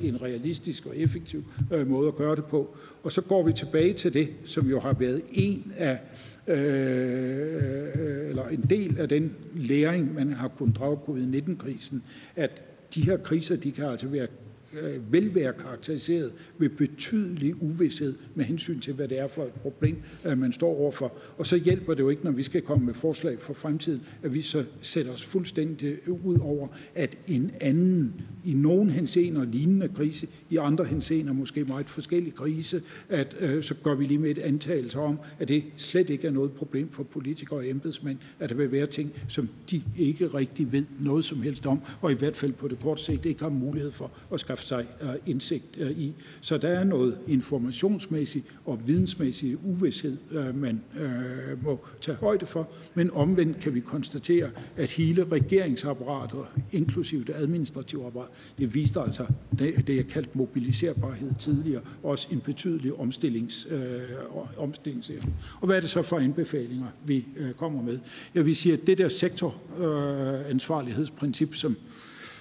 en 0.00 0.22
realistisk 0.22 0.86
og 0.86 0.96
effektiv 0.96 1.44
øh, 1.72 1.88
måde 1.90 2.08
at 2.08 2.16
gøre 2.16 2.36
det 2.36 2.44
på. 2.44 2.76
Og 3.02 3.12
så 3.12 3.20
går 3.20 3.42
vi 3.42 3.52
tilbage 3.52 3.92
til 3.92 4.14
det, 4.14 4.28
som 4.44 4.70
jo 4.70 4.80
har 4.80 4.92
været 4.92 5.22
en 5.32 5.72
af 5.76 5.98
øh, 6.46 8.28
eller 8.28 8.48
en 8.48 8.66
del 8.70 8.98
af 8.98 9.08
den 9.08 9.34
læring, 9.54 10.14
man 10.14 10.32
har 10.32 10.48
kunnet 10.48 10.76
drage 10.76 10.98
covid-19-krisen, 11.06 12.02
at 12.36 12.64
de 12.94 13.00
her 13.00 13.16
kriser, 13.16 13.56
de 13.56 13.72
kan 13.72 13.84
altså 13.84 14.06
være 14.06 14.26
Øh, 14.72 15.12
vil 15.12 15.34
være 15.34 15.52
karakteriseret 15.52 16.32
ved 16.58 16.68
betydelig 16.68 17.62
uvidshed 17.62 18.14
med 18.34 18.44
hensyn 18.44 18.80
til, 18.80 18.94
hvad 18.94 19.08
det 19.08 19.18
er 19.18 19.28
for 19.28 19.44
et 19.44 19.52
problem, 19.52 19.96
øh, 20.24 20.38
man 20.38 20.52
står 20.52 20.78
overfor. 20.78 21.12
Og 21.38 21.46
så 21.46 21.56
hjælper 21.56 21.94
det 21.94 22.02
jo 22.02 22.08
ikke, 22.08 22.24
når 22.24 22.30
vi 22.30 22.42
skal 22.42 22.62
komme 22.62 22.86
med 22.86 22.94
forslag 22.94 23.40
for 23.40 23.54
fremtiden, 23.54 24.02
at 24.22 24.34
vi 24.34 24.40
så 24.40 24.64
sætter 24.80 25.12
os 25.12 25.24
fuldstændig 25.24 26.08
ud 26.08 26.38
over, 26.38 26.68
at 26.94 27.18
en 27.26 27.50
anden, 27.60 28.14
i 28.44 28.54
nogen 28.54 28.90
henseender 28.90 29.44
lignende 29.44 29.88
krise, 29.88 30.26
i 30.50 30.56
andre 30.56 30.84
henseender 30.84 31.32
måske 31.32 31.64
meget 31.64 31.90
forskellige 31.90 32.32
krise, 32.32 32.82
at 33.08 33.36
øh, 33.40 33.62
så 33.62 33.74
går 33.74 33.94
vi 33.94 34.04
lige 34.04 34.18
med 34.18 34.30
et 34.30 34.38
antagelse 34.38 34.98
om, 34.98 35.18
at 35.38 35.48
det 35.48 35.64
slet 35.76 36.10
ikke 36.10 36.26
er 36.26 36.32
noget 36.32 36.52
problem 36.52 36.90
for 36.90 37.02
politikere 37.02 37.58
og 37.58 37.68
embedsmænd, 37.68 38.18
at 38.40 38.50
der 38.50 38.56
vil 38.56 38.72
være 38.72 38.86
ting, 38.86 39.12
som 39.28 39.48
de 39.70 39.82
ikke 39.98 40.26
rigtig 40.26 40.72
ved 40.72 40.84
noget 41.00 41.24
som 41.24 41.42
helst 41.42 41.66
om, 41.66 41.80
og 42.00 42.12
i 42.12 42.14
hvert 42.14 42.36
fald 42.36 42.52
på 42.52 42.68
det 42.68 42.78
kort 42.80 43.00
sigt 43.00 43.26
ikke 43.26 43.42
har 43.42 43.50
mulighed 43.50 43.92
for 43.92 44.10
at 44.32 44.40
skaffe 44.40 44.57
skaffe 44.58 44.68
sig 44.68 44.86
indsigt 45.26 45.76
i. 45.76 46.12
Så 46.40 46.58
der 46.58 46.68
er 46.68 46.84
noget 46.84 47.18
informationsmæssig 47.26 48.44
og 48.64 48.80
vidensmæssig 48.86 49.64
uvidshed, 49.64 50.16
øh, 50.30 50.60
man 50.60 50.82
øh, 51.00 51.64
må 51.64 51.86
tage 52.00 52.16
højde 52.16 52.46
for. 52.46 52.68
Men 52.94 53.10
omvendt 53.10 53.60
kan 53.60 53.74
vi 53.74 53.80
konstatere, 53.80 54.50
at 54.76 54.90
hele 54.90 55.24
regeringsapparatet, 55.24 56.40
inklusive 56.72 57.24
det 57.24 57.34
administrative 57.34 58.06
apparat, 58.06 58.28
det 58.58 58.74
viste 58.74 59.00
altså 59.00 59.26
det, 59.58 59.96
jeg 59.96 60.06
kaldt 60.06 60.36
mobiliserbarhed 60.36 61.30
tidligere, 61.38 61.82
også 62.02 62.28
en 62.32 62.40
betydelig 62.40 62.94
omstillings, 62.94 63.66
øh, 63.70 64.00
omstillingsevne. 64.56 65.32
Og 65.60 65.66
hvad 65.66 65.76
er 65.76 65.80
det 65.80 65.90
så 65.90 66.02
for 66.02 66.18
anbefalinger, 66.18 66.86
vi 67.04 67.26
øh, 67.36 67.52
kommer 67.52 67.82
med? 67.82 67.98
Jeg 68.34 68.46
vil 68.46 68.56
sige, 68.56 68.72
at 68.72 68.86
det 68.86 68.98
der 68.98 69.08
sektoransvarlighedsprincip, 69.08 71.54
som 71.54 71.76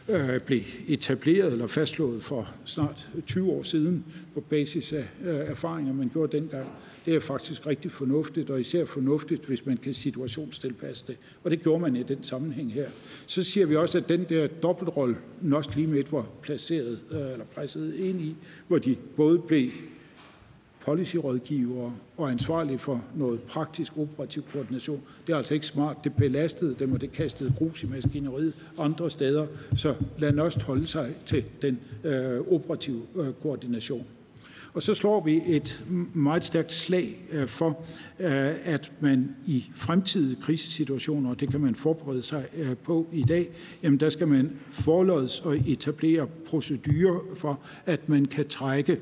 øh, 0.09 0.39
blev 0.39 0.61
etableret 0.87 1.53
eller 1.53 1.67
fastslået 1.67 2.23
for 2.23 2.53
snart 2.65 3.09
20 3.27 3.51
år 3.51 3.63
siden 3.63 4.05
på 4.33 4.41
basis 4.41 4.93
af 4.93 5.07
øh, 5.23 5.35
erfaringer, 5.35 5.93
man 5.93 6.09
gjorde 6.13 6.37
dengang. 6.37 6.67
Det 7.05 7.15
er 7.15 7.19
faktisk 7.19 7.67
rigtig 7.67 7.91
fornuftigt, 7.91 8.49
og 8.49 8.59
især 8.59 8.85
fornuftigt, 8.85 9.45
hvis 9.45 9.65
man 9.65 9.77
kan 9.77 9.93
situationstilpasse 9.93 11.03
det. 11.07 11.17
Og 11.43 11.51
det 11.51 11.61
gjorde 11.61 11.81
man 11.81 11.95
i 11.95 12.03
den 12.03 12.23
sammenhæng 12.23 12.73
her. 12.73 12.85
Så 13.25 13.43
siger 13.43 13.65
vi 13.65 13.75
også, 13.75 13.97
at 13.97 14.09
den 14.09 14.25
der 14.29 14.47
dobbeltrolle, 14.47 15.17
Norsk 15.41 15.75
Limet 15.75 16.11
var 16.11 16.27
placeret 16.41 16.99
øh, 17.11 17.31
eller 17.31 17.45
presset 17.55 17.95
ind 17.95 18.21
i, 18.21 18.35
hvor 18.67 18.77
de 18.77 18.95
både 19.15 19.39
blev 19.39 19.71
policyrådgivere 20.87 21.93
og 22.17 22.31
ansvarlige 22.31 22.77
for 22.77 23.03
noget 23.15 23.41
praktisk 23.41 23.97
operativ 23.97 24.43
koordination. 24.53 25.01
Det 25.27 25.33
er 25.33 25.37
altså 25.37 25.53
ikke 25.53 25.65
smart. 25.65 25.97
Det 26.03 26.13
belastede 26.15 26.73
dem, 26.73 26.91
og 26.91 27.01
det 27.01 27.11
kastede 27.11 27.53
grus 27.57 27.83
i 27.83 27.87
maskineriet 27.87 28.53
andre 28.77 29.09
steder. 29.09 29.47
Så 29.75 29.95
lad 30.17 30.39
os 30.39 30.55
holde 30.55 30.87
sig 30.87 31.15
til 31.25 31.43
den 31.61 31.79
øh, 32.03 32.39
operative 32.51 33.01
øh, 33.15 33.33
koordination. 33.41 34.05
Og 34.77 34.83
så 34.83 34.93
slår 34.93 35.23
vi 35.23 35.41
et 35.47 35.83
meget 36.13 36.45
stærkt 36.45 36.73
slag 36.73 37.25
øh, 37.31 37.47
for, 37.47 37.85
øh, 38.19 38.27
at 38.63 38.91
man 38.99 39.35
i 39.45 39.65
fremtidige 39.75 40.41
krisesituationer, 40.41 41.29
og 41.29 41.39
det 41.39 41.51
kan 41.51 41.61
man 41.61 41.75
forberede 41.75 42.23
sig 42.23 42.45
øh, 42.57 42.77
på 42.83 43.09
i 43.13 43.23
dag, 43.23 43.49
jamen 43.83 43.99
der 43.99 44.09
skal 44.09 44.27
man 44.27 44.51
forlods 44.71 45.39
og 45.39 45.57
etablere 45.65 46.27
procedurer 46.47 47.19
for, 47.35 47.59
at 47.85 48.09
man 48.09 48.25
kan 48.25 48.47
trække 48.47 48.99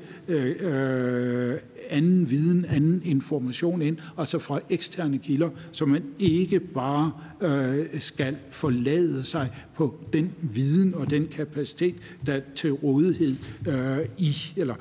anden 1.90 2.30
viden, 2.30 2.64
anden 2.64 3.02
information 3.04 3.82
ind, 3.82 3.96
altså 4.18 4.38
fra 4.38 4.60
eksterne 4.70 5.18
kilder, 5.18 5.50
så 5.72 5.86
man 5.86 6.02
ikke 6.18 6.60
bare 6.60 7.12
skal 7.98 8.36
forlade 8.50 9.24
sig 9.24 9.50
på 9.74 9.94
den 10.12 10.32
viden 10.42 10.94
og 10.94 11.10
den 11.10 11.28
kapacitet, 11.28 11.94
der 12.26 12.32
er 12.32 12.40
til 12.54 12.72
rådighed 12.72 13.36
i 14.18 14.34
eller 14.56 14.74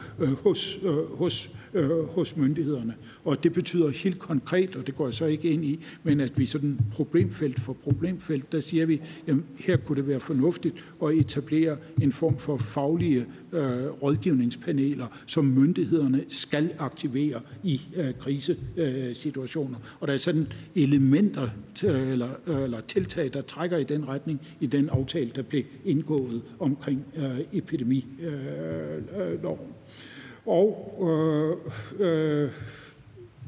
hos 0.44 0.80
øh, 0.86 1.18
hos, 1.18 1.52
øh, 1.74 2.08
hos 2.08 2.38
myndighederne. 2.38 2.96
Og 3.24 3.44
det 3.44 3.54
betyder 3.54 3.90
helt 3.90 4.20
konkret, 4.20 4.76
og 4.76 4.88
det 4.88 4.96
går 4.96 5.06
jeg 5.06 5.14
så 5.14 5.26
ikke 5.26 5.50
ind 5.50 5.66
i, 5.66 5.84
men 6.04 6.20
at 6.20 6.40
vi 6.40 6.46
sådan 6.46 6.80
problemfelt 6.92 7.60
for 7.60 7.74
problemfelt, 7.74 8.52
der 8.52 8.60
siger 8.60 8.86
vi, 8.86 9.02
at 9.28 9.36
her 9.60 9.78
kunne 9.78 9.96
det 9.96 10.08
være 10.08 10.20
fornuftigt 10.20 10.76
at 11.04 11.14
etablere 11.14 11.78
en 12.02 12.12
form 12.12 12.38
for 12.38 12.58
faglige 12.58 13.26
øh, 13.52 13.86
rådgivningspaneler, 14.04 15.08
som 15.28 15.46
myndighederne 15.46 16.24
skal 16.28 16.70
aktivere 16.80 17.42
i 17.64 17.82
øh, 17.96 18.14
krisesituationer. 18.20 19.78
Og 20.00 20.08
der 20.08 20.14
er 20.14 20.18
sådan 20.18 20.48
elementer 20.76 21.50
eller, 21.84 22.30
eller 22.48 22.82
tiltag, 22.82 23.34
der 23.34 23.42
trækker 23.42 23.78
i 23.78 23.84
den 23.84 24.08
retning 24.08 24.42
i 24.60 24.66
den 24.66 24.90
aftale, 24.90 25.32
der 25.36 25.42
blev 25.42 25.64
indgået 25.86 26.42
omkring 26.60 27.06
øh, 27.18 27.40
epidemiloven. 27.54 28.10
Øh, 29.20 29.32
øh, 29.32 30.15
og 30.46 30.98
øh, 32.00 32.44
øh, 32.44 32.50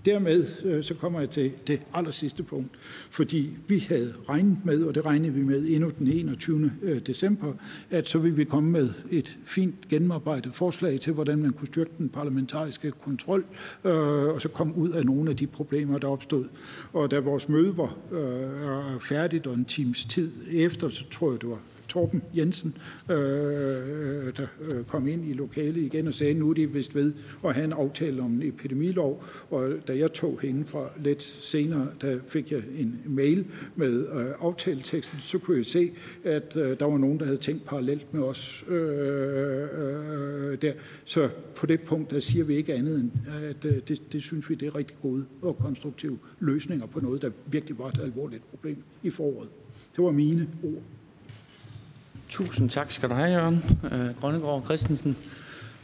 dermed 0.07 0.45
øh, 0.63 0.83
så 0.83 0.93
kommer 0.93 1.19
jeg 1.19 1.29
til 1.29 1.51
det 1.67 1.81
aller 1.93 2.11
sidste 2.11 2.43
punkt, 2.43 2.69
fordi 3.09 3.49
vi 3.67 3.79
havde 3.79 4.13
regnet 4.29 4.57
med, 4.63 4.83
og 4.83 4.95
det 4.95 5.05
regnede 5.05 5.33
vi 5.33 5.41
med 5.41 5.65
endnu 5.67 5.91
den 5.99 6.07
21. 6.07 6.71
Øh, 6.81 6.99
december, 6.99 7.53
at 7.89 8.07
så 8.07 8.19
ville 8.19 8.37
vi 8.37 8.43
komme 8.43 8.71
med 8.71 8.89
et 9.11 9.37
fint 9.45 9.87
gennemarbejdet 9.89 10.55
forslag 10.55 10.99
til, 10.99 11.13
hvordan 11.13 11.37
man 11.37 11.53
kunne 11.53 11.67
styrke 11.67 11.91
den 11.97 12.09
parlamentariske 12.09 12.91
kontrol, 12.91 13.45
øh, 13.85 13.93
og 14.23 14.41
så 14.41 14.49
komme 14.49 14.77
ud 14.77 14.89
af 14.89 15.05
nogle 15.05 15.29
af 15.29 15.37
de 15.37 15.47
problemer, 15.47 15.97
der 15.97 16.07
opstod. 16.07 16.45
Og 16.93 17.11
da 17.11 17.19
vores 17.19 17.49
møde 17.49 17.77
var 17.77 17.97
øh, 18.11 18.99
færdigt 18.99 19.47
og 19.47 19.53
en 19.53 19.65
times 19.65 20.05
tid 20.05 20.31
efter, 20.51 20.89
så 20.89 21.05
tror 21.11 21.31
jeg, 21.31 21.41
det 21.41 21.49
var 21.49 21.59
Torben 21.87 22.21
Jensen, 22.35 22.77
øh, 23.11 23.17
øh, 23.17 24.33
der 24.37 24.47
øh, 24.61 24.83
kom 24.83 25.07
ind 25.07 25.25
i 25.25 25.33
lokalet 25.33 25.77
igen 25.77 26.07
og 26.07 26.13
sagde, 26.13 26.33
nu 26.33 26.49
er 26.49 26.53
de 26.53 26.71
vist 26.71 26.95
ved 26.95 27.13
at 27.45 27.53
have 27.53 27.65
en 27.65 27.73
aftale 27.73 28.21
om 28.21 28.33
en 28.33 28.43
epidemilov. 28.43 29.23
Og 29.49 29.69
da 29.87 29.97
jeg 29.97 30.13
tog 30.13 30.39
hende 30.41 30.65
fra 30.65 30.89
lidt 31.03 31.23
senere, 31.23 31.87
der 32.01 32.19
fik 32.27 32.51
jeg 32.51 32.63
en 32.77 33.01
mail 33.05 33.45
med 33.75 34.07
øh, 34.07 34.25
aftaleteksten, 34.39 35.19
så 35.19 35.37
kunne 35.37 35.57
jeg 35.57 35.65
se, 35.65 35.91
at 36.23 36.57
øh, 36.57 36.79
der 36.79 36.85
var 36.85 36.97
nogen, 36.97 37.19
der 37.19 37.25
havde 37.25 37.37
tænkt 37.37 37.65
parallelt 37.65 38.13
med 38.13 38.23
os 38.23 38.65
øh, 38.67 38.77
øh, 38.77 40.51
øh 40.51 40.57
der. 40.61 40.73
Så 41.05 41.29
på 41.55 41.65
det 41.65 41.81
punkt, 41.81 42.11
der 42.11 42.19
siger 42.19 42.45
vi 42.45 42.55
ikke 42.55 42.73
andet 42.73 42.99
end, 42.99 43.11
at 43.43 43.65
øh, 43.65 43.81
det, 43.87 44.01
det 44.11 44.21
synes 44.23 44.49
vi, 44.49 44.55
det 44.55 44.67
er 44.67 44.75
rigtig 44.75 44.97
gode 45.01 45.25
og 45.41 45.57
konstruktive 45.57 46.17
løsninger 46.39 46.85
på 46.85 46.99
noget, 46.99 47.21
der 47.21 47.29
virkelig 47.45 47.79
var 47.79 47.87
et 47.87 47.99
alvorligt 48.03 48.49
problem 48.49 48.77
i 49.03 49.09
foråret. 49.09 49.49
Det 49.95 50.03
var 50.03 50.11
mine 50.11 50.49
ord. 50.63 50.83
Tusind 52.29 52.69
tak 52.69 52.91
skal 52.91 53.09
du 53.09 53.13
have, 53.13 53.31
Jørgen 53.31 53.79
øh, 53.91 54.15
Grønnegård 54.19 54.63
Christensen, 54.65 55.17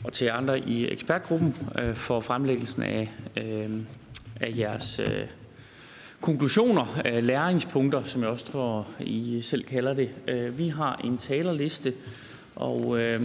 og 0.03 0.13
til 0.13 0.25
andre 0.25 0.59
i 0.59 0.91
ekspertgruppen 0.91 1.55
øh, 1.79 1.95
for 1.95 2.19
fremlæggelsen 2.19 2.83
af, 2.83 3.11
øh, 3.37 3.69
af 4.41 4.53
jeres 4.57 4.99
øh, 4.99 5.25
konklusioner, 6.21 7.01
øh, 7.05 7.23
læringspunkter, 7.23 8.03
som 8.03 8.21
jeg 8.21 8.29
også 8.29 8.51
tror, 8.51 8.87
I 8.99 9.41
selv 9.41 9.63
kalder 9.63 9.93
det. 9.93 10.09
Øh, 10.27 10.57
vi 10.57 10.67
har 10.67 11.01
en 11.03 11.17
talerliste, 11.17 11.93
og 12.55 12.99
øh, 12.99 13.21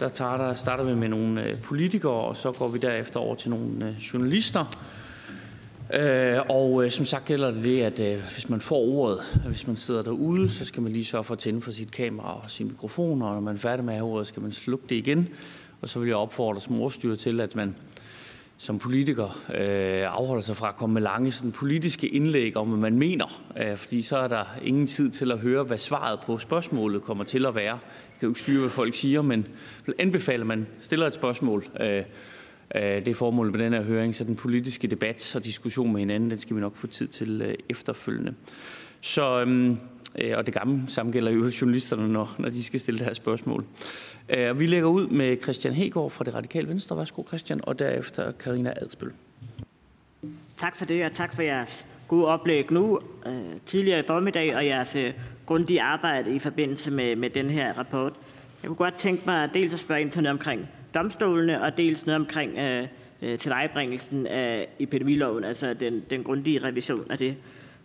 der, 0.00 0.08
tager, 0.08 0.36
der 0.36 0.54
starter 0.54 0.84
vi 0.84 0.94
med 0.94 1.08
nogle 1.08 1.44
øh, 1.44 1.60
politikere, 1.60 2.12
og 2.12 2.36
så 2.36 2.52
går 2.52 2.68
vi 2.68 2.78
derefter 2.78 3.20
over 3.20 3.34
til 3.34 3.50
nogle 3.50 3.88
øh, 3.88 3.94
journalister. 3.98 4.64
Øh, 5.94 6.38
og 6.48 6.84
øh, 6.84 6.90
som 6.90 7.04
sagt 7.04 7.24
gælder 7.24 7.50
det 7.50 7.64
det, 7.64 7.82
at 7.82 8.00
øh, 8.00 8.22
hvis 8.32 8.48
man 8.48 8.60
får 8.60 8.76
ordet, 8.76 9.20
hvis 9.46 9.66
man 9.66 9.76
sidder 9.76 10.02
derude, 10.02 10.50
så 10.50 10.64
skal 10.64 10.82
man 10.82 10.92
lige 10.92 11.04
sørge 11.04 11.24
for 11.24 11.32
at 11.32 11.38
tænde 11.38 11.60
for 11.60 11.70
sit 11.70 11.90
kamera 11.90 12.42
og 12.44 12.50
sin 12.50 12.66
mikrofon, 12.66 13.22
og 13.22 13.34
når 13.34 13.40
man 13.40 13.54
er 13.54 13.58
færdig 13.58 13.84
med 13.84 13.92
at 13.92 13.98
have 13.98 14.10
ordet, 14.10 14.26
skal 14.26 14.42
man 14.42 14.52
slukke 14.52 14.84
det 14.88 14.96
igen. 14.96 15.28
Og 15.80 15.88
så 15.88 15.98
vil 15.98 16.08
jeg 16.08 16.16
opfordre 16.16 16.60
som 16.60 16.80
ordstyrer 16.80 17.16
til, 17.16 17.40
at 17.40 17.56
man 17.56 17.74
som 18.58 18.78
politiker 18.78 19.24
øh, 19.54 20.16
afholder 20.18 20.42
sig 20.42 20.56
fra 20.56 20.68
at 20.68 20.76
komme 20.76 20.94
med 20.94 21.02
lange 21.02 21.32
sådan, 21.32 21.52
politiske 21.52 22.08
indlæg 22.08 22.56
om, 22.56 22.68
hvad 22.68 22.78
man 22.78 22.98
mener. 22.98 23.42
Øh, 23.58 23.76
fordi 23.76 24.02
så 24.02 24.16
er 24.16 24.28
der 24.28 24.44
ingen 24.64 24.86
tid 24.86 25.10
til 25.10 25.32
at 25.32 25.38
høre, 25.38 25.64
hvad 25.64 25.78
svaret 25.78 26.20
på 26.20 26.38
spørgsmålet 26.38 27.02
kommer 27.02 27.24
til 27.24 27.46
at 27.46 27.54
være. 27.54 27.72
Jeg 27.72 28.18
kan 28.18 28.26
jo 28.26 28.28
ikke 28.28 28.40
styre, 28.40 28.60
hvad 28.60 28.70
folk 28.70 28.94
siger, 28.94 29.22
men 29.22 29.46
anbefaler, 29.98 30.40
at 30.40 30.46
man 30.46 30.66
stiller 30.80 31.06
et 31.06 31.14
spørgsmål. 31.14 31.64
Øh, 31.80 32.02
Øh, 32.74 32.82
det 32.82 33.08
er 33.08 33.14
formålet 33.14 33.54
med 33.54 33.64
den 33.64 33.72
her 33.72 33.82
høring, 33.82 34.14
så 34.14 34.24
den 34.24 34.36
politiske 34.36 34.88
debat 34.88 35.36
og 35.36 35.44
diskussion 35.44 35.92
med 35.92 36.00
hinanden, 36.00 36.30
den 36.30 36.38
skal 36.38 36.56
vi 36.56 36.60
nok 36.60 36.76
få 36.76 36.86
tid 36.86 37.08
til 37.08 37.42
øh, 37.42 37.54
efterfølgende. 37.68 38.34
Så, 39.00 39.40
øhm, 39.40 39.78
øh, 40.18 40.36
og 40.36 40.46
det 40.46 40.54
gamle 40.54 40.82
samme 40.88 41.12
gælder 41.12 41.30
jo 41.30 41.50
journalisterne, 41.60 42.08
når, 42.08 42.34
når 42.38 42.48
de 42.48 42.64
skal 42.64 42.80
stille 42.80 42.98
det 42.98 43.06
her 43.06 43.14
spørgsmål. 43.14 43.64
Vi 44.54 44.66
lægger 44.66 44.88
ud 44.88 45.06
med 45.06 45.36
Christian 45.42 45.74
Hegård 45.74 46.10
fra 46.10 46.24
det 46.24 46.34
radikale 46.34 46.68
venstre. 46.68 46.96
Værsgo 46.96 47.24
Christian, 47.28 47.60
og 47.62 47.78
derefter 47.78 48.32
Karina 48.32 48.72
Adspøl. 48.76 49.12
Tak 50.56 50.76
for 50.76 50.84
det, 50.84 51.04
og 51.04 51.12
tak 51.12 51.34
for 51.34 51.42
jeres 51.42 51.86
gode 52.08 52.26
oplæg 52.26 52.72
nu, 52.72 53.00
øh, 53.26 53.32
tidligere 53.66 54.00
i 54.00 54.02
formiddag, 54.06 54.56
og 54.56 54.66
jeres 54.66 54.96
øh, 54.96 55.12
grundige 55.46 55.82
arbejde 55.82 56.34
i 56.34 56.38
forbindelse 56.38 56.90
med, 56.90 57.16
med 57.16 57.30
den 57.30 57.50
her 57.50 57.72
rapport. 57.78 58.12
Jeg 58.62 58.68
kunne 58.68 58.76
godt 58.76 58.94
tænke 58.94 59.22
mig 59.26 59.54
dels 59.54 59.72
at 59.72 59.80
spørge 59.80 60.00
ind 60.00 60.10
til 60.10 60.22
noget 60.22 60.38
omkring 60.38 60.68
domstolene, 60.94 61.62
og 61.62 61.78
dels 61.78 62.06
noget 62.06 62.20
omkring 62.20 62.58
øh, 62.58 62.86
øh, 63.22 63.38
tilvejebringelsen 63.38 64.26
af 64.26 64.68
epidemiloven, 64.78 65.44
altså 65.44 65.74
den, 65.74 66.02
den 66.10 66.24
grundige 66.24 66.58
revision 66.58 67.10
af 67.10 67.18
det. 67.18 67.36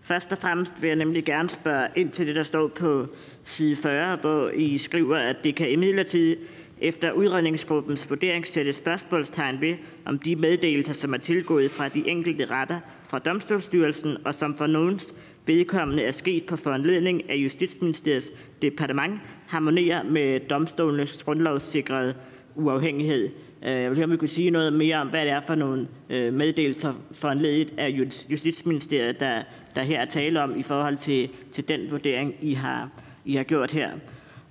Først 0.02 0.32
og 0.32 0.38
fremmest 0.38 0.82
vil 0.82 0.88
jeg 0.88 0.98
nemlig 0.98 1.26
gerne 1.26 1.50
spørge 1.50 1.88
ind 1.96 2.12
til 2.12 2.28
det, 2.28 2.36
der 2.36 2.44
står 2.44 2.68
på 2.68 3.08
side 3.44 3.76
40, 3.76 4.16
hvor 4.16 4.50
I 4.50 4.78
skriver, 4.78 5.18
at 5.18 5.36
det 5.44 5.56
kan 5.56 5.72
imidlertid 5.72 6.38
efter 6.82 7.12
udredningsgruppens 7.12 8.10
vurdering 8.10 8.48
sætte 8.48 8.74
spørgsmålstegn 8.74 9.62
ved, 9.62 9.76
om 10.06 10.20
de 10.20 10.36
meddelelser, 10.36 10.94
som 10.94 11.14
er 11.14 11.18
tilgået 11.18 11.72
fra 11.72 11.90
de 11.90 12.08
enkelte 12.08 12.46
retter 12.46 12.80
fra 13.10 13.20
Domstolsstyrelsen, 13.20 14.18
og 14.26 14.34
som 14.34 14.58
for 14.58 14.68
nogens 14.68 15.16
vedkommende 15.46 16.04
er 16.04 16.12
sket 16.12 16.46
på 16.46 16.56
foranledning 16.56 17.30
af 17.30 17.36
Justitsministeriets 17.36 18.32
departement, 18.62 19.20
harmonerer 19.48 20.04
med 20.04 20.40
domstolenes 20.40 21.24
grundlovssikrede 21.24 22.14
uafhængighed. 22.58 23.30
Øh, 23.66 23.72
jeg 23.72 23.90
vil 23.90 23.98
høre, 23.98 24.06
om 24.06 24.12
vi 24.12 24.18
kunne 24.18 24.30
sige 24.30 24.50
noget 24.50 24.74
mere 24.74 25.02
om, 25.02 25.08
hvad 25.08 25.22
det 25.22 25.32
er 25.32 25.42
for 25.42 25.56
nogle 25.56 25.88
øh, 26.10 26.34
meddelelser 26.34 26.94
foranledet 27.12 27.74
af 27.78 27.90
Justitsministeriet, 28.30 29.20
der, 29.20 29.42
der 29.76 29.82
her 29.82 30.00
er 30.00 30.06
tale 30.06 30.42
om 30.42 30.60
i 30.60 30.64
forhold 30.64 30.96
til, 30.96 31.30
til 31.52 31.68
den 31.68 31.92
vurdering, 31.92 32.36
I 32.42 32.54
har, 32.54 32.90
I 33.26 33.36
har 33.36 33.44
gjort 33.44 33.72
her. 33.72 33.90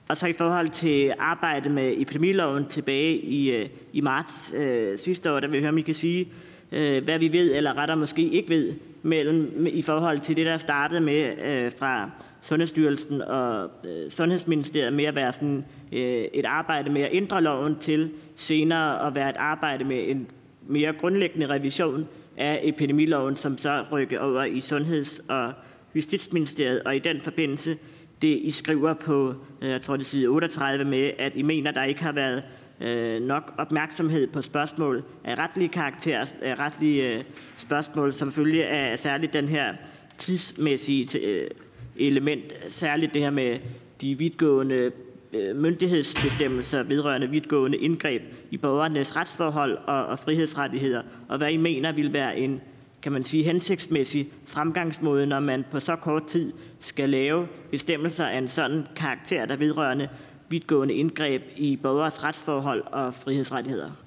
Og 0.09 0.17
så 0.17 0.27
i 0.27 0.33
forhold 0.33 0.69
til 0.69 1.13
arbejdet 1.19 1.73
med 1.73 1.95
epidemiloven 1.97 2.67
tilbage 2.67 3.17
i, 3.17 3.51
øh, 3.51 3.69
i 3.93 4.01
marts 4.01 4.55
øh, 4.57 4.99
sidste 4.99 5.33
år, 5.33 5.41
der 5.41 5.49
vil 5.49 5.55
jeg 5.55 5.63
høre, 5.63 5.73
om 5.73 5.79
I 5.79 5.83
kan 5.83 5.95
sige, 5.95 6.29
øh, 6.73 7.05
hvad 7.05 7.19
vi 7.19 7.33
ved, 7.33 7.57
eller 7.57 7.79
retter 7.79 7.95
måske 7.95 8.23
ikke 8.23 8.49
ved, 8.49 8.75
mellem, 9.03 9.67
i 9.67 9.83
forhold 9.83 10.19
til 10.19 10.37
det, 10.37 10.47
der 10.47 10.59
startede 10.59 11.01
med 11.01 11.31
øh, 11.45 11.73
fra 11.79 12.11
Sundhedsstyrelsen 12.47 13.23
og 13.23 13.71
øh, 13.85 14.11
Sundhedsministeriet 14.11 14.93
med 14.93 15.05
at 15.05 15.15
være 15.15 15.33
sådan, 15.33 15.65
øh, 15.93 16.25
et 16.35 16.45
arbejde 16.45 16.91
med 16.91 17.03
at 17.03 17.09
ændre 17.13 17.43
loven 17.43 17.79
til 17.79 18.11
senere 18.37 19.07
at 19.07 19.15
være 19.15 19.31
et 19.31 19.37
arbejde 19.37 19.85
med 19.85 20.11
en 20.11 20.27
mere 20.69 20.93
grundlæggende 20.93 21.47
revision 21.47 22.09
af 22.37 22.61
epidemiloven, 22.63 23.37
som 23.37 23.59
så 23.59 23.85
rykker 23.93 24.21
over 24.21 24.45
i 24.45 24.61
Sundheds- 24.61 25.21
og 25.29 25.53
Justitsministeriet. 25.95 26.83
Og 26.83 26.97
i 26.97 26.99
den 26.99 27.21
forbindelse, 27.21 27.77
det 28.23 28.39
I 28.43 28.51
skriver 28.51 28.95
på, 28.95 29.35
øh, 29.63 29.69
jeg 29.69 29.83
tror 29.83 29.97
det 29.97 30.07
side 30.07 30.27
38 30.27 30.85
med, 30.85 31.11
at 31.19 31.33
I 31.35 31.43
mener, 31.43 31.71
der 31.71 31.85
ikke 31.85 32.03
har 32.03 32.13
været 32.13 32.45
øh, 32.81 33.23
nok 33.23 33.55
opmærksomhed 33.59 34.27
på 34.27 34.43
spørgsmål 34.43 35.05
af 35.25 35.39
retlige 35.39 35.69
karakter, 35.69 36.27
af 36.43 36.59
retlige 36.59 37.15
øh, 37.15 37.25
spørgsmål, 37.57 38.13
som 38.13 38.33
følge 38.33 38.67
af 38.67 38.99
særligt 38.99 39.33
den 39.33 39.49
her 39.49 39.75
tidsmæssige 40.19 41.19
øh, 41.19 41.51
element, 41.99 42.53
særligt 42.69 43.15
det 43.15 43.23
her 43.23 43.31
med 43.31 43.59
de 44.01 44.19
vidtgående 44.19 44.93
øh, 45.33 45.57
myndighedsbestemmelser 45.57 46.83
vedrørende 46.83 47.31
vidtgående 47.31 47.79
indgreb 47.79 48.23
i 48.51 48.57
borgernes 48.57 49.17
retsforhold 49.17 49.79
og, 49.87 50.07
og 50.07 50.19
frihedsrettigheder, 50.19 51.03
og 51.29 51.39
hvad 51.39 51.51
I 51.51 51.57
mener 51.57 51.93
vil 51.93 52.13
være 52.13 52.39
en 52.39 52.61
kan 53.03 53.13
man 53.13 53.25
sige, 53.25 53.45
hensigtsmæssig 53.45 54.29
fremgangsmåde, 54.47 55.27
når 55.27 55.41
man 55.41 55.65
på 55.71 55.81
så 55.81 55.97
kort 55.97 56.27
tid 56.27 56.53
skal 56.81 57.11
lave 57.11 57.49
bestemmelser 57.71 58.27
af 58.27 58.39
en 58.39 58.49
sådan 58.49 58.87
karakter, 58.97 59.47
der 59.47 59.57
vedrørende 59.57 60.09
vidtgående 60.49 60.95
indgreb 60.95 61.43
i 61.57 61.77
borgers 61.77 62.25
retsforhold 62.25 62.83
og 62.93 63.15
frihedsrettigheder. 63.15 64.06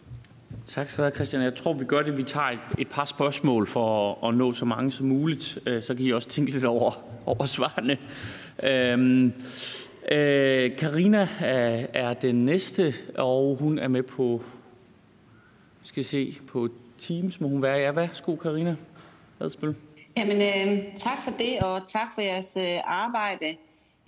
Tak 0.69 0.89
skal 0.89 0.97
du 0.97 1.03
have, 1.03 1.15
Christian. 1.15 1.41
Jeg 1.41 1.55
tror, 1.55 1.73
vi 1.73 1.85
gør 1.85 2.01
det. 2.01 2.17
Vi 2.17 2.23
tager 2.23 2.47
et, 2.47 2.59
et 2.77 2.89
par 2.89 3.05
spørgsmål 3.05 3.67
for 3.67 4.13
at, 4.23 4.29
at 4.29 4.35
nå 4.35 4.53
så 4.53 4.65
mange 4.65 4.91
som 4.91 5.07
muligt. 5.07 5.59
Øh, 5.65 5.83
så 5.83 5.95
kan 5.95 6.05
I 6.05 6.11
også 6.11 6.29
tænke 6.29 6.51
lidt 6.51 6.65
over, 6.65 6.91
over 7.25 7.45
svarene. 7.45 7.97
Øhm, 8.63 9.25
øh, 10.11 10.77
Karina 10.77 11.27
er, 11.39 11.85
er 11.93 12.13
den 12.13 12.45
næste, 12.45 12.93
og 13.17 13.57
hun 13.59 13.79
er 13.79 13.87
med 13.87 14.03
på, 14.03 14.43
skal 15.83 16.05
se, 16.05 16.37
på 16.47 16.69
Teams 16.97 17.41
må 17.41 17.47
hun 17.47 17.61
være. 17.61 17.77
Ja, 17.77 17.91
værsgo, 17.91 18.35
Karina 18.35 18.75
Adspil. 19.39 19.75
Jamen, 20.17 20.37
øh, 20.37 20.83
tak 20.95 21.23
for 21.23 21.31
det, 21.39 21.59
og 21.59 21.87
tak 21.87 22.07
for 22.15 22.21
jeres 22.21 22.57
øh, 22.57 22.79
arbejde. 22.83 23.55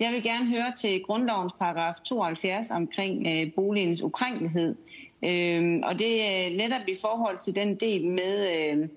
Jeg 0.00 0.12
vil 0.12 0.22
gerne 0.22 0.46
høre 0.46 0.72
til 0.78 1.02
grundlovens 1.02 1.52
paragraf 1.58 1.94
72 2.04 2.70
omkring 2.70 3.26
øh, 3.26 3.54
boligens 3.54 4.02
ukrænkelighed. 4.02 4.74
Øh, 5.24 5.80
og 5.82 5.98
det 5.98 6.24
er 6.24 6.56
netop 6.56 6.88
i 6.88 6.96
forhold 7.00 7.38
til 7.38 7.54
den 7.54 7.74
del 7.74 8.06
med, 8.06 8.48
øh, 8.56 8.88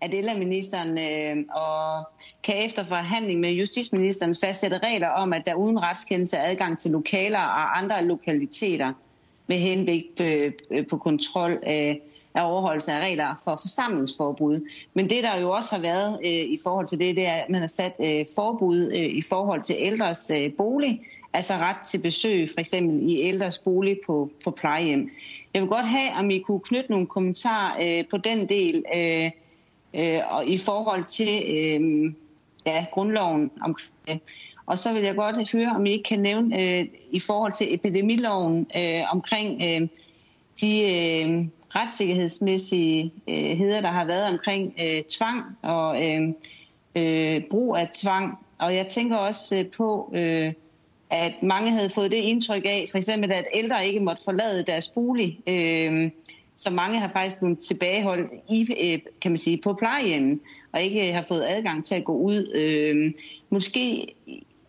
at 0.00 0.14
ældreministeren 0.14 0.98
øh, 0.98 1.44
og 1.54 2.08
kan 2.42 2.64
efter 2.64 2.84
forhandling 2.84 3.40
med 3.40 3.50
justitsministeren 3.50 4.36
fastsætte 4.36 4.78
regler 4.78 5.08
om, 5.08 5.32
at 5.32 5.46
der 5.46 5.54
uden 5.54 5.82
retskendelse 5.82 6.36
er 6.36 6.50
adgang 6.50 6.78
til 6.78 6.90
lokaler 6.90 7.38
og 7.38 7.78
andre 7.78 8.04
lokaliteter 8.04 8.92
med 9.46 9.56
henblik 9.56 10.04
på, 10.16 10.22
øh, 10.22 10.86
på 10.86 10.96
kontrol 10.96 11.58
af, 11.62 12.00
af 12.34 12.50
overholdelse 12.50 12.92
af 12.92 13.00
regler 13.00 13.40
for 13.44 13.56
forsamlingsforbud. 13.56 14.68
Men 14.94 15.10
det, 15.10 15.22
der 15.22 15.40
jo 15.40 15.50
også 15.50 15.74
har 15.74 15.82
været 15.82 16.18
øh, 16.24 16.30
i 16.30 16.58
forhold 16.62 16.86
til 16.86 16.98
det, 16.98 17.16
det 17.16 17.26
er, 17.26 17.34
at 17.34 17.50
man 17.50 17.60
har 17.60 17.68
sat 17.68 17.94
øh, 18.00 18.26
forbud 18.34 18.92
øh, 18.92 19.16
i 19.16 19.22
forhold 19.22 19.62
til 19.62 19.76
ældres 19.78 20.30
øh, 20.34 20.52
bolig, 20.52 21.00
altså 21.32 21.54
ret 21.54 21.86
til 21.86 21.98
besøg 21.98 22.50
for 22.50 22.60
eksempel 22.60 23.10
i 23.10 23.20
ældres 23.20 23.58
bolig 23.58 23.98
på, 24.06 24.30
på 24.44 24.50
plejehjem. 24.50 25.10
Jeg 25.54 25.62
vil 25.62 25.68
godt 25.68 25.86
have, 25.86 26.12
om 26.18 26.30
I 26.30 26.38
kunne 26.38 26.60
knytte 26.60 26.90
nogle 26.90 27.06
kommentarer 27.06 27.98
øh, 27.98 28.04
på 28.10 28.16
den 28.16 28.48
del, 28.48 28.84
øh, 28.96 29.30
øh, 29.94 30.20
og 30.30 30.46
i 30.46 30.58
forhold 30.58 31.04
til 31.04 31.42
øh, 31.48 32.12
ja, 32.66 32.86
grundloven 32.92 33.50
omkring 33.62 33.92
det. 34.06 34.20
Og 34.66 34.78
så 34.78 34.92
vil 34.92 35.02
jeg 35.02 35.14
godt 35.16 35.52
høre, 35.52 35.72
om 35.76 35.86
I 35.86 35.90
ikke 35.90 36.08
kan 36.08 36.20
nævne 36.20 36.60
øh, 36.60 36.86
i 37.10 37.20
forhold 37.20 37.52
til 37.52 37.74
epidemiloven 37.74 38.66
øh, 38.76 39.12
omkring 39.12 39.62
øh, 39.62 39.88
de 40.60 40.82
øh, 40.82 41.46
retssikkerhedsmæssige 41.76 43.12
øh, 43.28 43.58
heder, 43.58 43.80
der 43.80 43.90
har 43.90 44.04
været 44.04 44.32
omkring 44.32 44.74
øh, 44.82 45.02
tvang 45.02 45.44
og 45.62 46.06
øh, 46.06 46.28
øh, 46.94 47.42
brug 47.50 47.76
af 47.76 47.88
tvang. 47.92 48.38
Og 48.58 48.74
jeg 48.74 48.88
tænker 48.88 49.16
også 49.16 49.58
øh, 49.58 49.64
på, 49.76 50.12
øh, 50.14 50.52
at 51.14 51.42
mange 51.42 51.70
havde 51.70 51.90
fået 51.90 52.10
det 52.10 52.16
indtryk 52.16 52.62
af, 52.64 52.86
for 52.90 52.98
eksempel 52.98 53.32
at 53.32 53.44
ældre 53.54 53.86
ikke 53.86 54.00
måtte 54.00 54.22
forlade 54.24 54.62
deres 54.62 54.88
bolig. 54.88 55.40
Øh, 55.46 56.10
så 56.56 56.70
mange 56.70 56.98
har 56.98 57.08
faktisk 57.08 57.38
blevet 57.38 57.58
tilbageholdt 57.58 58.32
i, 58.50 58.68
øh, 58.80 58.98
kan 59.20 59.30
man 59.30 59.38
sige, 59.38 59.60
på 59.64 59.74
plejehjemmen, 59.74 60.40
og 60.72 60.82
ikke 60.82 61.08
øh, 61.08 61.14
har 61.14 61.22
fået 61.22 61.44
adgang 61.48 61.84
til 61.84 61.94
at 61.94 62.04
gå 62.04 62.12
ud. 62.12 62.52
Øh, 62.54 63.12
måske 63.50 64.14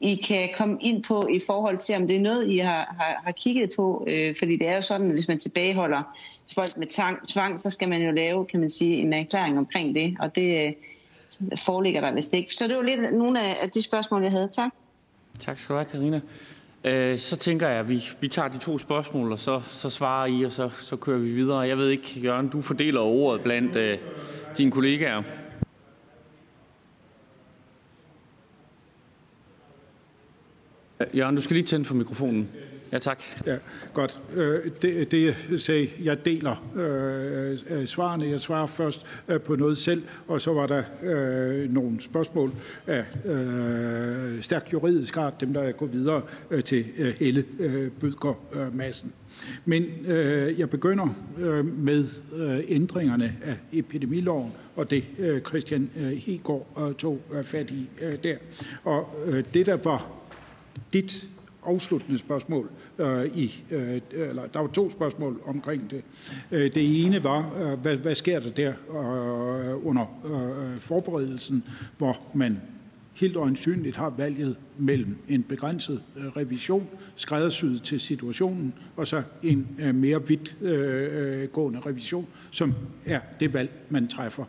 I 0.02 0.16
kan 0.16 0.50
komme 0.58 0.78
ind 0.82 1.04
på 1.04 1.28
i 1.28 1.39
forhold 1.48 1.78
til, 1.78 1.96
om 1.96 2.08
det 2.08 2.16
er 2.16 2.22
noget, 2.22 2.50
I 2.50 2.58
har, 2.58 2.96
har, 3.00 3.22
har 3.26 3.32
kigget 3.32 3.70
på. 3.76 4.06
Øh, 4.08 4.36
fordi 4.39 4.58
det 4.58 4.68
er 4.68 4.76
jo 4.76 4.82
sådan, 4.82 5.08
at 5.08 5.14
hvis 5.14 5.28
man 5.28 5.39
tilbageholder 5.39 6.18
folk 6.56 6.78
med 6.78 6.88
tvang, 6.88 7.28
tvang, 7.28 7.60
så 7.60 7.70
skal 7.70 7.89
man 7.89 8.02
jo 8.02 8.12
lave, 8.12 8.46
kan 8.46 8.60
man 8.60 8.70
sige, 8.70 8.96
en 8.96 9.14
erklæring 9.14 9.58
omkring 9.58 9.96
det, 9.96 10.18
og 10.20 10.36
det 10.36 10.66
øh, 10.66 10.74
foreligger 11.58 12.02
der 12.02 12.14
vist 12.14 12.34
ikke. 12.34 12.52
Så 12.52 12.68
det 12.68 12.76
var 12.76 12.84
lidt 12.84 13.14
nogle 13.14 13.39
af 13.41 13.70
de 13.70 13.82
spørgsmål, 13.82 14.24
jeg 14.24 14.32
havde. 14.32 14.50
Tak. 14.52 14.72
Tak 15.40 15.60
skal 15.60 15.74
du 15.74 15.78
have, 15.78 15.90
Karina. 15.92 16.22
Øh, 16.84 17.20
så 17.20 17.38
tænker 17.38 17.68
jeg, 17.68 17.80
at 17.80 17.90
vi, 17.90 18.04
vi 18.22 18.28
tager 18.28 18.48
de 18.48 18.58
to 18.58 18.78
spørgsmål, 18.78 19.32
og 19.32 19.40
så, 19.40 19.62
så 19.70 19.90
svarer 19.90 20.26
I, 20.26 20.44
og 20.44 20.52
så, 20.52 20.70
så 20.70 20.96
kører 20.96 21.18
vi 21.18 21.30
videre. 21.30 21.60
Jeg 21.60 21.78
ved 21.78 21.90
ikke, 21.90 22.20
Jørgen, 22.20 22.50
du 22.50 22.62
fordeler 22.62 23.02
ordet 23.02 23.42
blandt 23.42 23.76
øh, 23.76 23.98
dine 24.58 24.72
kollegaer. 24.72 25.24
Øh, 31.00 31.18
Jørgen, 31.18 31.36
du 31.36 31.42
skal 31.42 31.56
lige 31.56 31.66
tænde 31.66 31.86
for 31.86 31.96
mikrofonen. 31.96 32.50
Ja, 32.92 33.00
tak. 33.00 33.24
Ja, 33.46 33.58
godt. 33.94 34.20
Øh, 34.34 34.72
det, 34.82 35.12
det 35.12 35.36
jeg 35.52 35.60
sagde, 35.60 35.90
jeg 36.04 36.26
deler 36.26 36.72
øh, 36.76 37.60
øh, 37.70 37.86
svarene. 37.86 38.26
Jeg 38.26 38.40
svarer 38.40 38.68
først 38.68 39.06
øh, 39.28 39.42
på 39.42 39.56
noget 39.56 39.78
selv, 39.78 40.04
og 40.28 40.42
så 40.42 40.54
var 40.54 40.68
der 40.68 40.84
øh, 41.04 41.74
nogle 41.74 42.02
spørgsmål 42.02 42.52
af 42.88 43.06
øh, 43.26 44.42
stærkt 44.42 44.74
juridisk 44.74 45.18
art, 45.18 45.42
dem 45.42 45.54
der 45.54 45.72
går 45.72 45.86
videre 45.86 46.22
øh, 46.52 46.64
til 46.64 46.86
øh, 46.98 47.14
Helle 47.20 47.44
øh, 47.60 47.92
øh, 48.54 48.76
Madsen. 48.76 49.14
Men 49.66 49.86
øh, 50.08 50.60
jeg 50.60 50.70
begynder 50.70 51.08
øh, 51.40 51.80
med 51.80 52.06
øh, 52.36 52.64
ændringerne 52.68 53.36
af 53.44 53.56
epidemiloven, 53.74 54.54
og 54.76 54.92
det 54.92 55.04
øh, 55.20 55.42
Christian 55.42 55.90
øh, 55.98 56.12
Hegård 56.12 56.88
øh, 56.88 56.96
tog 56.96 57.22
øh, 57.34 57.44
fat 57.44 57.72
i 57.72 57.90
øh, 58.02 58.18
der. 58.24 58.36
Og 58.84 59.16
øh, 59.26 59.44
det, 59.54 59.66
der 59.66 59.78
var 59.84 60.08
dit 60.94 61.28
afsluttende 61.66 62.18
spørgsmål. 62.18 62.70
Øh, 62.99 63.26
i, 63.26 63.63
øh, 63.72 64.01
eller, 64.11 64.45
der 64.53 64.59
var 64.59 64.68
to 64.68 64.89
spørgsmål 64.89 65.41
omkring 65.45 65.91
det. 65.91 66.03
Øh, 66.51 66.74
det 66.76 67.05
ene 67.05 67.24
var, 67.24 67.53
øh, 67.61 67.80
hvad, 67.80 67.97
hvad 67.97 68.16
sker 68.16 68.39
der 68.39 68.49
der 68.49 68.70
øh, 68.70 69.88
under 69.88 70.05
øh, 70.26 70.80
forberedelsen, 70.80 71.63
hvor 71.97 72.20
man 72.34 72.61
helt 73.13 73.36
øjensynligt 73.36 73.95
har 73.95 74.09
valget 74.09 74.55
mellem 74.78 75.18
en 75.30 75.43
begrænset 75.43 76.01
øh, 76.18 76.26
revision, 76.26 76.88
skræddersyet 77.16 77.84
til 77.84 77.99
situationen, 77.99 78.74
og 78.95 79.07
så 79.07 79.24
en 79.43 79.68
øh, 79.80 79.95
mere 79.95 80.28
vidtgående 80.28 81.80
øh, 81.80 81.86
revision, 81.86 82.28
som 82.51 82.74
er 83.05 83.20
det 83.39 83.53
valg, 83.53 83.72
man 83.89 84.07
træffer. 84.07 84.45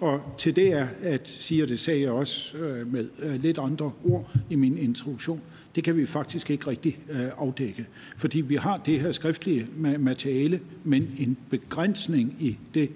Og 0.00 0.20
til 0.38 0.56
det 0.56 0.72
er 0.72 0.88
at 1.02 1.28
siger 1.28 1.66
det 1.66 1.78
sagde 1.78 2.00
jeg 2.00 2.10
også 2.10 2.58
øh, 2.58 2.92
med 2.92 3.08
øh, 3.22 3.42
lidt 3.42 3.58
andre 3.58 3.92
ord 4.04 4.36
i 4.50 4.54
min 4.54 4.78
introduktion, 4.78 5.40
det 5.74 5.84
kan 5.84 5.96
vi 5.96 6.06
faktisk 6.06 6.50
ikke 6.50 6.66
rigtig 6.66 6.98
øh, 7.10 7.26
afdække. 7.38 7.86
Fordi 8.16 8.40
vi 8.40 8.54
har 8.54 8.76
det 8.76 9.00
her 9.00 9.12
skriftlige 9.12 9.66
materiale, 9.98 10.60
men 10.84 11.10
en 11.18 11.36
begrænsning 11.50 12.36
i 12.40 12.58
det 12.74 12.90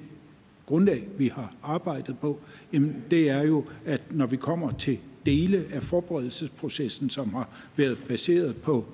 grundlag, 0.66 1.08
vi 1.18 1.28
har 1.28 1.54
arbejdet 1.62 2.18
på, 2.18 2.40
jamen 2.72 2.96
det 3.10 3.30
er 3.30 3.42
jo, 3.42 3.64
at 3.84 4.12
når 4.12 4.26
vi 4.26 4.36
kommer 4.36 4.72
til 4.72 4.98
dele 5.26 5.64
af 5.72 5.82
forberedelsesprocessen, 5.82 7.10
som 7.10 7.34
har 7.34 7.48
været 7.76 7.98
baseret 8.08 8.56
på 8.56 8.86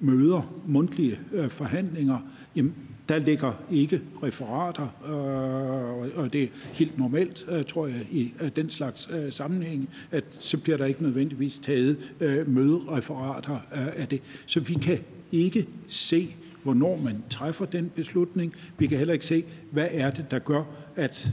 møder, 0.00 0.54
mundtlige 0.66 1.18
øh, 1.32 1.48
forhandlinger, 1.48 2.18
jamen 2.56 2.74
der 3.08 3.18
ligger 3.18 3.52
ikke 3.70 4.00
referater, 4.22 4.88
øh, 5.06 6.18
og 6.18 6.32
det 6.32 6.42
er 6.42 6.48
helt 6.72 6.98
normalt, 6.98 7.46
øh, 7.48 7.64
tror 7.64 7.86
jeg, 7.86 8.06
i 8.10 8.32
den 8.56 8.70
slags 8.70 9.10
øh, 9.12 9.32
sammenhæng, 9.32 9.88
at 10.10 10.24
så 10.38 10.58
bliver 10.58 10.78
der 10.78 10.84
ikke 10.84 11.02
nødvendigvis 11.02 11.58
taget 11.58 11.98
øh, 12.20 12.48
mødereferater 12.48 13.58
øh, 13.74 14.00
af 14.02 14.08
det. 14.08 14.22
Så 14.46 14.60
vi 14.60 14.74
kan 14.74 14.98
ikke 15.32 15.66
se, 15.88 16.36
hvornår 16.62 16.96
man 16.96 17.22
træffer 17.30 17.64
den 17.64 17.90
beslutning. 17.94 18.54
Vi 18.78 18.86
kan 18.86 18.98
heller 18.98 19.14
ikke 19.14 19.26
se, 19.26 19.44
hvad 19.70 19.88
er 19.90 20.10
det, 20.10 20.30
der 20.30 20.38
gør, 20.38 20.62
at 20.96 21.32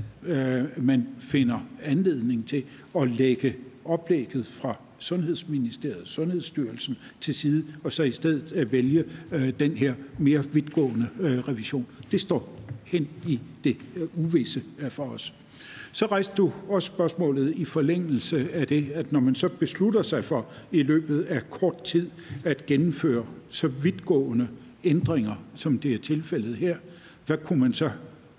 man 0.78 1.08
finder 1.20 1.60
anledning 1.84 2.48
til 2.48 2.64
at 3.00 3.10
lægge 3.10 3.56
oplægget 3.86 4.46
fra 4.46 4.76
Sundhedsministeriet, 5.02 6.08
Sundhedsstyrelsen 6.08 6.98
til 7.22 7.34
side, 7.34 7.66
og 7.84 7.92
så 7.92 8.04
i 8.04 8.12
stedet 8.12 8.52
at 8.52 8.72
vælge 8.72 9.04
øh, 9.32 9.54
den 9.60 9.78
her 9.78 9.94
mere 10.20 10.44
vidtgående 10.54 11.08
øh, 11.20 11.40
revision. 11.40 11.88
Det 12.12 12.22
står 12.22 12.60
hen 12.84 13.08
i 13.28 13.40
det 13.64 13.78
øh, 13.96 14.08
uvisse 14.16 14.64
øh, 14.80 14.92
for 14.92 15.04
os. 15.04 15.34
Så 15.92 16.06
rejste 16.06 16.34
du 16.38 16.52
også 16.70 16.88
spørgsmålet 16.88 17.54
i 17.56 17.66
forlængelse 17.66 18.52
af 18.54 18.68
det, 18.68 18.92
at 18.94 19.12
når 19.12 19.20
man 19.20 19.36
så 19.36 19.48
beslutter 19.48 20.02
sig 20.02 20.26
for 20.26 20.46
i 20.72 20.84
løbet 20.84 21.22
af 21.22 21.50
kort 21.50 21.84
tid 21.84 22.10
at 22.44 22.66
gennemføre 22.66 23.26
så 23.50 23.68
vidtgående 23.68 24.48
ændringer, 24.84 25.36
som 25.56 25.80
det 25.80 25.94
er 25.94 25.98
tilfældet 25.98 26.56
her, 26.56 26.78
hvad 27.26 27.38
kunne 27.38 27.60
man 27.60 27.74
så 27.74 27.92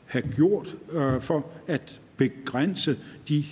have 0.04 0.24
gjort 0.34 0.76
øh, 0.92 1.20
for 1.20 1.46
at 1.66 2.00
begrænse 2.16 2.98
de, 3.28 3.44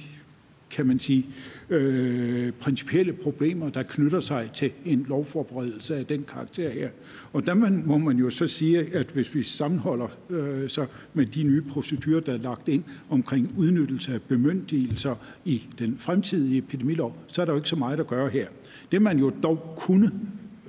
kan 0.70 0.86
man 0.86 0.98
sige, 0.98 1.26
øh, 1.70 2.52
principielle 2.52 3.12
problemer, 3.12 3.70
der 3.70 3.82
knytter 3.82 4.20
sig 4.20 4.50
til 4.54 4.70
en 4.84 5.06
lovforberedelse 5.08 5.96
af 5.96 6.06
den 6.06 6.24
karakter 6.28 6.70
her. 6.70 6.88
Og 7.32 7.46
der 7.46 7.54
man, 7.54 7.82
må 7.86 7.98
man 7.98 8.16
jo 8.16 8.30
så 8.30 8.46
sige, 8.46 8.94
at 8.94 9.06
hvis 9.06 9.34
vi 9.34 9.42
sammenholder 9.42 10.08
øh, 10.30 10.68
så 10.68 10.86
med 11.14 11.26
de 11.26 11.42
nye 11.42 11.62
procedurer, 11.62 12.20
der 12.20 12.32
er 12.32 12.38
lagt 12.38 12.68
ind 12.68 12.84
omkring 13.10 13.54
udnyttelse 13.56 14.14
af 14.14 14.22
bemyndigelser 14.22 15.14
i 15.44 15.62
den 15.78 15.98
fremtidige 15.98 16.58
epidemilov, 16.58 17.16
så 17.26 17.40
er 17.40 17.46
der 17.46 17.52
jo 17.52 17.56
ikke 17.56 17.68
så 17.68 17.76
meget 17.76 18.00
at 18.00 18.06
gøre 18.06 18.28
her. 18.28 18.46
Det 18.92 19.02
man 19.02 19.18
jo 19.18 19.32
dog 19.42 19.74
kunne 19.76 20.10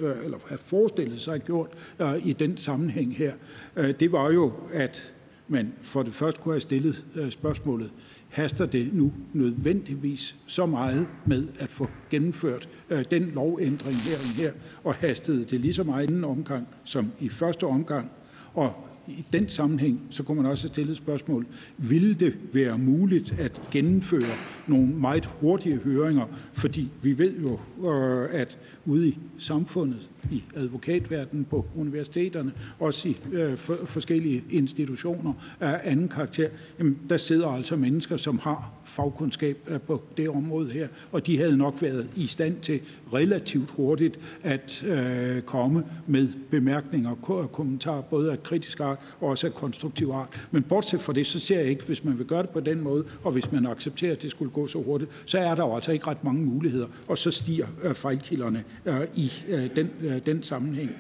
øh, 0.02 0.16
eller 0.24 0.38
have 0.48 0.58
forestillet 0.58 1.20
sig 1.20 1.42
gjort 1.44 1.70
øh, 2.00 2.28
i 2.28 2.34
den 2.34 2.58
sammenhæng 2.58 3.16
her, 3.16 3.34
øh, 3.76 3.94
det 4.00 4.12
var 4.12 4.32
jo, 4.32 4.54
at 4.74 5.14
man 5.48 5.74
for 5.82 6.04
det 6.04 6.14
første 6.14 6.42
kunne 6.42 6.54
have 6.54 6.62
stillet 6.62 7.06
øh, 7.16 7.32
spørgsmålet, 7.32 7.92
haster 8.32 8.66
det 8.66 8.94
nu 8.94 9.12
nødvendigvis 9.34 10.36
så 10.46 10.66
meget 10.66 11.08
med 11.26 11.48
at 11.60 11.70
få 11.70 11.90
gennemført 12.10 12.70
øh, 12.90 13.06
den 13.12 13.24
lovændring 13.24 13.98
her 13.98 14.16
og 14.18 14.36
her, 14.36 14.52
og 14.84 14.94
hastede 14.94 15.46
det 15.46 15.60
lige 15.60 15.74
så 15.74 15.84
meget 15.84 16.04
i 16.04 16.08
anden 16.08 16.24
omgang 16.24 16.68
som 16.84 17.12
i 17.20 17.30
første 17.30 17.64
omgang. 17.68 18.12
Og 18.54 18.88
i 19.08 19.26
den 19.34 19.50
sammenhæng, 19.50 20.02
så 20.10 20.24
kunne 20.24 20.42
man 20.42 20.52
også 20.52 20.68
stille 20.68 20.92
et 20.92 20.98
spørgsmål. 20.98 21.46
Ville 21.78 22.14
det 22.14 22.34
være 22.54 22.78
muligt 22.78 23.40
at 23.40 23.62
gennemføre 23.72 24.36
nogle 24.68 24.88
meget 24.88 25.26
hurtige 25.26 25.78
høringer? 25.78 26.26
Fordi 26.54 26.90
vi 27.02 27.18
ved 27.18 27.34
jo, 27.40 27.60
øh, 27.90 28.30
at 28.32 28.58
ude 28.86 29.08
i 29.08 29.18
samfundet, 29.38 30.10
i 30.32 30.44
advokatverdenen, 30.56 31.46
på 31.46 31.66
universiteterne, 31.76 32.52
også 32.80 33.10
i 33.10 33.18
øh, 33.32 33.58
for, 33.58 33.78
forskellige 33.86 34.44
institutioner 34.50 35.34
af 35.60 35.80
anden 35.84 36.08
karakter, 36.08 36.50
jamen, 36.80 37.00
der 37.10 37.18
sidder 37.18 37.48
altså 37.48 37.76
mennesker, 37.76 38.18
som 38.18 38.40
har 38.40 38.74
fagkundskab 38.86 39.58
øh, 39.68 39.80
på 39.80 40.04
det 40.18 40.30
område 40.30 40.70
her, 40.70 40.88
og 41.12 41.28
de 41.28 41.38
havde 41.38 41.58
nok 41.58 41.82
været 41.82 42.08
i 42.16 42.28
stand 42.28 42.60
til 42.62 42.80
relativt 43.14 43.70
hurtigt 43.70 44.20
at 44.44 44.84
øh, 44.84 45.42
komme 45.42 45.84
med 46.08 46.28
bemærkninger 46.52 47.16
og 47.30 47.52
kommentarer, 47.52 48.02
både 48.02 48.32
af 48.32 48.44
kritisk 48.44 48.80
art 48.80 48.98
og 49.20 49.30
også 49.30 49.48
af 49.48 49.54
konstruktiv 49.54 50.10
art. 50.10 50.48
Men 50.52 50.64
bortset 50.64 51.02
fra 51.02 51.14
det, 51.14 51.28
så 51.28 51.40
ser 51.40 51.60
jeg 51.60 51.70
ikke, 51.70 51.84
hvis 51.86 52.04
man 52.04 52.18
vil 52.18 52.26
gøre 52.26 52.42
det 52.42 52.50
på 52.50 52.60
den 52.60 52.82
måde, 52.82 53.06
og 53.24 53.32
hvis 53.32 53.52
man 53.52 53.66
accepterer, 53.66 54.12
at 54.12 54.22
det 54.22 54.32
skulle 54.32 54.52
gå 54.52 54.68
så 54.68 54.82
hurtigt, 54.82 55.12
så 55.26 55.38
er 55.38 55.56
der 55.56 55.64
jo 55.64 55.76
altså 55.76 55.92
ikke 55.92 56.08
ret 56.08 56.24
mange 56.24 56.42
muligheder, 56.42 56.88
og 57.08 57.18
så 57.18 57.32
stiger 57.32 57.68
øh, 57.84 57.94
fejlkilderne 57.94 58.64
øh, 58.86 59.02
i 59.16 59.32
øh, 59.48 59.76
den, 59.76 59.90
øh, 60.02 60.11
den 60.20 60.44
sammenhæng. 60.44 60.92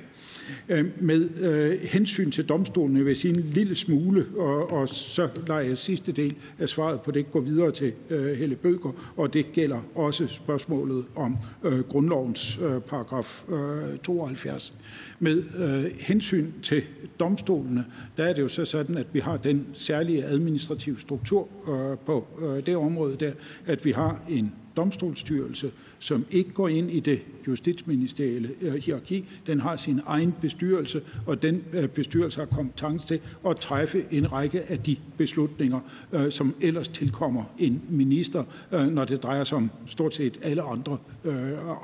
Øh, 0.69 0.85
med 0.99 1.29
øh, 1.41 1.79
hensyn 1.79 2.31
til 2.31 2.45
domstolene 2.45 2.99
vil 2.99 3.07
jeg 3.07 3.17
sige 3.17 3.33
en 3.33 3.39
lille 3.39 3.75
smule, 3.75 4.25
og, 4.37 4.71
og 4.71 4.89
så 4.89 5.29
lader 5.47 5.59
jeg 5.59 5.77
sidste 5.77 6.11
del 6.11 6.35
af 6.59 6.69
svaret 6.69 7.01
på 7.01 7.11
det 7.11 7.31
gå 7.31 7.41
videre 7.41 7.71
til 7.71 7.93
øh, 8.09 8.37
Helle 8.37 8.55
Bøger, 8.55 9.13
og 9.17 9.33
det 9.33 9.51
gælder 9.53 9.79
også 9.95 10.27
spørgsmålet 10.27 11.05
om 11.15 11.37
øh, 11.63 11.79
grundlovens 11.79 12.59
øh, 12.63 12.81
paragraf 12.81 13.43
øh, 13.49 13.97
72. 13.97 14.77
Med 15.19 15.43
øh, 15.57 15.91
hensyn 15.99 16.51
til 16.63 16.83
domstolene, 17.19 17.85
der 18.17 18.23
er 18.23 18.33
det 18.33 18.41
jo 18.41 18.47
så 18.47 18.65
sådan, 18.65 18.97
at 18.97 19.07
vi 19.13 19.19
har 19.19 19.37
den 19.37 19.67
særlige 19.73 20.25
administrative 20.25 20.99
struktur 20.99 21.47
øh, 21.67 21.97
på 22.05 22.27
øh, 22.41 22.65
det 22.65 22.75
område 22.75 23.15
der, 23.15 23.31
at 23.65 23.85
vi 23.85 23.91
har 23.91 24.23
en 24.29 24.53
domstolsstyrelse, 24.75 25.71
som 26.01 26.25
ikke 26.31 26.53
går 26.53 26.67
ind 26.67 26.91
i 26.91 26.99
det 26.99 27.21
justitsministerielle 27.47 28.49
øh, 28.61 28.73
hierarki. 28.73 29.25
Den 29.47 29.59
har 29.59 29.77
sin 29.77 30.01
egen 30.05 30.33
bestyrelse, 30.41 31.01
og 31.25 31.41
den 31.41 31.63
øh, 31.73 31.87
bestyrelse 31.87 32.39
har 32.39 32.45
kompetence 32.45 33.07
til 33.07 33.19
at 33.47 33.57
træffe 33.57 34.05
en 34.11 34.31
række 34.31 34.61
af 34.71 34.79
de 34.79 34.95
beslutninger, 35.17 35.79
øh, 36.13 36.31
som 36.31 36.55
ellers 36.61 36.87
tilkommer 36.87 37.43
en 37.59 37.81
minister, 37.89 38.43
når 38.71 39.05
det 39.05 39.23
drejer 39.23 39.43
sig 39.43 39.57
om 39.57 39.71
stort 39.87 40.15
set 40.15 40.39
alle 40.41 40.61
andre, 40.61 40.97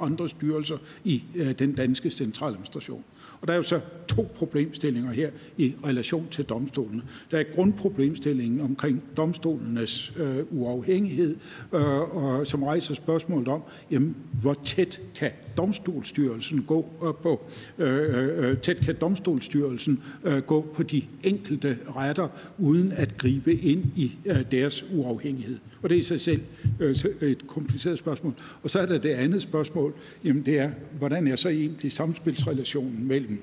andre 0.02 0.30
styrelser 0.30 0.78
i 1.04 1.24
den 1.60 1.74
danske 1.74 2.10
centraladministration. 2.10 3.04
Og 3.42 3.48
der 3.48 3.54
er 3.54 3.58
jo 3.58 3.64
så 3.64 3.80
to 4.08 4.28
problemstillinger 4.36 5.12
her 5.12 5.30
i 5.58 5.76
relation 5.86 6.28
til 6.32 6.46
domstolene. 6.46 7.02
Der 7.32 7.38
er 7.38 7.44
grundproblemstillingen 7.56 8.62
omkring 8.62 9.04
domstolenes 9.18 10.14
øh, 10.18 10.38
uafhængighed, 10.50 11.36
øh, 11.74 12.16
og 12.16 12.48
som 12.48 12.64
rejser 12.64 12.94
spørgsmålet 12.94 13.48
om, 13.48 13.62
jamen, 13.92 14.07
hvor 14.42 14.54
tæt 14.64 15.02
kan 15.16 15.32
domstolstyrelsen 15.58 16.64
gå 16.64 16.86
øh, 17.04 17.14
på 17.24 17.48
øh, 17.78 18.24
øh, 18.24 18.50
øh, 18.50 18.58
tæt 18.58 18.78
kan 18.78 18.96
domstolstyrelsen 19.02 20.04
øh, 20.24 20.38
gå 20.38 20.62
på 20.74 20.84
de 20.84 21.02
enkelte 21.24 21.78
retter 21.96 22.28
uden 22.58 22.92
at 22.92 23.18
gribe 23.18 23.56
ind 23.56 23.86
i 23.96 24.18
øh, 24.26 24.52
deres 24.52 24.86
uafhængighed. 24.94 25.58
Og 25.82 25.90
det 25.90 25.96
er 25.96 26.00
i 26.00 26.04
sig 26.04 26.22
selv 26.22 26.42
øh, 26.80 26.96
et 27.22 27.48
kompliceret 27.48 27.98
spørgsmål. 27.98 28.34
Og 28.64 28.70
så 28.70 28.80
er 28.80 28.86
der 28.86 28.98
det 28.98 29.10
andet 29.10 29.42
spørgsmål, 29.42 29.94
jamen 30.24 30.46
det 30.46 30.60
er, 30.60 30.72
hvordan 30.98 31.28
er 31.28 31.36
så 31.36 31.50
egentlig 31.50 31.92
samspilsrelationen 31.92 33.08
mellem 33.08 33.42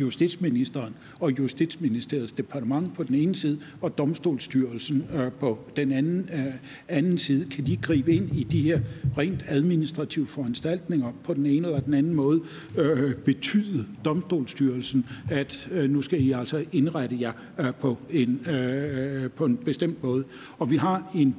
justitsministeren 0.00 0.94
og 1.20 1.38
justitsministeriets 1.38 2.32
departement 2.32 2.94
på 2.94 3.02
den 3.02 3.14
ene 3.14 3.34
side, 3.34 3.58
og 3.80 3.98
domstolsstyrelsen 3.98 5.04
øh, 5.14 5.32
på 5.32 5.58
den 5.76 5.92
anden, 5.92 6.30
øh, 6.32 6.54
anden 6.88 7.18
side. 7.18 7.44
Kan 7.44 7.66
de 7.66 7.76
gribe 7.76 8.14
ind 8.14 8.36
i 8.36 8.44
de 8.44 8.62
her 8.62 8.80
rent 9.18 9.44
administrative 9.48 10.26
foranstaltninger 10.26 11.12
på 11.24 11.34
den 11.34 11.46
ene 11.46 11.66
eller 11.66 11.80
den 11.80 11.94
anden 11.94 12.14
måde, 12.14 12.40
øh, 12.78 13.14
betyde 13.14 13.86
domstolsstyrelsen, 14.04 15.06
at 15.30 15.68
øh, 15.72 15.90
nu 15.90 16.02
skal 16.02 16.22
I 16.22 16.32
altså 16.32 16.64
indrette 16.72 17.16
jer 17.20 17.32
øh, 17.58 17.74
på, 17.80 17.98
en, 18.10 18.40
øh, 18.50 19.30
på 19.30 19.44
en 19.44 19.56
bestemt 19.56 20.02
måde. 20.02 20.24
Og 20.58 20.70
vi 20.70 20.76
har 20.76 21.10
en 21.14 21.36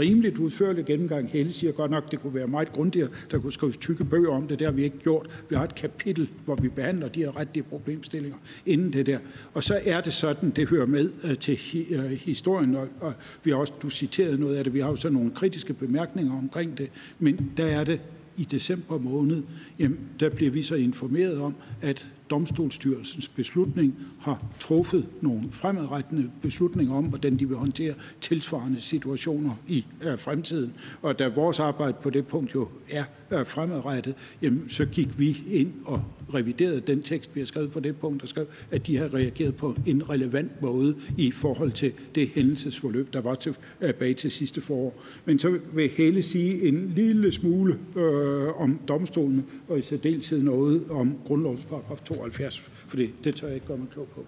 rimeligt 0.00 0.38
udførlig 0.38 0.84
gennemgang. 0.84 1.30
Helle 1.30 1.52
siger 1.52 1.72
godt 1.72 1.90
nok, 1.90 2.10
det 2.10 2.20
kunne 2.20 2.34
være 2.34 2.46
meget 2.46 2.72
grundigere, 2.72 3.08
der 3.30 3.38
kunne 3.38 3.52
skrives 3.52 3.76
tykke 3.76 4.04
bøger 4.04 4.30
om 4.30 4.48
det. 4.48 4.58
Det 4.58 4.66
har 4.66 4.72
vi 4.72 4.84
ikke 4.84 4.98
gjort. 4.98 5.44
Vi 5.50 5.56
har 5.56 5.64
et 5.64 5.74
kapitel, 5.74 6.28
hvor 6.44 6.54
vi 6.54 6.68
behandler 6.68 7.08
de 7.08 7.20
her 7.20 7.36
rettige 7.36 7.62
problemstillinger 7.62 8.38
inden 8.66 8.92
det 8.92 9.06
der. 9.06 9.18
Og 9.54 9.64
så 9.64 9.80
er 9.84 10.00
det 10.00 10.12
sådan, 10.12 10.50
det 10.50 10.68
hører 10.68 10.86
med 10.86 11.10
øh, 11.24 11.38
til 11.38 11.58
øh, 11.90 12.10
historien, 12.10 12.76
og, 12.76 12.88
og 13.00 13.12
vi 13.44 13.50
har 13.50 13.58
også, 13.58 13.72
du 13.82 13.90
citeret 13.90 14.40
noget 14.40 14.56
af 14.56 14.64
det, 14.64 14.74
vi 14.74 14.80
har 14.80 14.88
jo 14.88 14.96
så 14.96 15.08
nogle 15.08 15.30
kritiske 15.30 15.72
bemærkninger 15.72 16.38
omkring 16.38 16.78
det, 16.78 16.90
men 17.18 17.52
der 17.56 17.66
er 17.66 17.84
det 17.84 18.00
i 18.36 18.44
december 18.44 18.98
måned, 18.98 19.42
jamen, 19.78 19.98
der 20.20 20.30
bliver 20.30 20.50
vi 20.50 20.62
så 20.62 20.74
informeret 20.74 21.38
om, 21.38 21.54
at 21.82 22.10
domstolsstyrelsens 22.32 23.28
beslutning 23.28 23.94
har 24.20 24.44
truffet 24.60 25.06
nogle 25.20 25.42
fremadrettende 25.50 26.30
beslutninger 26.42 26.94
om, 26.94 27.04
hvordan 27.04 27.36
de 27.36 27.48
vil 27.48 27.56
håndtere 27.56 27.94
tilsvarende 28.20 28.80
situationer 28.80 29.54
i 29.68 29.84
øh, 30.02 30.18
fremtiden. 30.18 30.72
Og 31.02 31.18
da 31.18 31.28
vores 31.28 31.60
arbejde 31.60 31.96
på 32.02 32.10
det 32.10 32.26
punkt 32.26 32.54
jo 32.54 32.68
er 32.90 33.04
øh, 33.30 33.46
fremadrettet, 33.46 34.14
jamen, 34.42 34.68
så 34.68 34.86
gik 34.86 35.18
vi 35.18 35.42
ind 35.50 35.72
og 35.84 36.02
reviderede 36.34 36.80
den 36.80 37.02
tekst, 37.02 37.34
vi 37.34 37.40
har 37.40 37.46
skrevet 37.46 37.72
på 37.72 37.80
det 37.80 37.96
punkt, 37.96 38.22
og 38.22 38.28
skrev, 38.28 38.46
at 38.70 38.86
de 38.86 38.96
har 38.96 39.14
reageret 39.14 39.56
på 39.56 39.76
en 39.86 40.10
relevant 40.10 40.62
måde 40.62 40.96
i 41.18 41.30
forhold 41.30 41.72
til 41.72 41.92
det 42.14 42.28
hændelsesforløb, 42.34 43.12
der 43.12 43.20
var 43.20 43.36
øh, 43.46 43.54
tilbage 44.02 44.14
til 44.14 44.30
sidste 44.30 44.60
forår. 44.60 45.02
Men 45.24 45.38
så 45.38 45.58
vil 45.72 45.88
Helle 45.88 46.22
sige 46.22 46.68
en 46.68 46.92
lille 46.94 47.32
smule 47.32 47.78
øh, 47.96 48.60
om 48.60 48.80
domstolene, 48.88 49.44
og 49.68 49.78
i 49.78 49.82
særdeleshed 49.82 50.42
noget 50.42 50.84
om 50.90 51.18
grundlovsparagraf 51.24 52.00
2. 52.04 52.21
72, 52.30 52.58
for 52.60 52.96
det, 52.96 53.10
det 53.24 53.36
tør 53.36 53.46
jeg 53.46 53.54
ikke 53.54 53.66
gøre 53.66 53.78
mig 53.78 53.88
klog 53.92 54.08
på. 54.14 54.24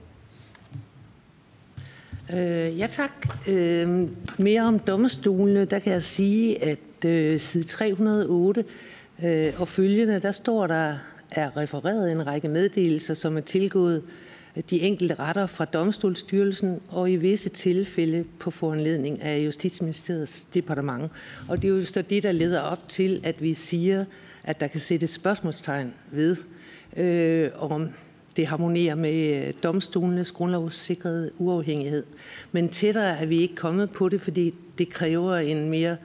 Øh, 2.33 2.79
ja 2.79 2.87
tak. 2.87 3.11
Øh, 3.49 4.09
mere 4.39 4.63
om 4.63 4.79
domstolene, 4.79 5.65
der 5.65 5.79
kan 5.79 5.93
jeg 5.93 6.03
sige, 6.03 6.65
at 6.65 7.05
øh, 7.05 7.41
side 7.41 7.65
308 7.65 8.65
øh, 9.25 9.61
og 9.61 9.69
følgende, 9.69 10.21
der 10.21 10.33
står 10.33 10.67
der 10.67 10.99
er 11.31 11.57
refereret 11.57 12.13
en 12.13 12.27
række 12.27 12.49
meddelelser, 12.49 13.15
som 13.15 13.37
er 13.37 13.41
tilgået 13.41 14.03
de 14.71 14.81
enkelte 14.81 15.15
retter 15.15 15.47
fra 15.47 15.65
Domstolsstyrelsen 15.65 16.81
og 16.89 17.11
i 17.11 17.17
visse 17.17 17.49
tilfælde 17.49 18.25
på 18.39 18.51
foranledning 18.51 19.23
af 19.23 19.39
Justitsministeriets 19.39 20.45
departement. 20.45 21.11
Og 21.49 21.63
det 21.63 21.65
er 21.65 21.73
jo 21.73 21.85
så 21.85 22.03
det, 22.03 22.23
der 22.23 22.33
leder 22.33 22.61
op 22.61 22.89
til, 22.89 23.21
at 23.25 23.43
vi 23.43 23.55
siger, 23.55 24.05
at 24.45 24.61
der 24.61 24.67
kan 24.67 24.81
sættes 24.81 25.11
spørgsmålstegn 25.11 25.93
ved, 26.11 26.37
øh, 26.97 27.51
om 27.59 27.89
det 28.37 28.47
harmonerer 28.47 28.95
med 28.95 29.47
øh, 29.47 29.53
domstolenes 29.63 30.33
grundlovssikrede 30.33 31.31
uafhængighed. 31.39 32.05
Men 32.53 32.69
tættere 32.69 33.19
er 33.19 33.27
vi 33.27 33.39
ikke 33.39 33.55
kommet 33.55 33.91
på 33.91 34.09
det, 34.09 34.21
fordi 34.21 34.55
det 34.79 34.89
kræver 34.89 35.37
en 35.37 35.71
mere 35.71 35.97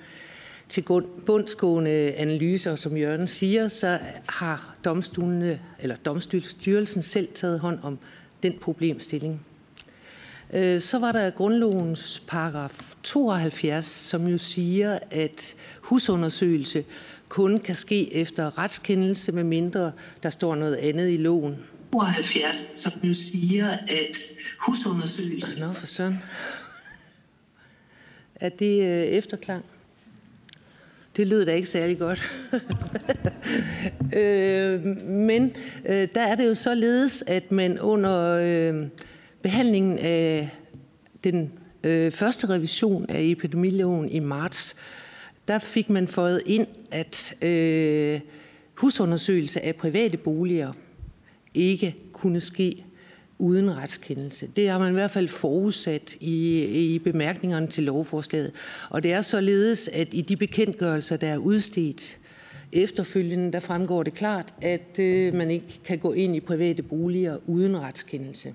til 0.70 0.86
bundsgående 1.26 1.92
analyser, 1.92 2.76
som 2.76 2.98
Jørgen 2.98 3.28
siger, 3.28 3.68
så 3.68 4.00
har 4.30 4.76
domstolene, 4.86 5.60
eller 5.80 5.96
domstolsstyrelsen 5.96 7.04
selv 7.04 7.28
taget 7.36 7.60
hånd 7.60 7.80
om 7.84 8.00
den 8.44 8.54
problemstilling. 8.62 9.42
Øh, 10.54 10.82
så 10.82 11.00
var 11.00 11.12
der 11.12 11.30
grundlovens 11.30 12.24
paragraf 12.28 12.94
72, 13.04 13.86
som 13.86 14.28
jo 14.28 14.38
siger, 14.38 15.00
at 15.12 15.56
husundersøgelse 15.82 16.84
kun 17.30 17.60
kan 17.60 17.76
ske 17.76 18.14
efter 18.14 18.58
retskendelse, 18.58 19.32
med 19.32 19.44
mindre 19.44 19.92
der 20.24 20.30
står 20.30 20.56
noget 20.56 20.76
andet 20.76 21.10
i 21.10 21.18
loven. 21.18 21.56
72, 21.92 22.56
som 22.56 22.92
jo 23.04 23.14
siger, 23.14 23.70
at 23.72 24.18
husundersøgelse... 24.68 25.60
Nå, 25.60 25.74
for 25.74 25.88
søren. 25.88 26.20
Er 28.36 28.50
det 28.50 28.84
øh, 28.84 29.04
efterklang? 29.04 29.66
Det 31.18 31.28
lyder 31.28 31.46
da 31.46 31.52
ikke 31.52 31.70
særlig 31.70 32.00
godt. 32.00 32.32
øh, 34.20 34.86
men 35.06 35.56
øh, 35.86 36.08
der 36.16 36.22
er 36.22 36.36
det 36.36 36.48
jo 36.48 36.56
således, 36.56 37.24
at 37.28 37.52
man 37.52 37.80
under 37.80 38.40
øh, 38.42 38.88
behandlingen 39.42 39.98
af 39.98 40.50
den 41.24 41.52
øh, 41.84 42.12
første 42.12 42.50
revision 42.50 43.10
af 43.10 43.22
epidemiloven 43.22 44.10
i 44.10 44.20
marts, 44.20 44.76
der 45.50 45.60
fik 45.60 45.90
man 45.90 46.08
fået 46.08 46.42
ind, 46.46 46.68
at 46.92 47.44
øh, 47.44 48.20
husundersøgelse 48.76 49.62
af 49.62 49.76
private 49.76 50.18
boliger 50.18 50.74
ikke 51.54 51.96
kunne 52.14 52.42
ske 52.42 52.86
uden 53.40 53.76
retskendelse. 53.76 54.50
Det 54.56 54.70
har 54.70 54.80
man 54.80 54.90
i 54.90 54.94
hvert 54.94 55.12
fald 55.12 55.28
forudsat 55.28 56.16
i, 56.20 56.64
i 56.94 57.00
bemærkningerne 57.00 57.68
til 57.68 57.84
lovforslaget. 57.84 58.52
Og 58.90 59.04
det 59.04 59.14
er 59.14 59.22
således, 59.22 59.88
at 59.88 60.08
i 60.14 60.22
de 60.22 60.38
bekendtgørelser, 60.38 61.18
der 61.18 61.28
er 61.28 61.38
udstedt 61.38 62.20
efterfølgende, 62.72 63.52
der 63.52 63.60
fremgår 63.60 64.04
det 64.04 64.14
klart, 64.14 64.54
at 64.62 65.00
øh, 65.00 65.34
man 65.34 65.52
ikke 65.52 65.80
kan 65.86 65.98
gå 65.98 66.14
ind 66.14 66.36
i 66.36 66.40
private 66.40 66.84
boliger 66.84 67.38
uden 67.48 67.80
retskendelse. 67.80 68.54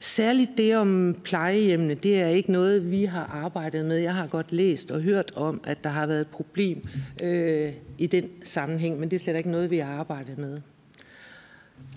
Særligt 0.00 0.50
det 0.56 0.76
om 0.76 1.16
plejehjemmene, 1.24 1.94
det 1.94 2.20
er 2.20 2.26
ikke 2.26 2.52
noget, 2.52 2.90
vi 2.90 3.04
har 3.04 3.24
arbejdet 3.44 3.84
med. 3.84 3.96
Jeg 3.98 4.14
har 4.14 4.26
godt 4.26 4.52
læst 4.52 4.90
og 4.90 5.00
hørt 5.00 5.32
om, 5.36 5.60
at 5.64 5.84
der 5.84 5.90
har 5.90 6.06
været 6.06 6.20
et 6.20 6.26
problem 6.26 6.88
øh, 7.22 7.72
i 7.98 8.06
den 8.06 8.28
sammenhæng, 8.42 9.00
men 9.00 9.10
det 9.10 9.16
er 9.16 9.24
slet 9.24 9.36
ikke 9.36 9.50
noget, 9.50 9.70
vi 9.70 9.78
har 9.78 9.98
arbejdet 9.98 10.38
med. 10.38 10.60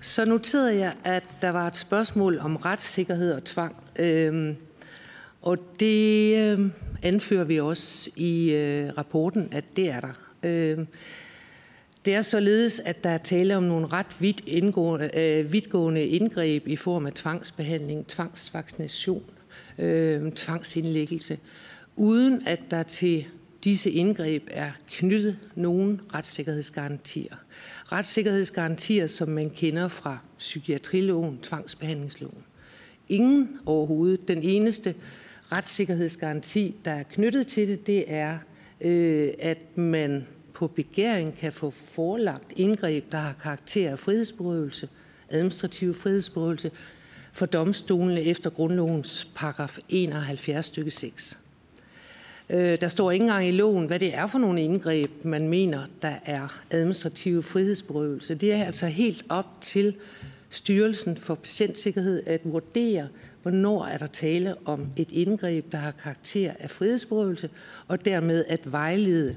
Så 0.02 0.26
noterede 0.26 0.78
jeg, 0.78 0.94
at 1.04 1.24
der 1.42 1.50
var 1.50 1.68
et 1.68 1.76
spørgsmål 1.76 2.40
om 2.40 2.56
retssikkerhed 2.56 3.34
og 3.34 3.44
tvang. 3.44 3.76
Øh, 4.00 4.56
og 5.42 5.58
det 5.80 6.38
øh, 6.38 6.70
anfører 7.04 7.44
vi 7.44 7.60
også 7.60 8.10
i 8.16 8.52
øh, 8.52 8.90
rapporten, 8.98 9.50
at 9.52 9.64
det 9.76 9.90
er 9.90 10.00
der. 10.00 10.14
Øh, 10.44 10.86
det 12.06 12.16
er 12.16 12.22
således, 12.22 12.80
at 12.80 13.04
der 13.04 13.10
er 13.10 13.18
tale 13.18 13.58
om 13.58 13.64
nogle 13.64 13.88
ret 13.88 14.16
vidt 14.20 14.42
indgående, 14.48 15.10
øh, 15.18 15.54
vidtgående 15.54 16.08
indgreb 16.08 16.68
i 16.68 16.76
form 16.76 17.06
af 17.06 17.14
tvangsbehandling, 17.14 18.08
tvangsvaccination, 18.08 19.24
øh, 19.80 20.32
tvangsindlæggelse, 20.32 21.38
uden 21.96 22.42
at 22.48 22.60
der 22.72 22.84
til 22.84 23.26
disse 23.64 23.92
indgreb 23.92 24.48
er 24.52 24.72
knyttet 24.92 25.38
nogen 25.56 26.02
retssikkerhedsgarantier. 26.14 27.36
Retssikkerhedsgarantier, 27.92 29.08
som 29.08 29.30
man 29.30 29.50
kender 29.50 29.88
fra 29.88 30.18
psykiatriloven, 30.38 31.38
tvangsbehandlingsloven. 31.38 32.44
Ingen 33.10 33.60
overhovedet. 33.66 34.28
Den 34.28 34.44
eneste 34.44 34.96
retssikkerhedsgaranti, 35.52 36.76
der 36.86 36.92
er 36.92 37.04
knyttet 37.04 37.48
til 37.48 37.68
det, 37.68 37.88
det 37.88 38.04
er, 38.08 38.38
øh, 38.82 39.34
at 39.40 39.78
man 39.78 40.28
på 40.60 40.68
begæring 40.68 41.36
kan 41.36 41.52
få 41.52 41.70
forelagt 41.70 42.54
indgreb, 42.56 43.12
der 43.12 43.18
har 43.18 43.34
karakter 43.44 43.92
af 43.92 44.00
frihedsberøvelse, 44.00 44.90
administrativ 45.30 45.94
frihedsberøvelse, 45.94 46.72
for 47.34 47.46
domstolene 47.46 48.22
efter 48.22 48.50
grundlovens 48.50 49.30
paragraf 49.36 49.78
71 49.90 50.66
stykke 50.66 50.92
6. 50.92 51.40
Øh, 52.50 52.82
der 52.82 52.88
står 52.88 53.12
ikke 53.12 53.24
engang 53.24 53.48
i 53.48 53.52
loven, 53.52 53.88
hvad 53.88 54.00
det 54.00 54.16
er 54.16 54.28
for 54.28 54.40
nogle 54.40 54.62
indgreb, 54.62 55.26
man 55.26 55.48
mener, 55.48 55.82
der 56.02 56.14
er 56.26 56.62
administrative 56.72 57.44
frihedsberøvelse. 57.44 58.36
Det 58.36 58.54
er 58.54 58.66
altså 58.66 58.88
helt 58.88 59.26
op 59.30 59.62
til 59.62 59.96
Styrelsen 60.50 61.18
for 61.18 61.36
Patientsikkerhed 61.36 62.24
at 62.26 62.42
vurdere, 62.44 63.08
hvornår 63.42 63.86
er 63.86 63.98
der 63.98 64.08
tale 64.08 64.56
om 64.66 64.88
et 64.98 65.12
indgreb, 65.12 65.72
der 65.72 65.78
har 65.78 65.92
karakter 65.92 66.54
af 66.60 66.70
frihedsberøvelse, 66.70 67.50
og 67.88 68.06
dermed 68.06 68.46
at 68.48 68.72
vejlede 68.72 69.36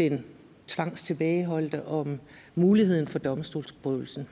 den 0.00 0.24
tvangstilbageholdte 0.68 1.86
om 1.86 2.20
muligheden 2.54 3.06
for 3.06 3.18
domstolsprøvelsen. 3.18 4.26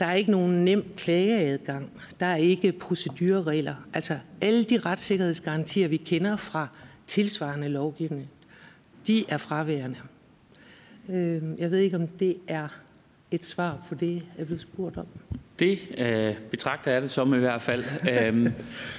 Der 0.00 0.06
er 0.06 0.14
ikke 0.14 0.30
nogen 0.30 0.64
nem 0.64 0.92
klageadgang. 0.96 1.90
Der 2.20 2.26
er 2.26 2.36
ikke 2.36 2.72
procedureregler. 2.72 3.74
Altså 3.92 4.18
alle 4.40 4.64
de 4.64 4.78
retssikkerhedsgarantier, 4.78 5.88
vi 5.88 5.96
kender 5.96 6.36
fra 6.36 6.68
tilsvarende 7.06 7.68
lovgivning, 7.68 8.30
de 9.06 9.24
er 9.28 9.38
fraværende. 9.38 9.96
Øh, 11.08 11.42
jeg 11.58 11.70
ved 11.70 11.78
ikke, 11.78 11.96
om 11.96 12.08
det 12.08 12.36
er 12.48 12.68
et 13.30 13.44
svar 13.44 13.86
på 13.88 13.94
det, 13.94 14.22
jeg 14.38 14.46
blev 14.46 14.58
spurgt 14.58 14.96
om. 14.96 15.06
Det 15.60 15.88
øh, 15.98 16.34
betragter 16.50 16.92
jeg 16.92 17.02
det 17.02 17.10
som 17.10 17.34
i 17.34 17.38
hvert 17.38 17.62
fald. 17.62 17.84
øhm, 18.10 18.52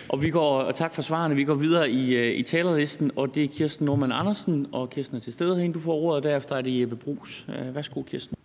og 0.09 0.21
vi 0.21 0.29
går, 0.29 0.59
og 0.59 0.75
tak 0.75 0.93
for 0.93 1.01
svarene. 1.01 1.35
Vi 1.35 1.43
går 1.43 1.55
videre 1.55 1.89
i, 1.89 2.15
øh, 2.15 2.35
i 2.35 2.43
talerlisten, 2.43 3.11
og 3.15 3.35
det 3.35 3.43
er 3.43 3.47
Kirsten 3.47 3.85
Norman 3.85 4.11
Andersen, 4.11 4.67
og 4.71 4.89
Kirsten 4.89 5.17
er 5.17 5.21
til 5.21 5.33
stede 5.33 5.55
herinde. 5.55 5.73
Du 5.73 5.79
får 5.79 5.93
ordet, 5.93 6.17
og 6.17 6.23
derefter 6.23 6.55
er 6.55 6.61
det 6.61 6.81
Jeppe 6.81 6.95
Brugs. 6.95 7.45
Øh, 7.49 7.75
værsgo, 7.75 8.01
Kirsten. 8.01 8.37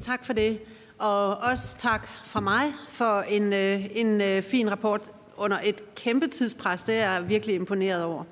Tak 0.00 0.24
for 0.24 0.32
det, 0.32 0.58
og 0.98 1.36
også 1.36 1.76
tak 1.78 2.08
fra 2.24 2.40
mig 2.40 2.62
for 2.88 3.24
en, 3.28 3.52
øh, 3.52 3.80
en 3.94 4.20
øh, 4.20 4.42
fin 4.42 4.70
rapport 4.70 5.00
under 5.36 5.58
et 5.64 5.94
kæmpe 5.94 6.26
tidspres. 6.26 6.84
Det 6.84 6.94
er 6.94 7.12
jeg 7.12 7.28
virkelig 7.28 7.54
imponeret 7.54 8.04
over. 8.04 8.24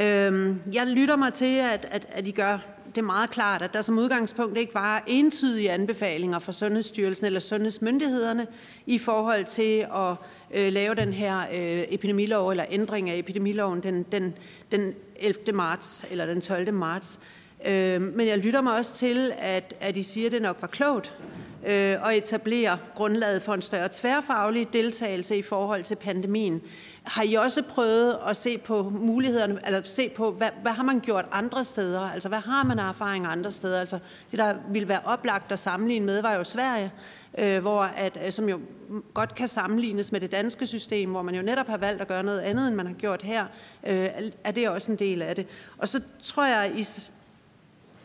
Øhm, 0.00 0.60
jeg 0.72 0.86
lytter 0.86 1.16
mig 1.16 1.32
til, 1.32 1.56
at, 1.56 1.86
at, 1.90 2.06
at 2.12 2.28
I 2.28 2.30
gør 2.30 2.73
det 2.94 3.00
er 3.00 3.06
meget 3.06 3.30
klart, 3.30 3.62
at 3.62 3.74
der 3.74 3.82
som 3.82 3.98
udgangspunkt 3.98 4.58
ikke 4.58 4.74
var 4.74 5.04
entydige 5.06 5.70
anbefalinger 5.70 6.38
fra 6.38 6.52
Sundhedsstyrelsen 6.52 7.26
eller 7.26 7.40
sundhedsmyndighederne 7.40 8.46
i 8.86 8.98
forhold 8.98 9.44
til 9.44 9.86
at 9.94 10.16
øh, 10.54 10.72
lave 10.72 10.94
den 10.94 11.12
her 11.12 11.38
øh, 11.40 11.84
epidemilov 11.88 12.50
eller 12.50 12.64
ændring 12.70 13.10
af 13.10 13.18
epidemiloven 13.18 13.82
den, 13.82 14.02
den, 14.02 14.34
den 14.72 14.94
11. 15.16 15.38
marts 15.54 16.06
eller 16.10 16.26
den 16.26 16.40
12. 16.40 16.72
marts. 16.72 17.20
Øh, 17.66 18.02
men 18.02 18.26
jeg 18.26 18.38
lytter 18.38 18.60
mig 18.60 18.74
også 18.74 18.94
til, 18.94 19.32
at, 19.38 19.74
at 19.80 19.96
I 19.96 20.02
siger, 20.02 20.26
at 20.26 20.32
det 20.32 20.42
nok 20.42 20.56
var 20.60 20.68
klogt 20.68 21.18
øh, 21.66 21.96
og 22.02 22.16
etablere 22.16 22.78
grundlaget 22.94 23.42
for 23.42 23.54
en 23.54 23.62
større 23.62 23.88
tværfaglig 23.92 24.72
deltagelse 24.72 25.36
i 25.36 25.42
forhold 25.42 25.84
til 25.84 25.94
pandemien. 25.96 26.62
Har 27.04 27.22
I 27.22 27.34
også 27.34 27.62
prøvet 27.62 28.18
at 28.28 28.36
se 28.36 28.58
på 28.58 28.82
mulighederne, 28.82 29.60
eller 29.66 29.80
se 29.84 30.08
på, 30.08 30.30
hvad, 30.30 30.48
hvad 30.62 30.72
har 30.72 30.82
man 30.82 31.00
gjort 31.00 31.24
andre 31.32 31.64
steder? 31.64 32.00
Altså, 32.00 32.28
hvad 32.28 32.38
har 32.38 32.64
man 32.64 32.78
af 32.78 32.88
erfaring 32.88 33.26
andre 33.26 33.50
steder? 33.50 33.80
Altså, 33.80 33.98
det, 34.30 34.38
der 34.38 34.54
ville 34.70 34.88
være 34.88 35.00
oplagt 35.04 35.52
at 35.52 35.58
sammenligne 35.58 36.06
med, 36.06 36.22
var 36.22 36.34
jo 36.34 36.44
Sverige, 36.44 36.92
øh, 37.38 37.60
hvor 37.60 37.82
at, 37.82 38.18
øh, 38.26 38.32
som 38.32 38.48
jo 38.48 38.60
godt 39.14 39.34
kan 39.34 39.48
sammenlignes 39.48 40.12
med 40.12 40.20
det 40.20 40.32
danske 40.32 40.66
system, 40.66 41.10
hvor 41.10 41.22
man 41.22 41.34
jo 41.34 41.42
netop 41.42 41.66
har 41.68 41.76
valgt 41.76 42.00
at 42.00 42.08
gøre 42.08 42.22
noget 42.22 42.40
andet, 42.40 42.68
end 42.68 42.76
man 42.76 42.86
har 42.86 42.94
gjort 42.94 43.22
her, 43.22 43.46
øh, 43.86 44.08
er 44.44 44.50
det 44.50 44.68
også 44.68 44.92
en 44.92 44.98
del 44.98 45.22
af 45.22 45.36
det. 45.36 45.46
Og 45.78 45.88
så 45.88 46.00
tror 46.22 46.44
jeg, 46.44 46.72
I 46.76 46.84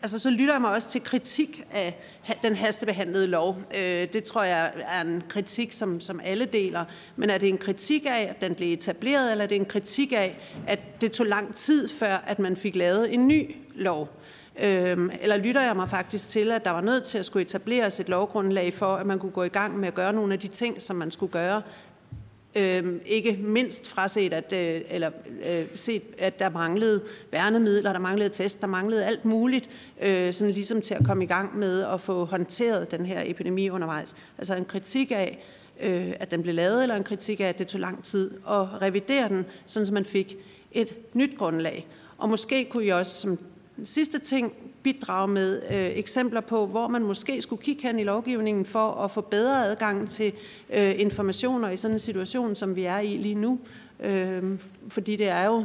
Altså, 0.02 0.18
så 0.18 0.30
lytter 0.30 0.54
jeg 0.54 0.60
mig 0.60 0.70
også 0.70 0.90
til 0.90 1.04
kritik 1.04 1.64
af 1.72 2.00
den 2.42 2.56
hastebehandlede 2.56 3.26
lov. 3.26 3.58
Øh, 3.78 4.08
det 4.12 4.24
tror 4.24 4.42
jeg 4.42 4.72
er 4.88 5.00
en 5.00 5.22
kritik, 5.28 5.72
som, 5.72 6.00
som 6.00 6.20
alle 6.24 6.44
deler. 6.44 6.84
Men 7.16 7.30
er 7.30 7.38
det 7.38 7.48
en 7.48 7.58
kritik 7.58 8.06
af, 8.06 8.26
at 8.30 8.40
den 8.40 8.54
blev 8.54 8.72
etableret, 8.72 9.30
eller 9.30 9.44
er 9.44 9.48
det 9.48 9.56
en 9.56 9.64
kritik 9.64 10.12
af, 10.12 10.38
at 10.66 11.00
det 11.00 11.12
tog 11.12 11.26
lang 11.26 11.54
tid 11.54 11.88
før, 11.88 12.24
at 12.26 12.38
man 12.38 12.56
fik 12.56 12.76
lavet 12.76 13.14
en 13.14 13.28
ny 13.28 13.56
lov? 13.74 14.08
Øhm, 14.62 15.10
eller 15.20 15.36
lytter 15.36 15.60
jeg 15.60 15.76
mig 15.76 15.90
faktisk 15.90 16.28
til, 16.28 16.52
at 16.52 16.64
der 16.64 16.70
var 16.70 16.80
nødt 16.80 17.04
til 17.04 17.18
at 17.18 17.26
skulle 17.26 17.42
etableres 17.42 18.00
et 18.00 18.08
lovgrundlag 18.08 18.74
for, 18.74 18.96
at 18.96 19.06
man 19.06 19.18
kunne 19.18 19.32
gå 19.32 19.42
i 19.42 19.48
gang 19.48 19.78
med 19.78 19.88
at 19.88 19.94
gøre 19.94 20.12
nogle 20.12 20.32
af 20.32 20.38
de 20.38 20.48
ting, 20.48 20.82
som 20.82 20.96
man 20.96 21.10
skulle 21.10 21.32
gøre, 21.32 21.62
Øhm, 22.56 23.00
ikke 23.06 23.38
mindst 23.42 23.88
fraset, 23.88 24.32
at, 24.32 24.52
øh, 24.52 24.80
eller, 24.88 25.10
øh, 25.50 25.66
set, 25.74 26.02
at 26.18 26.38
der 26.38 26.50
manglede 26.50 27.02
værnemidler, 27.32 27.92
der 27.92 28.00
manglede 28.00 28.28
test, 28.28 28.60
der 28.60 28.66
manglede 28.66 29.04
alt 29.04 29.24
muligt, 29.24 29.70
øh, 30.02 30.32
sådan 30.32 30.54
ligesom 30.54 30.80
til 30.80 30.94
at 30.94 31.04
komme 31.04 31.24
i 31.24 31.26
gang 31.26 31.58
med 31.58 31.82
at 31.82 32.00
få 32.00 32.24
håndteret 32.24 32.90
den 32.90 33.06
her 33.06 33.22
epidemi 33.26 33.70
undervejs. 33.70 34.16
Altså 34.38 34.56
en 34.56 34.64
kritik 34.64 35.10
af, 35.10 35.44
øh, 35.80 36.12
at 36.20 36.30
den 36.30 36.42
blev 36.42 36.54
lavet, 36.54 36.82
eller 36.82 36.96
en 36.96 37.04
kritik 37.04 37.40
af, 37.40 37.44
at 37.44 37.58
det 37.58 37.66
tog 37.66 37.80
lang 37.80 38.04
tid 38.04 38.30
at 38.48 38.82
revidere 38.82 39.28
den, 39.28 39.46
sådan 39.66 39.86
så 39.86 39.94
man 39.94 40.04
fik 40.04 40.36
et 40.72 40.94
nyt 41.14 41.38
grundlag. 41.38 41.86
Og 42.18 42.28
måske 42.28 42.64
kunne 42.64 42.84
I 42.84 42.88
også 42.88 43.20
som 43.20 43.38
sidste 43.84 44.18
ting 44.18 44.54
bidrage 44.82 45.28
med 45.28 45.62
øh, 45.70 45.98
eksempler 45.98 46.40
på, 46.40 46.66
hvor 46.66 46.88
man 46.88 47.02
måske 47.02 47.40
skulle 47.40 47.62
kigge 47.62 47.82
hen 47.82 47.98
i 47.98 48.04
lovgivningen 48.04 48.64
for 48.64 48.92
at 48.92 49.10
få 49.10 49.20
bedre 49.20 49.66
adgang 49.66 50.10
til 50.10 50.32
øh, 50.70 51.00
informationer 51.00 51.70
i 51.70 51.76
sådan 51.76 51.94
en 51.94 51.98
situation, 51.98 52.56
som 52.56 52.76
vi 52.76 52.84
er 52.84 52.98
i 52.98 53.16
lige 53.16 53.34
nu. 53.34 53.60
Øh, 54.00 54.58
fordi 54.88 55.16
det 55.16 55.28
er 55.28 55.46
jo 55.46 55.64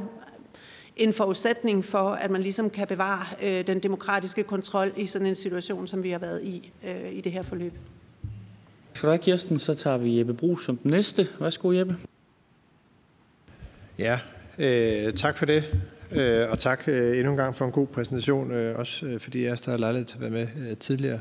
en 0.95 1.13
forudsætning 1.13 1.85
for, 1.85 2.09
at 2.11 2.31
man 2.31 2.41
ligesom 2.41 2.69
kan 2.69 2.87
bevare 2.87 3.25
øh, 3.43 3.67
den 3.67 3.79
demokratiske 3.79 4.43
kontrol 4.43 4.93
i 4.97 5.05
sådan 5.05 5.27
en 5.27 5.35
situation, 5.35 5.87
som 5.87 6.03
vi 6.03 6.09
har 6.09 6.19
været 6.19 6.43
i 6.43 6.71
øh, 6.87 7.13
i 7.13 7.21
det 7.21 7.31
her 7.31 7.41
forløb. 7.41 7.73
Skal 8.93 9.07
du 9.07 9.11
have, 9.11 9.23
Kirsten? 9.23 9.59
Så 9.59 9.73
tager 9.73 9.97
vi 9.97 10.19
Jeppe 10.19 10.33
Brug 10.33 10.61
som 10.61 10.77
den 10.77 10.91
næste. 10.91 11.27
Værsgo, 11.39 11.71
Jeppe. 11.71 11.97
Ja, 13.99 14.19
øh, 14.57 15.13
tak 15.13 15.37
for 15.37 15.45
det. 15.45 15.63
Øh, 16.11 16.51
og 16.51 16.59
tak 16.59 16.83
øh, 16.87 17.17
endnu 17.17 17.31
en 17.31 17.37
gang 17.37 17.55
for 17.55 17.65
en 17.65 17.71
god 17.71 17.87
præsentation, 17.87 18.51
øh, 18.51 18.79
også 18.79 19.05
øh, 19.05 19.19
fordi 19.19 19.43
jeg 19.43 19.57
har 19.65 19.77
lejlighed 19.77 20.05
til 20.05 20.15
at 20.15 20.21
være 20.21 20.31
med 20.31 20.75
tidligere. 20.75 21.19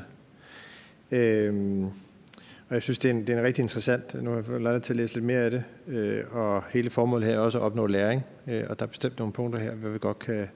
Og 2.69 2.73
jeg 2.73 2.83
synes, 2.83 2.99
det 2.99 3.09
er, 3.09 3.13
en, 3.13 3.21
det 3.21 3.29
er 3.29 3.37
en 3.39 3.43
rigtig 3.43 3.61
interessant. 3.61 4.23
Nu 4.23 4.29
har 4.29 4.37
jeg 4.37 4.45
fået 4.45 4.61
lejlighed 4.61 4.81
til 4.81 4.93
at 4.93 4.97
læse 4.97 5.13
lidt 5.13 5.25
mere 5.25 5.39
af 5.39 5.51
det. 5.51 5.63
Øh, 5.87 6.23
og 6.31 6.63
hele 6.69 6.89
formålet 6.89 7.27
her 7.27 7.35
er 7.35 7.39
også 7.39 7.57
at 7.57 7.63
opnå 7.63 7.87
læring. 7.87 8.23
Og 8.45 8.79
der 8.79 8.85
er 8.85 8.89
bestemt 8.89 9.19
nogle 9.19 9.33
punkter 9.33 9.59
her, 9.59 9.71
hvor 9.71 9.89
vi 9.89 9.97
godt 9.97 10.19
kan 10.19 10.47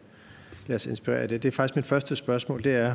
lade 0.67 0.75
os 0.75 0.85
inspirere 0.85 1.19
af 1.19 1.27
det. 1.27 1.43
Det 1.43 1.47
er 1.47 1.51
faktisk 1.51 1.75
mit 1.75 1.85
første 1.85 2.15
spørgsmål. 2.15 2.63
Det 2.63 2.75
er, 2.75 2.93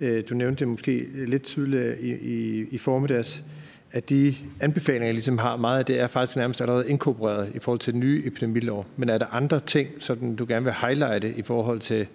øh, 0.00 0.22
du 0.28 0.34
nævnte 0.34 0.60
det 0.60 0.68
måske 0.68 1.06
lidt 1.14 1.42
tydeligere 1.42 2.00
i, 2.00 2.12
i, 2.12 2.66
i 2.70 2.78
formiddags, 2.78 3.44
at 3.92 4.08
de 4.08 4.34
anbefalinger, 4.60 5.06
jeg 5.06 5.14
ligesom 5.14 5.38
har, 5.38 5.56
meget 5.56 5.78
af 5.78 5.84
det 5.84 6.00
er 6.00 6.06
faktisk 6.06 6.36
nærmest 6.36 6.60
allerede 6.60 6.88
inkorporeret 6.88 7.52
i 7.54 7.58
forhold 7.58 7.80
til 7.80 7.92
den 7.92 8.00
nye 8.00 8.22
epidemilov. 8.26 8.86
Men 8.96 9.08
er 9.08 9.18
der 9.18 9.26
andre 9.26 9.60
ting, 9.60 9.88
sådan 9.98 10.36
du 10.36 10.46
gerne 10.48 10.64
vil 10.64 10.72
highlighte 10.72 11.34
i 11.36 11.42
forhold 11.42 11.80
til, 11.80 12.06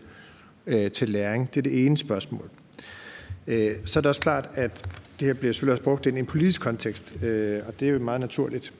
øh, 0.67 0.91
til 0.91 1.09
læring? 1.09 1.49
Det 1.53 1.57
er 1.57 1.61
det 1.61 1.85
ene 1.85 1.97
spørgsmål. 1.97 2.49
Øh, 3.47 3.71
så 3.85 3.99
er 3.99 4.01
det 4.01 4.09
også 4.09 4.21
klart, 4.21 4.49
at 4.53 4.85
det 5.19 5.25
her 5.25 5.33
bliver 5.33 5.53
selvfølgelig 5.53 5.71
også 5.71 5.83
brugt 5.83 6.05
i 6.05 6.09
en 6.09 6.25
politisk 6.25 6.61
kontekst, 6.61 7.23
øh, 7.23 7.59
og 7.67 7.79
det 7.79 7.87
er 7.87 7.91
jo 7.91 7.99
meget 7.99 8.21
naturligt. 8.21 8.73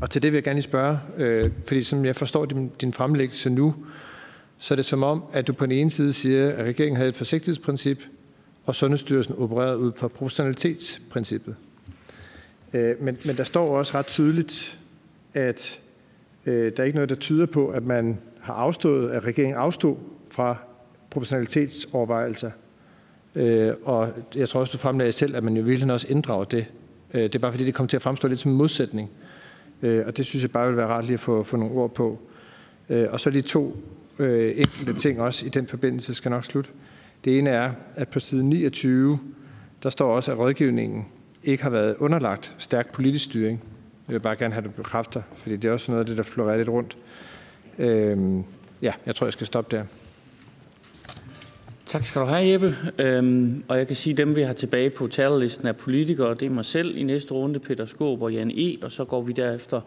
Og 0.00 0.10
til 0.10 0.22
det 0.22 0.32
vil 0.32 0.36
jeg 0.36 0.44
gerne 0.44 0.56
lige 0.56 0.62
spørge, 0.62 0.98
øh, 1.16 1.50
fordi 1.66 1.82
som 1.82 2.04
jeg 2.04 2.16
forstår 2.16 2.44
din, 2.44 2.70
din 2.80 2.92
fremlæggelse 2.92 3.50
nu, 3.50 3.74
så 4.58 4.74
er 4.74 4.76
det 4.76 4.84
som 4.84 5.02
om, 5.02 5.22
at 5.32 5.46
du 5.46 5.52
på 5.52 5.66
den 5.66 5.72
ene 5.72 5.90
side 5.90 6.12
siger, 6.12 6.50
at 6.50 6.64
regeringen 6.64 6.96
havde 6.96 7.08
et 7.08 7.16
forsigtighedsprincip, 7.16 8.02
og 8.64 8.74
Sundhedsstyrelsen 8.74 9.34
opererede 9.38 9.78
ud 9.78 9.92
fra 9.96 10.08
proportionalitetsprincippet. 10.08 11.54
Øh, 12.74 13.02
men, 13.02 13.18
men 13.26 13.36
der 13.36 13.44
står 13.44 13.78
også 13.78 13.98
ret 13.98 14.06
tydeligt, 14.06 14.78
at 15.34 15.80
øh, 16.46 16.72
der 16.76 16.82
er 16.82 16.84
ikke 16.84 16.96
noget, 16.96 17.10
der 17.10 17.16
tyder 17.16 17.46
på, 17.46 17.68
at 17.68 17.82
man 17.82 18.18
har 18.40 18.54
afstået, 18.54 19.10
at 19.10 19.24
regeringen 19.24 19.56
afstod 19.56 19.96
fra 20.30 20.56
proportionalitetsovervejelser. 21.10 22.50
Øh, 23.34 23.72
og 23.84 24.08
jeg 24.34 24.48
tror 24.48 24.60
også, 24.60 24.72
du 24.72 24.78
fremlagde 24.78 25.12
selv, 25.12 25.36
at 25.36 25.44
man 25.44 25.56
jo 25.56 25.62
virkelig 25.62 25.92
også 25.92 26.06
inddrager 26.10 26.44
det. 26.44 26.66
Øh, 27.14 27.22
det 27.22 27.34
er 27.34 27.38
bare 27.38 27.52
fordi, 27.52 27.64
det 27.64 27.74
kommer 27.74 27.88
til 27.88 27.96
at 27.96 28.02
fremstå 28.02 28.28
lidt 28.28 28.40
som 28.40 28.50
en 28.50 28.56
modsætning. 28.56 29.10
Øh, 29.82 30.06
og 30.06 30.16
det 30.16 30.26
synes 30.26 30.42
jeg 30.42 30.50
bare 30.50 30.68
vil 30.68 30.76
være 30.76 30.86
rart 30.86 31.04
lige 31.04 31.14
at 31.14 31.20
få, 31.20 31.42
få 31.42 31.56
nogle 31.56 31.74
ord 31.74 31.94
på. 31.94 32.18
Øh, 32.88 33.06
og 33.10 33.20
så 33.20 33.30
lige 33.30 33.42
to 33.42 33.76
øh, 34.18 34.58
enkelte 34.58 34.94
ting 34.94 35.20
også 35.20 35.46
i 35.46 35.48
den 35.48 35.66
forbindelse, 35.66 36.14
skal 36.14 36.30
nok 36.30 36.44
slutte. 36.44 36.70
Det 37.24 37.38
ene 37.38 37.50
er, 37.50 37.72
at 37.94 38.08
på 38.08 38.20
side 38.20 38.44
29, 38.44 39.18
der 39.82 39.90
står 39.90 40.14
også, 40.14 40.32
at 40.32 40.38
rådgivningen 40.38 41.06
ikke 41.44 41.62
har 41.62 41.70
været 41.70 41.96
underlagt 41.98 42.54
stærk 42.58 42.92
politisk 42.92 43.24
styring. 43.24 43.62
Jeg 44.08 44.14
vil 44.14 44.20
bare 44.20 44.36
gerne 44.36 44.54
have 44.54 44.64
det 44.64 44.74
bekræfter, 44.74 45.22
fordi 45.36 45.56
det 45.56 45.68
er 45.68 45.72
også 45.72 45.92
noget 45.92 46.00
af 46.00 46.06
det, 46.06 46.16
der 46.16 46.22
florerer 46.22 46.56
lidt 46.56 46.68
rundt. 46.68 46.96
Øhm, 47.78 48.44
ja, 48.82 48.92
jeg 49.06 49.14
tror, 49.14 49.26
jeg 49.26 49.32
skal 49.32 49.46
stoppe 49.46 49.76
der. 49.76 49.84
Tak 51.86 52.04
skal 52.04 52.20
du 52.20 52.26
have, 52.26 52.52
Jeppe. 52.52 52.76
Øhm, 52.98 53.64
og 53.68 53.78
jeg 53.78 53.86
kan 53.86 53.96
sige, 53.96 54.12
at 54.12 54.16
dem, 54.16 54.36
vi 54.36 54.42
har 54.42 54.52
tilbage 54.52 54.90
på 54.90 55.06
talerlisten, 55.06 55.68
er 55.68 55.72
politikere. 55.72 56.34
Det 56.34 56.42
er 56.42 56.50
mig 56.50 56.64
selv 56.64 56.96
i 56.96 57.02
næste 57.02 57.32
runde, 57.32 57.58
Peter 57.58 57.86
Skåb 57.86 58.22
og 58.22 58.32
Jan 58.32 58.50
E., 58.50 58.76
og 58.82 58.92
så 58.92 59.04
går 59.04 59.22
vi 59.22 59.32
derefter 59.32 59.80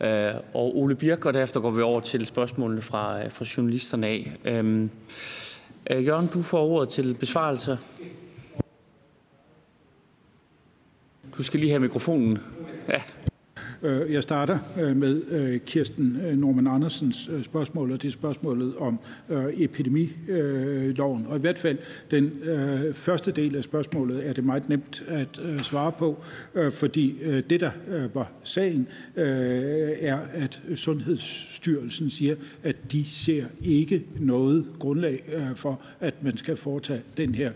øh, 0.00 0.34
og 0.54 0.78
Ole 0.78 0.94
Birk, 0.94 1.24
og 1.24 1.34
derefter 1.34 1.60
går 1.60 1.70
vi 1.70 1.82
over 1.82 2.00
til 2.00 2.26
spørgsmålene 2.26 2.82
fra, 2.82 3.24
øh, 3.24 3.30
fra 3.30 3.44
journalisterne 3.56 4.06
af. 4.06 4.32
Øhm, 4.44 4.90
øh, 5.90 6.06
Jørgen, 6.06 6.26
du 6.26 6.42
får 6.42 6.66
ordet 6.66 6.88
til 6.88 7.16
besvarelse. 7.20 7.78
Du 11.40 11.44
skal 11.44 11.60
lige 11.60 11.70
have 11.70 11.80
mikrofonen. 11.80 12.38
Øh, 13.82 14.12
jeg 14.12 14.22
starter 14.22 14.58
øh, 14.80 14.96
med 14.96 15.22
øh, 15.30 15.60
Kirsten 15.60 16.20
øh, 16.26 16.38
Norman 16.38 16.66
Andersens 16.66 17.30
spørgsmål, 17.42 17.92
og 17.92 18.02
det 18.02 18.08
er 18.08 18.12
spørgsmålet 18.12 18.76
om 18.76 18.98
epidemiloven. 19.56 21.26
Og 21.26 21.36
i 21.36 21.40
hvert 21.40 21.58
fald 21.58 21.78
den 22.10 22.32
første 22.94 23.30
del 23.30 23.56
af 23.56 23.64
spørgsmålet 23.64 24.28
er 24.28 24.32
det 24.32 24.44
meget 24.44 24.68
nemt 24.68 25.04
at 25.08 25.40
svare 25.62 25.92
på, 25.92 26.22
fordi 26.72 27.18
det, 27.50 27.60
der 27.60 27.70
var 28.14 28.32
sagen, 28.44 28.88
er, 29.16 30.18
at 30.32 30.62
Sundhedsstyrelsen 30.74 32.10
siger, 32.10 32.36
at 32.62 32.76
de 32.92 33.04
ser 33.04 33.44
ikke 33.62 34.04
noget 34.20 34.66
grundlag 34.78 35.22
for, 35.54 35.80
at 36.00 36.14
man 36.22 36.36
skal 36.36 36.56
foretage 36.56 37.02
den 37.16 37.34
her 37.34 37.50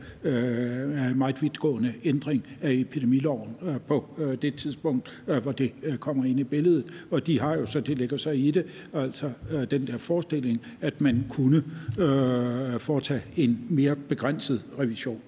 meget 1.14 1.42
vidtgående 1.42 1.92
ændring 2.04 2.44
af 2.62 2.72
epidemiloven 2.72 3.56
på 3.88 4.20
det 4.42 4.54
tidspunkt, 4.54 5.22
hvor 5.42 5.52
det 5.52 5.72
kommer 6.00 6.13
ind 6.22 6.40
i 6.40 6.44
billedet. 6.44 6.84
Og 7.10 7.26
de 7.26 7.40
har 7.40 7.56
jo 7.56 7.66
så, 7.66 7.80
det 7.80 7.98
ligger 7.98 8.16
sig 8.16 8.46
i 8.46 8.50
det, 8.50 8.64
altså 8.92 9.30
øh, 9.50 9.70
den 9.70 9.86
der 9.86 9.98
forestilling, 9.98 10.60
at 10.80 11.00
man 11.00 11.24
kunne 11.28 11.56
øh, 11.98 12.80
foretage 12.80 13.22
en 13.36 13.66
mere 13.68 13.96
begrænset 13.96 14.62
revision. 14.78 15.20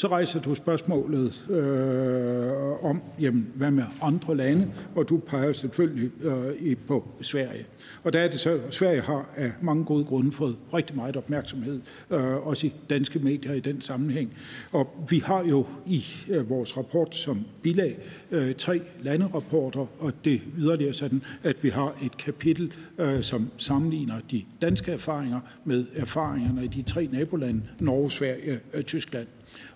Så 0.00 0.08
rejser 0.08 0.40
du 0.40 0.54
spørgsmålet 0.54 1.50
øh, 1.50 2.84
om, 2.84 3.02
jamen, 3.20 3.52
hvad 3.54 3.70
med 3.70 3.84
andre 4.02 4.36
lande, 4.36 4.70
og 4.96 5.08
du 5.08 5.16
peger 5.16 5.52
selvfølgelig 5.52 6.10
øh, 6.22 6.76
på 6.86 7.08
Sverige. 7.20 7.66
Og 8.04 8.12
der 8.12 8.20
er 8.20 8.28
det 8.28 8.40
så, 8.40 8.60
Sverige 8.70 9.00
har 9.00 9.28
af 9.36 9.52
mange 9.62 9.84
gode 9.84 10.04
grunde 10.04 10.32
fået 10.32 10.56
rigtig 10.74 10.96
meget 10.96 11.16
opmærksomhed, 11.16 11.80
øh, 12.10 12.46
også 12.46 12.66
i 12.66 12.72
danske 12.90 13.18
medier 13.18 13.52
i 13.52 13.60
den 13.60 13.80
sammenhæng. 13.80 14.32
Og 14.72 15.06
vi 15.10 15.18
har 15.18 15.44
jo 15.44 15.66
i 15.86 16.04
øh, 16.28 16.50
vores 16.50 16.76
rapport 16.76 17.16
som 17.16 17.46
bilag 17.62 17.98
øh, 18.30 18.54
tre 18.54 18.80
landerapporter, 19.02 19.86
og 19.98 20.12
det 20.24 20.40
yderligere 20.58 20.94
sådan, 20.94 21.22
at 21.42 21.64
vi 21.64 21.68
har 21.68 21.94
et 22.04 22.16
kapitel, 22.16 22.72
øh, 22.98 23.22
som 23.22 23.50
sammenligner 23.56 24.20
de 24.30 24.42
danske 24.62 24.92
erfaringer 24.92 25.40
med 25.64 25.86
erfaringerne 25.96 26.64
i 26.64 26.68
de 26.68 26.82
tre 26.82 27.08
nabolande, 27.12 27.62
Norge, 27.80 28.10
Sverige 28.10 28.60
og 28.74 28.86
Tyskland. 28.86 29.26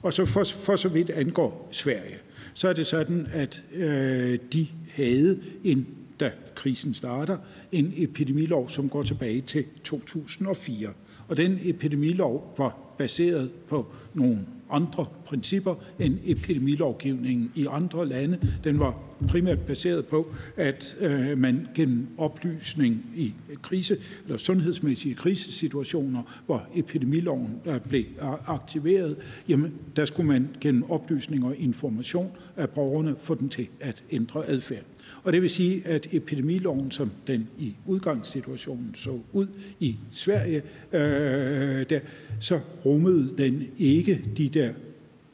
Og 0.02 0.12
så 0.12 0.26
for, 0.26 0.44
for 0.44 0.76
så 0.76 0.88
vidt 0.88 1.10
angår 1.10 1.68
Sverige, 1.70 2.18
så 2.54 2.68
er 2.68 2.72
det 2.72 2.86
sådan, 2.86 3.26
at 3.32 3.62
øh, 3.74 4.38
de 4.52 4.66
havde 4.94 5.40
en 5.64 5.86
da 6.20 6.30
krisen 6.54 6.94
starter, 6.94 7.38
en 7.72 7.92
epidemilov, 7.96 8.68
som 8.68 8.88
går 8.88 9.02
tilbage 9.02 9.40
til 9.40 9.64
2004. 9.84 10.88
Og 11.28 11.36
den 11.36 11.58
epidemilov 11.62 12.54
var 12.58 12.78
baseret 12.98 13.50
på 13.68 13.86
nogle 14.14 14.46
andre 14.70 15.06
principper 15.26 15.74
end 15.98 16.18
epidemilovgivningen 16.24 17.52
i 17.54 17.66
andre 17.70 18.08
lande. 18.08 18.38
Den 18.64 18.78
var 18.78 18.98
primært 19.28 19.58
baseret 19.58 20.06
på, 20.06 20.34
at 20.56 20.96
øh, 21.00 21.38
man 21.38 21.68
gennem 21.74 22.08
oplysning 22.18 23.06
i 23.16 23.34
krise 23.62 23.96
eller 24.24 24.36
sundhedsmæssige 24.36 25.14
krisesituationer, 25.14 26.42
hvor 26.46 26.66
epidemiloven 26.74 27.60
øh, 27.66 27.80
blev 27.80 28.04
øh, 28.22 28.28
aktiveret, 28.46 29.16
jamen 29.48 29.72
der 29.96 30.04
skulle 30.04 30.28
man 30.28 30.48
gennem 30.60 30.90
oplysning 30.90 31.44
og 31.44 31.56
information 31.56 32.30
af 32.56 32.70
borgerne 32.70 33.14
få 33.18 33.34
den 33.34 33.48
til 33.48 33.68
at 33.80 34.04
ændre 34.10 34.46
adfærd. 34.46 34.82
Og 35.22 35.32
det 35.32 35.42
vil 35.42 35.50
sige, 35.50 35.82
at 35.86 36.06
epidemiloven, 36.12 36.90
som 36.90 37.10
den 37.26 37.48
i 37.58 37.74
udgangssituationen 37.86 38.94
så 38.94 39.20
ud 39.32 39.46
i 39.80 39.96
Sverige, 40.10 40.62
øh, 40.92 41.86
der, 41.90 42.00
så 42.40 42.60
rummede 42.84 43.34
den 43.38 43.62
ikke 43.78 44.24
de 44.36 44.48
der 44.48 44.72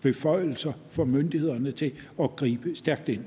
beføjelser 0.03 0.73
for 0.89 1.05
myndighederne 1.05 1.73
til 1.73 1.93
at 2.23 2.37
gribe 2.37 2.75
stærkt 2.75 3.09
ind. 3.09 3.21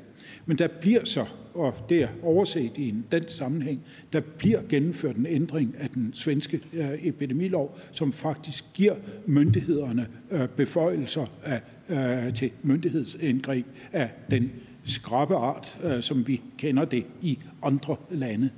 Men 0.45 0.57
der 0.57 0.68
bliver 0.68 1.06
så, 1.06 1.26
og 1.53 1.86
det 1.90 2.03
er 2.03 2.07
overset 2.22 2.72
i 2.78 2.90
en 2.90 3.06
dansk 3.11 3.38
sammenhæng, 3.38 3.82
der 4.14 4.22
bliver 4.38 4.61
gennemført 4.70 5.15
en 5.15 5.26
ændring 5.26 5.76
af 5.80 5.90
den 5.90 6.14
svenske 6.14 6.61
øh, 6.74 7.07
epidemilov, 7.07 7.80
som 7.91 8.14
faktisk 8.14 8.65
giver 8.74 8.95
myndighederne 9.26 10.07
øh, 10.32 10.48
beføjelser 10.48 11.26
af, 11.44 11.61
øh, 11.90 12.34
til 12.34 12.52
myndighedsindgreb 12.64 13.65
af 13.91 14.10
den 14.32 14.52
skrappe 14.84 15.36
art, 15.36 15.80
øh, 15.84 16.04
som 16.04 16.28
vi 16.28 16.42
kender 16.58 16.86
det 16.86 17.06
i 17.22 17.40
andre 17.64 17.96
lande. 18.12 18.50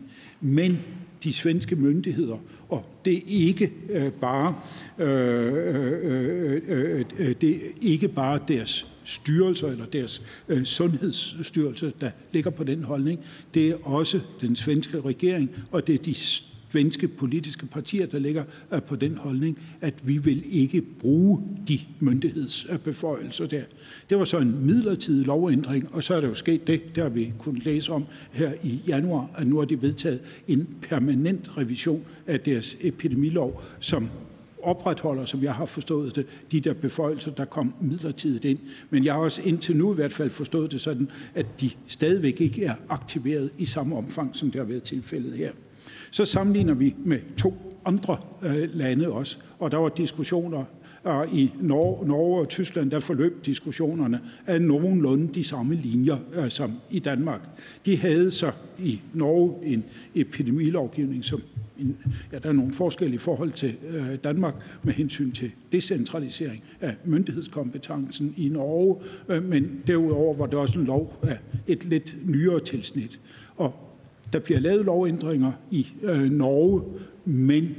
Men 0.41 0.79
de 1.23 1.33
svenske 1.33 1.75
myndigheder, 1.75 2.37
og 2.69 2.85
det 3.05 3.17
er 3.17 3.21
ikke 3.25 3.71
øh, 3.89 4.11
bare 4.11 4.55
øh, 4.99 5.53
øh, 5.53 6.61
øh, 6.67 7.05
øh, 7.17 7.35
det 7.41 7.55
er 7.55 7.59
ikke 7.81 8.07
bare 8.07 8.39
deres 8.47 8.87
styrelser 9.03 9.67
eller 9.67 9.85
deres 9.85 10.21
øh, 10.47 10.63
sundhedsstyrelse, 10.63 11.93
der 12.01 12.11
ligger 12.31 12.49
på 12.49 12.63
den 12.63 12.83
holdning. 12.83 13.19
Det 13.53 13.69
er 13.69 13.75
også 13.83 14.19
den 14.41 14.55
svenske 14.55 15.01
regering, 15.01 15.49
og 15.71 15.87
det 15.87 15.95
er 15.95 15.99
de 15.99 16.13
svenske 16.75 17.07
politiske 17.07 17.65
partier, 17.65 18.05
der 18.05 18.19
ligger 18.19 18.43
øh, 18.73 18.81
på 18.81 18.95
den 18.95 19.17
holdning, 19.17 19.57
at 19.81 19.93
vi 20.03 20.17
vil 20.17 20.43
ikke 20.51 20.81
bruge 20.81 21.41
de 21.67 21.79
myndighedsbeføjelser 21.99 23.47
der. 23.47 23.61
Det 24.09 24.17
var 24.17 24.25
så 24.25 24.37
en 24.37 24.65
midlertidig 24.65 25.25
lovændring, 25.25 25.89
og 25.91 26.03
så 26.03 26.15
er 26.15 26.21
der 26.21 26.27
jo 26.27 26.33
sket 26.33 26.67
det, 26.67 26.95
der 26.95 27.09
vi 27.09 27.33
kunne 27.39 27.59
læse 27.59 27.91
om 27.91 28.05
her 28.31 28.53
i 28.63 28.79
januar, 28.87 29.29
at 29.37 29.47
nu 29.47 29.57
har 29.57 29.65
de 29.65 29.81
vedtaget 29.81 30.19
en 30.47 30.67
permanent 30.81 31.57
revision 31.57 32.03
af 32.27 32.39
deres 32.39 32.77
epidemilov, 32.81 33.63
som 33.79 34.09
opretholder, 34.63 35.25
som 35.25 35.43
jeg 35.43 35.53
har 35.53 35.65
forstået 35.65 36.15
det, 36.15 36.27
de 36.51 36.59
der 36.59 36.73
beføjelser, 36.73 37.31
der 37.31 37.45
kom 37.45 37.73
midlertidigt 37.81 38.45
ind. 38.45 38.59
Men 38.89 39.05
jeg 39.05 39.13
har 39.13 39.21
også 39.21 39.41
indtil 39.41 39.77
nu 39.77 39.93
i 39.93 39.95
hvert 39.95 40.13
fald 40.13 40.29
forstået 40.29 40.71
det 40.71 40.81
sådan, 40.81 41.09
at 41.35 41.61
de 41.61 41.69
stadigvæk 41.87 42.41
ikke 42.41 42.65
er 42.65 42.75
aktiveret 42.89 43.51
i 43.57 43.65
samme 43.65 43.95
omfang, 43.95 44.35
som 44.35 44.51
det 44.51 44.59
har 44.59 44.67
været 44.67 44.83
tilfældet 44.83 45.33
her. 45.33 45.51
Så 46.15 46.25
sammenligner 46.25 46.73
vi 46.73 46.95
med 47.05 47.19
to 47.37 47.53
andre 47.85 48.17
øh, 48.41 48.69
lande 48.73 49.11
også, 49.11 49.37
og 49.59 49.71
der 49.71 49.77
var 49.77 49.89
diskussioner 49.89 50.63
og 51.03 51.27
i 51.33 51.53
Norge, 51.59 52.07
Norge 52.07 52.39
og 52.39 52.49
Tyskland, 52.49 52.91
der 52.91 52.99
forløb 52.99 53.45
diskussionerne 53.45 54.19
af 54.47 54.61
nogenlunde 54.61 55.33
de 55.33 55.43
samme 55.43 55.75
linjer 55.75 56.17
øh, 56.33 56.49
som 56.49 56.73
i 56.91 56.99
Danmark. 56.99 57.41
De 57.85 57.97
havde 57.97 58.31
så 58.31 58.51
i 58.79 59.01
Norge 59.13 59.65
en 59.65 59.83
epidemilovgivning, 60.15 61.25
som 61.25 61.41
en, 61.79 61.97
ja, 62.31 62.39
der 62.39 62.49
er 62.49 62.53
nogle 62.53 62.73
forskelle 62.73 63.15
i 63.15 63.17
forhold 63.17 63.51
til 63.51 63.75
øh, 63.87 64.15
Danmark 64.23 64.55
med 64.83 64.93
hensyn 64.93 65.31
til 65.31 65.51
decentralisering 65.71 66.63
af 66.81 66.95
myndighedskompetencen 67.05 68.33
i 68.37 68.49
Norge, 68.49 68.95
øh, 69.29 69.43
men 69.43 69.81
derudover 69.87 70.37
var 70.37 70.45
det 70.45 70.55
også 70.55 70.79
en 70.79 70.85
lov 70.85 71.19
af 71.23 71.37
et 71.67 71.85
lidt 71.85 72.15
nyere 72.25 72.59
tilsnit. 72.59 73.19
Og 73.55 73.84
der 74.35 74.41
bliver 74.41 74.59
lavet 74.59 74.85
lovændringer 74.85 75.51
i 75.71 75.87
øh, 76.03 76.31
Norge, 76.31 76.81
men 77.25 77.75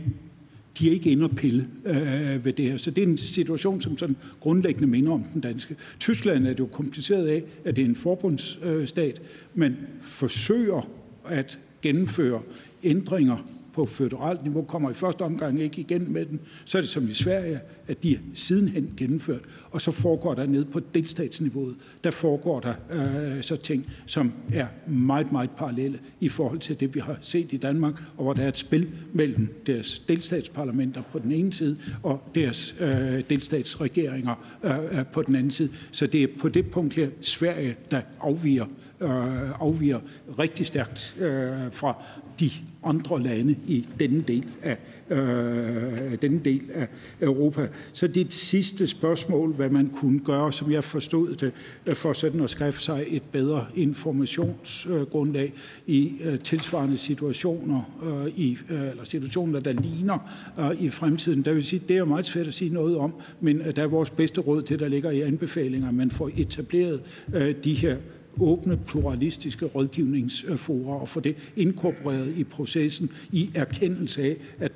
de 0.78 0.88
er 0.88 0.92
ikke 0.92 1.10
inde 1.10 1.24
og 1.24 1.30
pille 1.30 1.68
øh, 1.84 2.44
ved 2.44 2.52
det 2.52 2.64
her. 2.64 2.76
Så 2.76 2.90
det 2.90 3.04
er 3.04 3.08
en 3.08 3.18
situation, 3.18 3.80
som 3.80 3.98
sådan 3.98 4.16
grundlæggende 4.40 4.88
minder 4.88 5.12
om 5.12 5.24
den 5.32 5.40
danske. 5.40 5.76
Tyskland 6.00 6.46
er 6.46 6.50
det 6.50 6.58
jo 6.58 6.66
kompliceret 6.66 7.26
af, 7.26 7.42
at 7.64 7.76
det 7.76 7.82
er 7.82 7.88
en 7.88 7.96
forbundsstat, 7.96 9.20
øh, 9.20 9.26
men 9.54 9.76
forsøger 10.02 10.88
at 11.24 11.58
gennemføre 11.82 12.40
ændringer 12.84 13.36
på 13.76 13.86
føderalt 13.86 14.42
niveau, 14.42 14.62
kommer 14.62 14.90
i 14.90 14.94
første 14.94 15.22
omgang 15.22 15.60
ikke 15.60 15.80
igen 15.80 16.12
med 16.12 16.26
den. 16.26 16.40
Så 16.64 16.78
er 16.78 16.82
det 16.82 16.90
som 16.90 17.08
i 17.08 17.14
Sverige, 17.14 17.60
at 17.86 18.02
de 18.02 18.14
er 18.14 18.18
sidenhen 18.34 18.92
gennemført. 18.96 19.40
Og 19.70 19.80
så 19.80 19.90
foregår 19.90 20.34
der 20.34 20.46
nede 20.46 20.64
på 20.64 20.80
delstatsniveauet, 20.80 21.74
der 22.04 22.10
foregår 22.10 22.60
der 22.60 22.74
øh, 22.90 23.42
så 23.42 23.56
ting, 23.56 23.86
som 24.06 24.32
er 24.52 24.66
meget, 24.86 25.32
meget 25.32 25.50
parallelle 25.50 25.98
i 26.20 26.28
forhold 26.28 26.58
til 26.58 26.80
det, 26.80 26.94
vi 26.94 27.00
har 27.00 27.18
set 27.20 27.52
i 27.52 27.56
Danmark, 27.56 28.02
og 28.16 28.24
hvor 28.24 28.32
der 28.32 28.42
er 28.42 28.48
et 28.48 28.58
spil 28.58 28.90
mellem 29.12 29.62
deres 29.66 29.98
delstatsparlamenter 29.98 31.02
på 31.12 31.18
den 31.18 31.32
ene 31.32 31.52
side, 31.52 31.76
og 32.02 32.22
deres 32.34 32.76
øh, 32.80 33.22
delstatsregeringer 33.30 34.56
øh, 34.64 34.98
øh 34.98 35.06
på 35.12 35.22
den 35.22 35.36
anden 35.36 35.50
side. 35.50 35.70
Så 35.92 36.06
det 36.06 36.22
er 36.22 36.28
på 36.40 36.48
det 36.48 36.70
punkt 36.70 36.94
her 36.94 37.08
Sverige, 37.20 37.76
der 37.90 38.00
afviger 38.20 38.66
øh, 39.00 39.60
afviger 39.60 40.00
rigtig 40.38 40.66
stærkt 40.66 41.16
øh, 41.18 41.72
fra 41.72 42.04
de 42.40 42.50
andre 42.84 43.22
lande 43.22 43.56
i 43.66 43.86
denne 44.00 44.20
del 44.20 44.46
af, 44.62 44.76
øh, 45.10 46.22
denne 46.22 46.40
del 46.44 46.62
af 46.74 46.88
Europa. 47.20 47.68
Så 47.92 48.06
dit 48.06 48.32
sidste 48.32 48.86
spørgsmål, 48.86 49.52
hvad 49.52 49.70
man 49.70 49.86
kunne 49.86 50.18
gøre, 50.18 50.52
som 50.52 50.72
jeg 50.72 50.84
forstod 50.84 51.34
det, 51.34 51.52
øh, 51.86 51.94
for 51.94 52.12
sådan 52.12 52.40
at 52.40 52.50
skaffe 52.50 52.80
sig 52.80 53.04
et 53.08 53.22
bedre 53.22 53.66
informationsgrundlag 53.74 55.52
i 55.86 56.12
øh, 56.24 56.38
tilsvarende 56.38 56.98
situationer, 56.98 57.82
øh, 58.02 58.38
i, 58.38 58.58
øh, 58.70 58.90
eller 58.90 59.04
situationer, 59.04 59.60
der 59.60 59.72
ligner 59.72 60.18
øh, 60.60 60.82
i 60.82 60.90
fremtiden. 60.90 61.42
Der 61.42 61.52
vil 61.52 61.64
sige, 61.64 61.82
det 61.88 61.96
er 61.96 62.04
meget 62.04 62.26
svært 62.26 62.46
at 62.46 62.54
sige 62.54 62.70
noget 62.70 62.96
om, 62.96 63.14
men 63.40 63.60
øh, 63.60 63.76
der 63.76 63.82
er 63.82 63.86
vores 63.86 64.10
bedste 64.10 64.40
råd 64.40 64.62
til, 64.62 64.78
der 64.78 64.88
ligger 64.88 65.10
i 65.10 65.20
anbefalinger, 65.20 65.88
at 65.88 65.94
man 65.94 66.10
får 66.10 66.30
etableret 66.36 67.00
øh, 67.34 67.54
de 67.64 67.74
her 67.74 67.96
åbne, 68.40 68.76
pluralistiske 68.76 69.66
rådgivningsfora 69.66 71.00
og 71.00 71.08
få 71.08 71.20
det 71.20 71.36
inkorporeret 71.56 72.34
i 72.36 72.44
processen 72.44 73.10
i 73.32 73.50
erkendelse 73.54 74.22
af, 74.22 74.36
at 74.58 74.72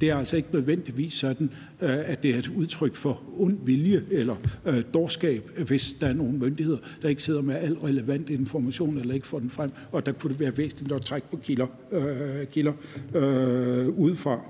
det 0.00 0.10
er 0.10 0.16
altså 0.16 0.36
ikke 0.36 0.48
nødvendigvis 0.52 1.12
sådan, 1.12 1.50
øh, 1.80 1.90
at 1.90 2.22
det 2.22 2.34
er 2.34 2.38
et 2.38 2.48
udtryk 2.48 2.96
for 2.96 3.22
ond 3.38 3.58
vilje 3.64 4.02
eller 4.10 4.36
øh, 4.66 4.82
dårskab, 4.94 5.50
hvis 5.66 5.96
der 6.00 6.06
er 6.06 6.12
nogle 6.12 6.32
myndigheder, 6.32 6.78
der 7.02 7.08
ikke 7.08 7.22
sidder 7.22 7.42
med 7.42 7.54
al 7.54 7.74
relevant 7.74 8.30
information 8.30 8.98
eller 8.98 9.14
ikke 9.14 9.26
får 9.26 9.38
den 9.38 9.50
frem, 9.50 9.70
og 9.92 10.06
der 10.06 10.12
kunne 10.12 10.32
det 10.32 10.40
være 10.40 10.56
væsentligt 10.56 10.92
at 10.92 11.02
trække 11.02 11.30
på 11.30 11.36
kilder, 11.36 11.66
øh, 11.92 12.46
kilder 12.46 12.72
øh, 13.14 13.88
udefra. 13.88 14.40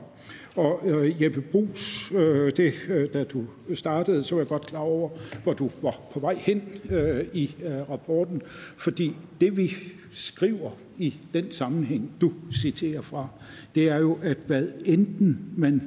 Og 0.57 0.81
øh, 0.85 1.23
Jeppe 1.23 1.41
Brugs, 1.41 2.13
øh, 2.15 2.53
det, 2.57 2.75
øh, 2.89 3.13
da 3.13 3.25
du 3.25 3.45
startede, 3.75 4.25
så 4.25 4.35
var 4.35 4.43
jeg 4.43 4.49
godt 4.49 4.67
klar 4.67 4.81
over, 4.81 5.09
hvor 5.43 5.53
du 5.53 5.71
var 5.83 6.01
på 6.13 6.21
vej 6.21 6.35
hen 6.35 6.63
øh, 6.91 7.25
i 7.33 7.55
øh, 7.65 7.91
rapporten, 7.91 8.43
fordi 8.77 9.13
det 9.41 9.57
vi 9.57 9.73
skriver 10.11 10.71
i 10.99 11.15
den 11.35 11.53
sammenhæng, 11.53 12.11
du 12.21 12.33
citerer 12.53 13.01
fra, 13.01 13.29
det 13.75 13.89
er 13.89 13.97
jo, 13.97 14.19
at 14.23 14.39
hvad 14.47 14.69
enten 14.85 15.39
man 15.57 15.83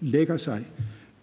lægger 0.00 0.36
sig 0.36 0.66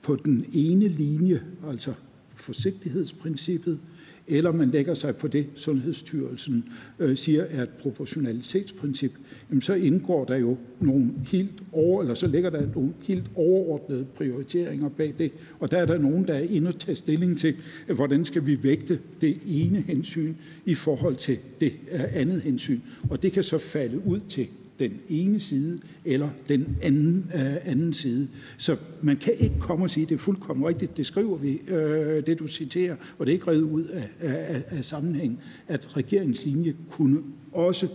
på 0.02 0.16
den 0.16 0.46
ene 0.54 0.88
linje, 0.88 1.44
altså 1.70 1.94
forsigtighedsprincippet, 2.36 3.80
eller 4.28 4.52
man 4.52 4.70
lægger 4.70 4.94
sig 4.94 5.16
på 5.16 5.28
det, 5.28 5.46
Sundhedsstyrelsen 5.56 6.66
øh, 7.00 7.18
siger 7.18 7.44
er 7.44 7.64
et 7.64 7.70
proportionalitetsprincip, 7.70 9.12
jamen 9.50 9.62
så 9.62 9.74
indgår 9.74 10.26
der 10.26 10.36
jo 10.36 10.58
nogle 10.80 11.12
helt 11.32 11.64
over, 11.72 12.02
eller 12.02 12.14
så 12.14 12.28
ligger 12.28 12.50
der 12.50 12.68
nogle 12.76 12.94
helt 13.04 13.26
overordnede 13.36 14.06
prioriteringer 14.16 14.90
bag 14.90 15.14
det. 15.20 15.32
Og 15.60 15.72
der 15.72 15.78
er 15.78 15.86
der 15.86 15.98
nogen, 15.98 16.28
der 16.28 16.34
er 16.34 16.48
inde 16.50 16.68
og 16.68 16.80
tage 16.80 16.96
stilling 16.96 17.40
til, 17.40 17.56
hvordan 17.88 18.26
skal 18.26 18.46
vi 18.46 18.64
vægte 18.64 19.00
det 19.22 19.38
ene 19.48 19.84
hensyn 19.88 20.34
i 20.66 20.76
forhold 20.76 21.16
til 21.16 21.38
det 21.62 21.74
øh, 21.92 22.04
andet 22.14 22.42
hensyn. 22.42 22.80
Og 23.10 23.24
det 23.24 23.32
kan 23.32 23.44
så 23.44 23.58
falde 23.58 24.08
ud 24.08 24.20
til 24.20 24.48
den 24.80 24.92
ene 25.10 25.40
side 25.40 25.80
eller 26.06 26.30
den 26.48 26.78
anden, 26.82 27.32
øh, 27.36 27.56
anden 27.64 27.94
side. 27.94 28.28
Så 28.58 28.78
man 29.02 29.18
kan 29.18 29.34
ikke 29.40 29.60
komme 29.60 29.86
og 29.86 29.90
sige, 29.90 30.04
at 30.04 30.10
det 30.10 30.16
er 30.16 30.20
fuldkommen 30.20 30.68
rigtigt, 30.68 30.98
det 30.98 31.06
skriver 31.06 31.38
vi, 31.38 31.62
øh, 31.68 32.26
det 32.26 32.40
du 32.40 32.48
citerer, 32.48 32.96
og 33.20 33.26
det 33.26 33.32
er 33.32 33.34
ikke 33.34 33.48
reddet 33.48 33.64
ud 33.64 33.84
af, 33.84 34.10
af, 34.20 34.64
af 34.70 34.86
sammenhæng, 34.86 35.40
at 35.68 35.98
regeringslinje 35.98 36.76
kunne 36.90 37.24
også 37.52 37.88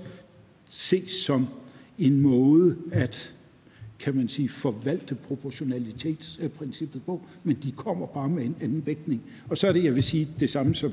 ses 0.69 1.11
som 1.11 1.47
en 1.99 2.21
måde 2.21 2.77
at 2.93 3.35
kan 4.01 4.17
man 4.17 4.29
sige, 4.29 4.49
forvalte 4.49 5.15
proportionalitetsprincippet 5.15 7.03
på, 7.03 7.23
men 7.45 7.59
de 7.63 7.73
kommer 7.73 8.07
bare 8.07 8.29
med 8.29 8.45
en 8.45 8.57
anden 8.61 8.87
vægtning. 8.87 9.23
Og 9.49 9.59
så 9.59 9.69
er 9.69 9.73
det, 9.73 9.85
jeg 9.85 9.95
vil 9.95 10.03
sige, 10.03 10.29
det 10.41 10.51
samme, 10.51 10.75
som 10.75 10.93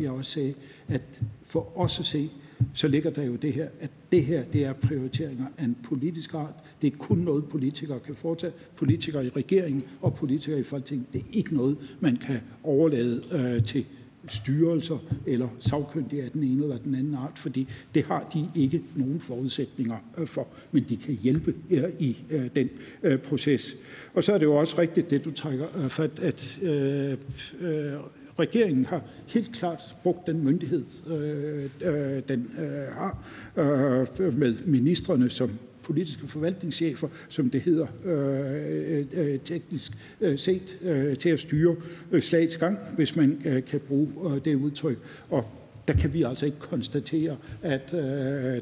jeg 0.00 0.10
også 0.10 0.30
sagde, 0.30 0.54
at 0.88 1.02
for 1.44 1.78
os 1.78 2.00
at 2.00 2.06
se, 2.06 2.30
så 2.74 2.88
ligger 2.88 3.10
der 3.10 3.22
jo 3.22 3.36
det 3.36 3.52
her, 3.52 3.68
at 3.80 3.90
det 4.12 4.24
her 4.24 4.44
det 4.44 4.64
er 4.64 4.72
prioriteringer 4.72 5.46
af 5.58 5.64
en 5.64 5.76
politisk 5.84 6.34
art. 6.34 6.54
Det 6.82 6.92
er 6.92 6.96
kun 6.96 7.18
noget, 7.18 7.44
politikere 7.44 8.00
kan 8.00 8.14
foretage. 8.14 8.52
Politikere 8.76 9.26
i 9.26 9.28
regeringen 9.28 9.84
og 10.00 10.14
politikere 10.14 10.60
i 10.60 10.62
Folketinget. 10.62 11.06
Det 11.12 11.20
er 11.20 11.24
ikke 11.32 11.54
noget, 11.54 11.76
man 12.00 12.16
kan 12.16 12.40
overlade 12.62 13.22
øh, 13.32 13.64
til 13.64 13.84
styrelser 14.28 14.98
eller 15.26 15.48
sagkyndige 15.60 16.22
af 16.22 16.30
den 16.30 16.44
ene 16.44 16.62
eller 16.62 16.78
den 16.78 16.94
anden 16.94 17.14
art, 17.14 17.38
fordi 17.38 17.68
det 17.94 18.04
har 18.04 18.30
de 18.34 18.48
ikke 18.54 18.82
nogen 18.94 19.20
forudsætninger 19.20 19.96
øh, 20.18 20.26
for, 20.26 20.46
men 20.72 20.86
de 20.88 20.96
kan 20.96 21.14
hjælpe 21.14 21.54
her 21.70 21.88
i 21.98 22.16
øh, 22.30 22.48
den 22.56 22.70
øh, 23.02 23.18
proces. 23.18 23.76
Og 24.14 24.24
så 24.24 24.32
er 24.32 24.38
det 24.38 24.46
jo 24.46 24.56
også 24.56 24.80
rigtigt, 24.80 25.10
det 25.10 25.24
du 25.24 25.30
trækker 25.30 25.66
øh, 25.76 25.90
fat, 25.90 26.18
at 26.18 26.58
øh, 26.62 27.16
øh, 27.60 27.92
Regeringen 28.38 28.84
har 28.84 29.02
helt 29.26 29.52
klart 29.52 29.96
brugt 30.02 30.26
den 30.26 30.44
myndighed, 30.44 30.84
øh, 31.06 31.70
øh 31.80 32.22
den 32.28 32.50
øh, 32.58 32.94
har, 32.94 33.24
øh, 33.56 34.38
med 34.38 34.54
ministerne 34.66 35.30
som 35.30 35.50
politiske 35.82 36.28
forvaltningschefer, 36.28 37.08
som 37.28 37.50
det 37.50 37.60
hedder 37.60 37.86
øh, 38.04 39.04
øh, 39.12 39.40
teknisk 39.40 39.92
øh, 40.20 40.38
set, 40.38 40.78
øh, 40.82 41.16
til 41.16 41.28
at 41.28 41.40
styre 41.40 41.76
øh, 42.12 42.22
slagets 42.22 42.56
gang, 42.56 42.78
hvis 42.96 43.16
man 43.16 43.42
øh, 43.44 43.64
kan 43.64 43.80
bruge 43.80 44.08
øh, 44.34 44.44
det 44.44 44.54
udtryk. 44.54 44.98
Og 45.30 45.57
der 45.88 45.94
kan 45.94 46.12
vi 46.12 46.22
altså 46.22 46.46
ikke 46.46 46.58
konstatere, 46.58 47.36
at 47.62 47.94
øh, 47.94 48.00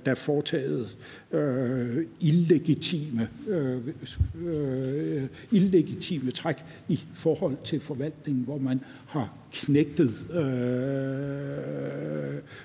der 0.05 0.11
er 0.11 0.15
foretaget 0.15 0.97
øh, 1.33 2.07
illegitime, 2.21 3.29
øh, 3.49 3.79
øh, 4.47 5.23
illegitime 5.51 6.31
træk 6.31 6.57
i 6.89 7.01
forhold 7.15 7.57
til 7.65 7.81
forvaltningen, 7.81 8.45
hvor 8.45 8.59
man 8.59 8.81
har 9.07 9.33
knægtet 9.53 10.15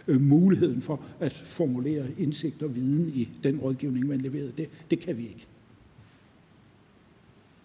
øh, 0.07 0.21
muligheden 0.21 0.81
for 0.81 1.01
at 1.19 1.33
formulere 1.33 2.05
indsigt 2.17 2.63
og 2.63 2.75
viden 2.75 3.11
i 3.15 3.29
den 3.43 3.59
rådgivning, 3.59 4.07
man 4.07 4.21
leverede. 4.21 4.51
Det, 4.57 4.69
det 4.91 4.99
kan 4.99 5.17
vi 5.17 5.23
ikke. 5.23 5.45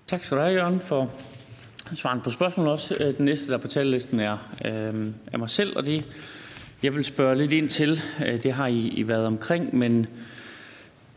Tak 0.07 0.23
skal 0.23 0.37
du 0.37 0.43
have, 0.43 0.55
Jørgen, 0.55 0.81
for 0.81 1.13
svaren 1.95 2.21
på 2.21 2.31
spørgsmålet 2.31 2.73
også. 2.73 2.97
Øh, 3.01 3.17
den 3.17 3.25
næste, 3.25 3.53
der 3.53 3.59
på 3.59 3.69
tallisten, 3.69 4.21
er, 4.21 4.53
øh, 4.65 5.07
er 5.33 5.39
mig 5.39 5.51
selv, 5.51 5.77
og 5.77 5.87
det 5.87 6.05
jeg 6.87 6.95
vil 6.95 7.05
spørge 7.05 7.37
lidt 7.37 7.53
ind 7.53 7.69
til. 7.69 8.01
Øh, 8.27 8.43
det 8.43 8.53
har 8.53 8.67
I, 8.67 8.89
I 8.89 9.09
været 9.09 9.27
omkring, 9.27 9.77
men 9.77 10.07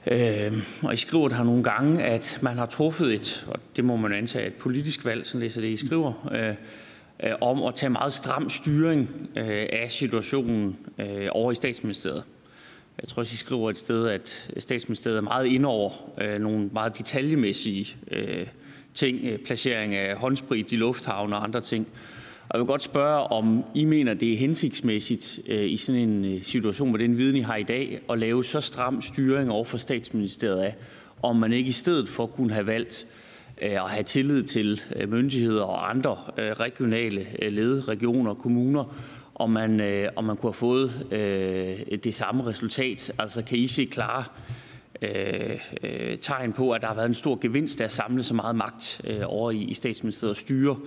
øh, 0.07 0.53
og 0.83 0.93
I 0.93 0.97
skriver 0.97 1.27
det 1.27 1.37
her 1.37 1.43
nogle 1.43 1.63
gange, 1.63 2.03
at 2.03 2.39
man 2.41 2.57
har 2.57 2.65
truffet 2.65 3.13
et, 3.13 3.45
og 3.47 3.59
det 3.75 3.85
må 3.85 3.95
man 3.95 4.13
antage, 4.13 4.47
et 4.47 4.53
politisk 4.53 5.05
valg, 5.05 5.25
sådan 5.25 5.41
læser 5.41 5.61
det, 5.61 5.67
I 5.67 5.77
skriver, 5.87 6.29
øh, 6.31 6.55
øh, 7.29 7.35
om 7.41 7.63
at 7.63 7.75
tage 7.75 7.89
meget 7.89 8.13
stram 8.13 8.49
styring 8.49 9.29
øh, 9.35 9.65
af 9.69 9.87
situationen 9.89 10.77
øh, 10.97 11.27
over 11.31 11.51
i 11.51 11.55
statsministeriet. 11.55 12.23
Jeg 13.01 13.07
tror 13.07 13.19
også, 13.21 13.33
I 13.33 13.37
skriver 13.37 13.69
et 13.69 13.77
sted, 13.77 14.07
at 14.07 14.51
statsministeriet 14.57 15.17
er 15.17 15.21
meget 15.21 15.45
ind 15.45 15.65
over 15.65 15.91
øh, 16.21 16.41
nogle 16.41 16.69
meget 16.73 16.97
detaljemæssige 16.97 17.95
øh, 18.11 18.47
ting, 18.93 19.19
øh, 19.23 19.39
placering 19.39 19.95
af 19.95 20.15
håndsprit 20.15 20.71
i 20.71 20.75
lufthavne 20.75 21.35
og 21.35 21.43
andre 21.43 21.61
ting. 21.61 21.87
Og 22.49 22.55
jeg 22.57 22.59
vil 22.59 22.67
godt 22.67 22.81
spørge, 22.81 23.19
om 23.19 23.63
I 23.76 23.85
mener, 23.85 24.13
det 24.13 24.34
er 24.34 24.38
hensigtsmæssigt 24.38 25.39
øh, 25.47 25.71
i 25.71 25.77
sådan 25.77 26.01
en 26.01 26.26
øh, 26.26 26.41
situation 26.41 26.91
med 26.91 26.99
den 26.99 27.17
viden, 27.17 27.35
I 27.35 27.39
har 27.39 27.55
i 27.55 27.63
dag, 27.63 27.99
at 28.09 28.19
lave 28.19 28.45
så 28.45 28.61
stram 28.61 29.01
styring 29.01 29.51
over 29.51 29.65
for 29.65 29.77
statsministeriet 29.77 30.59
af, 30.59 30.76
om 31.21 31.35
man 31.35 31.53
ikke 31.53 31.67
i 31.67 31.71
stedet 31.71 32.07
for 32.07 32.26
kunne 32.26 32.53
have 32.53 32.67
valgt 32.67 33.07
øh, 33.61 33.71
at 33.71 33.89
have 33.89 34.03
tillid 34.03 34.43
til 34.43 34.81
øh, 34.95 35.11
myndigheder 35.11 35.63
og 35.63 35.89
andre 35.89 36.17
øh, 36.38 36.51
regionale 36.51 37.49
led, 37.49 37.88
regioner 37.88 38.31
og 38.31 38.38
kommuner, 38.38 38.95
om 39.35 39.49
man, 39.49 39.81
om 40.15 40.23
man 40.23 40.38
kunne 40.38 40.47
have 40.47 40.53
fået 40.53 41.07
det 42.03 42.13
samme 42.13 42.45
resultat. 42.45 43.11
Altså 43.17 43.43
kan 43.43 43.57
I 43.57 43.67
se 43.67 43.85
klare 43.85 44.23
Øh, 45.01 46.17
tegn 46.21 46.53
på, 46.53 46.71
at 46.71 46.81
der 46.81 46.88
har 46.88 46.95
været 46.95 47.07
en 47.07 47.13
stor 47.13 47.38
gevinst 47.41 47.81
af 47.81 47.85
at 47.85 47.91
samle 47.91 48.23
så 48.23 48.34
meget 48.34 48.55
magt 48.55 49.01
øh, 49.03 49.21
over 49.26 49.51
i 49.51 49.73
Statsministeriet 49.73 50.31
og 50.31 50.38
styre 50.38 50.77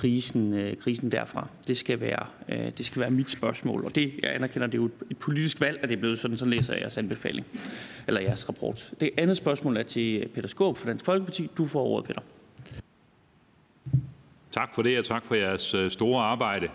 krisen, 0.00 0.54
øh, 0.54 0.76
krisen 0.76 1.12
derfra. 1.12 1.48
Det 1.68 1.76
skal, 1.76 2.00
være, 2.00 2.26
øh, 2.48 2.72
det 2.78 2.86
skal 2.86 3.00
være 3.00 3.10
mit 3.10 3.30
spørgsmål, 3.30 3.84
og 3.84 3.94
det, 3.94 4.12
jeg 4.22 4.34
anerkender, 4.34 4.66
det 4.66 4.74
er 4.78 4.82
jo 4.82 4.90
et 5.10 5.18
politisk 5.18 5.60
valg, 5.60 5.78
at 5.82 5.88
det 5.88 5.96
er 5.96 6.00
blevet 6.00 6.18
sådan, 6.18 6.36
så 6.36 6.44
læser 6.44 6.72
jeg 6.72 6.82
jeres 6.82 6.98
anbefaling, 6.98 7.46
eller 8.06 8.20
jeres 8.20 8.48
rapport. 8.48 8.90
Det 9.00 9.10
andet 9.16 9.36
spørgsmål 9.36 9.76
er 9.76 9.82
til 9.82 10.28
Peter 10.34 10.48
Skåb 10.48 10.76
fra 10.76 10.88
Dansk 10.88 11.04
Folkeparti. 11.04 11.50
Du 11.56 11.66
får 11.66 11.86
ordet, 11.86 12.06
Peter. 12.06 12.20
Tak 14.50 14.74
for 14.74 14.82
det, 14.82 14.98
og 14.98 15.04
tak 15.04 15.24
for 15.24 15.34
jeres 15.34 15.74
øh, 15.74 15.90
store 15.90 16.22
arbejde. 16.22 16.68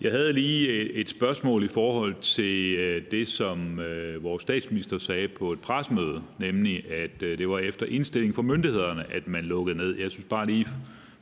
Jeg 0.00 0.12
havde 0.12 0.32
lige 0.32 0.92
et 0.92 1.08
spørgsmål 1.08 1.64
i 1.64 1.68
forhold 1.68 2.14
til 2.20 2.76
det, 3.10 3.28
som 3.28 3.78
vores 4.20 4.42
statsminister 4.42 4.98
sagde 4.98 5.28
på 5.28 5.52
et 5.52 5.60
presmøde, 5.60 6.22
nemlig 6.38 6.92
at 6.92 7.20
det 7.20 7.48
var 7.48 7.58
efter 7.58 7.86
indstilling 7.86 8.34
fra 8.34 8.42
myndighederne, 8.42 9.12
at 9.12 9.28
man 9.28 9.44
lukkede 9.44 9.76
ned. 9.76 9.96
Jeg 9.98 10.10
synes 10.10 10.26
bare 10.30 10.46
lige, 10.46 10.66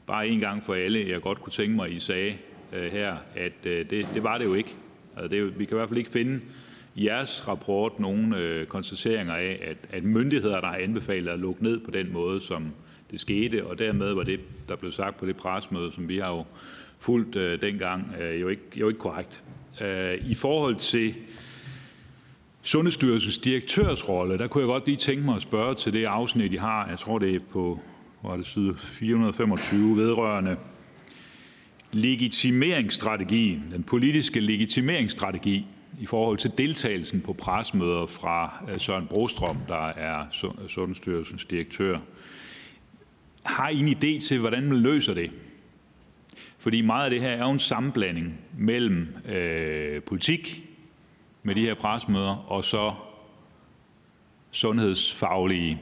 bare 0.07 0.29
en 0.29 0.41
gang 0.41 0.65
for 0.65 0.75
alle, 0.75 1.09
jeg 1.09 1.21
godt 1.21 1.43
kunne 1.43 1.53
tænke 1.53 1.77
mig, 1.77 1.87
at 1.87 1.93
I 1.93 1.99
sagde 1.99 2.37
øh, 2.73 2.93
her, 2.93 3.17
at 3.37 3.67
øh, 3.67 3.91
det, 3.91 4.07
det 4.15 4.23
var 4.23 4.39
det 4.39 4.45
jo 4.45 4.55
ikke. 4.55 4.77
Altså 5.17 5.29
det, 5.29 5.59
vi 5.59 5.65
kan 5.65 5.77
i 5.77 5.79
hvert 5.79 5.89
fald 5.89 5.99
ikke 5.99 6.11
finde 6.11 6.41
i 6.95 7.07
jeres 7.07 7.49
rapport 7.49 8.01
nogle 8.01 8.39
øh, 8.39 8.67
konstateringer 8.67 9.35
af, 9.35 9.59
at, 9.63 9.77
at 9.91 10.05
myndigheder, 10.05 10.61
der 10.61 10.67
har 10.67 10.77
anbefalet 10.77 11.33
at 11.33 11.39
lukke 11.39 11.63
ned 11.63 11.81
på 11.81 11.91
den 11.91 12.13
måde, 12.13 12.41
som 12.41 12.73
det 13.11 13.21
skete, 13.21 13.67
og 13.67 13.79
dermed 13.79 14.13
var 14.13 14.23
det, 14.23 14.41
der 14.69 14.77
blev 14.77 14.93
sagt 14.93 15.17
på 15.17 15.27
det 15.27 15.37
presmøde, 15.37 15.93
som 15.93 16.09
vi 16.09 16.19
har 16.19 16.31
jo 16.31 16.45
fulgt 16.99 17.37
øh, 17.37 17.61
dengang, 17.61 18.15
øh, 18.21 18.41
jo 18.41 18.49
ikke, 18.49 18.63
jo 18.77 18.89
ikke 18.89 19.01
korrekt. 19.01 19.43
Øh, 19.81 20.31
I 20.31 20.35
forhold 20.35 20.77
til 20.77 21.15
Sundhedsstyrelsens 22.63 23.39
direktørs 23.39 24.09
rolle, 24.09 24.39
der 24.39 24.47
kunne 24.47 24.63
jeg 24.63 24.67
godt 24.67 24.87
lige 24.87 24.97
tænke 24.97 25.25
mig 25.25 25.37
at 25.37 25.43
spørge 25.43 25.75
til 25.75 25.93
det 25.93 26.05
afsnit, 26.05 26.53
I 26.53 26.57
har, 26.57 26.89
jeg 26.89 26.99
tror 26.99 27.19
det 27.19 27.35
er 27.35 27.41
på 27.53 27.81
side 28.43 28.75
425, 28.79 29.97
vedrørende 29.97 30.57
legitimeringsstrategien, 31.93 33.65
den 33.73 33.83
politiske 33.83 34.41
legitimeringsstrategi 34.41 35.67
i 36.01 36.07
forhold 36.07 36.39
til 36.39 36.53
deltagelsen 36.59 37.21
på 37.21 37.33
presmøder 37.33 38.07
fra 38.07 38.65
øh, 38.71 38.81
Søren 38.81 39.07
Brostrøm, 39.07 39.59
der 39.69 39.87
er 39.87 40.27
Sundhedsstyrelsens 40.69 41.45
direktør. 41.45 41.99
Har 43.43 43.69
I 43.69 43.81
en 43.81 43.89
idé 43.89 44.21
til, 44.21 44.39
hvordan 44.39 44.69
man 44.69 44.79
løser 44.79 45.15
det? 45.15 45.31
Fordi 46.59 46.81
meget 46.81 47.05
af 47.05 47.11
det 47.11 47.21
her 47.21 47.29
er 47.29 47.45
jo 47.45 47.51
en 47.51 47.59
sammenblanding 47.59 48.41
mellem 48.59 49.09
øh, 49.29 50.03
politik 50.03 50.65
med 51.43 51.55
de 51.55 51.61
her 51.61 51.75
presmøder 51.75 52.45
og 52.51 52.65
så 52.65 52.95
sundhedsfaglige 54.51 55.81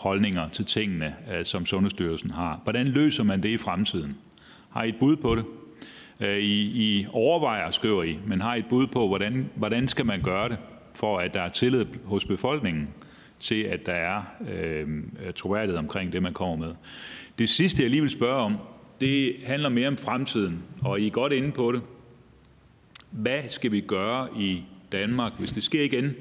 holdninger 0.00 0.48
til 0.48 0.64
tingene, 0.64 1.16
øh, 1.32 1.44
som 1.44 1.66
Sundhedsstyrelsen 1.66 2.30
har. 2.30 2.60
Hvordan 2.62 2.86
løser 2.86 3.24
man 3.24 3.42
det 3.42 3.48
i 3.48 3.56
fremtiden? 3.56 4.16
Har 4.70 4.82
I 4.82 4.88
et 4.88 4.96
bud 5.00 5.16
på 5.16 5.34
det? 5.34 5.44
Øh, 6.20 6.38
I, 6.38 6.60
I 6.62 7.06
overvejer, 7.12 7.70
skriver 7.70 8.02
I, 8.02 8.18
men 8.26 8.40
har 8.40 8.54
I 8.54 8.58
et 8.58 8.66
bud 8.68 8.86
på, 8.86 9.08
hvordan, 9.08 9.50
hvordan 9.54 9.88
skal 9.88 10.06
man 10.06 10.22
gøre 10.22 10.48
det, 10.48 10.58
for 10.94 11.18
at 11.18 11.34
der 11.34 11.42
er 11.42 11.48
tillid 11.48 11.86
hos 12.04 12.24
befolkningen 12.24 12.88
til, 13.40 13.62
at 13.62 13.86
der 13.86 13.92
er 13.92 14.22
øh, 14.50 14.88
øh, 15.26 15.32
troværdighed 15.32 15.78
omkring 15.78 16.12
det, 16.12 16.22
man 16.22 16.32
kommer 16.32 16.66
med. 16.66 16.74
Det 17.38 17.48
sidste, 17.48 17.82
jeg 17.82 17.90
lige 17.90 18.00
vil 18.00 18.10
spørge 18.10 18.42
om, 18.42 18.56
det 19.00 19.36
handler 19.44 19.68
mere 19.68 19.88
om 19.88 19.96
fremtiden, 19.96 20.62
og 20.82 21.00
I 21.00 21.06
er 21.06 21.10
godt 21.10 21.32
inde 21.32 21.52
på 21.52 21.72
det. 21.72 21.82
Hvad 23.10 23.42
skal 23.48 23.72
vi 23.72 23.80
gøre 23.80 24.28
i 24.38 24.62
Danmark, 24.92 25.32
hvis 25.38 25.52
det 25.52 25.62
sker 25.62 25.82
igen? 25.82 26.14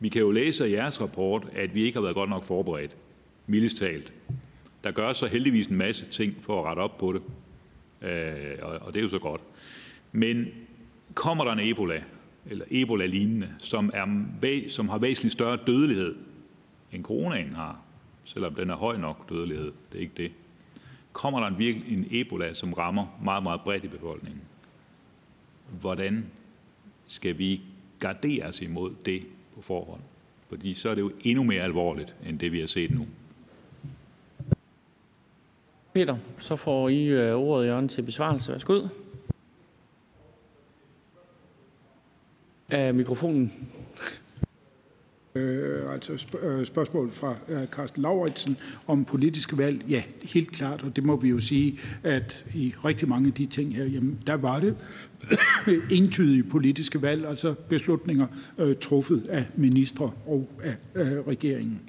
Vi 0.00 0.08
kan 0.08 0.20
jo 0.20 0.30
læse 0.30 0.68
i 0.68 0.72
jeres 0.72 1.00
rapport, 1.00 1.46
at 1.56 1.74
vi 1.74 1.82
ikke 1.82 1.96
har 1.96 2.02
været 2.02 2.14
godt 2.14 2.30
nok 2.30 2.44
forberedt, 2.44 2.96
mildest 3.46 3.78
talt. 3.78 4.12
Der 4.84 4.90
gør 4.90 5.12
så 5.12 5.26
heldigvis 5.26 5.66
en 5.66 5.76
masse 5.76 6.06
ting 6.06 6.36
for 6.42 6.60
at 6.60 6.66
rette 6.66 6.80
op 6.80 6.98
på 6.98 7.12
det, 7.12 7.22
øh, 8.08 8.58
og 8.62 8.94
det 8.94 9.00
er 9.00 9.04
jo 9.04 9.08
så 9.08 9.18
godt. 9.18 9.40
Men 10.12 10.46
kommer 11.14 11.44
der 11.44 11.52
en 11.52 11.70
Ebola, 11.70 12.02
eller 12.46 12.64
Ebola-lignende, 12.70 13.48
som, 13.58 13.90
er, 13.94 14.68
som 14.68 14.88
har 14.88 14.98
væsentligt 14.98 15.32
større 15.32 15.58
dødelighed, 15.66 16.14
end 16.92 17.04
coronaen 17.04 17.54
har, 17.54 17.80
selvom 18.24 18.54
den 18.54 18.70
er 18.70 18.76
høj 18.76 18.96
nok 18.96 19.28
dødelighed, 19.28 19.72
det 19.92 19.98
er 19.98 20.02
ikke 20.02 20.14
det. 20.16 20.32
Kommer 21.12 21.40
der 21.40 21.46
en, 21.46 21.58
virkelig 21.58 21.98
en 21.98 22.06
Ebola, 22.10 22.52
som 22.52 22.72
rammer 22.72 23.06
meget, 23.24 23.42
meget 23.42 23.60
bredt 23.60 23.84
i 23.84 23.88
befolkningen, 23.88 24.42
hvordan 25.80 26.26
skal 27.06 27.38
vi 27.38 27.60
gardere 27.98 28.46
os 28.46 28.62
imod 28.62 28.94
det 29.04 29.22
på 29.54 29.62
forhånd? 29.62 30.00
Fordi 30.48 30.74
så 30.74 30.88
er 30.88 30.94
det 30.94 31.02
jo 31.02 31.12
endnu 31.20 31.42
mere 31.42 31.62
alvorligt, 31.62 32.14
end 32.26 32.38
det 32.38 32.52
vi 32.52 32.60
har 32.60 32.66
set 32.66 32.90
nu. 32.90 33.06
Peter, 35.94 36.16
så 36.38 36.56
får 36.56 36.88
I 36.88 37.06
øh, 37.06 37.18
ordet 37.18 37.34
ordet, 37.34 37.66
Jørgen, 37.66 37.88
til 37.88 38.02
besvarelse. 38.02 38.52
Værsgo. 38.52 38.86
Af 42.70 42.94
mikrofonen. 42.94 43.52
Øh, 45.34 45.92
altså 45.92 46.12
sp- 46.12 46.46
øh, 46.46 46.66
spørgsmål 46.66 47.12
fra 47.12 47.36
øh, 47.48 47.66
Carsten 47.66 48.02
Lauritsen 48.02 48.56
om 48.86 49.04
politiske 49.04 49.58
valg. 49.58 49.84
Ja, 49.88 50.02
helt 50.22 50.50
klart, 50.50 50.82
og 50.82 50.96
det 50.96 51.04
må 51.04 51.16
vi 51.16 51.28
jo 51.28 51.40
sige, 51.40 51.78
at 52.02 52.46
i 52.54 52.74
rigtig 52.84 53.08
mange 53.08 53.26
af 53.26 53.34
de 53.34 53.46
ting 53.46 53.76
her, 53.76 53.84
jamen, 53.84 54.18
der 54.26 54.34
var 54.34 54.60
det 54.60 54.76
entydige 55.98 56.44
politiske 56.44 57.02
valg, 57.02 57.26
altså 57.26 57.54
beslutninger 57.68 58.26
øh, 58.58 58.76
truffet 58.76 59.28
af 59.28 59.44
ministre 59.56 60.12
og 60.26 60.48
af 60.62 60.76
øh, 60.94 61.26
regeringen. 61.26 61.80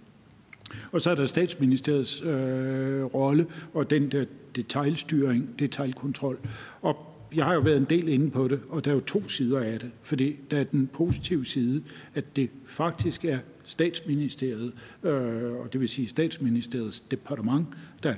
Og 0.91 1.01
så 1.01 1.11
er 1.11 1.15
der 1.15 1.25
statsministeriets 1.25 2.21
øh, 2.21 3.03
rolle 3.03 3.45
og 3.73 3.89
den 3.89 4.11
der 4.11 4.25
detaljstyring, 4.55 5.59
detaljkontrol. 5.59 6.37
Og 6.81 6.97
jeg 7.35 7.45
har 7.45 7.53
jo 7.53 7.59
været 7.59 7.77
en 7.77 7.87
del 7.89 8.07
inde 8.07 8.29
på 8.29 8.47
det, 8.47 8.59
og 8.69 8.85
der 8.85 8.91
er 8.91 8.95
jo 8.95 9.01
to 9.01 9.29
sider 9.29 9.59
af 9.59 9.79
det. 9.79 9.91
Fordi 10.01 10.35
der 10.51 10.59
er 10.59 10.63
den 10.63 10.87
positive 10.87 11.45
side, 11.45 11.83
at 12.13 12.35
det 12.35 12.49
faktisk 12.65 13.25
er 13.25 13.39
statsministeriet, 13.63 14.73
øh, 15.03 15.53
og 15.53 15.73
det 15.73 15.81
vil 15.81 15.89
sige 15.89 16.07
statsministeriets 16.07 16.99
departement, 16.99 17.67
der 18.03 18.13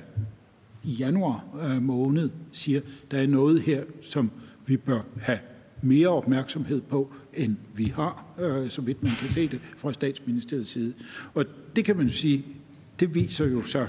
i 0.84 0.90
januar 0.90 1.44
øh, 1.62 1.82
måned 1.82 2.30
siger, 2.52 2.80
der 3.10 3.18
er 3.18 3.26
noget 3.26 3.60
her, 3.60 3.84
som 4.02 4.30
vi 4.66 4.76
bør 4.76 5.00
have 5.20 5.38
mere 5.82 6.08
opmærksomhed 6.08 6.80
på, 6.80 7.12
end 7.34 7.56
vi 7.74 7.84
har, 7.84 8.24
øh, 8.40 8.70
så 8.70 8.80
vidt 8.82 9.02
man 9.02 9.12
kan 9.20 9.28
se 9.28 9.48
det 9.48 9.60
fra 9.76 9.92
statsministeriets 9.92 10.70
side. 10.70 10.94
Og 11.34 11.44
det 11.76 11.84
kan 11.84 11.96
man 11.96 12.08
sige, 12.08 12.44
det 13.00 13.14
viser 13.14 13.46
jo 13.46 13.62
så 13.62 13.86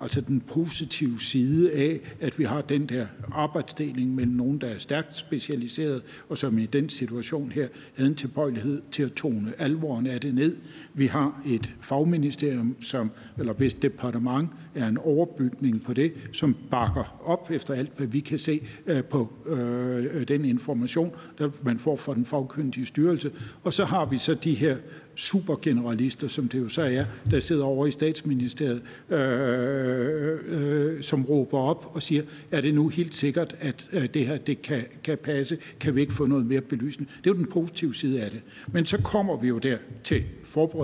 altså 0.00 0.20
den 0.20 0.40
positive 0.40 1.20
side 1.20 1.72
af, 1.72 2.00
at 2.20 2.38
vi 2.38 2.44
har 2.44 2.60
den 2.60 2.86
der 2.86 3.06
arbejdsdeling 3.32 4.14
mellem 4.14 4.34
nogen, 4.34 4.58
der 4.58 4.66
er 4.66 4.78
stærkt 4.78 5.16
specialiseret, 5.16 6.02
og 6.28 6.38
som 6.38 6.58
i 6.58 6.66
den 6.66 6.88
situation 6.88 7.52
her 7.52 7.68
havde 7.94 8.10
en 8.10 8.16
tilbøjelighed 8.16 8.82
til 8.90 9.02
at 9.02 9.12
tone 9.12 9.52
alvoren 9.58 10.06
af 10.06 10.20
det 10.20 10.34
ned. 10.34 10.56
Vi 10.96 11.06
har 11.06 11.42
et 11.46 11.72
fagministerium, 11.80 12.76
som, 12.80 13.10
eller 13.38 13.52
hvis 13.52 13.74
departement 13.74 14.50
er 14.74 14.88
en 14.88 14.98
overbygning 14.98 15.84
på 15.84 15.92
det, 15.92 16.12
som 16.32 16.56
bakker 16.70 17.20
op 17.24 17.50
efter 17.50 17.74
alt, 17.74 17.90
hvad 17.96 18.06
vi 18.06 18.20
kan 18.20 18.38
se 18.38 18.66
øh, 18.86 19.04
på 19.04 19.32
øh, 19.46 20.04
øh, 20.04 20.28
den 20.28 20.44
information, 20.44 21.12
der 21.38 21.50
man 21.62 21.78
får 21.78 21.96
fra 21.96 22.14
den 22.14 22.26
fagkyndige 22.26 22.86
styrelse. 22.86 23.30
Og 23.62 23.72
så 23.72 23.84
har 23.84 24.06
vi 24.06 24.18
så 24.18 24.34
de 24.34 24.54
her 24.54 24.76
supergeneralister, 25.16 26.28
som 26.28 26.48
det 26.48 26.60
jo 26.60 26.68
så 26.68 26.82
er, 26.82 27.04
der 27.30 27.40
sidder 27.40 27.64
over 27.64 27.86
i 27.86 27.90
statsministeriet, 27.90 28.82
øh, 29.10 30.38
øh, 30.46 31.02
som 31.02 31.24
råber 31.24 31.58
op 31.58 31.90
og 31.94 32.02
siger, 32.02 32.22
er 32.50 32.60
det 32.60 32.74
nu 32.74 32.88
helt 32.88 33.14
sikkert, 33.14 33.56
at 33.60 33.88
øh, 33.92 34.08
det 34.14 34.26
her 34.26 34.36
det 34.36 34.62
kan, 34.62 34.84
kan 35.04 35.18
passe? 35.18 35.58
Kan 35.80 35.96
vi 35.96 36.00
ikke 36.00 36.12
få 36.12 36.26
noget 36.26 36.46
mere 36.46 36.60
belysende? 36.60 37.10
Det 37.24 37.30
er 37.30 37.34
jo 37.34 37.38
den 37.38 37.46
positive 37.46 37.94
side 37.94 38.22
af 38.22 38.30
det. 38.30 38.40
Men 38.72 38.86
så 38.86 39.02
kommer 39.02 39.40
vi 39.40 39.48
jo 39.48 39.58
der 39.58 39.76
til 40.04 40.24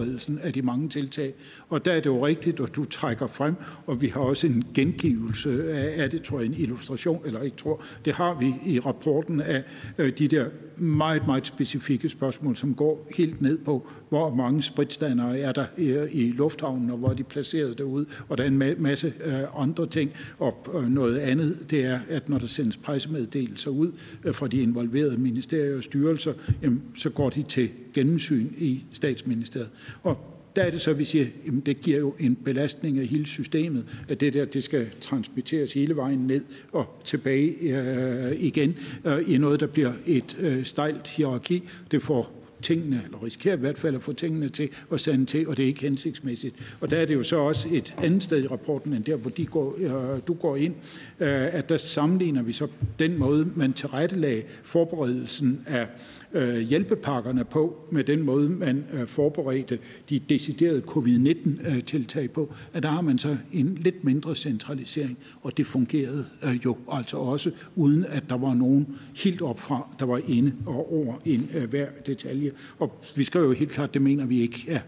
forberedelsen 0.00 0.38
af 0.42 0.52
de 0.52 0.62
mange 0.62 0.88
tiltag, 0.88 1.34
og 1.68 1.84
der 1.84 1.92
er 1.92 2.00
det 2.00 2.06
jo 2.06 2.26
rigtigt, 2.26 2.60
at 2.60 2.76
du 2.76 2.84
trækker 2.84 3.26
frem, 3.26 3.54
og 3.86 4.00
vi 4.00 4.06
har 4.06 4.20
også 4.20 4.46
en 4.46 4.64
gengivelse 4.74 5.72
af, 5.72 6.02
af 6.02 6.10
det, 6.10 6.22
tror 6.22 6.40
jeg, 6.40 6.46
en 6.46 6.54
illustration, 6.58 7.22
eller 7.26 7.42
ikke 7.42 7.56
tror, 7.56 7.82
det 8.04 8.12
har 8.12 8.38
vi 8.38 8.54
i 8.66 8.80
rapporten 8.80 9.40
af 9.40 9.62
øh, 9.98 10.12
de 10.18 10.28
der 10.28 10.46
meget, 10.76 11.26
meget 11.26 11.46
specifikke 11.46 12.08
spørgsmål, 12.08 12.56
som 12.56 12.74
går 12.74 13.06
helt 13.16 13.42
ned 13.42 13.58
på, 13.58 13.88
hvor 14.08 14.34
mange 14.34 14.62
spritstandere 14.62 15.38
er 15.38 15.52
der 15.52 15.64
øh, 15.78 16.08
i, 16.12 16.32
lufthavnen, 16.32 16.90
og 16.90 16.98
hvor 16.98 17.08
er 17.08 17.14
de 17.14 17.24
placeret 17.24 17.78
derude, 17.78 18.06
og 18.28 18.38
der 18.38 18.44
er 18.44 18.48
en 18.48 18.82
masse 18.82 19.12
øh, 19.24 19.62
andre 19.62 19.86
ting. 19.86 20.12
Og 20.38 20.84
noget 20.88 21.18
andet, 21.18 21.70
det 21.70 21.84
er, 21.84 21.98
at 22.08 22.28
når 22.28 22.38
der 22.38 22.46
sendes 22.46 22.76
pressemeddelelser 22.76 23.70
ud 23.70 23.92
fra 24.32 24.48
de 24.48 24.62
involverede 24.62 25.16
ministerier 25.18 25.76
og 25.76 25.82
styrelser, 25.82 26.32
jamen, 26.62 26.82
så 26.94 27.10
går 27.10 27.30
de 27.30 27.42
til 27.42 27.70
gennemsyn 27.94 28.46
i 28.58 28.84
statsministeriet. 28.92 29.70
Og 30.02 30.30
der 30.56 30.62
er 30.62 30.70
det 30.70 30.80
så, 30.80 30.92
vi 30.92 31.04
siger, 31.04 31.26
at 31.46 31.52
det 31.66 31.80
giver 31.80 31.98
jo 31.98 32.14
en 32.18 32.34
belastning 32.34 32.98
af 32.98 33.06
hele 33.06 33.26
systemet, 33.26 34.04
at 34.08 34.20
det 34.20 34.34
der 34.34 34.44
det 34.44 34.64
skal 34.64 34.86
transmitteres 35.00 35.72
hele 35.72 35.96
vejen 35.96 36.18
ned 36.18 36.44
og 36.72 37.00
tilbage 37.04 37.54
øh, 37.60 38.32
igen 38.38 38.76
øh, 39.04 39.34
i 39.34 39.38
noget, 39.38 39.60
der 39.60 39.66
bliver 39.66 39.92
et 40.06 40.38
øh, 40.40 40.64
stejlt 40.64 41.08
hierarki. 41.08 41.68
Det 41.90 42.02
får 42.02 42.40
tingene, 42.62 43.02
eller 43.04 43.24
risikerer 43.24 43.56
i 43.56 43.60
hvert 43.60 43.78
fald 43.78 43.94
at 43.94 44.02
få 44.02 44.12
tingene 44.12 44.48
til 44.48 44.68
at 44.92 45.00
sande 45.00 45.26
til, 45.26 45.48
og 45.48 45.56
det 45.56 45.62
er 45.62 45.66
ikke 45.66 45.80
hensigtsmæssigt. 45.80 46.76
Og 46.80 46.90
der 46.90 46.96
er 46.96 47.04
det 47.04 47.14
jo 47.14 47.22
så 47.22 47.36
også 47.36 47.68
et 47.72 47.94
andet 48.02 48.22
sted 48.22 48.44
i 48.44 48.46
rapporten, 48.46 48.92
end 48.92 49.04
der, 49.04 49.16
hvor 49.16 49.30
de 49.30 49.46
går, 49.46 49.76
øh, 49.78 50.20
du 50.28 50.34
går 50.34 50.56
ind, 50.56 50.74
øh, 51.20 51.54
at 51.54 51.68
der 51.68 51.76
sammenligner 51.76 52.42
vi 52.42 52.52
så 52.52 52.66
den 52.98 53.18
måde, 53.18 53.48
man 53.54 53.72
tilrettelagde 53.72 54.42
forberedelsen 54.62 55.60
af 55.66 55.82
øh, 55.82 55.86
Øh, 56.34 56.58
hjælpepakkerne 56.58 57.44
på, 57.44 57.76
med 57.92 58.04
den 58.04 58.22
måde, 58.22 58.48
man 58.48 58.84
øh, 58.92 59.06
forberedte 59.06 59.78
de 60.10 60.18
deciderede 60.18 60.80
covid-19-tiltag 60.80 62.30
på, 62.30 62.54
at 62.72 62.82
der 62.82 62.88
har 62.88 63.00
man 63.00 63.18
så 63.18 63.36
en 63.52 63.74
lidt 63.80 64.04
mindre 64.04 64.34
centralisering, 64.34 65.18
og 65.42 65.56
det 65.56 65.66
fungerede 65.66 66.24
øh, 66.44 66.64
jo 66.64 66.76
altså 66.92 67.16
også, 67.16 67.50
uden 67.76 68.04
at 68.04 68.24
der 68.28 68.36
var 68.36 68.54
nogen 68.54 68.98
helt 69.16 69.42
opfra, 69.42 69.94
der 69.98 70.06
var 70.06 70.20
inde 70.28 70.52
og 70.66 70.92
over 70.92 71.14
en 71.24 71.50
hver 71.70 71.88
detalje. 72.06 72.50
Og 72.78 73.02
vi 73.16 73.24
skal 73.24 73.38
jo 73.38 73.52
helt 73.52 73.70
klart, 73.70 73.94
det 73.94 74.02
mener 74.02 74.26
vi 74.26 74.40
ikke 74.40 74.64
er 74.68 74.80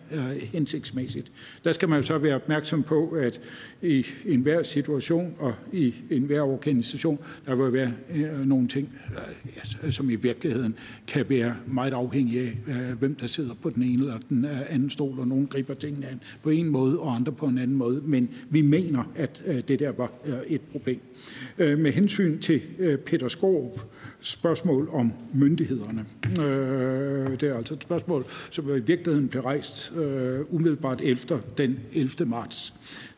hensigtsmæssigt. 0.52 1.32
Der 1.64 1.72
skal 1.72 1.88
man 1.88 1.98
jo 1.98 2.02
så 2.02 2.18
være 2.18 2.34
opmærksom 2.34 2.82
på, 2.82 3.08
at 3.08 3.40
i 3.82 4.06
enhver 4.26 4.62
situation 4.62 5.34
og 5.38 5.54
i 5.72 5.94
enhver 6.10 6.40
organisation, 6.40 7.18
der 7.46 7.54
vil 7.54 7.72
være 7.72 7.92
øh, 8.14 8.46
nogle 8.46 8.68
ting, 8.68 8.92
øh, 9.84 9.92
som 9.92 10.10
i 10.10 10.14
virkeligheden 10.14 10.74
kan 11.06 11.24
være 11.28 11.56
meget 11.66 11.92
afhængige 11.92 12.40
af, 12.40 12.58
øh, 12.68 12.98
hvem 12.98 13.14
der 13.14 13.26
sidder 13.26 13.54
på 13.62 13.70
den 13.70 13.82
ene 13.82 14.02
eller 14.02 14.18
den 14.28 14.46
anden 14.68 14.90
stol, 14.90 15.18
og 15.18 15.28
nogen 15.28 15.46
griber 15.46 15.74
tingene 15.74 16.08
an 16.08 16.20
på 16.42 16.50
en 16.50 16.68
måde, 16.68 16.98
og 16.98 17.14
andre 17.14 17.32
på 17.32 17.46
en 17.46 17.58
anden 17.58 17.76
måde. 17.76 18.02
Men 18.04 18.30
vi 18.50 18.62
mener, 18.62 19.12
at 19.16 19.42
det 19.68 19.78
der 19.78 19.92
var 19.92 20.12
et 20.46 20.60
problem. 20.60 21.00
Med 21.58 21.92
hensyn 21.92 22.38
til 22.38 22.60
Peter 23.06 23.28
Skorup 23.28 23.80
spørgsmål 24.20 24.88
om 24.92 25.12
myndighederne. 25.34 26.04
Det 27.40 27.42
er 27.42 27.56
altså 27.56 27.74
et 27.74 27.82
spørgsmål, 27.82 28.24
som 28.50 28.76
i 28.76 28.80
virkeligheden 28.80 29.28
blev 29.28 29.42
rejst 29.42 29.92
umiddelbart 30.50 31.00
efter 31.00 31.38
den 31.58 31.78
11. 31.92 32.26
marts 32.26 32.74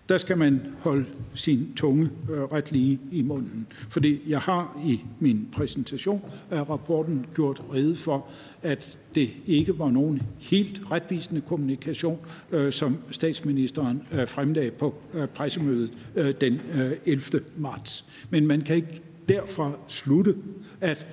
der 0.09 0.18
skal 0.18 0.39
man 0.39 0.60
holde 0.81 1.06
sin 1.35 1.74
tunge 1.76 2.10
øh, 2.31 2.43
ret 2.43 2.72
lige 2.72 3.01
i 3.12 3.22
munden. 3.22 3.66
Fordi 3.70 4.20
jeg 4.28 4.40
har 4.40 4.81
i 4.86 5.01
min 5.20 5.48
præsentation 5.52 6.22
af 6.51 6.70
rapporten 6.70 7.26
gjort 7.35 7.62
rede 7.72 7.97
for, 7.97 8.26
at 8.62 8.98
det 9.14 9.31
ikke 9.47 9.78
var 9.78 9.90
nogen 9.90 10.22
helt 10.39 10.82
retvisende 10.90 11.40
kommunikation, 11.40 12.18
øh, 12.52 12.72
som 12.72 12.98
statsministeren 13.10 14.02
øh, 14.12 14.28
fremlagde 14.28 14.70
på 14.70 14.94
øh, 15.14 15.28
pressemødet 15.28 15.93
øh, 16.14 16.35
den 16.40 16.60
øh, 16.74 16.93
11. 17.06 17.40
marts. 17.56 18.05
Men 18.31 18.47
man 18.47 18.60
kan 18.60 18.76
ikke 18.76 19.02
derfra 19.28 19.72
slutte, 19.89 20.35
at 20.81 21.06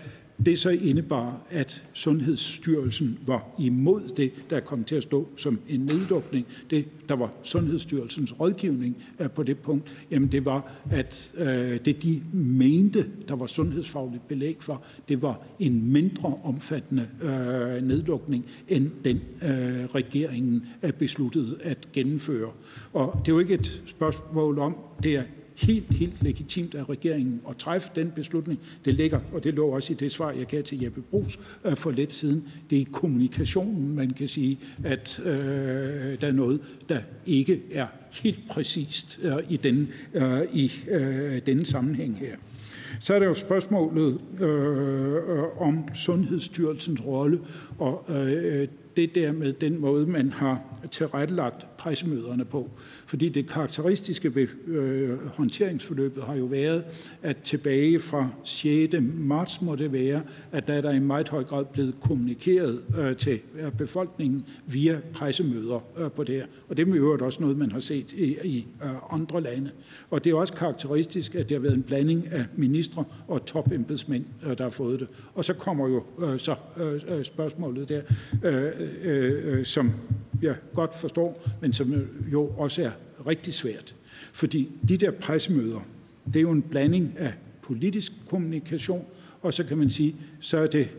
det 0.46 0.60
så 0.60 0.70
indebar, 0.70 1.42
at 1.50 1.84
Sundhedsstyrelsen 1.94 3.20
var 3.26 3.46
imod 3.60 4.02
det, 4.18 4.32
der 4.50 4.60
kom 4.60 4.84
til 4.84 4.96
at 4.96 5.04
stå 5.04 5.28
som 5.38 5.60
en 5.70 5.80
nedlukning. 5.80 6.46
Det, 6.70 6.86
der 7.10 7.16
var 7.16 7.34
Sundhedsstyrelsens 7.44 8.40
rådgivning 8.40 8.98
på 9.36 9.44
det 9.44 9.58
punkt, 9.58 10.06
jamen 10.12 10.32
det 10.32 10.46
var, 10.46 10.72
at 10.92 11.34
øh, 11.38 11.80
det 11.86 12.04
de 12.04 12.22
mente, 12.34 13.06
der 13.28 13.36
var 13.36 13.48
sundhedsfagligt 13.48 14.28
belæg 14.28 14.58
for, 14.60 14.84
det 15.10 15.22
var 15.22 15.42
en 15.60 15.92
mindre 15.92 16.36
omfattende 16.44 17.08
øh, 17.22 17.88
nedlukning, 17.88 18.46
end 18.68 18.92
den 19.06 19.22
øh, 19.44 19.86
regeringen 19.86 20.66
besluttede 21.00 21.58
at 21.62 21.88
gennemføre. 21.94 22.52
Og 22.94 23.22
det 23.26 23.32
er 23.32 23.36
jo 23.36 23.40
ikke 23.40 23.54
et 23.54 23.82
spørgsmål 23.86 24.60
om, 24.60 24.76
det 25.04 25.16
er 25.16 25.24
helt, 25.62 25.94
helt 25.94 26.24
legitimt 26.24 26.76
af 26.76 26.90
regeringen 26.90 27.42
at 27.50 27.58
træffe 27.58 27.90
den 27.96 28.12
beslutning. 28.12 28.60
Det 28.86 28.94
ligger, 28.94 29.20
og 29.34 29.44
det 29.44 29.54
lå 29.54 29.68
også 29.68 29.94
i 29.94 29.96
det 29.96 30.12
svar, 30.12 30.32
jeg 30.32 30.46
gav 30.46 30.64
til 30.64 30.82
Jeppe 30.82 31.02
Brugs 31.02 31.40
øh, 31.66 31.76
for 31.76 31.92
lidt 31.92 32.14
siden. 32.14 32.48
Det 32.70 32.76
er 32.76 32.82
i 32.82 32.88
kommunikationen, 32.92 33.96
man 33.96 34.10
kan 34.10 34.28
sige, 34.28 34.60
at 34.84 35.22
øh, 35.26 35.34
der 36.22 36.28
er 36.28 36.32
noget, 36.32 36.62
der 36.90 37.00
ikke 37.26 37.62
er 37.72 37.88
helt 38.12 38.40
præcist 38.50 39.20
øh, 39.24 39.34
i, 39.50 39.58
den, 39.58 39.90
øh, 40.14 40.42
i 40.54 40.72
øh, 40.92 41.42
denne 41.46 41.66
sammenhæng 41.66 42.18
her. 42.18 42.36
Så 43.00 43.14
er 43.14 43.20
der 43.20 43.26
jo 43.26 43.34
spørgsmålet 43.34 44.22
øh, 44.42 45.62
om 45.62 45.84
Sundhedsstyrelsens 45.94 47.06
rolle, 47.06 47.40
og 47.80 48.06
øh, 48.10 48.68
det 48.96 49.16
der 49.16 49.32
med 49.32 49.54
den 49.54 49.82
måde, 49.82 50.06
man 50.06 50.30
har 50.32 50.62
tilrettelagt 50.92 51.78
pressemøderne 51.78 52.46
på. 52.46 52.70
Fordi 53.12 53.30
det 53.30 53.50
karakteristiske 53.50 54.36
ved 54.36 54.48
øh, 54.68 55.28
håndteringsforløbet 55.28 56.24
har 56.24 56.36
jo 56.36 56.46
været, 56.46 56.84
at 57.22 57.38
tilbage 57.38 58.00
fra 58.00 58.30
6. 58.44 58.96
marts 59.14 59.62
må 59.62 59.76
det 59.76 59.94
være, 59.94 60.22
at 60.52 60.68
der 60.68 60.74
er 60.74 60.82
der 60.82 60.92
i 60.92 61.00
meget 61.00 61.30
høj 61.30 61.44
grad 61.44 61.66
blevet 61.66 61.96
kommunikeret 62.02 62.82
øh, 63.00 63.16
til 63.16 63.40
øh, 63.60 63.72
befolkningen 63.72 64.46
via 64.68 65.00
pressemøder 65.14 65.80
øh, 65.98 66.12
på 66.12 66.24
det 66.24 66.36
her. 66.36 66.46
Og 66.70 66.78
det 66.78 66.88
er 66.88 66.96
jo 66.96 67.18
også 67.22 67.42
noget, 67.42 67.58
man 67.58 67.72
har 67.72 67.80
set 67.80 68.12
i, 68.12 68.38
i 68.44 68.68
øh, 68.84 69.14
andre 69.14 69.42
lande. 69.42 69.72
Og 70.10 70.24
det 70.24 70.30
er 70.32 70.36
også 70.36 70.54
karakteristisk, 70.54 71.36
at 71.36 71.50
det 71.50 71.56
har 71.56 71.62
været 71.62 71.76
en 71.76 71.84
blanding 71.84 72.28
af 72.32 72.46
ministre 72.56 73.04
og 73.28 73.46
topembedsmænd, 73.46 74.26
øh, 74.46 74.58
der 74.58 74.64
har 74.64 74.72
fået 74.72 75.00
det. 75.00 75.08
Og 75.36 75.46
så 75.46 75.54
kommer 75.54 75.88
jo 75.88 76.04
øh, 76.26 76.40
så 76.40 76.56
øh, 76.78 77.02
øh 77.08 77.26
spørgsmålet 77.26 77.90
der, 77.90 78.02
øh, 78.44 78.72
øh, 79.04 79.58
øh 79.58 79.66
som 79.66 79.92
jeg 80.42 80.56
godt 80.74 80.96
forstår, 80.96 81.50
men 81.62 81.74
som 81.74 81.94
jo 82.32 82.48
også 82.48 82.84
er 82.84 82.92
rigtig 83.28 83.54
svært. 83.54 83.96
Fordi 84.34 84.72
de 84.88 84.98
der 84.98 85.12
pressemøder, 85.12 85.80
det 86.26 86.36
er 86.36 86.42
jo 86.42 86.52
en 86.52 86.62
blanding 86.62 87.14
af 87.18 87.34
politisk 87.62 88.14
kommunikation, 88.30 89.06
og 89.42 89.54
så 89.54 89.64
kan 89.64 89.78
man 89.78 89.90
sige, 89.90 90.16
så 90.40 90.58
er 90.58 90.68
det 90.68 90.90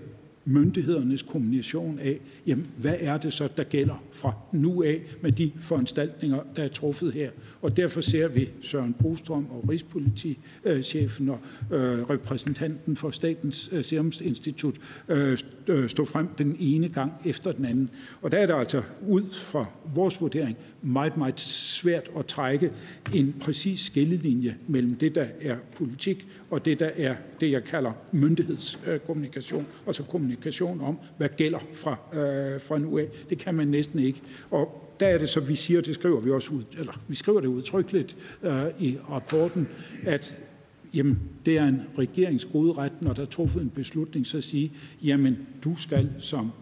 myndighedernes 0.45 1.23
kommunikation 1.23 1.99
af, 1.99 2.21
jamen, 2.47 2.67
hvad 2.77 2.95
er 2.99 3.19
det 3.19 3.33
så, 3.33 3.49
der 3.57 3.65
gælder 3.65 4.03
fra 4.13 4.33
nu 4.53 4.83
af 4.83 5.03
med 5.21 5.33
de 5.33 5.53
foranstaltninger, 5.61 6.43
der 6.57 6.63
er 6.63 6.69
truffet 6.69 7.13
her. 7.13 7.31
Og 7.63 7.77
derfor 7.77 8.01
ser 8.01 8.29
vi 8.29 8.49
Søren 8.61 8.95
Brostrøm 8.95 9.47
og 9.51 9.69
Rigspolitichefen 9.69 11.29
og 11.29 11.39
øh, 11.73 12.11
repræsentanten 12.11 12.97
for 12.97 13.11
Statens 13.11 13.69
øh, 13.73 13.85
Serum 13.85 14.13
Institut 14.21 14.75
øh, 15.09 15.39
øh, 15.67 15.89
stå 15.89 16.05
frem 16.05 16.29
den 16.39 16.57
ene 16.61 16.89
gang 16.89 17.13
efter 17.25 17.53
den 17.53 17.65
anden. 17.65 17.91
Og 18.23 18.33
der 18.33 18.39
er 18.39 18.47
der 18.47 18.55
altså 18.55 18.83
ud 19.09 19.33
fra 19.33 19.67
vores 19.95 20.21
vurdering 20.21 20.57
meget, 20.83 21.17
meget 21.17 21.41
svært 21.41 22.11
at 22.19 22.27
trække 22.27 22.73
en 23.15 23.35
præcis 23.41 23.81
skillelinje 23.81 24.57
mellem 24.67 24.95
det, 24.95 25.15
der 25.15 25.27
er 25.41 25.57
politik, 25.77 26.27
og 26.51 26.65
det, 26.65 26.81
der 26.81 26.91
er 26.97 27.17
det, 27.41 27.51
jeg 27.51 27.65
kalder 27.65 27.93
myndighedskommunikation, 28.13 29.61
øh, 29.61 29.87
altså 29.87 30.03
kommunikation 30.03 30.81
om, 30.81 30.99
hvad 31.17 31.29
gælder 31.37 31.59
fra, 31.75 31.91
øh, 32.13 32.61
fra 32.61 32.79
nu 32.79 32.99
af. 32.99 33.09
Det 33.31 33.39
kan 33.39 33.55
man 33.55 33.69
næsten 33.69 33.99
ikke. 33.99 34.21
Og 34.51 34.95
der 35.01 35.07
er 35.07 35.19
det 35.19 35.29
så, 35.29 35.41
vi 35.41 35.55
siger, 35.55 35.81
det 35.81 35.95
skriver 35.95 36.21
vi 36.21 36.31
også 36.31 36.51
ud, 36.51 36.63
eller 36.79 37.01
vi 37.09 37.15
skriver 37.15 37.41
det 37.41 37.49
udtrykkeligt 37.49 38.17
øh, 38.43 38.65
i 38.81 38.97
rapporten, 39.11 39.69
at 40.03 40.35
jamen, 40.95 41.19
det 41.47 41.59
er 41.59 41.69
en 41.69 41.83
regerings 41.99 42.45
gode 42.45 42.73
ret, 42.73 43.03
når 43.03 43.13
der 43.13 43.23
er 43.23 43.27
truffet 43.27 43.63
en 43.63 43.71
beslutning, 43.71 44.27
så 44.27 44.37
at 44.37 44.45
sige, 44.45 44.73
jamen, 45.03 45.39
du 45.65 45.77
skal 45.77 46.11
som 46.19 46.53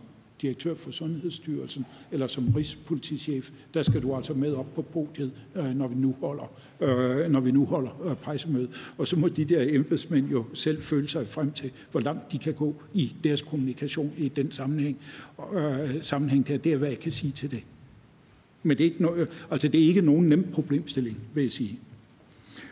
direktør 0.42 0.74
for 0.74 0.90
Sundhedsstyrelsen 0.90 1.86
eller 2.12 2.26
som 2.26 2.48
rigspolitichef, 2.56 3.50
der 3.74 3.82
skal 3.82 4.02
du 4.02 4.14
altså 4.14 4.34
med 4.34 4.52
op 4.52 4.74
på 4.74 4.82
podiet, 4.82 5.32
øh, 5.56 5.76
når 5.76 5.88
vi 5.88 5.94
nu 5.94 6.16
holder, 6.20 6.52
øh, 6.80 7.30
når 7.30 7.40
vi 7.40 7.50
nu 7.50 7.64
holder 7.64 8.08
øh, 8.10 8.16
pressemøde. 8.16 8.68
Og 8.98 9.08
så 9.08 9.16
må 9.16 9.28
de 9.28 9.44
der 9.44 9.66
embedsmænd 9.68 10.30
jo 10.30 10.44
selv 10.54 10.82
føle 10.82 11.08
sig 11.08 11.28
frem 11.28 11.52
til, 11.52 11.70
hvor 11.90 12.00
langt 12.00 12.32
de 12.32 12.38
kan 12.38 12.54
gå 12.54 12.74
i 12.94 13.12
deres 13.24 13.42
kommunikation 13.42 14.12
i 14.18 14.28
den 14.28 14.52
sammenhæng. 14.52 14.98
Sammenhæng 16.00 16.48
der, 16.48 16.56
det 16.56 16.72
er, 16.72 16.76
hvad 16.76 16.88
jeg 16.88 16.98
kan 16.98 17.12
sige 17.12 17.32
til 17.32 17.50
det. 17.50 17.62
Men 18.62 18.78
det 18.78 18.86
er 18.86 18.90
ikke, 18.90 19.02
no, 19.02 19.24
altså 19.50 19.68
det 19.68 19.82
er 19.82 19.88
ikke 19.88 20.00
nogen 20.00 20.26
nem 20.26 20.46
problemstilling, 20.52 21.20
vil 21.34 21.42
jeg 21.42 21.52
sige. 21.52 21.78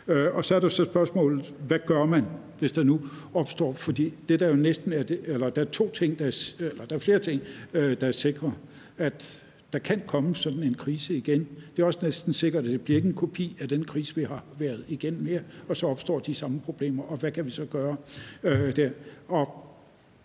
Øh, 0.09 0.35
og 0.35 0.45
så 0.45 0.55
er 0.55 0.59
der 0.59 0.69
så 0.69 0.85
spørgsmålet, 0.85 1.53
hvad 1.67 1.79
gør 1.85 2.05
man, 2.05 2.25
hvis 2.59 2.71
der 2.71 2.83
nu 2.83 3.01
opstår, 3.33 3.73
fordi 3.73 4.13
det 4.29 4.39
der 4.39 4.47
jo 4.47 4.55
næsten 4.55 4.93
er, 4.93 5.03
det, 5.03 5.19
eller 5.23 5.49
der 5.49 5.61
er 5.61 5.65
to 5.65 5.91
ting, 5.91 6.19
der 6.19 6.25
er, 6.25 6.53
eller 6.59 6.85
der 6.85 6.95
er 6.95 6.99
flere 6.99 7.19
ting, 7.19 7.41
øh, 7.73 7.97
der 8.01 8.07
er 8.07 8.11
sikre, 8.11 8.53
at 8.97 9.43
der 9.73 9.79
kan 9.79 10.01
komme 10.07 10.35
sådan 10.35 10.63
en 10.63 10.73
krise 10.73 11.17
igen. 11.17 11.47
Det 11.75 11.81
er 11.81 11.85
også 11.85 11.99
næsten 12.01 12.33
sikkert, 12.33 12.63
at 12.63 12.69
det 12.69 12.81
bliver 12.81 12.97
ikke 12.97 13.07
en 13.07 13.13
kopi 13.13 13.57
af 13.59 13.69
den 13.69 13.83
krise, 13.83 14.15
vi 14.15 14.23
har 14.23 14.43
været 14.59 14.83
igen 14.87 15.23
mere, 15.23 15.41
og 15.67 15.77
så 15.77 15.87
opstår 15.87 16.19
de 16.19 16.33
samme 16.33 16.61
problemer, 16.65 17.03
og 17.03 17.17
hvad 17.17 17.31
kan 17.31 17.45
vi 17.45 17.51
så 17.51 17.65
gøre 17.65 17.95
øh, 18.43 18.75
der? 18.75 18.89
Og 19.27 19.65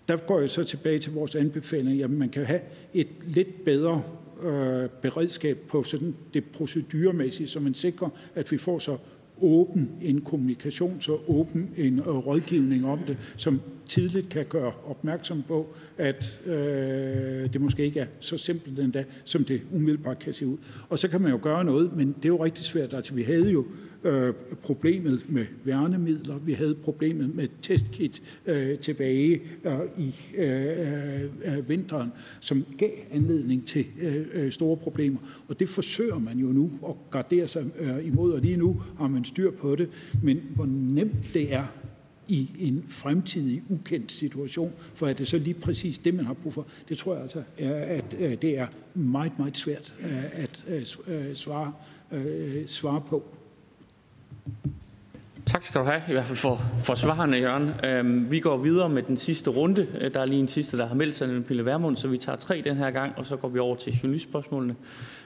der 0.08 0.16
går 0.16 0.40
jeg 0.40 0.50
så 0.50 0.64
tilbage 0.64 0.98
til 0.98 1.12
vores 1.12 1.34
anbefaling, 1.34 2.02
at 2.02 2.10
man 2.10 2.28
kan 2.28 2.44
have 2.44 2.60
et 2.94 3.08
lidt 3.24 3.64
bedre 3.64 4.02
øh, 4.42 4.88
beredskab 5.02 5.58
på 5.68 5.82
sådan 5.82 6.14
det 6.34 6.44
proceduremæssige, 6.44 7.48
så 7.48 7.60
man 7.60 7.74
sikrer, 7.74 8.08
at 8.34 8.52
vi 8.52 8.58
får 8.58 8.78
så 8.78 8.96
åben 9.40 9.90
en 10.02 10.20
kommunikation, 10.20 10.96
så 11.00 11.18
åben 11.26 11.70
en 11.76 11.98
øh, 11.98 12.06
rådgivning 12.08 12.86
om 12.86 12.98
det, 12.98 13.16
som 13.36 13.60
tidligt 13.88 14.28
kan 14.28 14.44
gøre 14.48 14.72
opmærksom 14.86 15.42
på, 15.48 15.74
at 15.98 16.40
øh, 16.46 17.52
det 17.52 17.60
måske 17.60 17.84
ikke 17.84 18.00
er 18.00 18.06
så 18.20 18.38
simpelt 18.38 18.78
endda, 18.78 19.04
som 19.24 19.44
det 19.44 19.62
umiddelbart 19.72 20.18
kan 20.18 20.32
se 20.32 20.46
ud. 20.46 20.56
Og 20.88 20.98
så 20.98 21.08
kan 21.08 21.20
man 21.20 21.30
jo 21.30 21.38
gøre 21.42 21.64
noget, 21.64 21.96
men 21.96 22.08
det 22.08 22.24
er 22.24 22.28
jo 22.28 22.44
rigtig 22.44 22.64
svært. 22.64 22.94
Altså, 22.94 23.14
vi 23.14 23.22
havde 23.22 23.50
jo 23.50 23.66
øh, 24.04 24.34
problemet 24.62 25.24
med 25.28 25.46
værnemidler, 25.64 26.38
vi 26.38 26.52
havde 26.52 26.74
problemet 26.74 27.34
med 27.34 27.48
testkit 27.62 28.22
øh, 28.46 28.78
tilbage 28.78 29.42
øh, 29.64 29.72
i 29.98 30.14
øh, 30.36 31.20
øh, 31.44 31.68
vinteren, 31.68 32.12
som 32.40 32.64
gav 32.78 32.90
anledning 33.10 33.66
til 33.66 33.86
øh, 34.00 34.26
øh 34.34 34.52
store 34.52 34.76
problemer. 34.76 35.18
Og 35.48 35.60
det 35.60 35.68
forsøger 35.68 36.18
man 36.18 36.38
jo 36.38 36.46
nu 36.46 36.70
at 36.88 36.94
gardere 37.10 37.48
sig 37.48 37.64
øh, 37.78 38.06
imod, 38.06 38.32
og 38.32 38.40
lige 38.40 38.56
nu 38.56 38.82
har 38.98 39.08
man 39.08 39.24
styr 39.24 39.50
på 39.50 39.76
det. 39.76 39.88
Men 40.22 40.42
hvor 40.54 40.66
nemt 40.66 41.34
det 41.34 41.54
er 41.54 41.64
i 42.28 42.50
en 42.58 42.84
fremtidig 42.88 43.62
ukendt 43.68 44.12
situation, 44.12 44.72
for 44.94 45.06
at 45.06 45.18
det 45.18 45.28
så 45.28 45.38
lige 45.38 45.54
præcis 45.54 45.98
det, 45.98 46.14
man 46.14 46.26
har 46.26 46.34
brug 46.34 46.54
for, 46.54 46.66
det 46.88 46.98
tror 46.98 47.14
jeg 47.14 47.22
altså, 47.22 47.42
at 47.58 48.10
det 48.42 48.58
er 48.58 48.66
meget, 48.94 49.38
meget 49.38 49.56
svært 49.56 49.94
at 50.32 50.64
svare, 51.34 51.72
svare 52.66 53.00
på. 53.00 53.22
Tak 55.46 55.64
skal 55.64 55.80
du 55.80 55.86
have, 55.86 56.02
i 56.08 56.12
hvert 56.12 56.24
fald 56.24 56.38
for, 56.38 56.60
for 56.78 56.94
svarene, 56.94 57.36
Jørgen. 57.36 57.70
Øhm, 57.84 58.30
vi 58.30 58.40
går 58.40 58.56
videre 58.56 58.88
med 58.88 59.02
den 59.02 59.16
sidste 59.16 59.50
runde. 59.50 60.10
Der 60.14 60.20
er 60.20 60.26
lige 60.26 60.40
en 60.40 60.48
sidste, 60.48 60.78
der 60.78 60.86
har 60.86 60.94
meldt 60.94 61.14
sig, 61.14 61.26
nemlig 61.26 61.46
Pille 61.46 61.64
Værmund, 61.64 61.96
så 61.96 62.08
vi 62.08 62.18
tager 62.18 62.36
tre 62.36 62.62
den 62.64 62.76
her 62.76 62.90
gang, 62.90 63.12
og 63.16 63.26
så 63.26 63.36
går 63.36 63.48
vi 63.48 63.58
over 63.58 63.76
til 63.76 63.92
journalistspørgsmålene. 63.92 64.76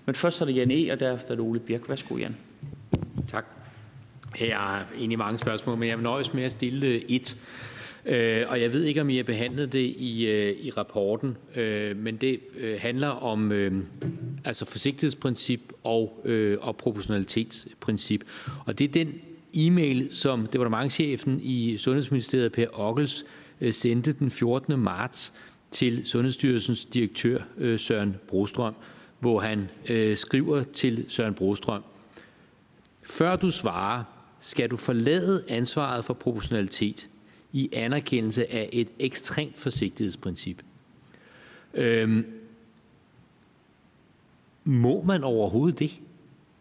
Men 0.06 0.14
først 0.14 0.40
er 0.40 0.44
det 0.44 0.56
Jan 0.56 0.70
E., 0.70 0.92
og 0.92 1.00
derefter 1.00 1.30
er 1.30 1.36
det 1.36 1.44
Ole 1.44 1.60
Birk. 1.60 1.88
Værsgo, 1.88 2.16
Jan. 2.16 2.36
Tak. 3.28 3.46
Jeg 4.40 4.56
har 4.56 4.86
egentlig 4.96 5.18
mange 5.18 5.38
spørgsmål, 5.38 5.78
men 5.78 5.88
jeg 5.88 5.98
vil 5.98 6.02
nøjes 6.02 6.34
med 6.34 6.42
at 6.42 6.50
stille 6.50 7.10
et. 7.10 7.36
Øh, 8.06 8.44
og 8.48 8.60
jeg 8.60 8.72
ved 8.72 8.84
ikke, 8.84 9.00
om 9.00 9.10
I 9.10 9.16
har 9.16 9.24
behandlet 9.24 9.72
det 9.72 9.94
i, 9.98 10.26
øh, 10.26 10.56
i 10.60 10.70
rapporten, 10.70 11.36
øh, 11.56 11.96
men 11.96 12.16
det 12.16 12.40
handler 12.78 13.08
om 13.08 13.52
altså 14.44 14.64
forsigtighedsprincip 14.64 15.72
og, 15.84 16.26
og 16.60 16.76
proportionalitetsprincip. 16.76 18.24
Og 18.66 18.78
det 18.78 18.84
er 18.84 19.04
den 19.04 19.14
e-mail, 19.54 20.08
som 20.10 20.46
departementchefen 20.46 21.40
i 21.42 21.76
Sundhedsministeriet, 21.78 22.52
Per 22.52 22.66
Ockels, 22.72 23.24
sendte 23.70 24.12
den 24.12 24.30
14. 24.30 24.78
marts 24.78 25.34
til 25.70 26.06
Sundhedsstyrelsens 26.06 26.84
direktør 26.84 27.38
Søren 27.76 28.16
Brostrøm, 28.28 28.74
hvor 29.20 29.40
han 29.40 29.68
skriver 30.14 30.62
til 30.62 31.04
Søren 31.08 31.34
Brostrøm, 31.34 31.82
Før 33.02 33.36
du 33.36 33.50
svarer, 33.50 34.04
skal 34.40 34.70
du 34.70 34.76
forlade 34.76 35.44
ansvaret 35.48 36.04
for 36.04 36.14
proportionalitet 36.14 37.08
i 37.52 37.68
anerkendelse 37.72 38.52
af 38.52 38.68
et 38.72 38.88
ekstremt 38.98 39.58
forsigtighedsprincip. 39.58 40.62
Øhm, 41.74 42.26
må 44.64 45.02
man 45.02 45.24
overhovedet 45.24 45.78
det? 45.78 46.00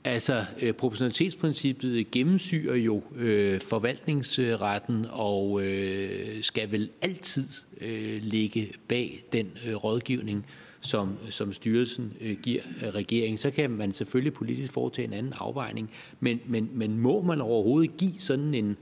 Altså, 0.03 0.45
øh, 0.61 0.73
proportionalitetsprincippet 0.73 2.11
gennemsyrer 2.11 2.75
jo 2.75 3.03
øh, 3.15 3.61
forvaltningsretten 3.61 5.05
og 5.09 5.61
øh, 5.63 6.43
skal 6.43 6.71
vel 6.71 6.89
altid 7.01 7.47
øh, 7.81 8.21
ligge 8.21 8.73
bag 8.87 9.23
den 9.31 9.51
øh, 9.65 9.75
rådgivning, 9.75 10.45
som, 10.87 11.17
som 11.29 11.53
styrelsen 11.53 12.13
øh, 12.21 12.37
giver 12.43 12.61
øh, 12.81 12.89
regeringen. 12.89 13.37
Så 13.37 13.51
kan 13.51 13.71
man 13.71 13.93
selvfølgelig 13.93 14.33
politisk 14.33 14.73
foretage 14.73 15.07
en 15.07 15.13
anden 15.13 15.33
afvejning, 15.37 15.91
men, 16.19 16.39
men, 16.45 16.69
men 16.73 16.99
må 16.99 17.21
man 17.21 17.41
overhovedet 17.41 17.97
give 17.97 18.19
sådan 18.19 18.53
en 18.53 18.77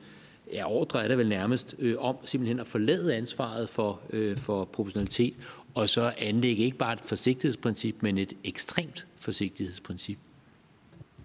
ja, 0.53 0.69
ordre 0.72 1.03
er 1.03 1.07
det 1.07 1.18
vel 1.18 1.30
nærmest 1.30 1.76
øh, 1.80 1.95
om 1.98 2.15
simpelthen 2.26 2.60
at 2.60 2.68
forlade 2.68 3.15
ansvaret 3.15 3.69
for, 3.69 4.02
øh, 4.14 4.38
for 4.38 4.65
proportionalitet 4.65 5.34
og 5.76 5.90
så 5.90 6.14
anlægge 6.18 6.64
ikke 6.64 6.77
bare 6.77 6.94
et 6.94 6.99
forsigtighedsprincip, 7.06 7.95
men 8.02 8.18
et 8.18 8.34
ekstremt 8.44 9.06
forsigtighedsprincip. 9.19 10.18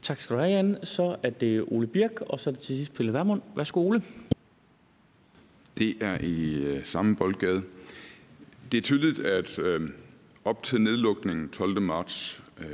Tak 0.03 0.21
skal 0.21 0.37
du 0.37 0.41
have, 0.41 0.53
Jan. 0.53 0.77
Så 0.83 1.17
er 1.23 1.31
det 1.31 1.65
Ole 1.69 1.87
Birk, 1.87 2.21
og 2.21 2.41
så 2.41 2.51
er 2.51 2.53
det 2.55 2.63
til 2.63 2.77
sidst 2.77 2.95
Pelle 2.95 3.13
Vermund. 3.13 3.43
Værsgo, 3.57 3.81
Ole. 3.81 4.03
Det 5.79 5.95
er 6.01 6.19
i 6.21 6.55
øh, 6.55 6.85
samme 6.85 7.17
boldgade. 7.17 7.63
Det 8.73 8.79
er 8.79 8.83
tydeligt, 8.83 9.19
at 9.19 9.59
øh, 9.59 9.91
op 10.51 10.63
til 10.63 10.81
nedlukningen 10.81 11.49
12. 11.49 11.83
marts 11.83 12.43
øh, 12.61 12.67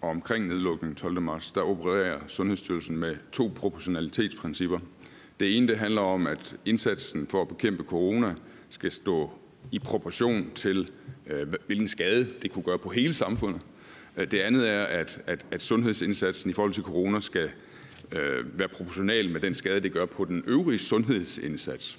og 0.00 0.10
omkring 0.10 0.46
nedlukningen 0.46 0.96
12. 0.96 1.22
marts, 1.22 1.52
der 1.52 1.60
opererer 1.60 2.18
Sundhedsstyrelsen 2.26 2.96
med 2.96 3.16
to 3.32 3.52
proportionalitetsprincipper. 3.56 4.78
Det 5.40 5.56
ene 5.56 5.68
det 5.68 5.78
handler 5.78 6.02
om, 6.02 6.26
at 6.26 6.56
indsatsen 6.64 7.26
for 7.26 7.42
at 7.42 7.48
bekæmpe 7.48 7.82
corona 7.82 8.34
skal 8.68 8.92
stå 8.92 9.30
i 9.72 9.78
proportion 9.78 10.50
til, 10.54 10.90
øh, 11.26 11.54
hvilken 11.66 11.88
skade 11.88 12.26
det 12.42 12.52
kunne 12.52 12.62
gøre 12.62 12.78
på 12.78 12.88
hele 12.88 13.14
samfundet. 13.14 13.60
Øh, 14.16 14.30
det 14.30 14.40
andet 14.40 14.68
er, 14.68 14.82
at, 14.82 15.22
at, 15.26 15.46
at 15.50 15.62
sundhedsindsatsen 15.62 16.50
i 16.50 16.52
forhold 16.52 16.72
til 16.72 16.82
corona 16.82 17.20
skal 17.20 17.50
øh, 18.12 18.58
være 18.58 18.68
proportional 18.68 19.30
med 19.30 19.40
den 19.40 19.54
skade, 19.54 19.80
det 19.80 19.92
gør 19.92 20.06
på 20.06 20.24
den 20.24 20.42
øvrige 20.46 20.78
sundhedsindsats. 20.78 21.98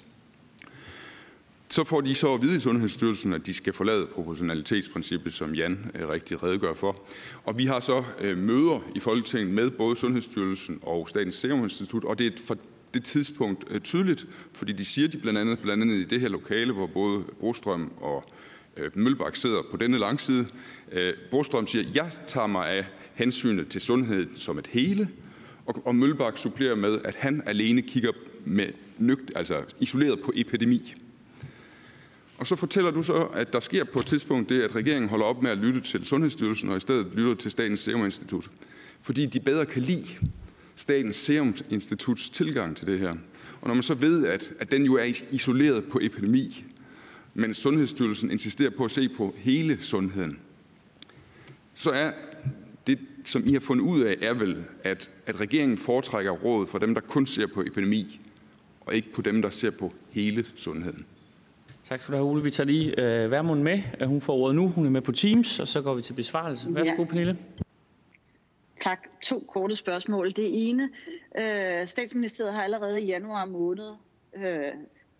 Så 1.72 1.84
får 1.84 2.00
de 2.00 2.14
så 2.14 2.34
at 2.34 2.42
vide 2.42 2.56
i 2.56 2.60
Sundhedsstyrelsen, 2.60 3.32
at 3.32 3.46
de 3.46 3.54
skal 3.54 3.72
forlade 3.72 4.06
proportionalitetsprincippet, 4.06 5.32
som 5.32 5.54
Jan 5.54 5.90
øh, 5.94 6.08
rigtig 6.08 6.42
redegør 6.42 6.74
for. 6.74 7.02
Og 7.44 7.58
vi 7.58 7.64
har 7.64 7.80
så 7.80 8.04
øh, 8.20 8.38
møder 8.38 8.90
i 8.94 9.00
Folketinget 9.00 9.54
med 9.54 9.70
både 9.70 9.96
Sundhedsstyrelsen 9.96 10.78
og 10.82 11.08
Statens 11.08 11.34
Serum 11.34 11.62
Institut, 11.62 12.04
og 12.04 12.18
det 12.18 12.26
er 12.26 12.30
for 12.44 12.56
det 12.94 13.04
tidspunkt 13.04 13.64
øh, 13.70 13.80
tydeligt, 13.80 14.26
fordi 14.52 14.72
de 14.72 14.84
siger 14.84 15.08
de 15.08 15.18
blandt 15.18 15.38
andet, 15.38 15.58
blandt 15.58 15.82
andet 15.82 15.96
i 15.96 16.04
det 16.04 16.20
her 16.20 16.28
lokale, 16.28 16.72
hvor 16.72 16.86
både 16.86 17.22
Brostrøm 17.40 17.92
og 18.00 18.24
Mølbak 18.94 19.36
sidder 19.36 19.62
på 19.70 19.76
denne 19.76 19.98
langside. 19.98 20.46
Brostrøm 21.30 21.66
siger, 21.66 21.84
jeg 21.94 22.10
tager 22.26 22.46
mig 22.46 22.68
af 22.68 22.84
hensynet 23.14 23.68
til 23.68 23.80
sundhed 23.80 24.26
som 24.34 24.58
et 24.58 24.66
hele, 24.66 25.08
og, 25.66 25.94
Mølbak 25.94 26.38
supplerer 26.38 26.74
med, 26.74 26.98
at 27.04 27.14
han 27.14 27.42
alene 27.46 27.82
kigger 27.82 28.10
med 28.44 28.66
nøgt, 28.98 29.32
altså 29.36 29.62
isoleret 29.80 30.20
på 30.20 30.32
epidemi. 30.34 30.94
Og 32.40 32.46
så 32.46 32.56
fortæller 32.56 32.90
du 32.90 33.02
så, 33.02 33.22
at 33.22 33.52
der 33.52 33.60
sker 33.60 33.84
på 33.84 33.98
et 33.98 34.06
tidspunkt 34.06 34.48
det, 34.48 34.62
at 34.62 34.74
regeringen 34.74 35.08
holder 35.08 35.26
op 35.26 35.42
med 35.42 35.50
at 35.50 35.58
lytte 35.58 35.80
til 35.80 36.06
Sundhedsstyrelsen 36.06 36.68
og 36.68 36.76
i 36.76 36.80
stedet 36.80 37.06
lytter 37.14 37.34
til 37.34 37.50
Statens 37.50 37.80
Serum 37.80 38.04
Institut, 38.04 38.50
fordi 39.02 39.26
de 39.26 39.40
bedre 39.40 39.66
kan 39.66 39.82
lide 39.82 40.06
Statens 40.74 41.16
Serum 41.16 41.54
Instituts 41.70 42.30
tilgang 42.30 42.76
til 42.76 42.86
det 42.86 42.98
her. 42.98 43.10
Og 43.60 43.68
når 43.68 43.74
man 43.74 43.82
så 43.82 43.94
ved, 43.94 44.26
at, 44.26 44.52
at 44.58 44.70
den 44.70 44.84
jo 44.84 44.94
er 44.94 45.22
isoleret 45.30 45.84
på 45.84 45.98
epidemi, 46.02 46.64
men 47.34 47.54
Sundhedsstyrelsen 47.54 48.30
insisterer 48.30 48.70
på 48.70 48.84
at 48.84 48.90
se 48.90 49.08
på 49.08 49.34
hele 49.38 49.78
sundheden, 49.80 50.38
så 51.74 51.90
er 51.90 52.12
det, 52.86 52.98
som 53.24 53.42
I 53.46 53.52
har 53.52 53.60
fundet 53.60 53.84
ud 53.84 54.00
af, 54.00 54.16
er 54.22 54.34
vel, 54.34 54.64
at, 54.84 55.10
at 55.26 55.40
regeringen 55.40 55.78
foretrækker 55.78 56.32
råd 56.32 56.66
for 56.66 56.78
dem, 56.78 56.94
der 56.94 57.00
kun 57.00 57.26
ser 57.26 57.46
på 57.46 57.60
epidemi, 57.60 58.20
og 58.80 58.94
ikke 58.94 59.12
på 59.12 59.22
dem, 59.22 59.42
der 59.42 59.50
ser 59.50 59.70
på 59.70 59.92
hele 60.10 60.44
sundheden. 60.56 61.04
Tak 61.90 62.00
skal 62.00 62.12
du 62.12 62.16
have, 62.16 62.30
Ole. 62.30 62.42
Vi 62.42 62.50
tager 62.50 62.66
lige 62.66 63.00
øh, 63.00 63.30
Værmund 63.30 63.62
med. 63.62 64.06
Hun 64.06 64.20
får 64.20 64.32
ordet 64.32 64.56
nu. 64.56 64.68
Hun 64.68 64.86
er 64.86 64.90
med 64.90 65.00
på 65.00 65.12
Teams, 65.12 65.60
og 65.60 65.68
så 65.68 65.82
går 65.82 65.94
vi 65.94 66.02
til 66.02 66.12
besvarelse. 66.12 66.74
Værsgo, 66.74 67.02
ja. 67.02 67.04
Pernille. 67.04 67.38
Tak. 68.80 68.98
To 69.22 69.44
korte 69.48 69.74
spørgsmål. 69.74 70.32
Det 70.32 70.68
ene, 70.68 70.88
øh, 71.38 71.88
statsministeriet 71.88 72.54
har 72.54 72.62
allerede 72.62 73.02
i 73.02 73.06
januar 73.06 73.44
måned 73.44 73.90
øh, 74.36 74.42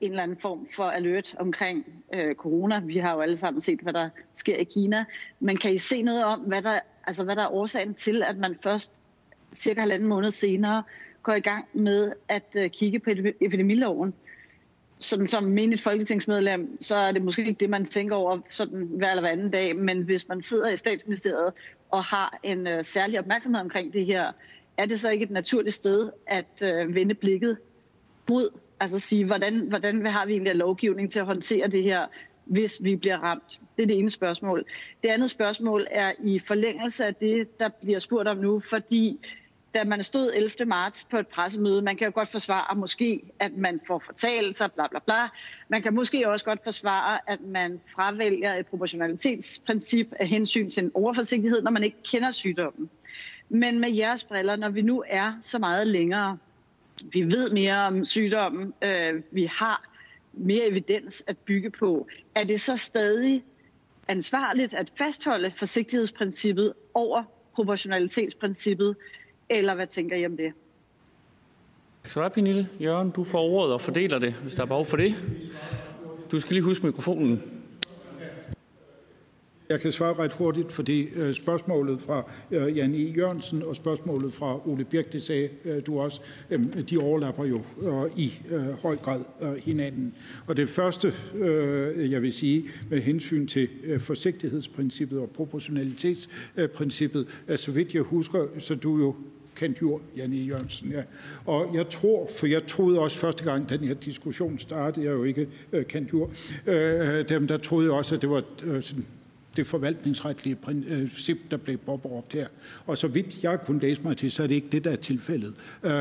en 0.00 0.10
eller 0.10 0.22
anden 0.22 0.36
form 0.36 0.68
for 0.76 0.84
alert 0.84 1.34
omkring 1.38 1.86
øh, 2.14 2.34
corona. 2.34 2.80
Vi 2.80 2.96
har 2.96 3.14
jo 3.14 3.20
alle 3.20 3.36
sammen 3.36 3.60
set, 3.60 3.80
hvad 3.80 3.92
der 3.92 4.08
sker 4.34 4.56
i 4.56 4.64
Kina. 4.64 5.04
Men 5.40 5.56
kan 5.56 5.72
I 5.72 5.78
se 5.78 6.02
noget 6.02 6.24
om, 6.24 6.40
hvad 6.40 6.62
der, 6.62 6.80
altså, 7.06 7.24
hvad 7.24 7.36
der 7.36 7.42
er 7.42 7.52
årsagen 7.52 7.94
til, 7.94 8.22
at 8.22 8.36
man 8.36 8.56
først 8.62 9.00
cirka 9.52 9.80
halvanden 9.80 10.08
måned 10.08 10.30
senere 10.30 10.82
går 11.22 11.32
i 11.32 11.40
gang 11.40 11.64
med 11.72 12.12
at 12.28 12.56
øh, 12.56 12.70
kigge 12.70 12.98
på 12.98 13.10
epidemiloven? 13.40 14.14
Sådan 15.00 15.26
som 15.26 15.44
menigt 15.44 15.82
folketingsmedlem, 15.82 16.76
så 16.80 16.96
er 16.96 17.12
det 17.12 17.22
måske 17.22 17.46
ikke 17.46 17.60
det, 17.60 17.70
man 17.70 17.84
tænker 17.84 18.16
over 18.16 18.38
sådan 18.50 18.88
hver 18.96 19.10
eller 19.10 19.20
hver 19.20 19.30
anden 19.30 19.50
dag. 19.50 19.76
Men 19.76 20.02
hvis 20.02 20.28
man 20.28 20.42
sidder 20.42 20.70
i 20.70 20.76
statsministeriet 20.76 21.52
og 21.90 22.04
har 22.04 22.38
en 22.42 22.66
øh, 22.66 22.84
særlig 22.84 23.18
opmærksomhed 23.18 23.60
omkring 23.60 23.92
det 23.92 24.06
her, 24.06 24.32
er 24.76 24.86
det 24.86 25.00
så 25.00 25.10
ikke 25.10 25.22
et 25.22 25.30
naturligt 25.30 25.74
sted 25.74 26.10
at 26.26 26.62
øh, 26.64 26.94
vende 26.94 27.14
blikket 27.14 27.58
mod, 28.30 28.50
altså 28.80 28.98
sige, 28.98 29.24
hvordan, 29.24 29.58
hvordan 29.68 30.06
har 30.06 30.26
vi 30.26 30.32
egentlig 30.32 30.54
lovgivning 30.54 31.10
til 31.10 31.20
at 31.20 31.26
håndtere 31.26 31.68
det 31.68 31.82
her, 31.82 32.06
hvis 32.44 32.78
vi 32.82 32.96
bliver 32.96 33.16
ramt? 33.18 33.60
Det 33.76 33.82
er 33.82 33.86
det 33.86 33.98
ene 33.98 34.10
spørgsmål. 34.10 34.64
Det 35.02 35.08
andet 35.08 35.30
spørgsmål 35.30 35.86
er 35.90 36.12
i 36.24 36.38
forlængelse 36.38 37.06
af 37.06 37.14
det, 37.14 37.60
der 37.60 37.68
bliver 37.82 37.98
spurgt 37.98 38.28
om 38.28 38.36
nu, 38.36 38.60
fordi 38.60 39.20
da 39.74 39.84
man 39.84 40.02
stod 40.02 40.32
11. 40.34 40.64
marts 40.66 41.04
på 41.10 41.18
et 41.18 41.26
pressemøde, 41.28 41.82
man 41.82 41.96
kan 41.96 42.04
jo 42.04 42.12
godt 42.14 42.28
forsvare 42.28 42.76
måske, 42.76 43.22
at 43.38 43.56
man 43.56 43.80
får 43.86 43.98
fortalelser, 43.98 44.68
bla 44.68 44.86
bla 44.86 44.98
bla. 44.98 45.28
Man 45.68 45.82
kan 45.82 45.94
måske 45.94 46.28
også 46.28 46.44
godt 46.44 46.60
forsvare, 46.64 47.30
at 47.30 47.40
man 47.40 47.80
fravælger 47.94 48.54
et 48.54 48.66
proportionalitetsprincip 48.66 50.12
af 50.20 50.28
hensyn 50.28 50.70
til 50.70 50.84
en 50.84 50.90
overforsigtighed, 50.94 51.62
når 51.62 51.70
man 51.70 51.84
ikke 51.84 52.02
kender 52.02 52.30
sygdommen. 52.30 52.90
Men 53.48 53.80
med 53.80 53.90
jeres 53.90 54.24
briller, 54.24 54.56
når 54.56 54.68
vi 54.68 54.82
nu 54.82 55.04
er 55.06 55.32
så 55.40 55.58
meget 55.58 55.86
længere, 55.86 56.38
vi 57.12 57.22
ved 57.22 57.50
mere 57.50 57.78
om 57.78 58.04
sygdommen, 58.04 58.74
øh, 58.82 59.22
vi 59.30 59.46
har 59.46 59.90
mere 60.32 60.66
evidens 60.66 61.22
at 61.26 61.38
bygge 61.38 61.70
på, 61.70 62.08
er 62.34 62.44
det 62.44 62.60
så 62.60 62.76
stadig 62.76 63.44
ansvarligt 64.08 64.74
at 64.74 64.92
fastholde 64.98 65.52
forsigtighedsprincippet 65.56 66.72
over 66.94 67.22
proportionalitetsprincippet, 67.54 68.96
eller 69.50 69.74
hvad 69.74 69.86
tænker 69.86 70.16
I 70.16 70.26
om 70.26 70.36
det? 70.36 70.52
Så 72.04 72.22
er 72.22 72.28
Pernille. 72.28 72.68
Jørgen, 72.80 73.10
du 73.10 73.24
får 73.24 73.42
ordet 73.42 73.72
og 73.72 73.80
fordeler 73.80 74.18
det, 74.18 74.32
hvis 74.32 74.54
der 74.54 74.62
er 74.62 74.66
behov 74.66 74.86
for 74.86 74.96
det. 74.96 75.14
Du 76.30 76.40
skal 76.40 76.54
lige 76.54 76.64
huske 76.64 76.86
mikrofonen. 76.86 77.42
Jeg 79.70 79.80
kan 79.80 79.92
svare 79.92 80.14
ret 80.14 80.32
hurtigt, 80.32 80.72
fordi 80.72 81.08
øh, 81.14 81.34
spørgsmålet 81.34 82.00
fra 82.00 82.30
øh, 82.50 82.76
Jan 82.76 82.94
E. 82.94 82.98
Jørgensen 82.98 83.62
og 83.62 83.76
spørgsmålet 83.76 84.32
fra 84.32 84.68
Ole 84.68 84.84
Birk, 84.84 85.12
det 85.12 85.22
sagde 85.22 85.48
øh, 85.64 85.86
du 85.86 86.00
også, 86.00 86.20
øh, 86.50 86.64
de 86.90 86.98
overlapper 86.98 87.44
jo 87.44 87.58
i 88.16 88.32
høj 88.82 88.96
grad 88.96 89.20
hinanden. 89.58 90.14
Og 90.46 90.56
det 90.56 90.68
første, 90.68 91.12
jeg 92.10 92.22
vil 92.22 92.32
sige 92.32 92.64
med 92.90 93.00
hensyn 93.00 93.46
til 93.46 93.68
forsigtighedsprincippet 93.98 95.18
og 95.18 95.30
proportionalitetsprincippet, 95.30 97.26
øh, 97.48 97.58
så 97.58 97.72
vidt 97.72 97.94
jeg 97.94 98.02
husker, 98.02 98.46
så 98.58 98.74
du 98.74 98.98
jo 98.98 99.14
kendt 99.60 99.82
jord, 99.82 100.00
Janne 100.16 100.36
Jørgensen. 100.36 100.90
Ja. 100.90 101.02
Og 101.44 101.74
jeg 101.74 101.88
tror, 101.88 102.30
for 102.38 102.46
jeg 102.46 102.66
troede 102.66 102.98
også 102.98 103.16
første 103.16 103.44
gang, 103.44 103.68
den 103.68 103.80
her 103.80 103.94
diskussion 103.94 104.58
startede, 104.58 105.04
jeg 105.04 105.12
er 105.12 105.16
jo 105.16 105.24
ikke 105.24 105.48
øh, 105.72 105.84
kendt 105.84 106.12
jord, 106.12 106.30
øh, 106.66 107.28
dem 107.28 107.46
der 107.46 107.56
troede 107.56 107.90
også, 107.90 108.14
at 108.14 108.22
det 108.22 108.30
var 108.30 108.42
øh, 108.64 108.82
sådan 108.82 109.06
det 109.56 109.66
forvaltningsretlige 109.66 110.56
øh, 110.68 111.10
princip, 111.10 111.38
der 111.50 111.56
blev 111.56 111.76
påberåbt 111.76 112.32
her. 112.32 112.46
Og 112.86 112.98
så 112.98 113.08
vidt 113.08 113.42
jeg 113.42 113.60
kunne 113.60 113.80
læse 113.80 114.02
mig 114.02 114.16
til, 114.16 114.30
så 114.30 114.42
er 114.42 114.46
det 114.46 114.54
ikke 114.54 114.68
det, 114.72 114.84
der 114.84 114.90
er 114.90 114.96
tilfældet. 114.96 115.54
Øh, 115.82 115.92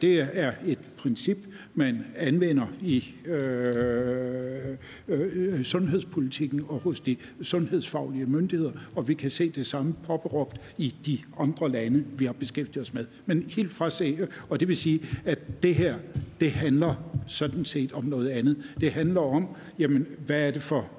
det 0.00 0.28
er 0.32 0.52
et 0.66 0.78
princip, 0.96 1.38
man 1.74 2.04
anvender 2.16 2.66
i 2.82 3.04
øh, 3.26 4.76
øh, 5.08 5.62
sundhedspolitikken 5.62 6.64
og 6.68 6.78
hos 6.78 7.00
de 7.00 7.16
sundhedsfaglige 7.42 8.26
myndigheder, 8.26 8.72
og 8.94 9.08
vi 9.08 9.14
kan 9.14 9.30
se 9.30 9.50
det 9.50 9.66
samme 9.66 9.94
påberåbt 10.06 10.56
i 10.78 10.94
de 11.06 11.18
andre 11.38 11.70
lande, 11.70 12.04
vi 12.18 12.24
har 12.24 12.32
beskæftiget 12.32 12.86
os 12.86 12.94
med. 12.94 13.06
Men 13.26 13.44
helt 13.50 13.72
fra 13.72 13.90
se, 13.90 14.16
øh, 14.20 14.28
og 14.48 14.60
det 14.60 14.68
vil 14.68 14.76
sige, 14.76 15.00
at 15.24 15.62
det 15.62 15.74
her, 15.74 15.96
det 16.40 16.50
handler 16.50 16.94
sådan 17.26 17.64
set 17.64 17.92
om 17.92 18.04
noget 18.04 18.28
andet. 18.28 18.56
Det 18.80 18.92
handler 18.92 19.20
om, 19.20 19.48
jamen, 19.78 20.06
hvad 20.26 20.48
er 20.48 20.50
det 20.50 20.62
for 20.62 20.90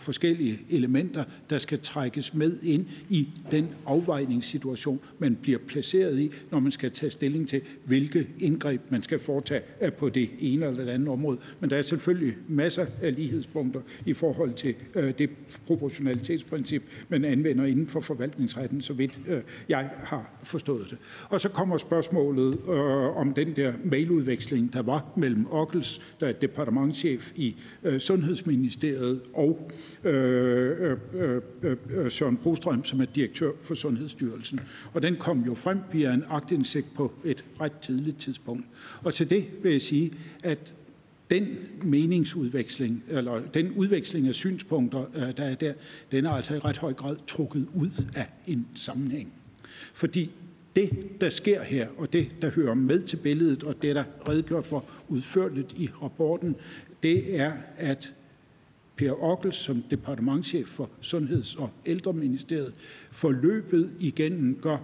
forskellige 0.00 0.60
elementer, 0.70 1.24
der 1.50 1.58
skal 1.58 1.78
trækkes 1.78 2.34
med 2.34 2.58
ind 2.62 2.86
i 3.08 3.28
den 3.50 3.68
afvejningssituation, 3.86 5.00
man 5.18 5.38
bliver 5.42 5.58
placeret 5.58 6.18
i, 6.18 6.30
når 6.50 6.60
man 6.60 6.72
skal 6.72 6.90
tage 6.90 7.10
stilling 7.10 7.48
til, 7.48 7.60
hvilke 7.84 8.28
indgreb 8.38 8.80
man 8.90 9.02
skal 9.02 9.18
foretage 9.18 9.62
på 9.98 10.08
det 10.08 10.30
ene 10.38 10.66
eller 10.66 10.84
det 10.84 10.90
andet 10.90 11.08
område. 11.08 11.38
Men 11.60 11.70
der 11.70 11.76
er 11.76 11.82
selvfølgelig 11.82 12.34
masser 12.48 12.86
af 13.02 13.14
lighedspunkter 13.14 13.80
i 14.06 14.12
forhold 14.12 14.54
til 14.54 14.74
øh, 14.94 15.14
det 15.18 15.30
proportionalitetsprincip, 15.66 16.82
man 17.08 17.24
anvender 17.24 17.64
inden 17.64 17.86
for 17.86 18.00
forvaltningsretten, 18.00 18.80
så 18.80 18.92
vidt 18.92 19.20
øh, 19.28 19.42
jeg 19.68 19.90
har 20.02 20.40
forstået 20.44 20.86
det. 20.90 20.98
Og 21.28 21.40
så 21.40 21.48
kommer 21.48 21.76
spørgsmålet 21.76 22.58
øh, 22.68 23.16
om 23.16 23.34
den 23.34 23.56
der 23.56 23.72
mailudveksling, 23.84 24.72
der 24.72 24.82
var 24.82 25.12
mellem 25.16 25.46
Ockels, 25.50 26.00
der 26.20 26.26
er 26.26 26.32
departementchef 26.32 27.32
i 27.36 27.56
øh, 27.82 28.00
Sundhedsministeriet, 28.00 29.20
og 29.34 29.70
Øh, 30.04 30.96
øh, 31.12 31.42
øh, 31.62 31.76
øh, 31.90 32.10
Søren 32.10 32.36
Brostrøm, 32.36 32.84
som 32.84 33.00
er 33.00 33.04
direktør 33.04 33.50
for 33.60 33.74
Sundhedsstyrelsen. 33.74 34.60
Og 34.92 35.02
den 35.02 35.16
kom 35.16 35.40
jo 35.40 35.54
frem 35.54 35.78
via 35.92 36.14
en 36.14 36.24
agtindsigt 36.28 36.86
på 36.96 37.12
et 37.24 37.44
ret 37.60 37.78
tidligt 37.82 38.18
tidspunkt. 38.18 38.66
Og 39.02 39.14
til 39.14 39.30
det 39.30 39.46
vil 39.62 39.72
jeg 39.72 39.82
sige, 39.82 40.12
at 40.42 40.74
den 41.30 41.58
meningsudveksling, 41.82 43.04
eller 43.08 43.40
den 43.54 43.72
udveksling 43.72 44.28
af 44.28 44.34
synspunkter, 44.34 45.04
øh, 45.16 45.36
der 45.36 45.44
er 45.44 45.54
der, 45.54 45.72
den 46.12 46.26
er 46.26 46.30
altså 46.30 46.54
i 46.54 46.58
ret 46.58 46.78
høj 46.78 46.92
grad 46.92 47.16
trukket 47.26 47.66
ud 47.74 48.04
af 48.16 48.26
en 48.46 48.66
sammenhæng. 48.74 49.32
Fordi 49.94 50.30
det, 50.76 50.90
der 51.20 51.30
sker 51.30 51.62
her, 51.62 51.88
og 51.96 52.12
det, 52.12 52.30
der 52.42 52.50
hører 52.50 52.74
med 52.74 53.02
til 53.02 53.16
billedet, 53.16 53.64
og 53.64 53.82
det, 53.82 53.96
der 53.96 54.04
redegør 54.04 54.32
redegjort 54.32 54.66
for 54.66 54.84
udførligt 55.08 55.72
i 55.72 55.90
rapporten, 56.02 56.56
det 57.02 57.40
er, 57.40 57.52
at 57.76 58.14
Per 59.00 59.22
Ockels 59.22 59.56
som 59.56 59.82
departementchef 59.82 60.68
for 60.68 60.90
Sundheds- 61.00 61.54
og 61.58 61.70
Ældreministeriet 61.86 62.74
forløbet 63.10 63.90
igennem 64.00 64.58
gør 64.62 64.76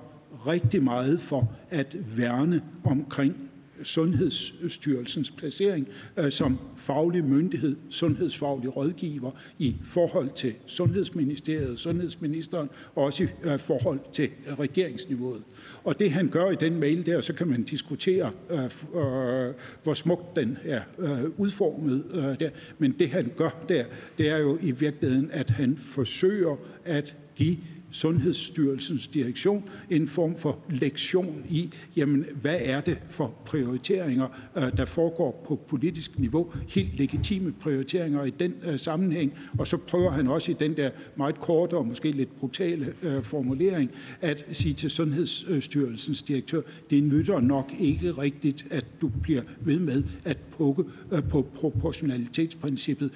rigtig 0.47 0.83
meget 0.83 1.21
for 1.21 1.53
at 1.71 1.97
værne 2.19 2.63
omkring 2.85 3.46
Sundhedsstyrelsens 3.83 5.31
placering 5.31 5.89
øh, 6.17 6.33
som 6.33 6.59
faglig 6.77 7.25
myndighed, 7.25 7.77
sundhedsfaglig 7.91 8.77
rådgiver 8.77 9.31
i 9.59 9.77
forhold 9.85 10.31
til 10.37 10.55
Sundhedsministeriet, 10.67 11.79
Sundhedsministeren 11.79 12.71
og 12.95 13.05
også 13.05 13.25
i 13.25 13.27
øh, 13.43 13.59
forhold 13.59 14.01
til 14.13 14.29
regeringsniveauet. 14.59 15.43
Og 15.85 15.99
det 15.99 16.11
han 16.11 16.29
gør 16.29 16.51
i 16.51 16.55
den 16.55 16.81
mail 16.81 17.07
der, 17.07 17.21
så 17.21 17.33
kan 17.33 17.49
man 17.49 17.63
diskutere, 17.63 18.31
øh, 18.51 18.65
øh 18.65 19.55
hvor 19.83 19.95
smukt 19.95 20.37
den 20.37 20.59
er 20.65 20.81
øh, 20.99 21.25
udformet 21.37 22.05
øh, 22.13 22.41
der. 22.41 22.51
Men 22.79 22.95
det 22.99 23.09
han 23.09 23.33
gør 23.37 23.51
der, 23.69 23.85
det 24.19 24.29
er 24.29 24.39
jo 24.39 24.59
i 24.63 24.71
virkeligheden, 24.71 25.31
at 25.31 25.51
han 25.51 25.77
forsøger 25.77 26.57
at 26.85 27.17
give 27.37 27.57
Sundhedsstyrelsens 27.97 29.09
direktion 29.09 29.65
en 29.91 30.09
form 30.09 30.37
for 30.37 30.59
lektion 30.71 31.43
i, 31.51 31.71
jamen, 31.97 32.25
hvad 32.41 32.59
er 32.61 32.81
det 32.81 32.99
for 33.09 33.35
prioriteringer, 33.45 34.27
øh, 34.57 34.77
der 34.77 34.85
foregår 34.85 35.45
på 35.49 35.61
politisk 35.69 36.19
niveau, 36.19 36.53
helt 36.69 36.99
legitime 36.99 37.53
prioriteringer 37.53 38.25
i 38.25 38.31
den 38.31 38.55
øh, 38.67 38.79
sammenhæng, 38.79 39.35
og 39.59 39.67
så 39.67 39.77
prøver 39.77 40.11
han 40.11 40.29
også 40.29 40.51
i 40.51 40.55
den 40.61 40.77
der 40.77 40.91
meget 41.17 41.41
korte 41.41 41.75
og 41.75 41.87
måske 41.87 42.11
lidt 42.11 42.39
brutale 42.39 42.93
øh, 43.03 43.23
formulering 43.23 43.91
at 44.21 44.47
sige 44.53 44.75
til 44.75 44.91
Sundhedsstyrelsens 44.91 46.23
direktør, 46.23 46.61
det 46.91 47.03
nytter 47.03 47.41
nok 47.41 47.73
ikke 47.81 48.11
rigtigt, 48.11 48.67
at 48.71 48.85
du 49.01 49.11
bliver 49.23 49.43
ved 49.61 49.79
med 49.79 50.03
at 50.25 50.37
pukke 50.51 50.85
på 51.29 51.47
proportionalitetsprincippet, 51.55 53.11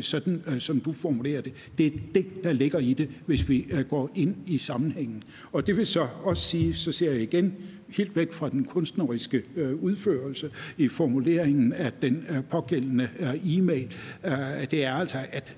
sådan 0.00 0.42
som 0.58 0.80
du 0.80 0.92
formulerer 0.92 1.40
det. 1.40 1.52
Det 1.78 1.86
er 1.86 1.90
det, 2.14 2.44
der 2.44 2.52
ligger 2.52 2.78
i 2.78 2.92
det, 2.92 3.08
hvis 3.26 3.48
vi 3.48 3.57
Øh, 3.70 3.80
går 3.80 4.10
ind 4.14 4.36
i 4.46 4.58
sammenhængen. 4.58 5.22
Og 5.52 5.66
det 5.66 5.76
vil 5.76 5.86
så 5.86 6.08
også 6.22 6.42
sige, 6.42 6.74
så 6.74 6.92
ser 6.92 7.12
jeg 7.12 7.22
igen 7.22 7.54
helt 7.88 8.16
væk 8.16 8.32
fra 8.32 8.48
den 8.48 8.64
kunstneriske 8.64 9.42
øh, 9.56 9.74
udførelse 9.74 10.50
i 10.78 10.88
formuleringen 10.88 11.72
af 11.72 11.92
den 12.02 12.24
øh, 12.30 12.44
pågældende 12.50 13.08
øh, 13.18 13.58
e-mail. 13.58 13.94
Øh, 14.24 14.32
det 14.70 14.84
er 14.84 14.92
altså, 14.92 15.18
at, 15.32 15.54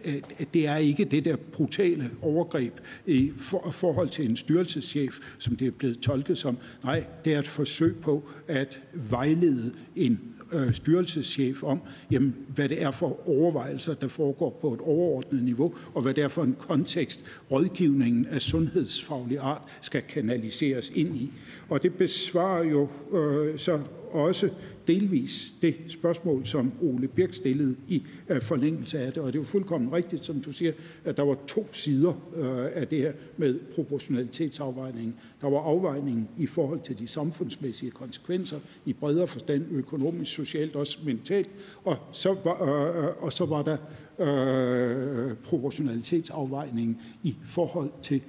det 0.54 0.66
er 0.66 0.76
ikke 0.76 1.04
det 1.04 1.24
der 1.24 1.36
brutale 1.36 2.10
overgreb 2.22 2.72
i 3.06 3.32
forhold 3.70 4.08
til 4.08 4.30
en 4.30 4.36
styrelseschef, 4.36 5.18
som 5.38 5.56
det 5.56 5.66
er 5.66 5.70
blevet 5.70 5.98
tolket 5.98 6.38
som. 6.38 6.58
Nej, 6.84 7.04
det 7.24 7.34
er 7.34 7.38
et 7.38 7.46
forsøg 7.46 7.96
på 7.96 8.28
at 8.48 8.80
vejlede 8.94 9.72
en 9.96 10.20
øh, 10.52 10.74
styrelseschef 10.74 11.62
om, 11.62 11.80
jamen, 12.10 12.36
hvad 12.54 12.68
det 12.68 12.82
er 12.82 12.90
for 12.90 13.28
overvejelser, 13.28 13.94
der 13.94 14.08
foregår 14.08 14.58
på 14.60 14.74
et 14.74 14.80
overordnet 14.80 15.42
niveau, 15.42 15.74
og 15.94 16.02
hvad 16.02 16.14
det 16.14 16.24
er 16.24 16.28
for 16.28 16.42
en 16.42 16.56
kontekst, 16.58 17.42
rådgivningen 17.50 18.26
af 18.26 18.40
sundhedsfaglig 18.40 19.38
art 19.38 19.62
skal 19.80 20.02
kanaliseres 20.02 20.90
ind 20.94 21.16
i. 21.16 21.32
Og 21.68 21.82
det 21.82 21.94
besvarer 21.94 22.64
jo 22.64 22.88
øh, 23.12 23.58
så 23.58 23.80
også 24.12 24.50
delvis 24.88 25.54
det 25.62 25.74
spørgsmål, 25.88 26.46
som 26.46 26.72
Ole 26.82 27.08
Birk 27.08 27.34
stillede 27.34 27.76
i 27.88 28.02
uh, 28.30 28.40
forlængelse 28.40 28.98
af 28.98 29.12
det. 29.12 29.22
Og 29.22 29.32
det 29.32 29.38
er 29.38 29.42
jo 29.42 29.46
fuldkommen 29.46 29.92
rigtigt, 29.92 30.26
som 30.26 30.40
du 30.40 30.52
siger, 30.52 30.72
at 31.04 31.16
der 31.16 31.22
var 31.22 31.36
to 31.46 31.66
sider 31.72 32.12
uh, 32.36 32.66
af 32.74 32.88
det 32.88 32.98
her 32.98 33.12
med 33.36 33.58
proportionalitetsafvejningen. 33.74 35.14
Der 35.40 35.50
var 35.50 35.58
afvejningen 35.58 36.28
i 36.38 36.46
forhold 36.46 36.80
til 36.80 36.98
de 36.98 37.06
samfundsmæssige 37.06 37.90
konsekvenser 37.90 38.58
i 38.84 38.92
bredere 38.92 39.26
forstand, 39.26 39.64
økonomisk, 39.70 40.32
socialt, 40.32 40.76
også 40.76 40.98
mentalt. 41.04 41.50
Og 41.84 41.96
så 42.12 42.36
var, 42.44 42.62
øh, 42.62 43.04
øh 43.04 43.10
og 43.24 43.32
så 43.32 43.46
var 43.46 43.62
der 43.62 43.76
øh, 44.18 45.36
proportionalitetsafvejningen 45.36 46.98
i 47.22 47.34
forhold 47.44 47.90
til 48.02 48.20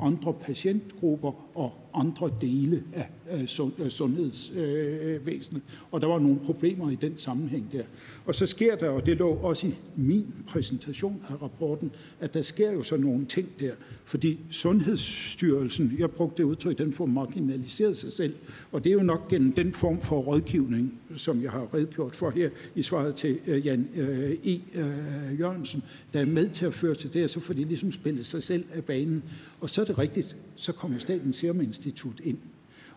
andre 0.00 0.32
patientgrupper 0.32 1.45
og 1.56 1.72
andre 1.94 2.30
dele 2.40 2.82
af 3.26 3.48
sundhedsvæsenet. 3.88 5.62
Og 5.90 6.00
der 6.00 6.06
var 6.06 6.18
nogle 6.18 6.38
problemer 6.44 6.90
i 6.90 6.94
den 6.94 7.14
sammenhæng 7.16 7.72
der. 7.72 7.82
Og 8.26 8.34
så 8.34 8.46
sker 8.46 8.76
der, 8.76 8.88
og 8.88 9.06
det 9.06 9.16
lå 9.16 9.28
også 9.28 9.66
i 9.66 9.74
min 9.96 10.26
præsentation 10.48 11.22
af 11.28 11.42
rapporten, 11.42 11.90
at 12.20 12.34
der 12.34 12.42
sker 12.42 12.72
jo 12.72 12.82
så 12.82 12.96
nogle 12.96 13.26
ting 13.26 13.48
der. 13.60 13.72
Fordi 14.04 14.38
Sundhedsstyrelsen, 14.50 15.94
jeg 15.98 16.10
brugte 16.10 16.42
det 16.42 16.48
udtryk, 16.48 16.78
den 16.78 16.92
får 16.92 17.06
marginaliseret 17.06 17.96
sig 17.96 18.12
selv. 18.12 18.34
Og 18.72 18.84
det 18.84 18.90
er 18.90 18.94
jo 18.94 19.02
nok 19.02 19.28
gennem 19.28 19.52
den 19.52 19.72
form 19.72 20.00
for 20.00 20.20
rådgivning, 20.20 20.92
som 21.16 21.42
jeg 21.42 21.50
har 21.50 21.74
redegjort 21.74 22.14
for 22.14 22.30
her 22.30 22.50
i 22.74 22.82
svaret 22.82 23.14
til 23.14 23.38
øh, 23.46 23.66
Jan 23.66 23.88
øh, 23.96 24.30
E. 24.30 24.60
Øh, 24.74 25.40
Jørgensen, 25.40 25.82
der 26.12 26.20
er 26.20 26.26
med 26.26 26.48
til 26.48 26.66
at 26.66 26.74
føre 26.74 26.94
til 26.94 27.12
det, 27.12 27.24
og 27.24 27.30
så 27.30 27.40
får 27.40 27.54
de 27.54 27.64
ligesom 27.64 27.92
spillet 27.92 28.26
sig 28.26 28.42
selv 28.42 28.64
af 28.74 28.84
banen. 28.84 29.22
Og 29.60 29.70
så 29.70 29.80
er 29.80 29.84
det 29.84 29.98
rigtigt, 29.98 30.36
så 30.56 30.72
kommer 30.72 30.98
Statens 30.98 31.36
Serum 31.36 31.60
Institut 31.60 32.20
ind. 32.24 32.38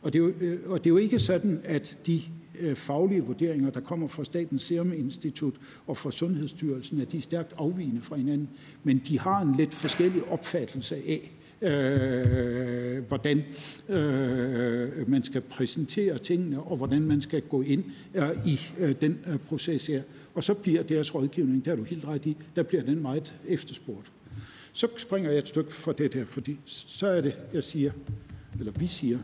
Og 0.02 0.14
det, 0.14 0.20
er 0.20 0.24
jo, 0.24 0.34
øh, 0.42 0.60
og 0.66 0.84
det 0.84 0.90
er 0.90 0.94
jo 0.94 0.98
ikke 0.98 1.20
sådan, 1.20 1.62
at 1.64 1.98
de 2.06 2.22
øh, 2.60 2.76
faglige 2.76 3.22
vurderinger, 3.22 3.70
der 3.70 3.80
kommer 3.80 4.08
fra 4.08 4.24
Statens 4.24 4.62
Serum 4.62 4.94
Institut 4.94 5.54
og 5.88 5.98
fra 5.98 6.12
Sundhedsstyrelsen, 6.12 7.02
at 7.02 7.12
de 7.12 7.18
er 7.18 7.22
stærkt 7.22 7.54
afvigende 7.58 8.02
fra 8.02 8.16
hinanden, 8.16 8.50
men 8.84 9.02
de 9.08 9.20
har 9.20 9.42
en 9.42 9.56
lidt 9.56 9.74
forskellig 9.74 10.24
opfattelse 10.24 10.96
af, 10.96 11.32
øh, 11.62 13.04
hvordan 13.08 13.44
øh, 13.90 15.10
man 15.10 15.24
skal 15.24 15.42
præsentere 15.42 16.18
tingene, 16.18 16.64
og 16.64 16.78
hvordan 16.78 17.02
man 17.02 17.22
skal 17.22 17.42
gå 17.42 17.62
ind 17.62 17.84
øh, 18.16 18.48
i 18.48 18.60
øh, 18.80 18.96
den 19.02 19.20
øh, 19.28 19.38
proces 19.38 19.88
her. 19.88 20.02
Og 20.34 20.44
så 20.44 20.54
bliver 20.54 20.84
deres 20.84 21.16
rådgivning, 21.16 21.66
der 21.66 21.72
er 21.72 21.76
du 21.76 21.84
helt 21.84 22.06
ret 22.06 22.26
i, 22.26 22.38
der 22.56 22.64
bliver 22.64 22.84
den 22.84 23.02
meget 23.02 23.34
efterspurgt. 23.48 24.12
Så 24.74 24.88
springer 24.98 25.30
jeg 25.30 25.40
et 25.40 25.48
stykke 25.48 25.74
fra 25.74 25.94
det 25.94 26.14
der, 26.14 26.26
fordi 26.26 26.60
så 26.66 27.08
er 27.08 27.22
det, 27.22 27.38
jeg 27.54 27.64
siger, 27.64 27.92
eller 28.60 28.72
vi 28.72 28.88
siger, 28.88 29.20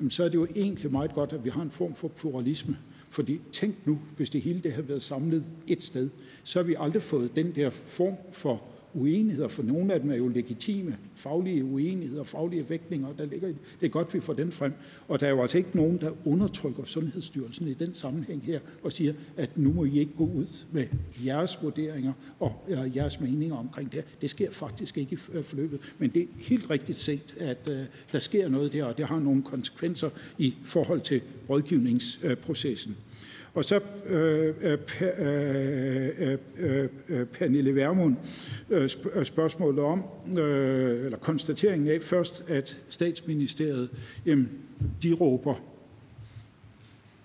jamen 0.00 0.10
så 0.10 0.24
er 0.24 0.28
det 0.28 0.34
jo 0.34 0.46
egentlig 0.56 0.92
meget 0.92 1.14
godt, 1.14 1.32
at 1.32 1.44
vi 1.44 1.50
har 1.50 1.62
en 1.62 1.70
form 1.70 1.94
for 1.94 2.08
pluralisme. 2.08 2.78
Fordi 3.10 3.40
tænk 3.52 3.86
nu, 3.86 3.98
hvis 4.16 4.30
det 4.30 4.42
hele 4.42 4.60
det 4.60 4.72
havde 4.72 4.88
været 4.88 5.02
samlet 5.02 5.44
et 5.66 5.82
sted, 5.82 6.10
så 6.44 6.58
har 6.58 6.64
vi 6.64 6.74
aldrig 6.78 7.02
fået 7.02 7.36
den 7.36 7.54
der 7.54 7.70
form 7.70 8.14
for 8.32 8.62
uenigheder, 8.94 9.48
for 9.48 9.62
nogle 9.62 9.94
af 9.94 10.00
dem 10.00 10.10
er 10.10 10.16
jo 10.16 10.28
legitime, 10.28 10.96
faglige 11.14 11.64
uenigheder, 11.64 12.24
faglige 12.24 12.70
vægtninger, 12.70 13.08
der 13.18 13.26
ligger 13.26 13.48
i 13.48 13.52
det. 13.52 13.60
Det 13.80 13.86
er 13.86 13.90
godt, 13.90 14.14
vi 14.14 14.20
får 14.20 14.32
den 14.32 14.52
frem. 14.52 14.72
Og 15.08 15.20
der 15.20 15.26
er 15.26 15.30
jo 15.30 15.42
altså 15.42 15.58
ikke 15.58 15.76
nogen, 15.76 15.98
der 16.00 16.10
undertrykker 16.24 16.84
Sundhedsstyrelsen 16.84 17.68
i 17.68 17.74
den 17.74 17.94
sammenhæng 17.94 18.42
her, 18.42 18.60
og 18.82 18.92
siger, 18.92 19.12
at 19.36 19.58
nu 19.58 19.72
må 19.72 19.84
I 19.84 19.98
ikke 19.98 20.12
gå 20.12 20.24
ud 20.24 20.64
med 20.72 20.86
jeres 21.24 21.58
vurderinger 21.62 22.12
og 22.40 22.52
jeres 22.68 23.20
meninger 23.20 23.56
omkring 23.56 23.92
det 23.92 24.04
Det 24.20 24.30
sker 24.30 24.50
faktisk 24.50 24.98
ikke 24.98 25.12
i 25.12 25.36
øh, 25.36 25.44
forløbet, 25.44 25.94
men 25.98 26.10
det 26.10 26.22
er 26.22 26.26
helt 26.36 26.70
rigtigt 26.70 27.00
set, 27.00 27.34
at 27.40 27.70
øh, 27.70 27.78
der 28.12 28.18
sker 28.18 28.48
noget 28.48 28.72
der, 28.72 28.84
og 28.84 28.98
det 28.98 29.06
har 29.06 29.18
nogle 29.18 29.42
konsekvenser 29.42 30.10
i 30.38 30.54
forhold 30.64 31.00
til 31.00 31.20
rådgivningsprocessen. 31.50 32.96
Og 33.54 33.64
så 33.64 33.80
øh 34.06 34.54
øh 34.60 34.78
øh, 35.00 36.08
øh, 36.18 36.38
øh, 36.58 36.88
øh, 37.08 37.26
Pernille 37.26 37.74
Vermund 37.74 38.16
spørgsmålet 39.24 39.84
om, 39.84 40.02
øh, 40.38 41.04
eller 41.04 41.18
konstateringen 41.18 41.88
af 41.88 42.02
først, 42.02 42.44
at 42.48 42.80
statsministeriet, 42.88 43.90
jamen, 44.26 44.48
de 45.02 45.12
råber 45.12 45.54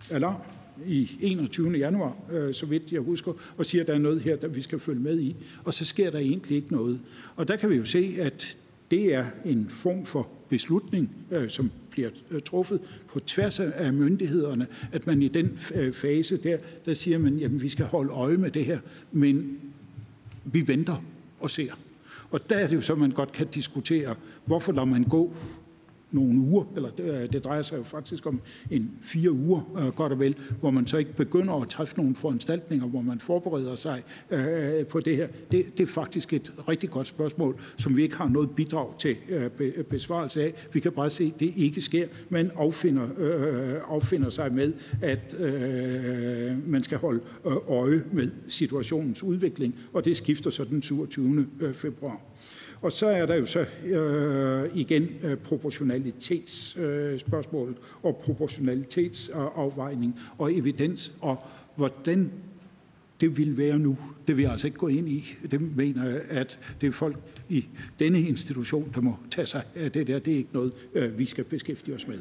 alarm, 0.10 0.42
i 0.88 1.18
21. 1.22 1.72
januar, 1.72 2.16
øh, 2.32 2.54
så 2.54 2.66
vidt 2.66 2.92
jeg 2.92 3.02
husker, 3.02 3.32
og 3.58 3.66
siger, 3.66 3.82
at 3.82 3.88
der 3.88 3.94
er 3.94 3.98
noget 3.98 4.22
her, 4.22 4.36
der 4.36 4.48
vi 4.48 4.62
skal 4.62 4.80
følge 4.80 5.00
med 5.00 5.20
i. 5.20 5.36
Og 5.64 5.74
så 5.74 5.86
sker 5.86 6.12
der 6.12 6.20
egentlig 6.20 6.56
ikke 6.56 6.74
noget. 6.74 7.00
Og 7.36 7.48
der 7.48 7.56
kan 7.56 7.70
vi 7.70 7.76
jo 7.76 7.86
se, 7.86 8.16
at 8.20 8.58
det 8.92 9.14
er 9.14 9.26
en 9.46 9.70
form 9.70 10.06
for 10.06 10.30
beslutning, 10.50 11.12
øh, 11.32 11.50
som 11.50 11.72
bliver 11.94 12.10
øh, 12.32 12.42
truffet 12.42 12.80
på 13.08 13.20
tværs 13.20 13.60
af 13.60 13.94
myndighederne, 13.94 14.68
at 14.92 15.08
man 15.08 15.22
i 15.22 15.28
den 15.28 15.60
øh, 15.76 15.94
fase 15.94 16.38
der, 16.38 16.58
der 16.86 16.94
siger 16.94 17.18
man, 17.18 17.40
at 17.40 17.62
vi 17.62 17.70
skal 17.70 17.86
holde 17.86 18.12
øje 18.14 18.38
med 18.38 18.52
det 18.52 18.66
her, 18.66 18.80
men 19.12 19.58
vi 20.46 20.68
venter 20.68 21.04
og 21.40 21.50
ser. 21.50 21.74
Og 22.32 22.50
der 22.50 22.56
er 22.56 22.68
det 22.68 22.76
jo 22.76 22.82
så, 22.82 22.96
man 22.96 23.12
godt 23.12 23.32
kan 23.32 23.48
diskutere, 23.48 24.16
hvorfor 24.46 24.72
lader 24.72 24.86
man 24.86 25.04
gå 25.04 25.36
nogle 26.14 26.40
uger, 26.40 26.64
eller 26.76 26.90
det, 26.90 27.04
øh, 27.04 27.34
det 27.34 27.44
drejer 27.44 27.62
sig 27.62 27.78
jo 27.78 27.84
faktisk 27.84 28.26
om 28.26 28.42
en 28.72 28.92
fire 29.02 29.32
uger, 29.32 29.78
øh, 29.78 29.88
godt 29.88 30.12
og 30.12 30.20
vel, 30.20 30.36
hvor 30.60 30.72
man 30.72 30.88
så 30.88 30.98
ikke 30.98 31.14
begynder 31.14 31.54
at 31.62 31.70
træffe 31.70 31.98
nogle 31.98 32.16
foranstaltninger, 32.16 32.88
hvor 32.88 33.02
man 33.02 33.20
forbereder 33.20 33.76
sig 33.76 34.04
øh, 34.32 34.80
øh 34.80 34.86
på 34.86 35.00
det 35.00 35.16
her. 35.16 35.28
Det, 35.52 35.78
det 35.78 35.84
er 35.84 35.88
faktisk 35.88 36.34
et 36.34 36.54
rigtig 36.68 36.90
godt 36.90 37.08
spørgsmål, 37.08 37.56
som 37.78 37.98
vi 37.98 38.04
ikke 38.04 38.18
har 38.18 38.28
noget 38.28 38.52
bidrag 38.52 38.90
til 39.00 39.16
øh, 39.30 39.50
øh 39.60 39.84
besvarelse 39.84 40.44
af. 40.44 40.68
Vi 40.74 40.80
kan 40.80 40.92
bare 40.92 41.10
se, 41.10 41.32
at 41.34 41.40
det 41.40 41.54
ikke 41.56 41.82
sker. 41.82 42.08
Man 42.30 42.52
affinder, 42.56 43.08
øh, 43.18 43.76
affinder 43.90 44.30
sig 44.30 44.54
med, 44.54 44.74
at 45.02 45.36
øh, 45.40 46.70
man 46.70 46.84
skal 46.84 46.98
holde 46.98 47.22
øje 47.70 48.04
med 48.12 48.30
situationens 48.48 49.24
udvikling, 49.24 49.76
og 49.94 50.06
det 50.06 50.18
skifter 50.18 50.50
så 50.50 50.64
den 50.64 50.82
27. 50.82 51.48
Februar. 51.74 52.22
Og 52.84 52.92
så 52.92 53.08
er 53.08 53.26
der 53.26 53.36
jo 53.36 53.46
så 53.46 53.66
øh, 53.86 54.78
igen 54.78 55.08
øh, 55.24 55.38
proportionalitetsspørgsmålet 55.38 57.78
øh, 57.78 58.06
og 58.06 58.18
proportionalitetsafvejning 58.18 60.20
og 60.38 60.54
evidens, 60.54 61.14
og 61.22 61.38
hvordan 61.76 62.32
det 63.22 63.38
vil 63.38 63.58
være 63.58 63.80
nu. 63.80 63.98
Det 64.28 64.38
vil 64.38 64.44
jeg 64.44 64.52
altså 64.52 64.68
ikke 64.68 64.78
gå 64.78 64.88
ind 64.88 65.10
i. 65.10 65.36
Det 65.52 65.76
mener 65.76 66.10
jeg, 66.10 66.22
at 66.30 66.76
det 66.82 66.88
er 66.88 66.92
folk 66.92 67.18
i 67.50 67.66
denne 68.00 68.22
institution, 68.22 68.92
der 68.96 69.02
må 69.02 69.16
tage 69.32 69.46
sig 69.46 69.64
af 69.76 69.92
det 69.92 70.08
der. 70.08 70.20
Det 70.20 70.34
er 70.34 70.38
ikke 70.38 70.54
noget, 70.54 70.74
øh, 70.94 71.20
vi 71.20 71.26
skal 71.26 71.44
beskæftige 71.44 71.96
os 71.96 72.08
med. 72.08 72.20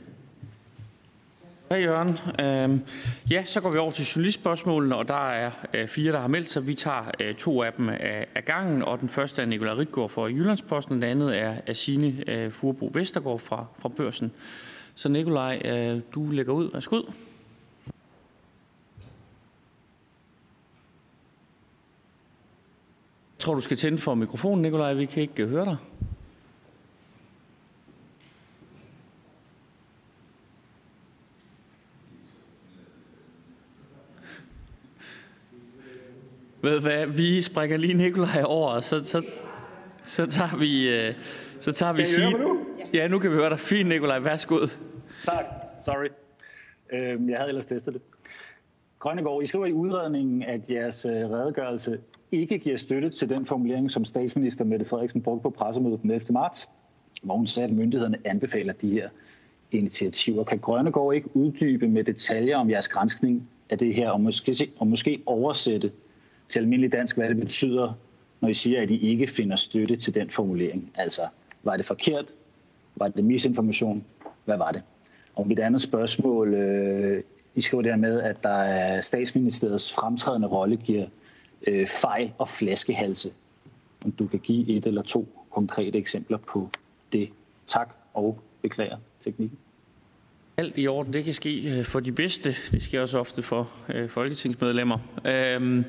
Hej 1.72 1.80
Jørgen. 1.80 2.18
Øhm, 2.40 2.82
ja, 3.30 3.44
så 3.44 3.60
går 3.60 3.70
vi 3.70 3.78
over 3.78 3.90
til 3.90 4.04
journalistspørgsmålene, 4.04 4.96
og 4.96 5.08
der 5.08 5.30
er 5.30 5.50
øh, 5.74 5.88
fire, 5.88 6.12
der 6.12 6.20
har 6.20 6.28
meldt 6.28 6.50
sig. 6.50 6.66
Vi 6.66 6.74
tager 6.74 7.10
øh, 7.20 7.34
to 7.34 7.62
af 7.62 7.72
dem 7.72 7.88
af, 7.88 8.26
af 8.34 8.44
gangen, 8.44 8.82
og 8.82 9.00
den 9.00 9.08
første 9.08 9.42
er 9.42 9.46
Nikolaj 9.46 9.74
Ritgaard 9.74 10.08
fra 10.08 10.22
Jyllandsposten, 10.22 10.94
den 10.94 11.02
andet 11.02 11.38
er, 11.38 11.56
er 11.66 11.72
Signe 11.72 12.24
øh, 12.26 12.50
Furbo 12.50 12.90
Vestergaard 12.94 13.38
fra, 13.38 13.66
fra 13.78 13.88
Børsen. 13.88 14.32
Så 14.94 15.08
Nikolaj, 15.08 15.62
øh, 15.64 16.00
du 16.14 16.30
lægger 16.30 16.52
ud. 16.52 16.70
Værsgo. 16.72 16.96
Jeg 16.96 17.04
tror, 23.38 23.54
du 23.54 23.60
skal 23.60 23.76
tænde 23.76 23.98
for 23.98 24.14
mikrofonen, 24.14 24.62
Nikolaj. 24.62 24.94
Vi 24.94 25.06
kan 25.06 25.22
ikke 25.22 25.42
øh, 25.42 25.50
høre 25.50 25.64
dig. 25.64 25.76
Ved 36.62 36.80
hvad, 36.80 37.06
vi 37.06 37.42
springer 37.42 37.76
lige 37.76 37.94
Nikolaj 37.94 38.42
over, 38.44 38.68
og 38.68 38.82
så, 38.82 39.04
så, 39.04 39.22
så 40.04 40.26
tager 40.26 40.56
vi... 40.56 40.88
Øh, 40.88 41.14
så 41.60 41.72
tager 41.72 41.92
vi 41.92 42.02
kan 42.02 42.40
I 42.40 42.42
nu? 42.42 42.58
Ja, 42.94 43.08
nu 43.08 43.18
kan 43.18 43.30
vi 43.30 43.36
høre 43.36 43.50
dig. 43.50 43.58
Fint, 43.58 43.88
Nikolaj. 43.88 44.18
Værsgo. 44.18 44.58
Tak. 45.24 45.44
Sorry. 45.84 46.08
Øhm, 46.92 47.30
jeg 47.30 47.38
havde 47.38 47.48
ellers 47.48 47.66
testet 47.66 47.94
det. 47.94 48.02
Grønnegård, 48.98 49.42
I 49.42 49.46
skriver 49.46 49.66
i 49.66 49.72
udredningen, 49.72 50.42
at 50.42 50.70
jeres 50.70 51.04
øh, 51.04 51.12
redegørelse 51.12 51.98
ikke 52.32 52.58
giver 52.58 52.76
støtte 52.76 53.10
til 53.10 53.28
den 53.28 53.46
formulering, 53.46 53.90
som 53.90 54.04
statsminister 54.04 54.64
Mette 54.64 54.84
Frederiksen 54.84 55.22
brugte 55.22 55.42
på 55.42 55.50
pressemødet 55.50 56.02
den 56.02 56.10
11. 56.10 56.32
marts, 56.32 56.68
hvor 57.22 57.36
hun 57.36 57.46
sagde, 57.46 57.68
at 57.68 57.74
myndighederne 57.74 58.18
anbefaler 58.24 58.72
de 58.72 58.90
her 58.90 59.08
initiativer. 59.70 60.44
Kan 60.44 60.58
Grønnegård 60.58 61.14
ikke 61.14 61.36
uddybe 61.36 61.88
med 61.88 62.04
detaljer 62.04 62.56
om 62.56 62.70
jeres 62.70 62.88
grænskning 62.88 63.48
af 63.70 63.78
det 63.78 63.94
her, 63.94 64.10
og 64.10 64.20
måske, 64.20 64.70
og 64.78 64.86
måske 64.86 65.22
oversætte 65.26 65.90
til 66.52 66.58
almindelig 66.58 66.92
dansk, 66.92 67.16
hvad 67.16 67.28
det 67.28 67.36
betyder, 67.36 67.92
når 68.40 68.48
I 68.48 68.54
siger, 68.54 68.82
at 68.82 68.90
I 68.90 69.08
ikke 69.10 69.26
finder 69.26 69.56
støtte 69.56 69.96
til 69.96 70.14
den 70.14 70.30
formulering. 70.30 70.90
Altså, 70.94 71.22
var 71.62 71.76
det 71.76 71.86
forkert? 71.86 72.26
Var 72.96 73.08
det 73.08 73.24
misinformation? 73.24 74.04
Hvad 74.44 74.56
var 74.56 74.70
det? 74.70 74.82
Og 75.34 75.46
mit 75.46 75.58
andet 75.58 75.82
spørgsmål, 75.82 76.54
øh, 76.54 77.22
I 77.54 77.60
skriver 77.60 77.82
der 77.82 77.96
med, 77.96 78.20
at 78.20 78.42
der 78.42 78.62
er 78.62 79.00
statsministeriets 79.00 79.92
fremtrædende 79.92 80.48
rolle 80.48 80.76
giver 80.76 81.06
øh, 81.66 81.86
fejl 81.86 82.32
og 82.38 82.48
flaskehalse. 82.48 83.32
Om 84.04 84.12
du 84.12 84.26
kan 84.26 84.38
give 84.38 84.68
et 84.68 84.86
eller 84.86 85.02
to 85.02 85.28
konkrete 85.50 85.98
eksempler 85.98 86.38
på 86.38 86.70
det. 87.12 87.28
Tak 87.66 87.94
og 88.14 88.38
beklager 88.62 88.96
teknikken. 89.24 89.58
Alt 90.62 90.78
i 90.78 90.86
orden. 90.86 91.12
Det 91.12 91.24
kan 91.24 91.34
ske 91.34 91.78
øh, 91.78 91.84
for 91.84 92.00
de 92.00 92.12
bedste. 92.12 92.54
Det 92.70 92.82
sker 92.82 93.02
også 93.02 93.18
ofte 93.18 93.42
for 93.42 93.70
øh, 93.94 94.08
folketingsmedlemmer. 94.08 94.98
Øhm, 95.24 95.84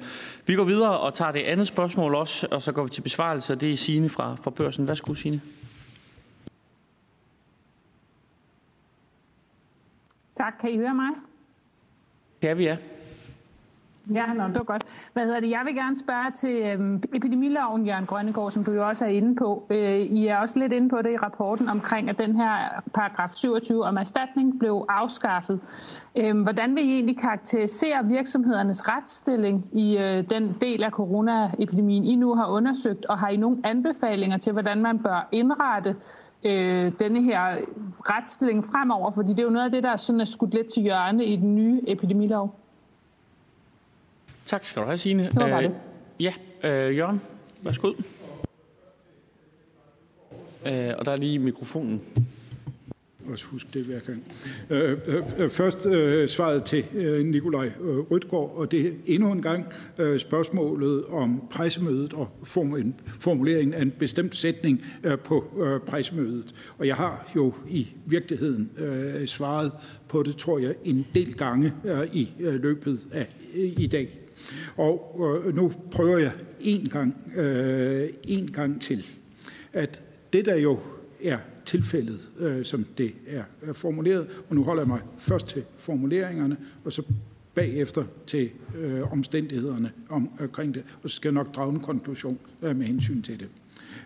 vi 0.46 0.56
går 0.56 0.64
videre 0.64 1.00
og 1.00 1.14
tager 1.14 1.32
det 1.32 1.40
andet 1.40 1.68
spørgsmål 1.68 2.16
også, 2.16 2.48
og 2.52 2.62
så 2.62 2.72
går 2.72 2.84
vi 2.84 2.90
til 2.90 3.02
besvarelse, 3.02 3.54
og 3.54 3.62
det 3.62 3.74
er 3.74 3.78
Signe 3.78 4.10
fra, 4.10 4.36
fra 4.44 4.52
Børsen. 4.52 4.88
Værsgo, 4.88 5.14
Signe. 5.14 5.42
Tak. 10.38 10.54
Kan 10.62 10.72
I 10.72 10.78
høre 10.78 10.96
mig? 10.96 11.10
Kan 12.42 12.58
vi, 12.58 12.64
ja. 12.64 12.78
Ja, 14.12 14.34
nå, 14.34 14.48
det 14.48 14.56
var 14.56 14.64
godt. 14.64 14.84
Hvad 15.14 15.24
hedder 15.26 15.40
det? 15.40 15.50
Jeg 15.50 15.62
vil 15.66 15.76
gerne 15.76 15.98
spørge 15.98 16.32
til 16.32 16.62
øhm, 16.74 17.04
epidemiloven, 17.14 17.86
Jørgen 17.86 18.06
Grønnegård, 18.06 18.52
som 18.52 18.64
du 18.64 18.72
jo 18.72 18.88
også 18.88 19.06
er 19.06 19.10
inde 19.10 19.36
på. 19.36 19.68
Øh, 19.70 20.00
I 20.00 20.28
er 20.28 20.38
også 20.38 20.60
lidt 20.60 20.74
inde 20.74 20.90
på 20.90 21.02
det 21.02 21.12
i 21.12 21.18
rapporten 21.18 21.70
omkring, 21.70 22.10
at 22.10 22.18
den 22.18 22.36
her 22.36 22.82
paragraf 22.94 23.30
27 23.30 23.84
om 23.84 23.98
erstatning 23.98 24.60
blev 24.60 24.86
afskaffet. 24.90 25.60
Øh, 26.18 26.42
hvordan 26.42 26.76
vil 26.76 26.90
I 26.90 26.94
egentlig 26.94 27.18
karakterisere 27.18 28.06
virksomhedernes 28.06 28.88
retsstilling 28.88 29.70
i 29.74 29.98
øh, 29.98 30.30
den 30.30 30.56
del 30.62 30.84
af 30.84 30.92
coronaepidemien, 30.92 32.04
I 32.06 32.16
nu 32.16 32.36
har 32.36 32.48
undersøgt, 32.48 33.06
og 33.06 33.20
har 33.20 33.30
I 33.30 33.38
nogle 33.38 33.58
anbefalinger 33.64 34.38
til, 34.38 34.54
hvordan 34.54 34.82
man 34.82 35.00
bør 35.00 35.28
indrette 35.32 35.96
øh, 36.44 36.92
denne 37.00 37.24
her 37.24 37.58
retsstilling 38.10 38.66
fremover? 38.66 39.12
Fordi 39.12 39.30
det 39.30 39.40
er 39.40 39.44
jo 39.44 39.50
noget 39.50 39.66
af 39.66 39.72
det, 39.72 39.84
der 39.84 39.98
sådan 39.98 40.22
er 40.22 40.26
skudt 40.26 40.54
lidt 40.54 40.74
til 40.74 40.84
hjørne 40.84 41.26
i 41.26 41.36
den 41.36 41.56
nye 41.56 41.82
epidemilov. 41.88 42.63
Tak 44.46 44.66
skal 44.66 44.82
du 44.82 44.86
have, 44.88 44.98
Signe. 44.98 45.24
Det 45.24 45.36
var 45.36 45.50
bare 45.50 45.64
Øh, 45.64 45.70
det. 45.70 45.78
Ja, 46.20 46.34
øh, 46.64 46.98
Jørgen, 46.98 47.22
værsgo. 47.62 47.94
Øh, 50.68 50.92
og 50.98 51.06
der 51.06 51.12
er 51.12 51.16
lige 51.16 51.40
mikrofonen. 51.40 52.02
også 53.30 53.46
huske 53.46 53.70
det 53.74 53.86
hver 53.86 54.00
gang. 54.00 54.24
Øh, 54.70 54.98
øh, 55.08 55.24
øh, 55.40 55.50
først 55.50 55.86
øh, 55.86 56.30
svaret 56.30 56.64
til 56.64 56.86
øh, 56.94 57.26
Nikolaj 57.26 57.66
øh, 57.82 57.98
Rødgaard, 57.98 58.54
og 58.56 58.72
det 58.72 58.88
er 58.88 58.92
endnu 59.06 59.32
en 59.32 59.42
gang 59.42 59.66
øh, 59.98 60.20
spørgsmålet 60.20 61.06
om 61.06 61.48
pressemødet 61.52 62.14
og 62.14 62.30
form, 62.44 62.94
formuleringen 63.06 63.74
af 63.74 63.82
en 63.82 63.92
bestemt 63.92 64.36
sætning 64.36 64.82
øh, 65.04 65.20
på 65.20 65.46
øh, 65.64 65.80
pressemødet. 65.80 66.74
Og 66.78 66.88
jeg 66.88 66.96
har 66.96 67.32
jo 67.36 67.54
i 67.70 67.88
virkeligheden 68.06 68.70
øh, 68.78 69.28
svaret 69.28 69.72
på 70.08 70.24
det, 70.24 70.36
tror 70.38 70.60
jeg, 70.60 70.76
en 70.84 71.06
del 71.14 71.34
gange 71.34 71.74
øh, 71.86 72.16
i 72.16 72.32
øh, 72.40 72.54
løbet 72.54 73.00
af 73.12 73.28
øh, 73.56 73.64
i 73.78 73.88
dag. 73.88 74.20
Og 74.78 75.20
øh, 75.46 75.56
nu 75.56 75.74
prøver 75.92 76.18
jeg 76.18 76.32
en 76.60 76.90
gang, 76.90 77.16
øh, 77.36 78.10
en 78.24 78.52
gang 78.52 78.82
til, 78.82 79.06
at 79.74 80.02
det 80.34 80.46
der 80.46 80.56
jo 80.56 80.80
er 81.24 81.38
tilfældet, 81.66 82.20
øh, 82.40 82.66
som 82.66 82.86
det 82.98 83.14
er, 83.28 83.44
er 83.62 83.74
formuleret, 83.74 84.28
og 84.50 84.56
nu 84.56 84.64
holder 84.64 84.82
jeg 84.82 84.88
mig 84.88 85.02
først 85.18 85.48
til 85.48 85.64
formuleringerne, 85.76 86.58
og 86.86 86.94
så 86.94 87.04
bagefter 87.56 88.04
til 88.28 88.50
øh, 88.78 89.12
omstændighederne 89.12 89.92
om, 90.10 90.30
omkring 90.40 90.74
det, 90.74 90.84
og 91.04 91.10
så 91.10 91.16
skal 91.16 91.30
jeg 91.30 91.34
nok 91.34 91.56
drage 91.56 91.74
en 91.74 91.80
konklusion 91.80 92.40
øh, 92.62 92.76
med 92.76 92.86
hensyn 92.86 93.22
til 93.22 93.40
det. 93.40 93.50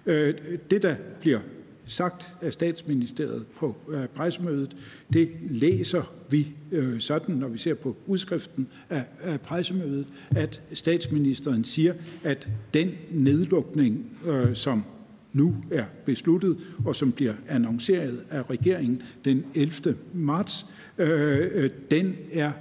Øh, 0.05 0.34
det, 0.72 0.81
der 0.81 0.95
bliver 1.19 1.39
sagt 1.88 2.35
af 2.41 2.53
statsministeriet 2.53 3.45
på 3.59 3.76
øh, 3.89 4.07
pressemødet, 4.07 4.76
det 5.14 5.30
læser 5.49 6.14
vi 6.30 6.47
øh, 6.72 6.99
sådan, 6.99 7.35
når 7.35 7.47
vi 7.47 7.57
ser 7.57 7.73
på 7.73 7.97
udskriften 8.07 8.68
af, 8.89 9.03
af 9.22 9.41
pressemødet, 9.41 10.05
at 10.35 10.61
statsministeren 10.73 11.64
siger, 11.64 11.93
at 12.23 12.49
den 12.73 12.91
nedlukning, 13.11 14.05
øh, 14.26 14.55
som 14.55 14.84
nu 15.34 15.55
er 15.72 15.85
besluttet, 16.05 16.57
og 16.85 16.95
som 16.95 17.11
bliver 17.11 17.34
annonceret 17.47 18.23
af 18.30 18.49
regeringen 18.49 19.01
den 19.26 19.43
11. 19.55 19.97
marts, 20.14 20.65
øh, 20.97 21.49
øh, 21.53 21.69
den 21.91 22.15
er 22.34 22.51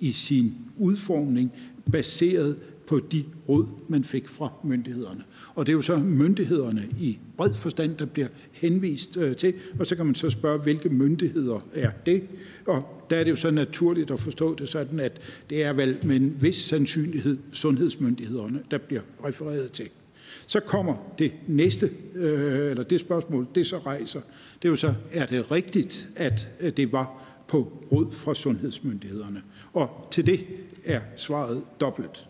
i 0.00 0.12
sin 0.12 0.54
udformning 0.76 1.52
baseret 1.92 2.56
på 2.86 3.00
de 3.12 3.24
råd, 3.48 3.66
man 3.88 4.04
fik 4.04 4.28
fra 4.28 4.52
myndighederne. 4.64 5.22
Og 5.54 5.66
det 5.66 5.72
er 5.72 5.76
jo 5.76 5.82
så 5.82 5.96
myndighederne 5.96 6.88
i 7.00 7.18
bred 7.36 7.54
forstand, 7.54 7.96
der 7.96 8.06
bliver 8.06 8.28
henvist 8.52 9.16
øh, 9.16 9.36
til, 9.36 9.54
og 9.78 9.86
så 9.86 9.96
kan 9.96 10.06
man 10.06 10.14
så 10.14 10.30
spørge, 10.30 10.58
hvilke 10.58 10.88
myndigheder 10.88 11.68
er 11.74 11.90
det? 12.06 12.24
Og 12.66 13.06
der 13.10 13.16
er 13.16 13.24
det 13.24 13.30
jo 13.30 13.36
så 13.36 13.50
naturligt 13.50 14.10
at 14.10 14.20
forstå 14.20 14.54
det 14.54 14.68
sådan, 14.68 15.00
at 15.00 15.20
det 15.50 15.64
er 15.64 15.72
vel 15.72 15.98
med 16.02 16.16
en 16.16 16.42
vis 16.42 16.56
sandsynlighed 16.56 17.38
sundhedsmyndighederne, 17.52 18.60
der 18.70 18.78
bliver 18.78 19.02
refereret 19.24 19.72
til. 19.72 19.88
Så 20.46 20.60
kommer 20.60 21.14
det 21.18 21.32
næste, 21.48 21.90
øh, 22.14 22.70
eller 22.70 22.82
det 22.82 23.00
spørgsmål, 23.00 23.46
det 23.54 23.66
så 23.66 23.78
rejser, 23.78 24.20
det 24.62 24.68
er 24.68 24.70
jo 24.70 24.76
så, 24.76 24.94
er 25.12 25.26
det 25.26 25.50
rigtigt, 25.50 26.08
at 26.16 26.48
øh, 26.60 26.72
det 26.76 26.92
var 26.92 27.20
på 27.48 27.86
råd 27.92 28.12
fra 28.12 28.34
sundhedsmyndighederne? 28.34 29.42
Og 29.72 30.08
til 30.10 30.26
det 30.26 30.46
er 30.84 31.00
svaret 31.16 31.62
dobbelt. 31.80 32.28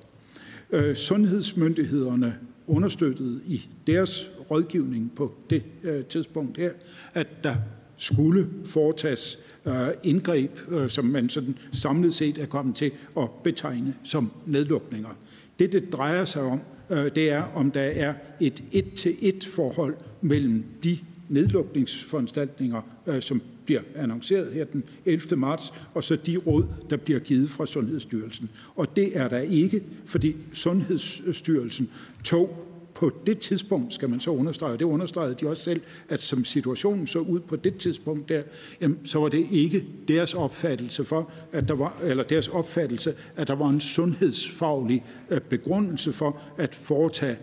Øh, 0.71 0.97
sundhedsmyndighederne 0.97 2.39
understøttede 2.67 3.41
i 3.47 3.69
deres 3.87 4.31
rådgivning 4.51 5.13
på 5.17 5.35
det 5.51 5.63
øh, 5.83 6.05
tidspunkt 6.05 6.59
her, 6.59 6.71
at 7.15 7.45
der 7.45 7.57
skulle 7.97 8.49
foretages 8.67 9.39
øh, 9.67 9.89
indgreb, 10.03 10.51
øh, 10.69 10.89
som 10.89 11.05
man 11.05 11.29
sådan 11.29 11.59
samlet 11.73 12.15
set 12.15 12.39
er 12.39 12.47
kommet 12.47 12.77
til 12.77 12.93
at 13.17 13.31
betegne 13.45 13.95
som 14.05 14.31
nedlukninger. 14.47 15.17
Det, 15.59 15.73
det 15.73 15.93
drejer 15.93 16.25
sig 16.25 16.43
om, 16.43 16.61
øh, 16.91 17.11
det 17.15 17.31
er, 17.31 17.43
om 17.43 17.71
der 17.71 17.81
er 17.81 18.15
et 18.41 18.63
et-til-et 18.73 19.45
forhold 19.45 19.95
mellem 20.21 20.65
de 20.85 20.99
nedlukningsforanstaltninger, 21.29 22.81
øh, 23.07 23.23
som 23.23 23.43
bliver 23.65 23.81
annonceret 23.97 24.53
her 24.53 24.65
den 24.65 24.85
11. 25.05 25.37
marts, 25.37 25.73
og 25.95 26.05
så 26.05 26.17
de 26.17 26.37
råd, 26.37 26.65
der 26.91 26.97
bliver 26.97 27.21
givet 27.21 27.51
fra 27.51 27.67
Sundhedsstyrelsen. 27.67 28.51
Og 28.75 28.97
det 28.97 29.17
er 29.19 29.29
der 29.29 29.39
ikke, 29.39 29.83
fordi 30.07 30.37
Sundhedsstyrelsen 30.53 31.91
tog 32.25 32.75
på 32.95 33.13
det 33.27 33.39
tidspunkt, 33.39 33.95
skal 33.95 34.11
man 34.11 34.21
så 34.21 34.31
understrege, 34.31 34.73
det 34.73 34.85
understregede 34.85 35.35
de 35.35 35.49
også 35.49 35.63
selv, 35.63 35.83
at 36.09 36.23
som 36.23 36.45
situationen 36.45 37.07
så 37.07 37.19
ud 37.19 37.41
på 37.41 37.57
det 37.57 37.77
tidspunkt 37.77 38.29
der, 38.29 38.43
jamen, 38.81 38.99
så 39.05 39.19
var 39.19 39.29
det 39.29 39.47
ikke 39.51 39.85
deres 40.09 40.35
opfattelse 40.35 41.05
for, 41.05 41.31
at 41.53 41.69
der 41.69 41.75
var, 41.75 41.99
eller 42.03 42.25
deres 42.25 42.49
opfattelse, 42.49 43.15
at 43.37 43.49
der 43.49 43.55
var 43.55 43.69
en 43.69 43.81
sundhedsfaglig 43.81 45.05
øh, 45.31 45.41
begrundelse 45.41 46.13
for 46.13 46.41
at 46.59 46.75
foretage 46.75 47.37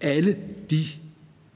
alle 0.00 0.36
de 0.70 0.84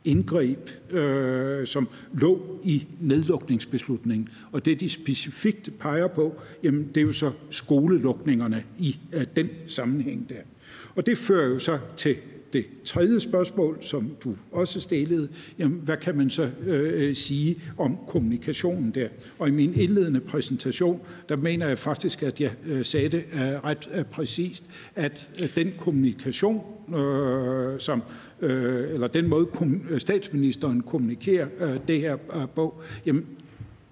indgreb, 0.05 0.71
øh, 0.91 1.67
som 1.67 1.89
lå 2.15 2.61
i 2.65 2.87
nedlukningsbeslutningen. 3.01 4.29
Og 4.53 4.65
det, 4.65 4.81
de 4.81 4.89
specifikt 4.89 5.79
peger 5.79 6.07
på, 6.07 6.41
jamen, 6.63 6.89
det 6.95 6.97
er 6.97 7.05
jo 7.05 7.13
så 7.13 7.31
skolelukningerne 7.51 8.65
i 8.79 8.99
øh, 9.13 9.25
den 9.37 9.49
sammenhæng 9.67 10.29
der. 10.29 10.41
Og 10.95 11.07
det 11.07 11.19
fører 11.19 11.49
jo 11.49 11.59
så 11.59 11.79
til 11.97 12.17
det 12.55 12.67
tredje 12.85 13.21
spørgsmål, 13.21 13.79
som 13.81 14.17
du 14.25 14.35
også 14.53 14.81
stillede, 14.81 15.29
jamen, 15.59 15.81
hvad 15.85 15.97
kan 15.97 16.17
man 16.17 16.31
så 16.31 16.51
øh, 16.67 17.17
sige 17.17 17.63
om 17.79 17.97
kommunikationen 18.07 18.91
der? 18.91 19.09
Og 19.39 19.49
i 19.49 19.51
min 19.51 19.75
indledende 19.75 20.21
præsentation, 20.21 21.01
der 21.29 21.37
mener 21.37 21.69
jeg 21.69 21.79
faktisk, 21.79 22.23
at 22.23 22.41
jeg 22.41 22.51
øh, 22.67 22.85
sagde 22.85 23.09
det 23.09 23.25
øh, 23.33 23.41
ret 23.41 23.91
øh, 23.95 24.05
præcist, 24.05 24.65
at 24.95 25.31
øh, 25.43 25.55
den 25.55 25.73
kommunikation, 25.79 26.61
øh, 26.97 27.81
som 27.81 28.03
øh, 28.45 28.95
eller 28.95 29.07
den 29.07 29.29
måde 29.29 29.49
øh, 29.91 30.01
statsministeren 30.01 30.81
kommunikerer 30.81 31.49
øh, 31.61 31.81
det 31.89 32.01
her 32.01 32.17
øh, 32.37 32.49
på, 32.55 32.83
jamen, 33.07 33.27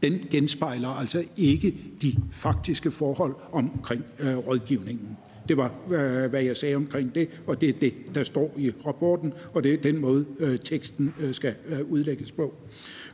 den 0.02 0.18
genspejler 0.30 0.88
altså 0.88 1.24
ikke 1.36 1.74
de 2.02 2.14
faktiske 2.32 2.90
forhold 2.90 3.34
omkring 3.52 4.04
øh, 4.20 4.36
rådgivningen. 4.36 5.16
Det 5.48 5.56
var, 5.56 5.74
øh, 5.90 6.30
hvad 6.30 6.42
jeg 6.42 6.56
sagde 6.56 6.76
omkring 6.76 7.14
det, 7.14 7.42
og 7.46 7.60
det 7.60 7.68
er 7.68 7.72
det, 7.72 7.94
der 8.14 8.22
står 8.22 8.54
i 8.58 8.72
rapporten, 8.86 9.32
og 9.52 9.64
det 9.64 9.74
er 9.74 9.76
den 9.76 9.98
måde, 9.98 10.26
øh, 10.38 10.58
teksten 10.58 11.14
øh, 11.20 11.34
skal 11.34 11.54
øh, 11.68 11.80
udlægges 11.90 12.32
på. 12.32 12.54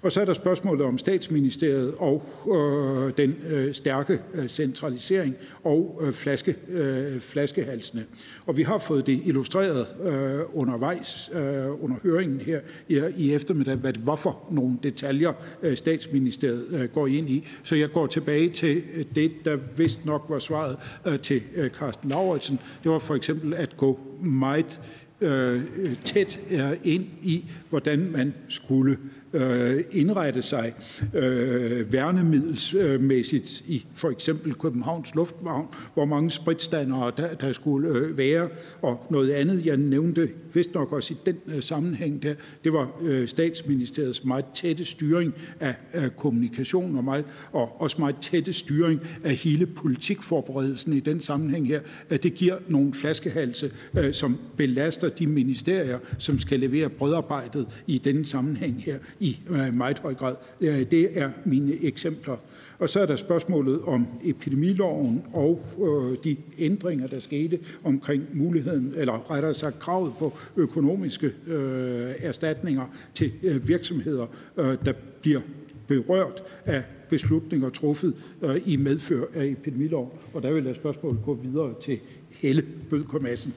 Og 0.02 0.12
så 0.12 0.20
er 0.20 0.24
der 0.24 0.32
spørgsmålet 0.32 0.86
om 0.86 0.98
statsministeriet 0.98 1.94
og 1.98 2.22
øh, 2.56 3.12
den 3.16 3.36
øh, 3.48 3.74
stærke 3.74 4.18
øh, 4.34 4.48
centralisering 4.48 5.34
og 5.64 6.00
øh, 6.02 6.12
flaske, 6.12 6.56
øh, 6.68 7.20
flaskehalsene. 7.20 8.04
Og 8.46 8.56
vi 8.56 8.62
har 8.62 8.78
fået 8.78 9.06
det 9.06 9.20
illustreret 9.24 9.86
øh, 10.04 10.40
undervejs 10.52 11.30
øh, 11.34 11.84
under 11.84 11.96
høringen 12.02 12.40
her 12.40 12.60
i, 12.88 13.02
i 13.16 13.34
eftermiddag, 13.34 13.76
hvad, 13.76 13.92
hvorfor 13.92 14.48
nogle 14.50 14.78
detaljer 14.82 15.32
øh, 15.62 15.76
statsministeriet 15.76 16.66
øh, 16.70 16.88
går 16.88 17.06
ind 17.06 17.30
i. 17.30 17.46
Så 17.62 17.76
jeg 17.76 17.90
går 17.92 18.06
tilbage 18.06 18.48
til 18.48 18.82
det, 19.14 19.32
der 19.44 19.58
vist 19.76 20.04
nok 20.04 20.24
var 20.28 20.38
svaret 20.38 20.76
øh, 21.06 21.18
til 21.18 21.42
øh, 21.54 21.70
Carsten 21.70 22.10
Lauritsen. 22.10 22.58
Det 22.82 22.90
var 22.90 22.98
for 22.98 23.14
eksempel 23.14 23.54
at 23.54 23.76
gå 23.76 24.00
meget 24.22 24.80
øh, 25.20 25.62
tæt 26.04 26.40
øh, 26.50 26.70
ind 26.84 27.06
i, 27.22 27.44
hvordan 27.70 28.10
man 28.12 28.34
skulle 28.48 28.92
øh, 28.92 29.17
Øh, 29.32 29.84
indrette 29.92 30.42
sig 30.42 30.74
øh, 31.14 31.92
værnemiddelsmæssigt 31.92 33.64
i 33.66 33.86
for 33.94 34.10
eksempel 34.10 34.54
Københavns 34.54 35.14
Lufthavn, 35.14 35.66
hvor 35.94 36.04
mange 36.04 36.30
spritstandere 36.30 37.12
der, 37.16 37.34
der 37.34 37.52
skulle 37.52 37.88
øh, 37.88 38.18
være, 38.18 38.48
og 38.82 39.06
noget 39.10 39.30
andet, 39.30 39.66
jeg 39.66 39.76
nævnte 39.76 40.28
vist 40.54 40.74
nok 40.74 40.92
også 40.92 41.14
i 41.14 41.16
den 41.26 41.36
øh, 41.46 41.62
sammenhæng 41.62 42.22
der, 42.22 42.34
det 42.64 42.72
var 42.72 42.90
øh, 43.02 43.28
statsministeriets 43.28 44.24
meget 44.24 44.44
tætte 44.54 44.84
styring 44.84 45.34
af, 45.60 45.74
af 45.92 46.16
kommunikation 46.16 46.96
og, 46.96 47.04
meget, 47.04 47.24
og 47.52 47.82
også 47.82 47.96
meget 47.98 48.16
tætte 48.20 48.52
styring 48.52 49.00
af 49.24 49.34
hele 49.34 49.66
politikforberedelsen 49.66 50.92
i 50.92 51.00
den 51.00 51.20
sammenhæng 51.20 51.66
her, 51.66 51.80
at 52.08 52.22
det 52.22 52.34
giver 52.34 52.56
nogle 52.68 52.94
flaskehalse, 52.94 53.72
øh, 53.98 54.14
som 54.14 54.38
belaster 54.56 55.08
de 55.08 55.26
ministerier, 55.26 55.98
som 56.18 56.38
skal 56.38 56.60
levere 56.60 56.88
brødarbejdet 56.88 57.66
i 57.86 57.98
den 57.98 58.24
sammenhæng 58.24 58.82
her 58.82 58.98
i 59.20 59.38
øh, 59.50 59.74
meget 59.74 59.98
høj 59.98 60.14
grad. 60.14 60.36
Øh, 60.60 60.90
det 60.90 61.18
er 61.18 61.30
mine 61.44 61.84
eksempler. 61.84 62.36
Og 62.78 62.88
så 62.88 63.00
er 63.00 63.06
der 63.06 63.16
spørgsmålet 63.16 63.82
om 63.82 64.06
epidemiloven 64.24 65.22
og 65.32 65.60
øh, 65.78 66.24
de 66.24 66.36
ændringer, 66.58 67.06
der 67.06 67.18
skete 67.18 67.58
omkring 67.84 68.24
muligheden, 68.32 68.92
eller 68.96 69.30
rettere 69.30 69.54
sagt 69.54 69.78
kravet 69.78 70.12
på 70.18 70.32
økonomiske 70.56 71.32
øh, 71.46 72.14
erstatninger 72.18 72.84
til 73.14 73.32
øh, 73.42 73.68
virksomheder, 73.68 74.26
øh, 74.56 74.76
der 74.84 74.92
bliver 75.20 75.40
berørt 75.86 76.42
af 76.64 76.82
beslutninger 77.10 77.68
truffet 77.68 78.14
øh, 78.42 78.60
i 78.64 78.76
medfør 78.76 79.24
af 79.34 79.46
epidemiloven. 79.46 80.10
Og 80.34 80.42
der 80.42 80.52
vil 80.52 80.64
jeg 80.64 80.74
spørgsmålet 80.74 81.20
gå 81.24 81.34
videre 81.34 81.74
til 81.80 81.98
Helle 82.30 82.64
Bødker 82.90 83.18
Madsen. 83.18 83.54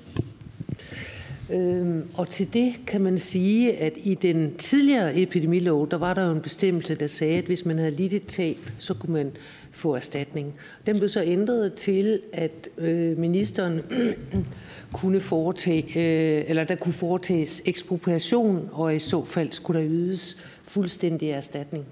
Øhm, 1.51 2.07
og 2.13 2.29
til 2.29 2.53
det 2.53 2.73
kan 2.87 3.01
man 3.01 3.17
sige, 3.17 3.77
at 3.77 3.93
i 4.03 4.15
den 4.15 4.55
tidligere 4.55 5.21
epidemilov, 5.21 5.89
der 5.89 5.97
var 5.97 6.13
der 6.13 6.25
jo 6.25 6.31
en 6.31 6.41
bestemmelse, 6.41 6.95
der 6.95 7.07
sagde, 7.07 7.37
at 7.37 7.45
hvis 7.45 7.65
man 7.65 7.77
havde 7.77 7.91
lidt 7.91 8.13
et 8.13 8.25
tab, 8.27 8.57
så 8.77 8.93
kunne 8.93 9.13
man 9.13 9.31
få 9.71 9.95
erstatning. 9.95 10.53
Den 10.85 10.97
blev 10.97 11.09
så 11.09 11.23
ændret 11.23 11.73
til, 11.73 12.21
at 12.33 12.69
øh, 12.77 13.17
ministeren 13.17 13.81
kunne 14.93 15.21
foretage, 15.21 15.83
øh, 15.85 16.43
eller 16.47 16.63
der 16.63 16.75
kunne 16.75 16.93
foretages 16.93 17.61
ekspropriation, 17.65 18.69
og 18.71 18.95
i 18.95 18.99
så 18.99 19.25
fald 19.25 19.51
skulle 19.51 19.79
der 19.79 19.87
ydes 19.89 20.37
fuldstændig 20.67 21.29
erstatning. 21.29 21.85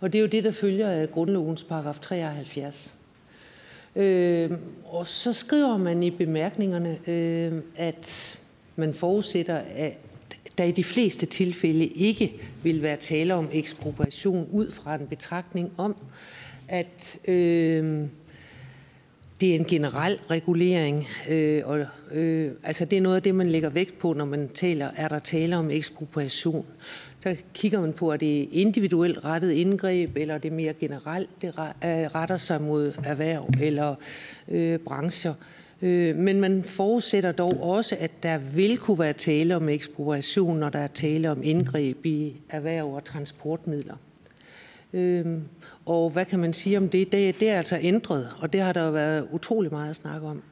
Og 0.00 0.12
det 0.12 0.18
er 0.18 0.22
jo 0.22 0.28
det, 0.28 0.44
der 0.44 0.50
følger 0.50 0.88
af 0.88 1.10
grundlovens 1.10 1.62
paragraf 1.62 1.98
73. 1.98 2.94
Øh, 3.96 4.50
og 4.84 5.06
så 5.06 5.32
skriver 5.32 5.76
man 5.76 6.02
i 6.02 6.10
bemærkningerne, 6.10 6.98
øh, 7.06 7.52
at 7.76 8.38
man 8.76 8.94
forudsætter, 8.94 9.56
at 9.76 9.98
der 10.58 10.64
i 10.64 10.70
de 10.70 10.84
fleste 10.84 11.26
tilfælde 11.26 11.86
ikke 11.86 12.32
vil 12.62 12.82
være 12.82 12.96
tale 12.96 13.34
om 13.34 13.48
ekspropriation 13.52 14.48
ud 14.52 14.70
fra 14.70 14.94
en 14.94 15.06
betragtning 15.06 15.72
om, 15.76 15.96
at 16.68 17.18
øh, 17.28 18.08
det 19.40 19.50
er 19.50 19.54
en 19.58 19.64
generel 19.64 20.18
regulering, 20.30 21.08
øh, 21.28 21.62
og 21.64 21.86
øh, 22.12 22.52
altså 22.62 22.84
det 22.84 22.96
er 22.96 23.02
noget 23.02 23.16
af 23.16 23.22
det, 23.22 23.34
man 23.34 23.48
lægger 23.48 23.70
vægt 23.70 23.98
på, 23.98 24.12
når 24.12 24.24
man 24.24 24.48
taler, 24.48 24.90
er 24.96 25.08
der 25.08 25.18
tale 25.18 25.56
om 25.56 25.70
ekspropriation. 25.70 26.66
Der 27.24 27.34
kigger 27.54 27.80
man 27.80 27.92
på, 27.92 28.10
at 28.10 28.20
det 28.20 28.42
er 28.42 28.46
individuelt 28.52 29.24
rettet 29.24 29.52
indgreb, 29.52 30.16
eller 30.16 30.38
det 30.38 30.52
er 30.52 30.56
mere 30.56 30.72
generelt, 30.72 31.30
det 31.42 31.48
øh, 31.48 31.90
retter 31.90 32.36
sig 32.36 32.62
mod 32.62 32.92
erhverv 33.04 33.50
eller 33.60 33.94
øh, 34.48 34.78
brancher. 34.78 35.34
Øh, 35.82 36.16
men 36.16 36.40
man 36.40 36.62
forudsætter 36.62 37.32
dog 37.32 37.62
også, 37.62 37.96
at 38.00 38.10
der 38.22 38.38
vil 38.38 38.78
kunne 38.78 38.98
være 38.98 39.12
tale 39.12 39.56
om 39.56 39.68
ekspropriation, 39.68 40.58
når 40.58 40.68
der 40.68 40.78
er 40.78 40.86
tale 40.86 41.30
om 41.30 41.42
indgreb 41.42 42.06
i 42.06 42.36
erhverv 42.48 42.94
og 42.94 43.04
transportmidler. 43.04 43.96
Øh, 44.92 45.26
og 45.86 46.10
hvad 46.10 46.24
kan 46.24 46.38
man 46.38 46.52
sige 46.52 46.78
om 46.78 46.88
det? 46.88 47.12
Det, 47.12 47.40
det 47.40 47.50
er 47.50 47.58
altså 47.58 47.78
ændret, 47.82 48.28
og 48.38 48.52
det 48.52 48.60
har 48.60 48.72
der 48.72 48.84
jo 48.84 48.90
været 48.90 49.28
utrolig 49.30 49.72
meget 49.72 49.90
at 49.90 49.96
snakke 49.96 50.26
om. 50.26 50.42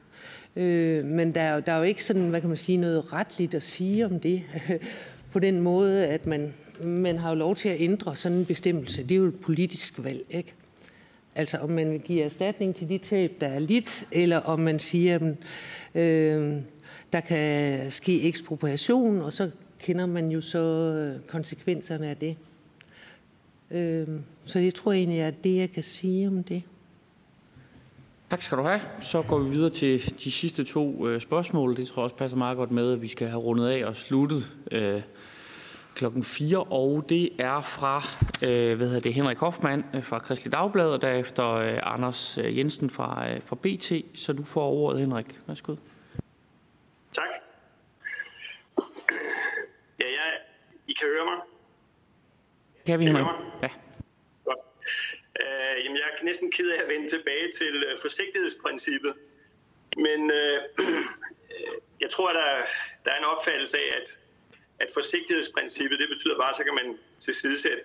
Øh, 0.55 1.05
men 1.05 1.35
der 1.35 1.41
er, 1.41 1.59
der 1.59 1.71
er 1.71 1.77
jo 1.77 1.83
ikke 1.83 2.03
sådan, 2.03 2.29
hvad 2.29 2.41
kan 2.41 2.49
man 2.49 2.57
sige, 2.57 2.77
noget 2.77 3.13
retligt 3.13 3.53
at 3.53 3.63
sige 3.63 4.05
om 4.05 4.19
det, 4.19 4.43
på 5.33 5.39
den 5.39 5.61
måde, 5.61 6.07
at 6.07 6.27
man, 6.27 6.53
man 6.83 7.17
har 7.17 7.29
jo 7.29 7.35
lov 7.35 7.55
til 7.55 7.69
at 7.69 7.81
ændre 7.81 8.15
sådan 8.15 8.37
en 8.37 8.45
bestemmelse. 8.45 9.03
Det 9.03 9.11
er 9.11 9.15
jo 9.15 9.25
et 9.25 9.39
politisk 9.39 10.03
valg, 10.03 10.21
ikke? 10.29 10.53
Altså 11.35 11.57
om 11.57 11.69
man 11.69 11.91
vil 11.91 11.99
give 11.99 12.21
erstatning 12.21 12.75
til 12.75 12.89
de 12.89 12.97
tab, 12.97 13.31
der 13.41 13.47
er 13.47 13.59
lidt, 13.59 14.07
eller 14.11 14.37
om 14.37 14.59
man 14.59 14.79
siger, 14.79 15.15
at 15.15 16.01
øh, 16.01 16.53
der 17.13 17.19
kan 17.19 17.91
ske 17.91 18.23
ekspropriation, 18.23 19.21
og 19.21 19.33
så 19.33 19.49
kender 19.79 20.05
man 20.05 20.29
jo 20.29 20.41
så 20.41 20.59
øh, 20.59 21.21
konsekvenserne 21.27 22.07
af 22.07 22.17
det. 22.17 22.37
Øh, 23.71 24.07
så 24.43 24.59
jeg 24.59 24.73
tror 24.73 24.91
egentlig, 24.91 25.21
at 25.21 25.43
det, 25.43 25.55
jeg 25.55 25.71
kan 25.71 25.83
sige 25.83 26.27
om 26.27 26.43
det. 26.43 26.63
Tak 28.29 28.41
skal 28.41 28.57
du 28.57 28.63
have. 28.63 28.81
Så 29.01 29.21
går 29.21 29.39
vi 29.39 29.49
videre 29.49 29.69
til 29.69 30.13
de 30.23 30.31
sidste 30.31 30.63
to 30.63 31.07
øh, 31.07 31.21
spørgsmål. 31.21 31.77
Det 31.77 31.87
tror 31.87 32.01
jeg 32.01 32.03
også 32.03 32.15
passer 32.15 32.37
meget 32.37 32.57
godt 32.57 32.71
med, 32.71 32.91
at 32.91 33.01
vi 33.01 33.07
skal 33.07 33.27
have 33.27 33.41
rundet 33.41 33.67
af 33.67 33.85
og 33.85 33.95
sluttet 33.95 34.51
øh, 34.71 35.01
klokken 35.95 36.23
4. 36.23 36.63
Og 36.63 37.05
det 37.09 37.29
er 37.39 37.61
fra 37.61 37.97
øh, 38.47 38.77
hvad 38.77 38.87
hedder 38.87 38.99
det, 38.99 39.13
Henrik 39.13 39.37
Hoffmann 39.37 39.85
øh, 39.95 40.03
fra 40.03 40.19
Kristelig 40.19 40.51
Dagblad, 40.51 40.89
og 40.89 41.01
derefter 41.01 41.51
øh, 41.51 41.79
Anders 41.93 42.37
øh, 42.37 42.57
Jensen 42.57 42.89
fra, 42.89 43.31
øh, 43.31 43.41
fra 43.41 43.55
BT. 43.55 44.17
Så 44.19 44.33
du 44.33 44.43
får 44.43 44.69
ordet, 44.71 44.99
Henrik. 44.99 45.25
Værsgo. 45.47 45.75
Tak. 47.13 47.25
Ja, 49.99 50.05
ja, 50.05 50.25
I 50.87 50.93
kan 50.93 51.07
høre 51.07 51.25
mig? 51.25 51.39
Kan 52.85 52.99
vi, 52.99 53.05
Henrik? 53.05 53.25
Ja. 53.61 53.69
Godt. 54.45 54.59
Øh, 55.41 55.85
jamen, 55.85 55.97
jeg 55.97 56.03
er 56.19 56.23
næsten 56.23 56.51
ked 56.51 56.69
af 56.69 56.83
at 56.83 56.89
vende 56.89 57.07
tilbage 57.07 57.51
til 57.57 57.83
øh, 57.87 57.97
forsigtighedsprincippet. 58.01 59.13
Men 59.97 60.31
øh, 60.31 60.57
jeg 62.03 62.09
tror, 62.09 62.29
der, 62.33 62.47
der 63.05 63.11
er 63.11 63.17
en 63.17 63.25
opfattelse 63.25 63.77
af, 63.77 64.01
at, 64.01 64.19
at 64.79 64.89
forsigtighedsprincippet, 64.93 65.99
det 65.99 66.09
betyder 66.09 66.37
bare, 66.37 66.53
så 66.53 66.63
kan 66.63 66.75
man 66.75 66.97
tilsidesætte 67.19 67.83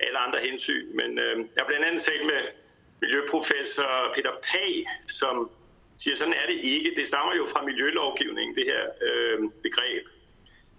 alle 0.00 0.18
andre 0.18 0.38
hensyn. 0.40 0.96
Men 0.96 1.18
øh, 1.18 1.36
jeg 1.38 1.58
har 1.62 1.66
blandt 1.66 1.86
andet 1.86 2.02
talt 2.02 2.26
med 2.26 2.42
miljøprofessor 3.00 4.12
Peter 4.14 4.32
Pag, 4.50 4.86
som 5.08 5.50
siger, 5.98 6.16
sådan 6.16 6.34
er 6.34 6.46
det 6.46 6.58
ikke. 6.62 6.94
Det 6.96 7.06
stammer 7.08 7.34
jo 7.36 7.46
fra 7.46 7.64
miljølovgivningen, 7.64 8.56
det 8.56 8.64
her 8.64 8.84
øh, 9.02 9.38
begreb. 9.62 10.04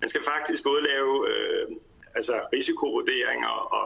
Man 0.01 0.09
skal 0.09 0.23
faktisk 0.23 0.63
både 0.63 0.83
lave 0.83 1.29
øh, 1.29 1.67
altså 2.15 2.41
risikovurderinger 2.53 3.47
og 3.47 3.85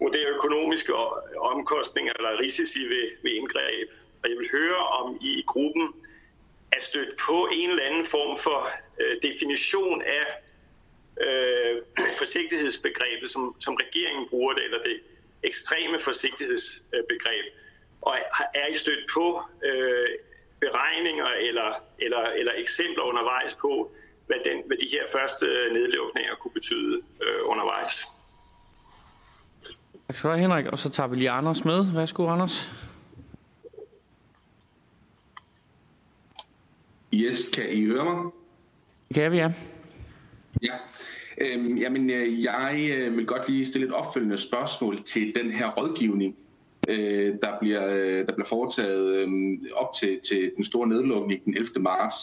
vurdere 0.00 0.26
økonomiske 0.26 0.94
omkostninger 1.38 2.12
eller 2.18 2.40
risici 2.40 2.82
ved, 2.84 3.06
ved 3.22 3.30
indgreb. 3.30 3.88
Og 4.22 4.30
jeg 4.30 4.38
vil 4.38 4.48
høre, 4.50 4.76
om 4.76 5.18
I 5.20 5.30
i 5.38 5.44
gruppen 5.46 5.94
er 6.72 6.80
stødt 6.80 7.16
på 7.26 7.48
en 7.52 7.70
eller 7.70 7.84
anden 7.84 8.06
form 8.06 8.36
for 8.36 8.70
øh, 9.00 9.22
definition 9.22 10.02
af 10.02 10.26
øh, 11.26 11.82
forsigtighedsbegrebet, 12.18 13.30
som, 13.30 13.56
som 13.60 13.74
regeringen 13.74 14.28
bruger 14.28 14.52
det, 14.54 14.64
eller 14.64 14.82
det 14.82 15.00
ekstreme 15.42 15.98
forsigtighedsbegreb. 16.00 17.44
Og 18.02 18.16
er 18.54 18.66
I 18.66 18.74
stødt 18.74 19.04
på 19.14 19.42
øh, 19.64 20.08
beregninger 20.60 21.26
eller, 21.26 21.82
eller, 21.98 22.22
eller 22.22 22.52
eksempler 22.56 23.02
undervejs 23.02 23.54
på, 23.54 23.92
hvad, 24.26 24.36
den, 24.44 24.62
hvad 24.66 24.76
de 24.76 24.88
her 24.92 25.04
første 25.12 25.46
nedlukninger 25.72 26.34
kunne 26.34 26.52
betyde 26.52 27.02
øh, 27.22 27.40
undervejs? 27.44 28.04
Tak 30.06 30.16
skal 30.16 30.30
du 30.30 30.34
have, 30.34 30.40
Henrik. 30.40 30.66
Og 30.66 30.78
så 30.78 30.90
tager 30.90 31.06
vi 31.06 31.16
lige 31.16 31.30
Anders 31.30 31.64
med. 31.64 31.94
Værsgo, 31.94 32.28
Anders. 32.28 32.70
Yes, 37.12 37.48
kan 37.54 37.70
I 37.70 37.84
høre 37.84 38.04
mig? 38.04 38.32
Det 39.08 39.14
kan 39.14 39.32
vi, 39.32 39.36
ja. 39.36 39.52
Ja. 40.62 40.74
Øhm, 41.40 41.76
jamen, 41.76 42.10
øh, 42.10 42.44
jeg 42.44 42.90
øh, 42.92 43.16
vil 43.16 43.26
godt 43.26 43.48
lige 43.48 43.66
stille 43.66 43.86
et 43.86 43.92
opfølgende 43.92 44.38
spørgsmål 44.38 45.02
til 45.02 45.34
den 45.34 45.50
her 45.50 45.70
rådgivning, 45.70 46.36
øh, 46.88 47.34
der, 47.42 47.58
bliver, 47.60 47.86
øh, 47.86 48.26
der 48.26 48.34
bliver 48.34 48.46
foretaget 48.46 49.14
øh, 49.14 49.28
op 49.74 49.92
til, 50.00 50.20
til 50.28 50.52
den 50.56 50.64
store 50.64 50.88
nedlukning 50.88 51.44
den 51.44 51.54
11. 51.56 51.68
marts. 51.80 52.16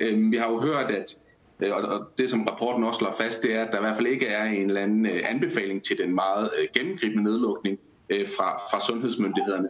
Øh, 0.00 0.30
vi 0.30 0.36
har 0.36 0.50
jo 0.50 0.60
hørt, 0.60 0.90
at 0.90 1.18
øh, 1.60 1.72
og 1.74 2.08
det, 2.18 2.30
som 2.30 2.44
rapporten 2.44 2.84
også 2.84 2.98
slår 2.98 3.14
fast, 3.18 3.42
det 3.42 3.54
er, 3.54 3.64
at 3.64 3.72
der 3.72 3.78
i 3.78 3.82
hvert 3.82 3.96
fald 3.96 4.06
ikke 4.06 4.26
er 4.26 4.44
en 4.44 4.68
eller 4.68 4.80
anden 4.80 5.06
øh, 5.06 5.20
anbefaling 5.24 5.82
til 5.82 5.98
den 5.98 6.14
meget 6.14 6.50
gennemgribende 6.74 7.24
nedlukning 7.24 7.78
fra, 8.10 8.58
fra 8.58 8.86
sundhedsmyndighederne. 8.86 9.68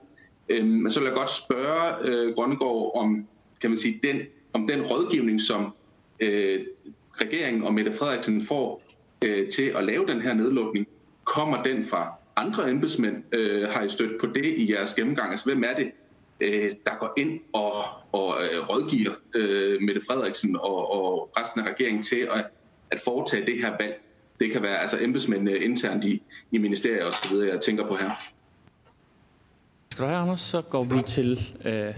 Øhm, 0.48 0.68
men 0.68 0.90
så 0.90 1.00
vil 1.00 1.06
jeg 1.06 1.16
godt 1.16 1.30
spørge 1.30 2.34
Grønnegård 2.34 3.00
om, 3.00 3.26
kan 3.60 3.70
man 3.70 3.78
sige, 3.78 4.00
den, 4.02 4.20
om 4.52 4.66
den 4.66 4.82
rådgivning, 4.82 5.40
som 5.40 5.74
øh, 6.20 6.60
regeringen 7.12 7.64
og 7.64 7.74
Mette 7.74 7.92
Frederiksen 7.92 8.42
får 8.42 8.81
øh, 9.24 9.50
til 9.50 9.62
at 9.62 9.84
lave 9.84 10.06
den 10.06 10.20
her 10.20 10.34
nedlukning, 10.34 10.86
kommer 11.24 11.62
den 11.62 11.84
fra 11.84 12.12
andre 12.36 12.70
embedsmænd? 12.70 13.22
Øh, 13.32 13.68
har 13.68 13.82
I 13.82 13.88
stødt 13.88 14.20
på 14.20 14.26
det 14.26 14.44
i 14.44 14.72
jeres 14.72 14.94
gennemgang? 14.94 15.30
Altså, 15.30 15.44
hvem 15.44 15.64
er 15.64 15.74
det, 15.74 15.90
øh, 16.40 16.72
der 16.86 16.98
går 17.00 17.12
ind 17.16 17.40
og, 17.52 17.72
og 18.12 18.42
øh, 18.44 18.68
rådgiver 18.68 19.12
øh, 19.34 19.82
Mette 19.82 20.00
Frederiksen 20.08 20.56
og, 20.56 20.92
og 20.92 21.30
resten 21.36 21.60
af 21.60 21.70
regeringen 21.72 22.02
til 22.02 22.28
at, 22.34 22.46
at 22.90 23.00
foretage 23.00 23.46
det 23.46 23.58
her 23.58 23.70
valg. 23.80 24.00
Det 24.38 24.52
kan 24.52 24.62
være 24.62 24.78
altså 24.78 24.98
embedsmænd 25.00 25.48
internt 25.48 26.04
i, 26.04 26.22
i 26.50 26.58
ministeriet 26.58 27.06
osv., 27.06 27.32
videre, 27.32 27.48
jeg 27.48 27.60
tænker 27.60 27.88
på 27.88 27.94
her. 27.94 28.10
Skal 29.90 30.04
du 30.04 30.08
have, 30.08 30.20
Anders? 30.20 30.40
Så 30.40 30.62
går 30.62 30.84
vi 30.84 31.02
til 31.02 31.38
øh, 31.64 31.94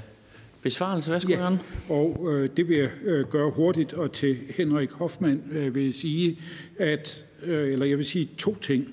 besvarelse. 0.65 1.11
Værsgo, 1.11 1.31
ja. 1.33 1.39
Jørgen. 1.39 1.59
Og 1.89 2.33
øh, 2.33 2.51
det 2.57 2.69
vil 2.69 2.77
jeg 2.77 2.91
øh, 3.05 3.29
gøre 3.29 3.51
hurtigt, 3.51 3.93
og 3.93 4.13
til 4.13 4.39
Henrik 4.57 4.91
Hoffmann 4.93 5.43
øh, 5.53 5.75
vil 5.75 5.85
jeg 5.85 5.95
sige, 5.95 6.39
at, 6.79 7.25
øh, 7.43 7.73
eller 7.73 7.87
jeg 7.87 7.99
vil 7.99 8.07
sige 8.07 8.31
to 8.39 8.55
ting. 8.55 8.89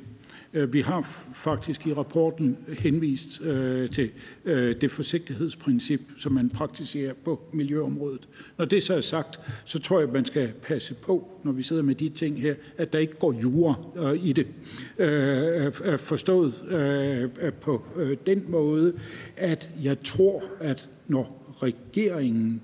Øh, 0.53 0.73
vi 0.73 0.81
har 0.81 1.01
faktisk 1.33 1.87
i 1.87 1.93
rapporten 1.93 2.57
henvist 2.79 3.41
øh, 3.41 3.89
til 3.89 4.11
øh, 4.45 4.75
det 4.81 4.91
forsigtighedsprincip, 4.91 6.01
som 6.17 6.31
man 6.31 6.49
praktiserer 6.49 7.13
på 7.25 7.41
miljøområdet. 7.53 8.27
Når 8.57 8.65
det 8.65 8.83
så 8.83 8.95
er 8.95 9.01
sagt, 9.01 9.39
så 9.65 9.79
tror 9.79 9.99
jeg, 9.99 10.07
at 10.07 10.13
man 10.13 10.25
skal 10.25 10.53
passe 10.61 10.93
på, 10.93 11.27
når 11.43 11.51
vi 11.51 11.63
sidder 11.63 11.83
med 11.83 11.95
de 11.95 12.09
ting 12.09 12.41
her, 12.41 12.55
at 12.77 12.93
der 12.93 12.99
ikke 12.99 13.19
går 13.19 13.33
jure 13.33 13.75
i 14.17 14.33
det. 14.33 14.47
Forstået 15.99 16.53
på 17.61 17.85
den 18.25 18.45
måde, 18.47 18.93
at 19.37 19.69
jeg 19.83 19.97
tror, 20.03 20.43
at 20.59 20.89
når 21.07 21.40
regeringen 21.63 22.61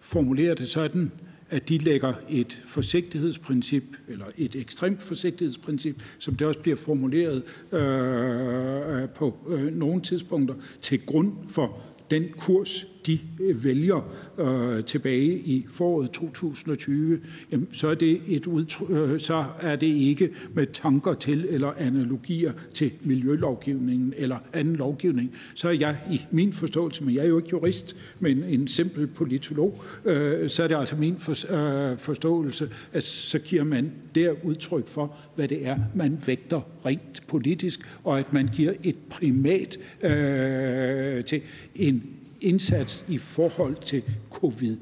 formulerer 0.00 0.54
det 0.54 0.68
sådan, 0.68 1.12
at 1.50 1.68
de 1.68 1.78
lægger 1.78 2.12
et 2.28 2.62
forsigtighedsprincip, 2.64 3.84
eller 4.08 4.24
et 4.38 4.56
ekstremt 4.56 5.02
forsigtighedsprincip, 5.02 6.02
som 6.18 6.34
det 6.34 6.46
også 6.46 6.60
bliver 6.60 6.76
formuleret 6.76 7.42
øh, 7.72 9.02
øh 9.02 9.08
på 9.08 9.36
øh, 9.48 9.74
nogle 9.74 10.02
tidspunkter, 10.02 10.54
til 10.82 11.06
grund 11.06 11.32
for 11.48 11.82
den 12.10 12.24
kurs, 12.38 12.86
de 13.08 13.18
øh, 13.40 13.64
vælger 13.64 14.10
øh, 14.38 14.84
tilbage 14.84 15.38
i 15.38 15.66
foråret 15.70 16.10
2020, 16.10 17.20
jamen, 17.52 17.68
så, 17.72 17.88
er 17.88 17.94
det 17.94 18.20
et 18.28 18.46
øh, 18.90 19.20
så 19.20 19.44
er 19.60 19.76
det 19.76 19.86
ikke 19.86 20.30
med 20.54 20.66
tanker 20.66 21.14
til 21.14 21.46
eller 21.50 21.72
analogier 21.78 22.52
til 22.74 22.92
miljølovgivningen 23.04 24.14
eller 24.16 24.36
anden 24.52 24.76
lovgivning. 24.76 25.34
Så 25.54 25.68
er 25.68 25.72
jeg 25.72 25.96
i 26.10 26.20
min 26.30 26.52
forståelse, 26.52 27.04
men 27.04 27.14
jeg 27.14 27.24
er 27.24 27.28
jo 27.28 27.38
ikke 27.38 27.48
jurist, 27.52 27.96
men 28.20 28.42
en 28.42 28.68
simpel 28.68 29.06
politolog, 29.06 29.82
øh, 30.04 30.50
så 30.50 30.62
er 30.62 30.68
det 30.68 30.76
altså 30.76 30.96
min 30.96 31.18
for, 31.18 31.32
øh, 31.32 31.98
forståelse, 31.98 32.70
at 32.92 33.04
så 33.04 33.38
giver 33.38 33.64
man 33.64 33.92
der 34.14 34.34
udtryk 34.44 34.88
for, 34.88 35.16
hvad 35.34 35.48
det 35.48 35.66
er, 35.66 35.78
man 35.94 36.18
vægter 36.26 36.60
rent 36.86 37.22
politisk, 37.28 37.80
og 38.04 38.18
at 38.18 38.32
man 38.32 38.48
giver 38.48 38.72
et 38.84 38.96
primat 39.10 39.78
øh, 40.02 41.24
til 41.24 41.40
en 41.74 42.17
indsats 42.40 43.04
i 43.08 43.18
forhold 43.18 43.76
til 43.84 44.02
covid 44.30 44.76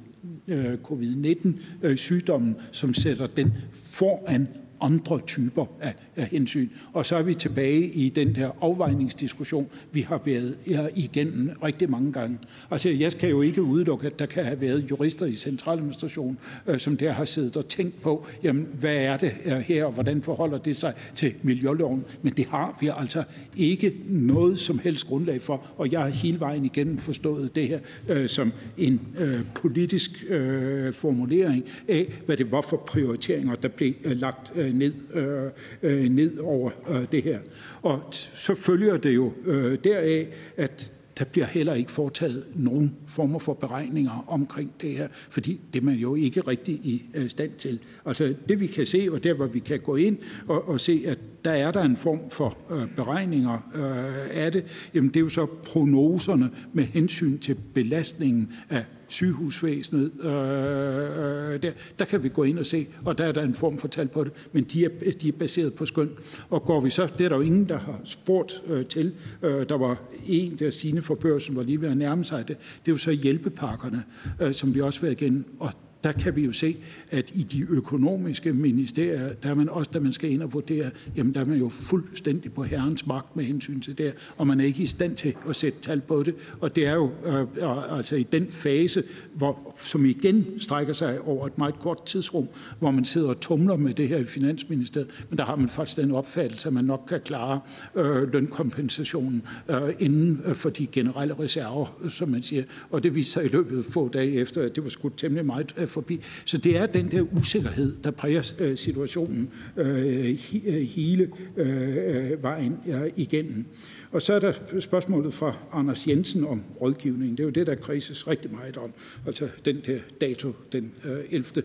øh, 0.49 0.75
covid-19 0.85 1.49
øh, 1.83 1.97
sygdommen 1.97 2.57
som 2.73 2.95
sætter 2.95 3.27
den 3.27 3.53
foran 3.75 4.49
andre 4.81 5.21
typer 5.27 5.67
af, 5.81 5.95
af 6.17 6.27
hensyn. 6.27 6.69
Og 6.93 7.07
så 7.07 7.17
er 7.17 7.23
vi 7.23 7.35
tilbage 7.35 7.87
i 7.87 8.09
den 8.09 8.35
der 8.35 8.51
afvejningsdiskussion, 8.61 9.69
vi 9.93 10.01
har 10.01 10.23
været 10.25 10.55
igennem 10.95 11.51
rigtig 11.63 11.91
mange 11.91 12.13
gange. 12.13 12.39
Altså, 12.71 12.89
jeg 12.89 13.13
kan 13.13 13.29
jo 13.29 13.43
ikke 13.43 13.63
udelukke, 13.63 14.07
at 14.07 14.19
der 14.19 14.27
kan 14.27 14.45
have 14.45 14.61
været 14.61 14.91
jurister 14.91 15.27
i 15.27 15.35
centraladministration, 15.35 16.39
øh, 16.67 16.79
som 16.79 16.97
der 16.97 17.13
har 17.13 17.25
siddet 17.25 17.57
og 17.57 17.69
tænkt 17.69 18.01
på, 18.01 18.27
jamen, 18.43 18.67
hvad 18.81 18.97
er 18.97 19.17
det 19.17 19.33
øh, 19.45 19.53
her, 19.53 19.85
og 19.85 19.93
hvordan 19.93 20.23
forholder 20.23 20.59
det 20.59 20.77
sig 20.77 20.95
til 21.15 21.35
miljøloven? 21.43 22.05
Men 22.23 22.33
det 22.33 22.47
har 22.47 22.79
vi 22.81 22.91
altså 22.97 23.23
ikke 23.57 23.95
noget 24.09 24.59
som 24.59 24.79
helst 24.79 25.07
grundlag 25.07 25.43
for, 25.43 25.67
og 25.77 25.93
jeg 25.93 26.01
har 26.01 26.09
hele 26.09 26.41
vejen 26.41 26.65
igennem 26.65 26.99
forstået 26.99 27.55
det 27.55 27.69
her 27.69 27.79
øh, 28.11 28.29
som 28.29 28.53
en 28.79 29.01
øh, 29.19 29.39
politisk 29.55 30.25
øh, 30.29 30.95
formulering 30.95 31.65
af, 31.89 32.13
hvad 32.27 32.37
det 32.37 32.51
var 32.53 32.61
for 32.61 32.77
prioriteringer, 32.77 33.55
der 33.55 33.69
blev 33.69 33.93
øh, 34.05 34.17
lagt 34.21 34.53
øh, 34.55 34.66
Øh, 34.67 34.75
ned, 34.75 34.93
øh, 35.15 35.51
øh, 35.83 36.09
ned 36.09 36.39
over 36.39 36.71
øh, 36.89 37.07
det 37.13 37.23
her. 37.23 37.39
Og 37.83 38.01
så 38.13 38.55
følger 38.55 38.97
det 38.97 39.15
jo 39.15 39.33
øh, 39.47 39.79
deraf, 39.85 40.27
at 40.57 40.93
der 41.19 41.25
bliver 41.25 41.47
heller 41.47 41.75
ikke 41.75 41.91
foretaget 41.91 42.45
nogen 42.55 42.95
former 43.09 43.39
for 43.39 43.55
beregninger 43.55 44.25
omkring 44.29 44.73
det 44.81 44.91
her, 44.91 45.09
fordi 45.11 45.61
det 45.73 45.81
er 45.81 45.85
man 45.85 45.95
jo 45.95 46.15
ikke 46.15 46.41
rigtig 46.41 46.75
i 46.75 47.05
øh, 47.15 47.31
stand 47.31 47.51
til. 47.59 47.79
Altså 48.07 48.35
det 48.49 48.61
vi 48.61 48.67
kan 48.67 48.87
se, 48.87 49.09
og 49.13 49.25
der 49.25 49.35
hvor 49.35 49.47
vi 49.47 49.59
kan 49.59 49.81
gå 49.81 49.97
ind 49.97 50.19
og, 50.49 50.69
og 50.69 50.81
se, 50.81 51.03
at 51.07 51.19
der 51.45 51.51
er 51.51 51.71
der 51.71 51.83
en 51.83 51.97
form 51.97 52.31
for 52.31 52.59
øh, 52.71 52.97
beregninger 52.97 53.71
øh, 53.75 54.43
af 54.45 54.53
det, 54.53 54.91
jamen 54.95 55.09
det 55.09 55.17
er 55.17 55.21
jo 55.21 55.29
så 55.29 55.47
prognoserne 55.47 56.51
med 56.73 56.85
hensyn 56.85 57.39
til 57.39 57.57
belastningen 57.75 58.53
af 58.71 58.85
sygehusvæsenet. 59.09 60.11
Øh, 60.21 60.33
øh, 60.33 61.55
øh, 61.55 61.63
der, 61.63 61.73
der 61.99 62.05
kan 62.05 62.23
vi 62.23 62.29
gå 62.29 62.43
ind 62.43 62.59
og 62.59 62.67
se, 62.67 62.87
og 63.05 63.19
der 63.19 63.25
er 63.25 63.33
der 63.33 63.43
en 63.43 63.55
form 63.55 63.79
for 63.79 63.89
tal 63.89 64.09
på 64.09 64.25
det, 64.25 64.33
men 64.53 64.65
de 64.65 64.85
er, 64.85 64.89
de 65.23 65.29
er 65.29 65.33
baseret 65.33 65.75
på 65.75 65.87
skøn. 65.87 66.11
Og 66.51 66.63
går 66.63 66.81
vi 66.81 66.91
så, 66.91 67.13
det 67.19 67.25
er 67.25 67.29
der 67.29 67.37
jo 67.37 67.43
ingen, 67.43 67.69
der 67.69 67.79
har 67.79 68.01
spurgt 68.05 68.63
øh, 68.67 68.87
til. 68.87 69.15
Øh, 69.43 69.69
der 69.69 69.79
var 69.79 70.03
en 70.27 70.57
der 70.59 70.71
sine 70.71 71.03
for 71.03 71.15
børsen, 71.15 71.57
var 71.57 71.63
lige 71.63 71.81
ved 71.81 71.89
at 71.89 71.97
nærme 71.97 72.25
sig 72.25 72.49
det. 72.49 72.57
Det 72.59 72.89
er 72.89 72.93
jo 72.93 72.97
så 72.97 73.11
hjælpepakkerne, 73.11 74.05
øh, 74.43 74.55
som 74.55 74.75
vi 74.75 74.81
også 74.81 75.01
vil 75.01 75.13
igen, 75.13 75.45
og 75.59 75.73
der 76.07 76.13
kan 76.13 76.37
vi 76.37 76.45
jo 76.45 76.53
se, 76.53 76.77
at 77.11 77.31
i 77.35 77.43
de 77.43 77.67
økonomiske 77.69 78.53
ministerier, 78.53 79.33
der 79.43 79.51
er 79.51 79.55
man 79.55 79.69
også, 79.69 79.91
da 79.95 80.01
man 80.01 80.13
skal 80.13 80.31
ind 80.31 80.43
og 80.43 80.53
vurdere, 80.53 80.91
jamen 81.17 81.35
der 81.35 81.41
er 81.41 81.45
man 81.45 81.59
jo 81.59 81.69
fuldstændig 81.69 82.53
på 82.53 82.63
herrens 82.63 83.07
magt 83.07 83.37
med 83.37 83.45
hensyn 83.45 83.81
til 83.81 83.99
det, 83.99 84.15
og 84.37 84.47
man 84.47 84.61
er 84.61 84.65
ikke 84.65 84.83
i 84.83 84.87
stand 84.87 85.17
til 85.17 85.35
at 85.49 85.57
sætte 85.57 85.79
tal 85.83 86.01
på 86.01 86.23
det. 86.23 86.35
Og 86.61 86.77
det 86.77 86.87
er 86.87 86.95
jo 86.95 87.11
øh, 87.25 87.41
øh, 87.41 87.99
altså 87.99 88.17
i 88.17 88.23
den 88.23 88.51
fase, 88.51 89.03
hvor, 89.35 89.75
som 89.77 90.05
igen 90.05 90.47
strækker 90.59 90.93
sig 90.93 91.21
over 91.21 91.47
et 91.47 91.59
meget 91.59 91.79
kort 91.79 92.07
tidsrum, 92.07 92.49
hvor 92.79 92.91
man 92.91 93.05
sidder 93.05 93.29
og 93.29 93.41
tumler 93.41 93.77
med 93.77 93.95
det 93.95 94.09
her 94.09 94.19
i 94.19 94.25
Finansministeriet, 94.25 95.25
men 95.31 95.39
der 95.39 95.45
har 95.45 95.57
man 95.57 95.69
faktisk 95.69 95.97
den 95.97 96.13
opfattelse, 96.13 96.69
at 96.69 96.75
man 96.75 96.85
nok 96.85 97.03
kan 97.09 97.21
klare 97.21 97.61
øh, 97.95 98.33
lønkompensationen 98.33 99.43
øh, 99.69 99.95
inden 99.99 100.41
øh, 100.45 100.55
for 100.55 100.71
de 100.71 100.87
generelle 100.87 101.35
reserver, 101.39 102.09
som 102.09 102.29
man 102.29 102.43
siger. 102.43 102.63
Og 102.91 103.03
det 103.03 103.15
viste 103.15 103.33
sig 103.33 103.45
i 103.45 103.49
løbet 103.49 103.79
af 103.79 103.85
få 103.85 104.09
dage 104.09 104.33
efter, 104.33 104.63
at 104.63 104.77
det 104.77 104.85
var 104.85 104.91
skudt 104.91 105.19
temmelig 105.19 105.47
meget 105.47 105.75
øh, 105.79 105.89
forbi. 105.97 106.21
Så 106.45 106.59
det 106.59 106.77
er 106.77 106.87
den 106.87 107.11
der 107.11 107.23
usikkerhed, 107.23 107.97
der 108.05 108.11
præger 108.11 108.53
øh, 108.59 108.77
situationen 108.77 109.51
øh, 109.77 110.29
øh 110.67 110.81
hele 110.81 111.31
øh, 111.57 112.33
øh 112.33 112.43
vejen 112.43 112.79
igennem. 113.17 113.65
Og 114.13 114.23
så 114.23 114.35
er 114.35 114.39
der 114.39 114.53
spørgsmålet 114.81 115.35
fra 115.35 115.57
Anders 115.73 116.07
Jensen 116.07 116.45
om 116.45 116.63
rådgivning. 116.81 117.31
Det 117.39 117.41
er 117.41 117.45
jo 117.45 117.51
det, 117.51 117.67
der 117.67 117.75
kredses 117.75 118.29
rigtig 118.29 118.53
meget 118.53 118.77
om. 118.77 118.93
Altså 119.27 119.49
den 119.65 119.81
der 119.87 119.99
dato, 120.21 120.53
den 120.73 120.93
øh, 121.05 121.19
11. 121.31 121.63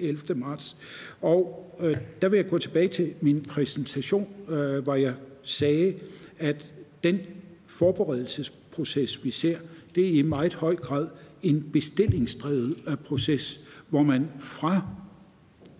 11. 0.00 0.34
marts. 0.34 0.76
Og 1.20 1.64
der 2.22 2.28
vil 2.28 2.36
jeg 2.36 2.48
gå 2.48 2.58
tilbage 2.58 2.88
til 2.88 3.12
min 3.20 3.40
præsentation, 3.40 4.26
hvor 4.82 4.94
jeg 4.94 5.14
sagde, 5.42 5.94
at 6.38 6.74
den 7.04 7.18
forberedelsesproces, 7.66 9.24
vi 9.24 9.30
ser, 9.30 9.58
det 9.94 10.06
er 10.06 10.18
i 10.18 10.22
meget 10.22 10.54
høj 10.54 10.76
grad 10.76 11.06
en 11.42 11.64
bestillingsdrevet 11.72 12.76
øh, 12.88 12.96
proces, 12.96 13.60
hvor 13.88 14.02
man 14.02 14.28
fra 14.38 14.86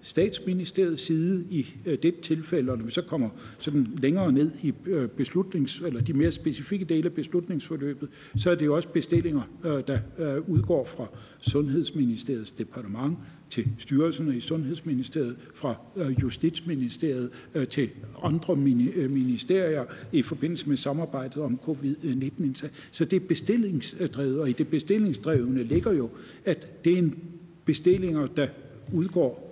statsministeriets 0.09 1.03
side 1.03 1.45
i 1.51 1.67
øh, 1.87 1.99
det 2.03 2.21
tilfælde, 2.21 2.73
og 2.73 2.79
når 2.79 2.85
vi 2.85 2.91
så 2.91 3.03
kommer 3.03 3.29
sådan 3.59 3.87
længere 4.03 4.33
ned 4.33 4.51
i 4.63 4.73
øh, 4.87 5.09
beslutnings, 5.09 5.81
eller 5.81 6.01
de 6.01 6.13
mere 6.13 6.31
specifikke 6.31 6.85
dele 6.85 7.05
af 7.05 7.13
beslutningsforløbet, 7.13 8.09
så 8.37 8.51
er 8.51 8.55
det 8.55 8.67
jo 8.67 8.77
også 8.77 8.89
bestillinger, 8.89 9.43
øh, 9.65 9.83
der 9.87 9.99
udgår 10.47 10.85
fra 10.85 11.07
Sundhedsministeriets 11.41 12.53
departement 12.53 13.19
til 13.51 13.69
styrelserne 13.79 14.37
i 14.37 14.41
Sundhedsministeriet, 14.41 15.37
fra 15.55 15.75
Justitsministeriet 16.23 17.31
til 17.69 17.91
andre 18.23 18.57
ministerier 18.57 19.85
i 20.13 20.23
forbindelse 20.23 20.69
med 20.69 20.77
samarbejdet 20.77 21.43
om 21.43 21.61
covid-19. 21.69 22.69
Så 22.91 23.05
det 23.05 23.13
er 23.23 23.27
bestillingsdrevet, 23.29 24.41
og 24.41 24.49
i 24.49 24.53
det 24.53 24.69
bestillingsdrevne 24.69 25.63
ligger 25.63 25.93
jo, 25.93 26.11
at 26.45 26.85
det 26.85 26.93
er 26.93 26.99
en 26.99 27.19
bestillinger, 27.65 28.27
der 28.27 28.47
udgår 28.93 29.48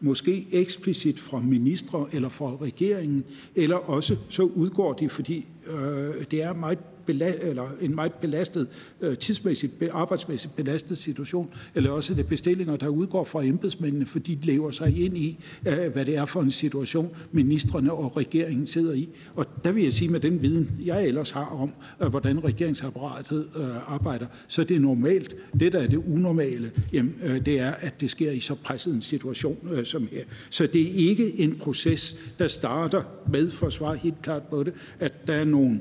måske 0.00 0.46
eksplicit 0.52 1.18
fra 1.18 1.40
ministre 1.40 2.06
eller 2.12 2.28
fra 2.28 2.56
regeringen, 2.56 3.24
eller 3.54 3.76
også 3.76 4.16
så 4.28 4.42
udgår 4.42 4.92
de, 4.92 5.08
fordi 5.08 5.46
øh, 5.66 6.24
det 6.30 6.42
er 6.42 6.52
meget 6.52 6.78
eller 7.08 7.68
en 7.80 7.94
meget 7.94 8.12
belastet, 8.12 8.68
øh, 9.00 9.16
tidsmæssigt, 9.16 9.72
arbejdsmæssigt 9.92 10.56
belastet 10.56 10.98
situation, 10.98 11.50
eller 11.74 11.90
også 11.90 12.14
det 12.14 12.26
bestillinger, 12.26 12.76
der 12.76 12.88
udgår 12.88 13.24
fra 13.24 13.44
embedsmændene, 13.44 14.06
fordi 14.06 14.34
de 14.34 14.46
lever 14.46 14.70
sig 14.70 15.04
ind 15.04 15.18
i, 15.18 15.38
øh, 15.66 15.92
hvad 15.92 16.04
det 16.04 16.16
er 16.16 16.24
for 16.24 16.40
en 16.40 16.50
situation, 16.50 17.16
ministerne 17.32 17.92
og 17.92 18.16
regeringen 18.16 18.66
sidder 18.66 18.92
i. 18.92 19.08
Og 19.34 19.46
der 19.64 19.72
vil 19.72 19.82
jeg 19.82 19.92
sige, 19.92 20.08
med 20.08 20.20
den 20.20 20.42
viden, 20.42 20.70
jeg 20.84 21.06
ellers 21.06 21.30
har 21.30 21.44
om, 21.44 21.72
øh, 22.02 22.08
hvordan 22.08 22.44
regeringsapparatet 22.44 23.48
øh, 23.56 23.92
arbejder, 23.94 24.26
så 24.48 24.64
det 24.64 24.76
er 24.76 24.80
normalt. 24.80 25.36
Det, 25.60 25.72
der 25.72 25.78
er 25.78 25.86
det 25.86 26.02
unormale, 26.08 26.70
jamen, 26.92 27.14
øh, 27.24 27.46
det 27.46 27.60
er, 27.60 27.70
at 27.70 28.00
det 28.00 28.10
sker 28.10 28.30
i 28.30 28.40
så 28.40 28.54
presset 28.54 28.94
en 28.94 29.02
situation 29.02 29.68
øh, 29.72 29.86
som 29.86 30.08
her. 30.12 30.24
Så 30.50 30.66
det 30.66 30.82
er 30.82 31.08
ikke 31.08 31.40
en 31.40 31.56
proces, 31.58 32.16
der 32.38 32.48
starter 32.48 33.02
med, 33.32 33.50
for 33.50 33.66
at 33.66 33.72
svare 33.72 33.96
helt 33.96 34.22
klart 34.22 34.42
på 34.42 34.62
det, 34.62 34.74
at 35.00 35.26
der 35.26 35.34
er 35.34 35.44
nogle 35.44 35.80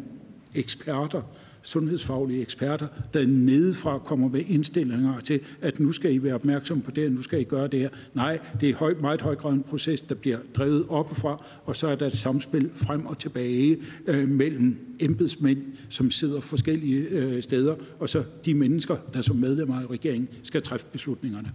eksperter, 0.56 1.22
sundhedsfaglige 1.66 2.42
eksperter, 2.42 2.88
der 3.14 3.28
nedefra 3.28 3.98
kommer 3.98 4.30
med 4.30 4.44
indstillinger 4.48 5.20
til, 5.20 5.40
at 5.62 5.80
nu 5.80 5.92
skal 5.92 6.14
I 6.14 6.24
være 6.24 6.36
opmærksom 6.36 6.82
på 6.82 6.92
det, 6.92 7.12
nu 7.12 7.22
skal 7.22 7.42
I 7.42 7.44
gøre 7.44 7.68
det 7.68 7.80
her. 7.80 7.90
Nej, 8.14 8.40
det 8.62 8.70
er 8.70 8.76
høj, 8.76 8.94
meget 9.02 9.22
høj 9.22 9.36
grad 9.36 9.54
en 9.54 9.64
proces, 9.64 10.02
der 10.02 10.16
bliver 10.16 10.38
drevet 10.56 10.86
oppefra, 10.90 11.46
og 11.66 11.76
så 11.76 11.88
er 11.88 11.96
der 11.96 12.08
et 12.08 12.18
samspil 12.18 12.70
frem 12.76 13.06
og 13.06 13.18
tilbage 13.18 13.78
øh, 14.08 14.30
mellem 14.30 14.96
embedsmænd, 15.00 15.62
som 15.90 16.12
sidder 16.12 16.42
forskellige 16.42 17.08
øh, 17.08 17.44
steder, 17.44 17.76
og 18.00 18.10
så 18.10 18.24
de 18.46 18.54
mennesker, 18.54 18.98
der 19.14 19.22
som 19.22 19.36
medlemmer 19.36 19.82
af 19.82 19.90
regeringen 19.90 20.30
skal 20.44 20.62
træffe 20.62 20.86
beslutningerne 20.92 21.52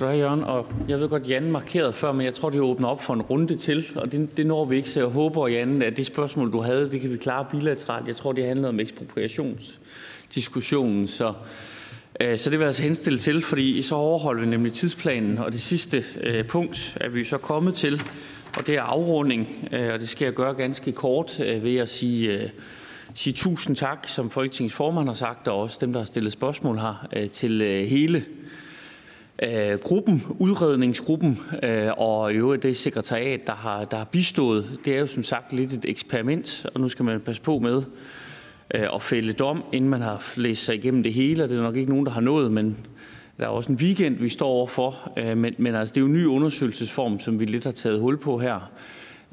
du 0.00 0.08
Jørgen. 0.08 0.44
Og 0.44 0.66
jeg 0.88 1.00
ved 1.00 1.08
godt, 1.08 1.28
Jan 1.28 1.50
markerede 1.50 1.92
før, 1.92 2.12
men 2.12 2.26
jeg 2.26 2.34
tror, 2.34 2.50
det 2.50 2.60
åbner 2.60 2.88
op 2.88 3.02
for 3.02 3.14
en 3.14 3.22
runde 3.22 3.56
til, 3.56 3.86
og 3.94 4.12
det, 4.12 4.36
det 4.36 4.46
når 4.46 4.64
vi 4.64 4.76
ikke. 4.76 4.90
Så 4.90 5.00
jeg 5.00 5.08
håber, 5.08 5.48
Jan, 5.48 5.82
at 5.82 5.96
det 5.96 6.06
spørgsmål, 6.06 6.52
du 6.52 6.60
havde, 6.60 6.90
det 6.90 7.00
kan 7.00 7.12
vi 7.12 7.16
klare 7.16 7.46
bilateralt. 7.50 8.08
Jeg 8.08 8.16
tror, 8.16 8.32
det 8.32 8.44
handlede 8.44 8.68
om 8.68 8.80
ekspropriationsdiskussionen, 8.80 11.06
så, 11.06 11.32
øh, 12.20 12.38
så 12.38 12.50
det 12.50 12.58
vil 12.58 12.64
jeg 12.64 12.68
altså 12.68 12.82
henstille 12.82 13.18
til, 13.18 13.42
fordi 13.42 13.82
så 13.82 13.94
overholder 13.94 14.40
vi 14.40 14.46
nemlig 14.46 14.72
tidsplanen. 14.72 15.38
Og 15.38 15.52
det 15.52 15.60
sidste 15.60 16.04
øh, 16.20 16.44
punkt 16.44 16.96
er 17.00 17.08
vi 17.08 17.24
så 17.24 17.38
kommet 17.38 17.74
til, 17.74 18.02
og 18.58 18.66
det 18.66 18.74
er 18.74 18.82
afrunding, 18.82 19.68
øh, 19.72 19.92
og 19.92 20.00
det 20.00 20.08
skal 20.08 20.24
jeg 20.24 20.34
gøre 20.34 20.54
ganske 20.54 20.92
kort 20.92 21.40
øh, 21.40 21.64
ved 21.64 21.76
at 21.76 21.88
sige... 21.88 22.42
Øh, 22.42 22.50
sige 23.14 23.34
tusind 23.34 23.76
tak, 23.76 24.08
som 24.08 24.30
Folketingets 24.30 24.74
formand 24.74 25.08
har 25.08 25.14
sagt, 25.14 25.48
og 25.48 25.60
også 25.60 25.78
dem, 25.80 25.92
der 25.92 26.00
har 26.00 26.06
stillet 26.06 26.32
spørgsmål 26.32 26.78
her, 26.78 27.08
øh, 27.16 27.30
til 27.30 27.62
øh, 27.62 27.84
hele 27.84 28.24
Øh, 29.42 29.78
gruppen, 29.78 30.22
udredningsgruppen 30.38 31.40
øh, 31.62 31.90
og 31.96 32.32
i 32.32 32.36
øvrigt 32.36 32.62
det 32.62 32.76
sekretariat, 32.76 33.46
der 33.46 33.52
har, 33.52 33.84
der 33.84 33.96
har 33.96 34.04
bistået. 34.04 34.78
Det 34.84 34.96
er 34.96 35.00
jo 35.00 35.06
som 35.06 35.22
sagt 35.22 35.52
lidt 35.52 35.72
et 35.72 35.84
eksperiment, 35.84 36.66
og 36.74 36.80
nu 36.80 36.88
skal 36.88 37.04
man 37.04 37.20
passe 37.20 37.42
på 37.42 37.58
med 37.58 37.82
øh, 38.74 38.86
at 38.94 39.02
fælde 39.02 39.32
dom, 39.32 39.64
inden 39.72 39.90
man 39.90 40.00
har 40.00 40.32
læst 40.36 40.64
sig 40.64 40.74
igennem 40.74 41.02
det 41.02 41.12
hele, 41.14 41.42
og 41.42 41.48
det 41.48 41.58
er 41.58 41.62
nok 41.62 41.76
ikke 41.76 41.90
nogen, 41.90 42.06
der 42.06 42.12
har 42.12 42.20
nået, 42.20 42.52
men 42.52 42.76
der 43.38 43.44
er 43.44 43.48
også 43.48 43.72
en 43.72 43.78
weekend, 43.78 44.16
vi 44.16 44.28
står 44.28 44.48
overfor. 44.48 45.12
Øh, 45.16 45.36
men, 45.36 45.54
men 45.58 45.74
altså, 45.74 45.92
det 45.92 46.00
er 46.00 46.02
jo 46.02 46.06
en 46.06 46.12
ny 46.12 46.26
undersøgelsesform, 46.26 47.20
som 47.20 47.40
vi 47.40 47.44
lidt 47.44 47.64
har 47.64 47.72
taget 47.72 48.00
hul 48.00 48.18
på 48.18 48.38
her. 48.38 48.70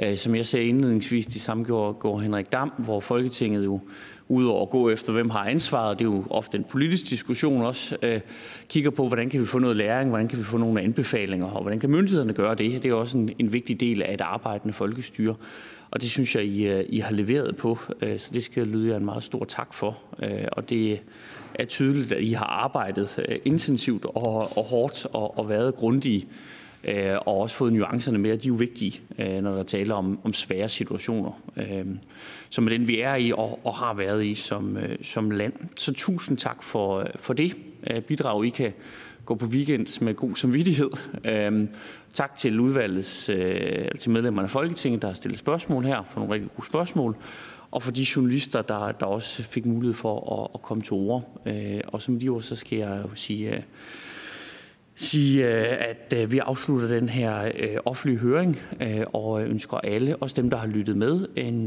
Øh, 0.04 0.18
som 0.18 0.36
jeg 0.36 0.46
sagde 0.46 0.66
indledningsvis, 0.66 1.26
de 1.26 1.40
samme 1.40 1.64
gjorde, 1.64 1.98
gjorde 2.02 2.24
Henrik 2.24 2.52
Dam, 2.52 2.72
hvor 2.78 3.00
Folketinget 3.00 3.66
jo 3.66 3.80
udover 4.28 4.62
at 4.62 4.70
gå 4.70 4.90
efter, 4.90 5.14
hvem 5.14 5.30
har 5.30 5.46
ansvaret, 5.46 6.00
det 6.00 6.06
er 6.06 6.10
jo 6.10 6.24
ofte 6.30 6.58
en 6.58 6.64
politisk 6.64 7.10
diskussion 7.10 7.62
også, 7.62 7.98
øh, 8.02 8.22
kigger 8.70 8.90
på, 8.90 9.08
hvordan 9.08 9.30
kan 9.30 9.42
vi 9.42 9.46
få 9.46 9.60
noget 9.60 9.78
læring, 9.78 10.10
hvordan 10.10 10.28
kan 10.28 10.40
vi 10.40 10.44
få 10.44 10.58
nogle 10.58 10.82
anbefalinger, 10.82 11.48
og 11.48 11.62
hvordan 11.62 11.80
kan 11.80 11.90
myndighederne 11.90 12.34
gøre 12.34 12.56
det. 12.56 12.84
Det 12.84 12.92
er 12.92 12.94
også 12.94 13.18
en, 13.18 13.30
en 13.40 13.54
vigtig 13.54 13.80
del 13.80 14.02
af 14.02 14.14
et 14.14 14.22
arbejdende 14.22 14.74
folkestyre, 14.74 15.36
og 15.92 16.02
det 16.02 16.10
synes 16.10 16.36
jeg, 16.36 16.44
I, 16.44 16.68
øh, 16.68 16.86
I 16.90 17.00
har 17.00 17.12
leveret 17.12 17.56
på, 17.56 17.80
øh, 18.02 18.20
så 18.20 18.30
det 18.34 18.44
skal 18.44 18.68
lyde 18.68 18.90
jer 18.90 18.98
en 18.98 19.06
meget 19.06 19.24
stor 19.24 19.46
tak 19.46 19.74
for. 19.74 19.98
Øh, 20.24 20.46
og 20.52 20.70
det 20.70 21.00
er 21.54 21.66
tydeligt, 21.66 22.12
at 22.12 22.24
I 22.24 22.32
har 22.32 22.46
arbejdet 22.46 23.26
øh, 23.30 23.40
intensivt 23.46 24.06
og, 24.06 24.58
og 24.58 24.64
hårdt 24.64 25.08
og, 25.14 25.38
og 25.38 25.50
været 25.50 25.76
grundige 25.76 26.28
øh, 26.86 27.18
og 27.26 27.38
også 27.38 27.56
fået 27.56 27.74
nuancerne 27.74 28.18
med, 28.18 28.32
og 28.32 28.44
de 28.44 28.48
er 28.48 28.50
jo 28.50 28.56
vigtige, 28.56 29.02
øh, 29.20 29.42
når 29.44 29.56
der 29.56 29.64
taler 29.64 29.96
om, 29.96 30.20
om 30.24 30.34
svære 30.34 30.70
situationer, 30.70 31.42
øh, 31.58 31.86
som 32.56 32.66
er 32.66 32.70
den, 32.70 32.88
vi 32.88 33.00
er 33.02 33.16
i 33.16 33.32
og, 33.32 33.60
og 33.64 33.76
har 33.76 33.94
været 33.94 34.26
i 34.26 34.34
som, 34.34 34.78
øh, 34.78 34.98
som 35.02 35.32
land. 35.32 35.54
Så 35.80 35.94
tusind 35.94 36.38
tak 36.38 36.64
for, 36.64 37.00
øh, 37.00 37.06
for 37.16 37.34
det 37.34 37.54
øh, 37.88 38.02
bidrag, 38.02 38.46
I 38.46 38.50
kan 38.50 38.74
gå 39.26 39.36
på 39.36 39.46
weekend 39.46 40.02
med 40.02 40.14
god 40.14 40.36
samvittighed. 40.36 40.90
Øh, 41.26 41.68
tak 42.14 42.36
til 42.36 42.60
udvalgets, 42.60 43.30
øh, 43.30 43.38
altså 43.38 44.02
til 44.02 44.12
medlemmerne 44.12 44.46
af 44.46 44.50
Folketinget, 44.50 45.02
der 45.02 45.08
har 45.08 45.16
stillet 45.16 45.40
spørgsmål 45.40 45.86
her, 45.86 46.04
for 46.04 46.20
nogle 46.20 46.34
rigtig 46.34 46.50
gode 46.56 46.68
spørgsmål, 46.68 47.16
og 47.72 47.84
for 47.84 47.92
de 47.92 48.06
journalister, 48.16 48.62
der, 48.62 48.92
der 48.92 49.06
også 49.06 49.44
fik 49.44 49.66
mulighed 49.66 49.94
for 49.94 50.42
at, 50.42 50.52
at 50.54 50.62
komme 50.62 50.84
til 50.84 50.94
ord. 50.94 51.42
Øh, 51.46 51.82
og 51.88 52.02
som 52.02 52.20
de 52.20 52.30
ord, 52.30 52.42
så 52.42 52.56
skal 52.56 52.78
jeg 52.78 53.02
jo 53.04 53.10
sige... 53.16 53.56
Øh, 53.56 53.62
sige, 54.96 55.48
øh, 55.48 55.90
at 55.90 56.14
øh, 56.16 56.32
vi 56.32 56.38
afslutter 56.38 56.88
den 56.88 57.10
her 57.10 57.52
øh, 57.58 57.78
offentlige 57.86 58.20
høring 58.20 58.60
øh, 58.82 59.04
og 59.14 59.44
ønsker 59.44 59.78
alle, 59.78 60.16
også 60.16 60.42
dem, 60.42 60.50
der 60.50 60.58
har 60.58 60.68
lyttet 60.68 60.98
med, 60.98 61.28
en 61.36 61.64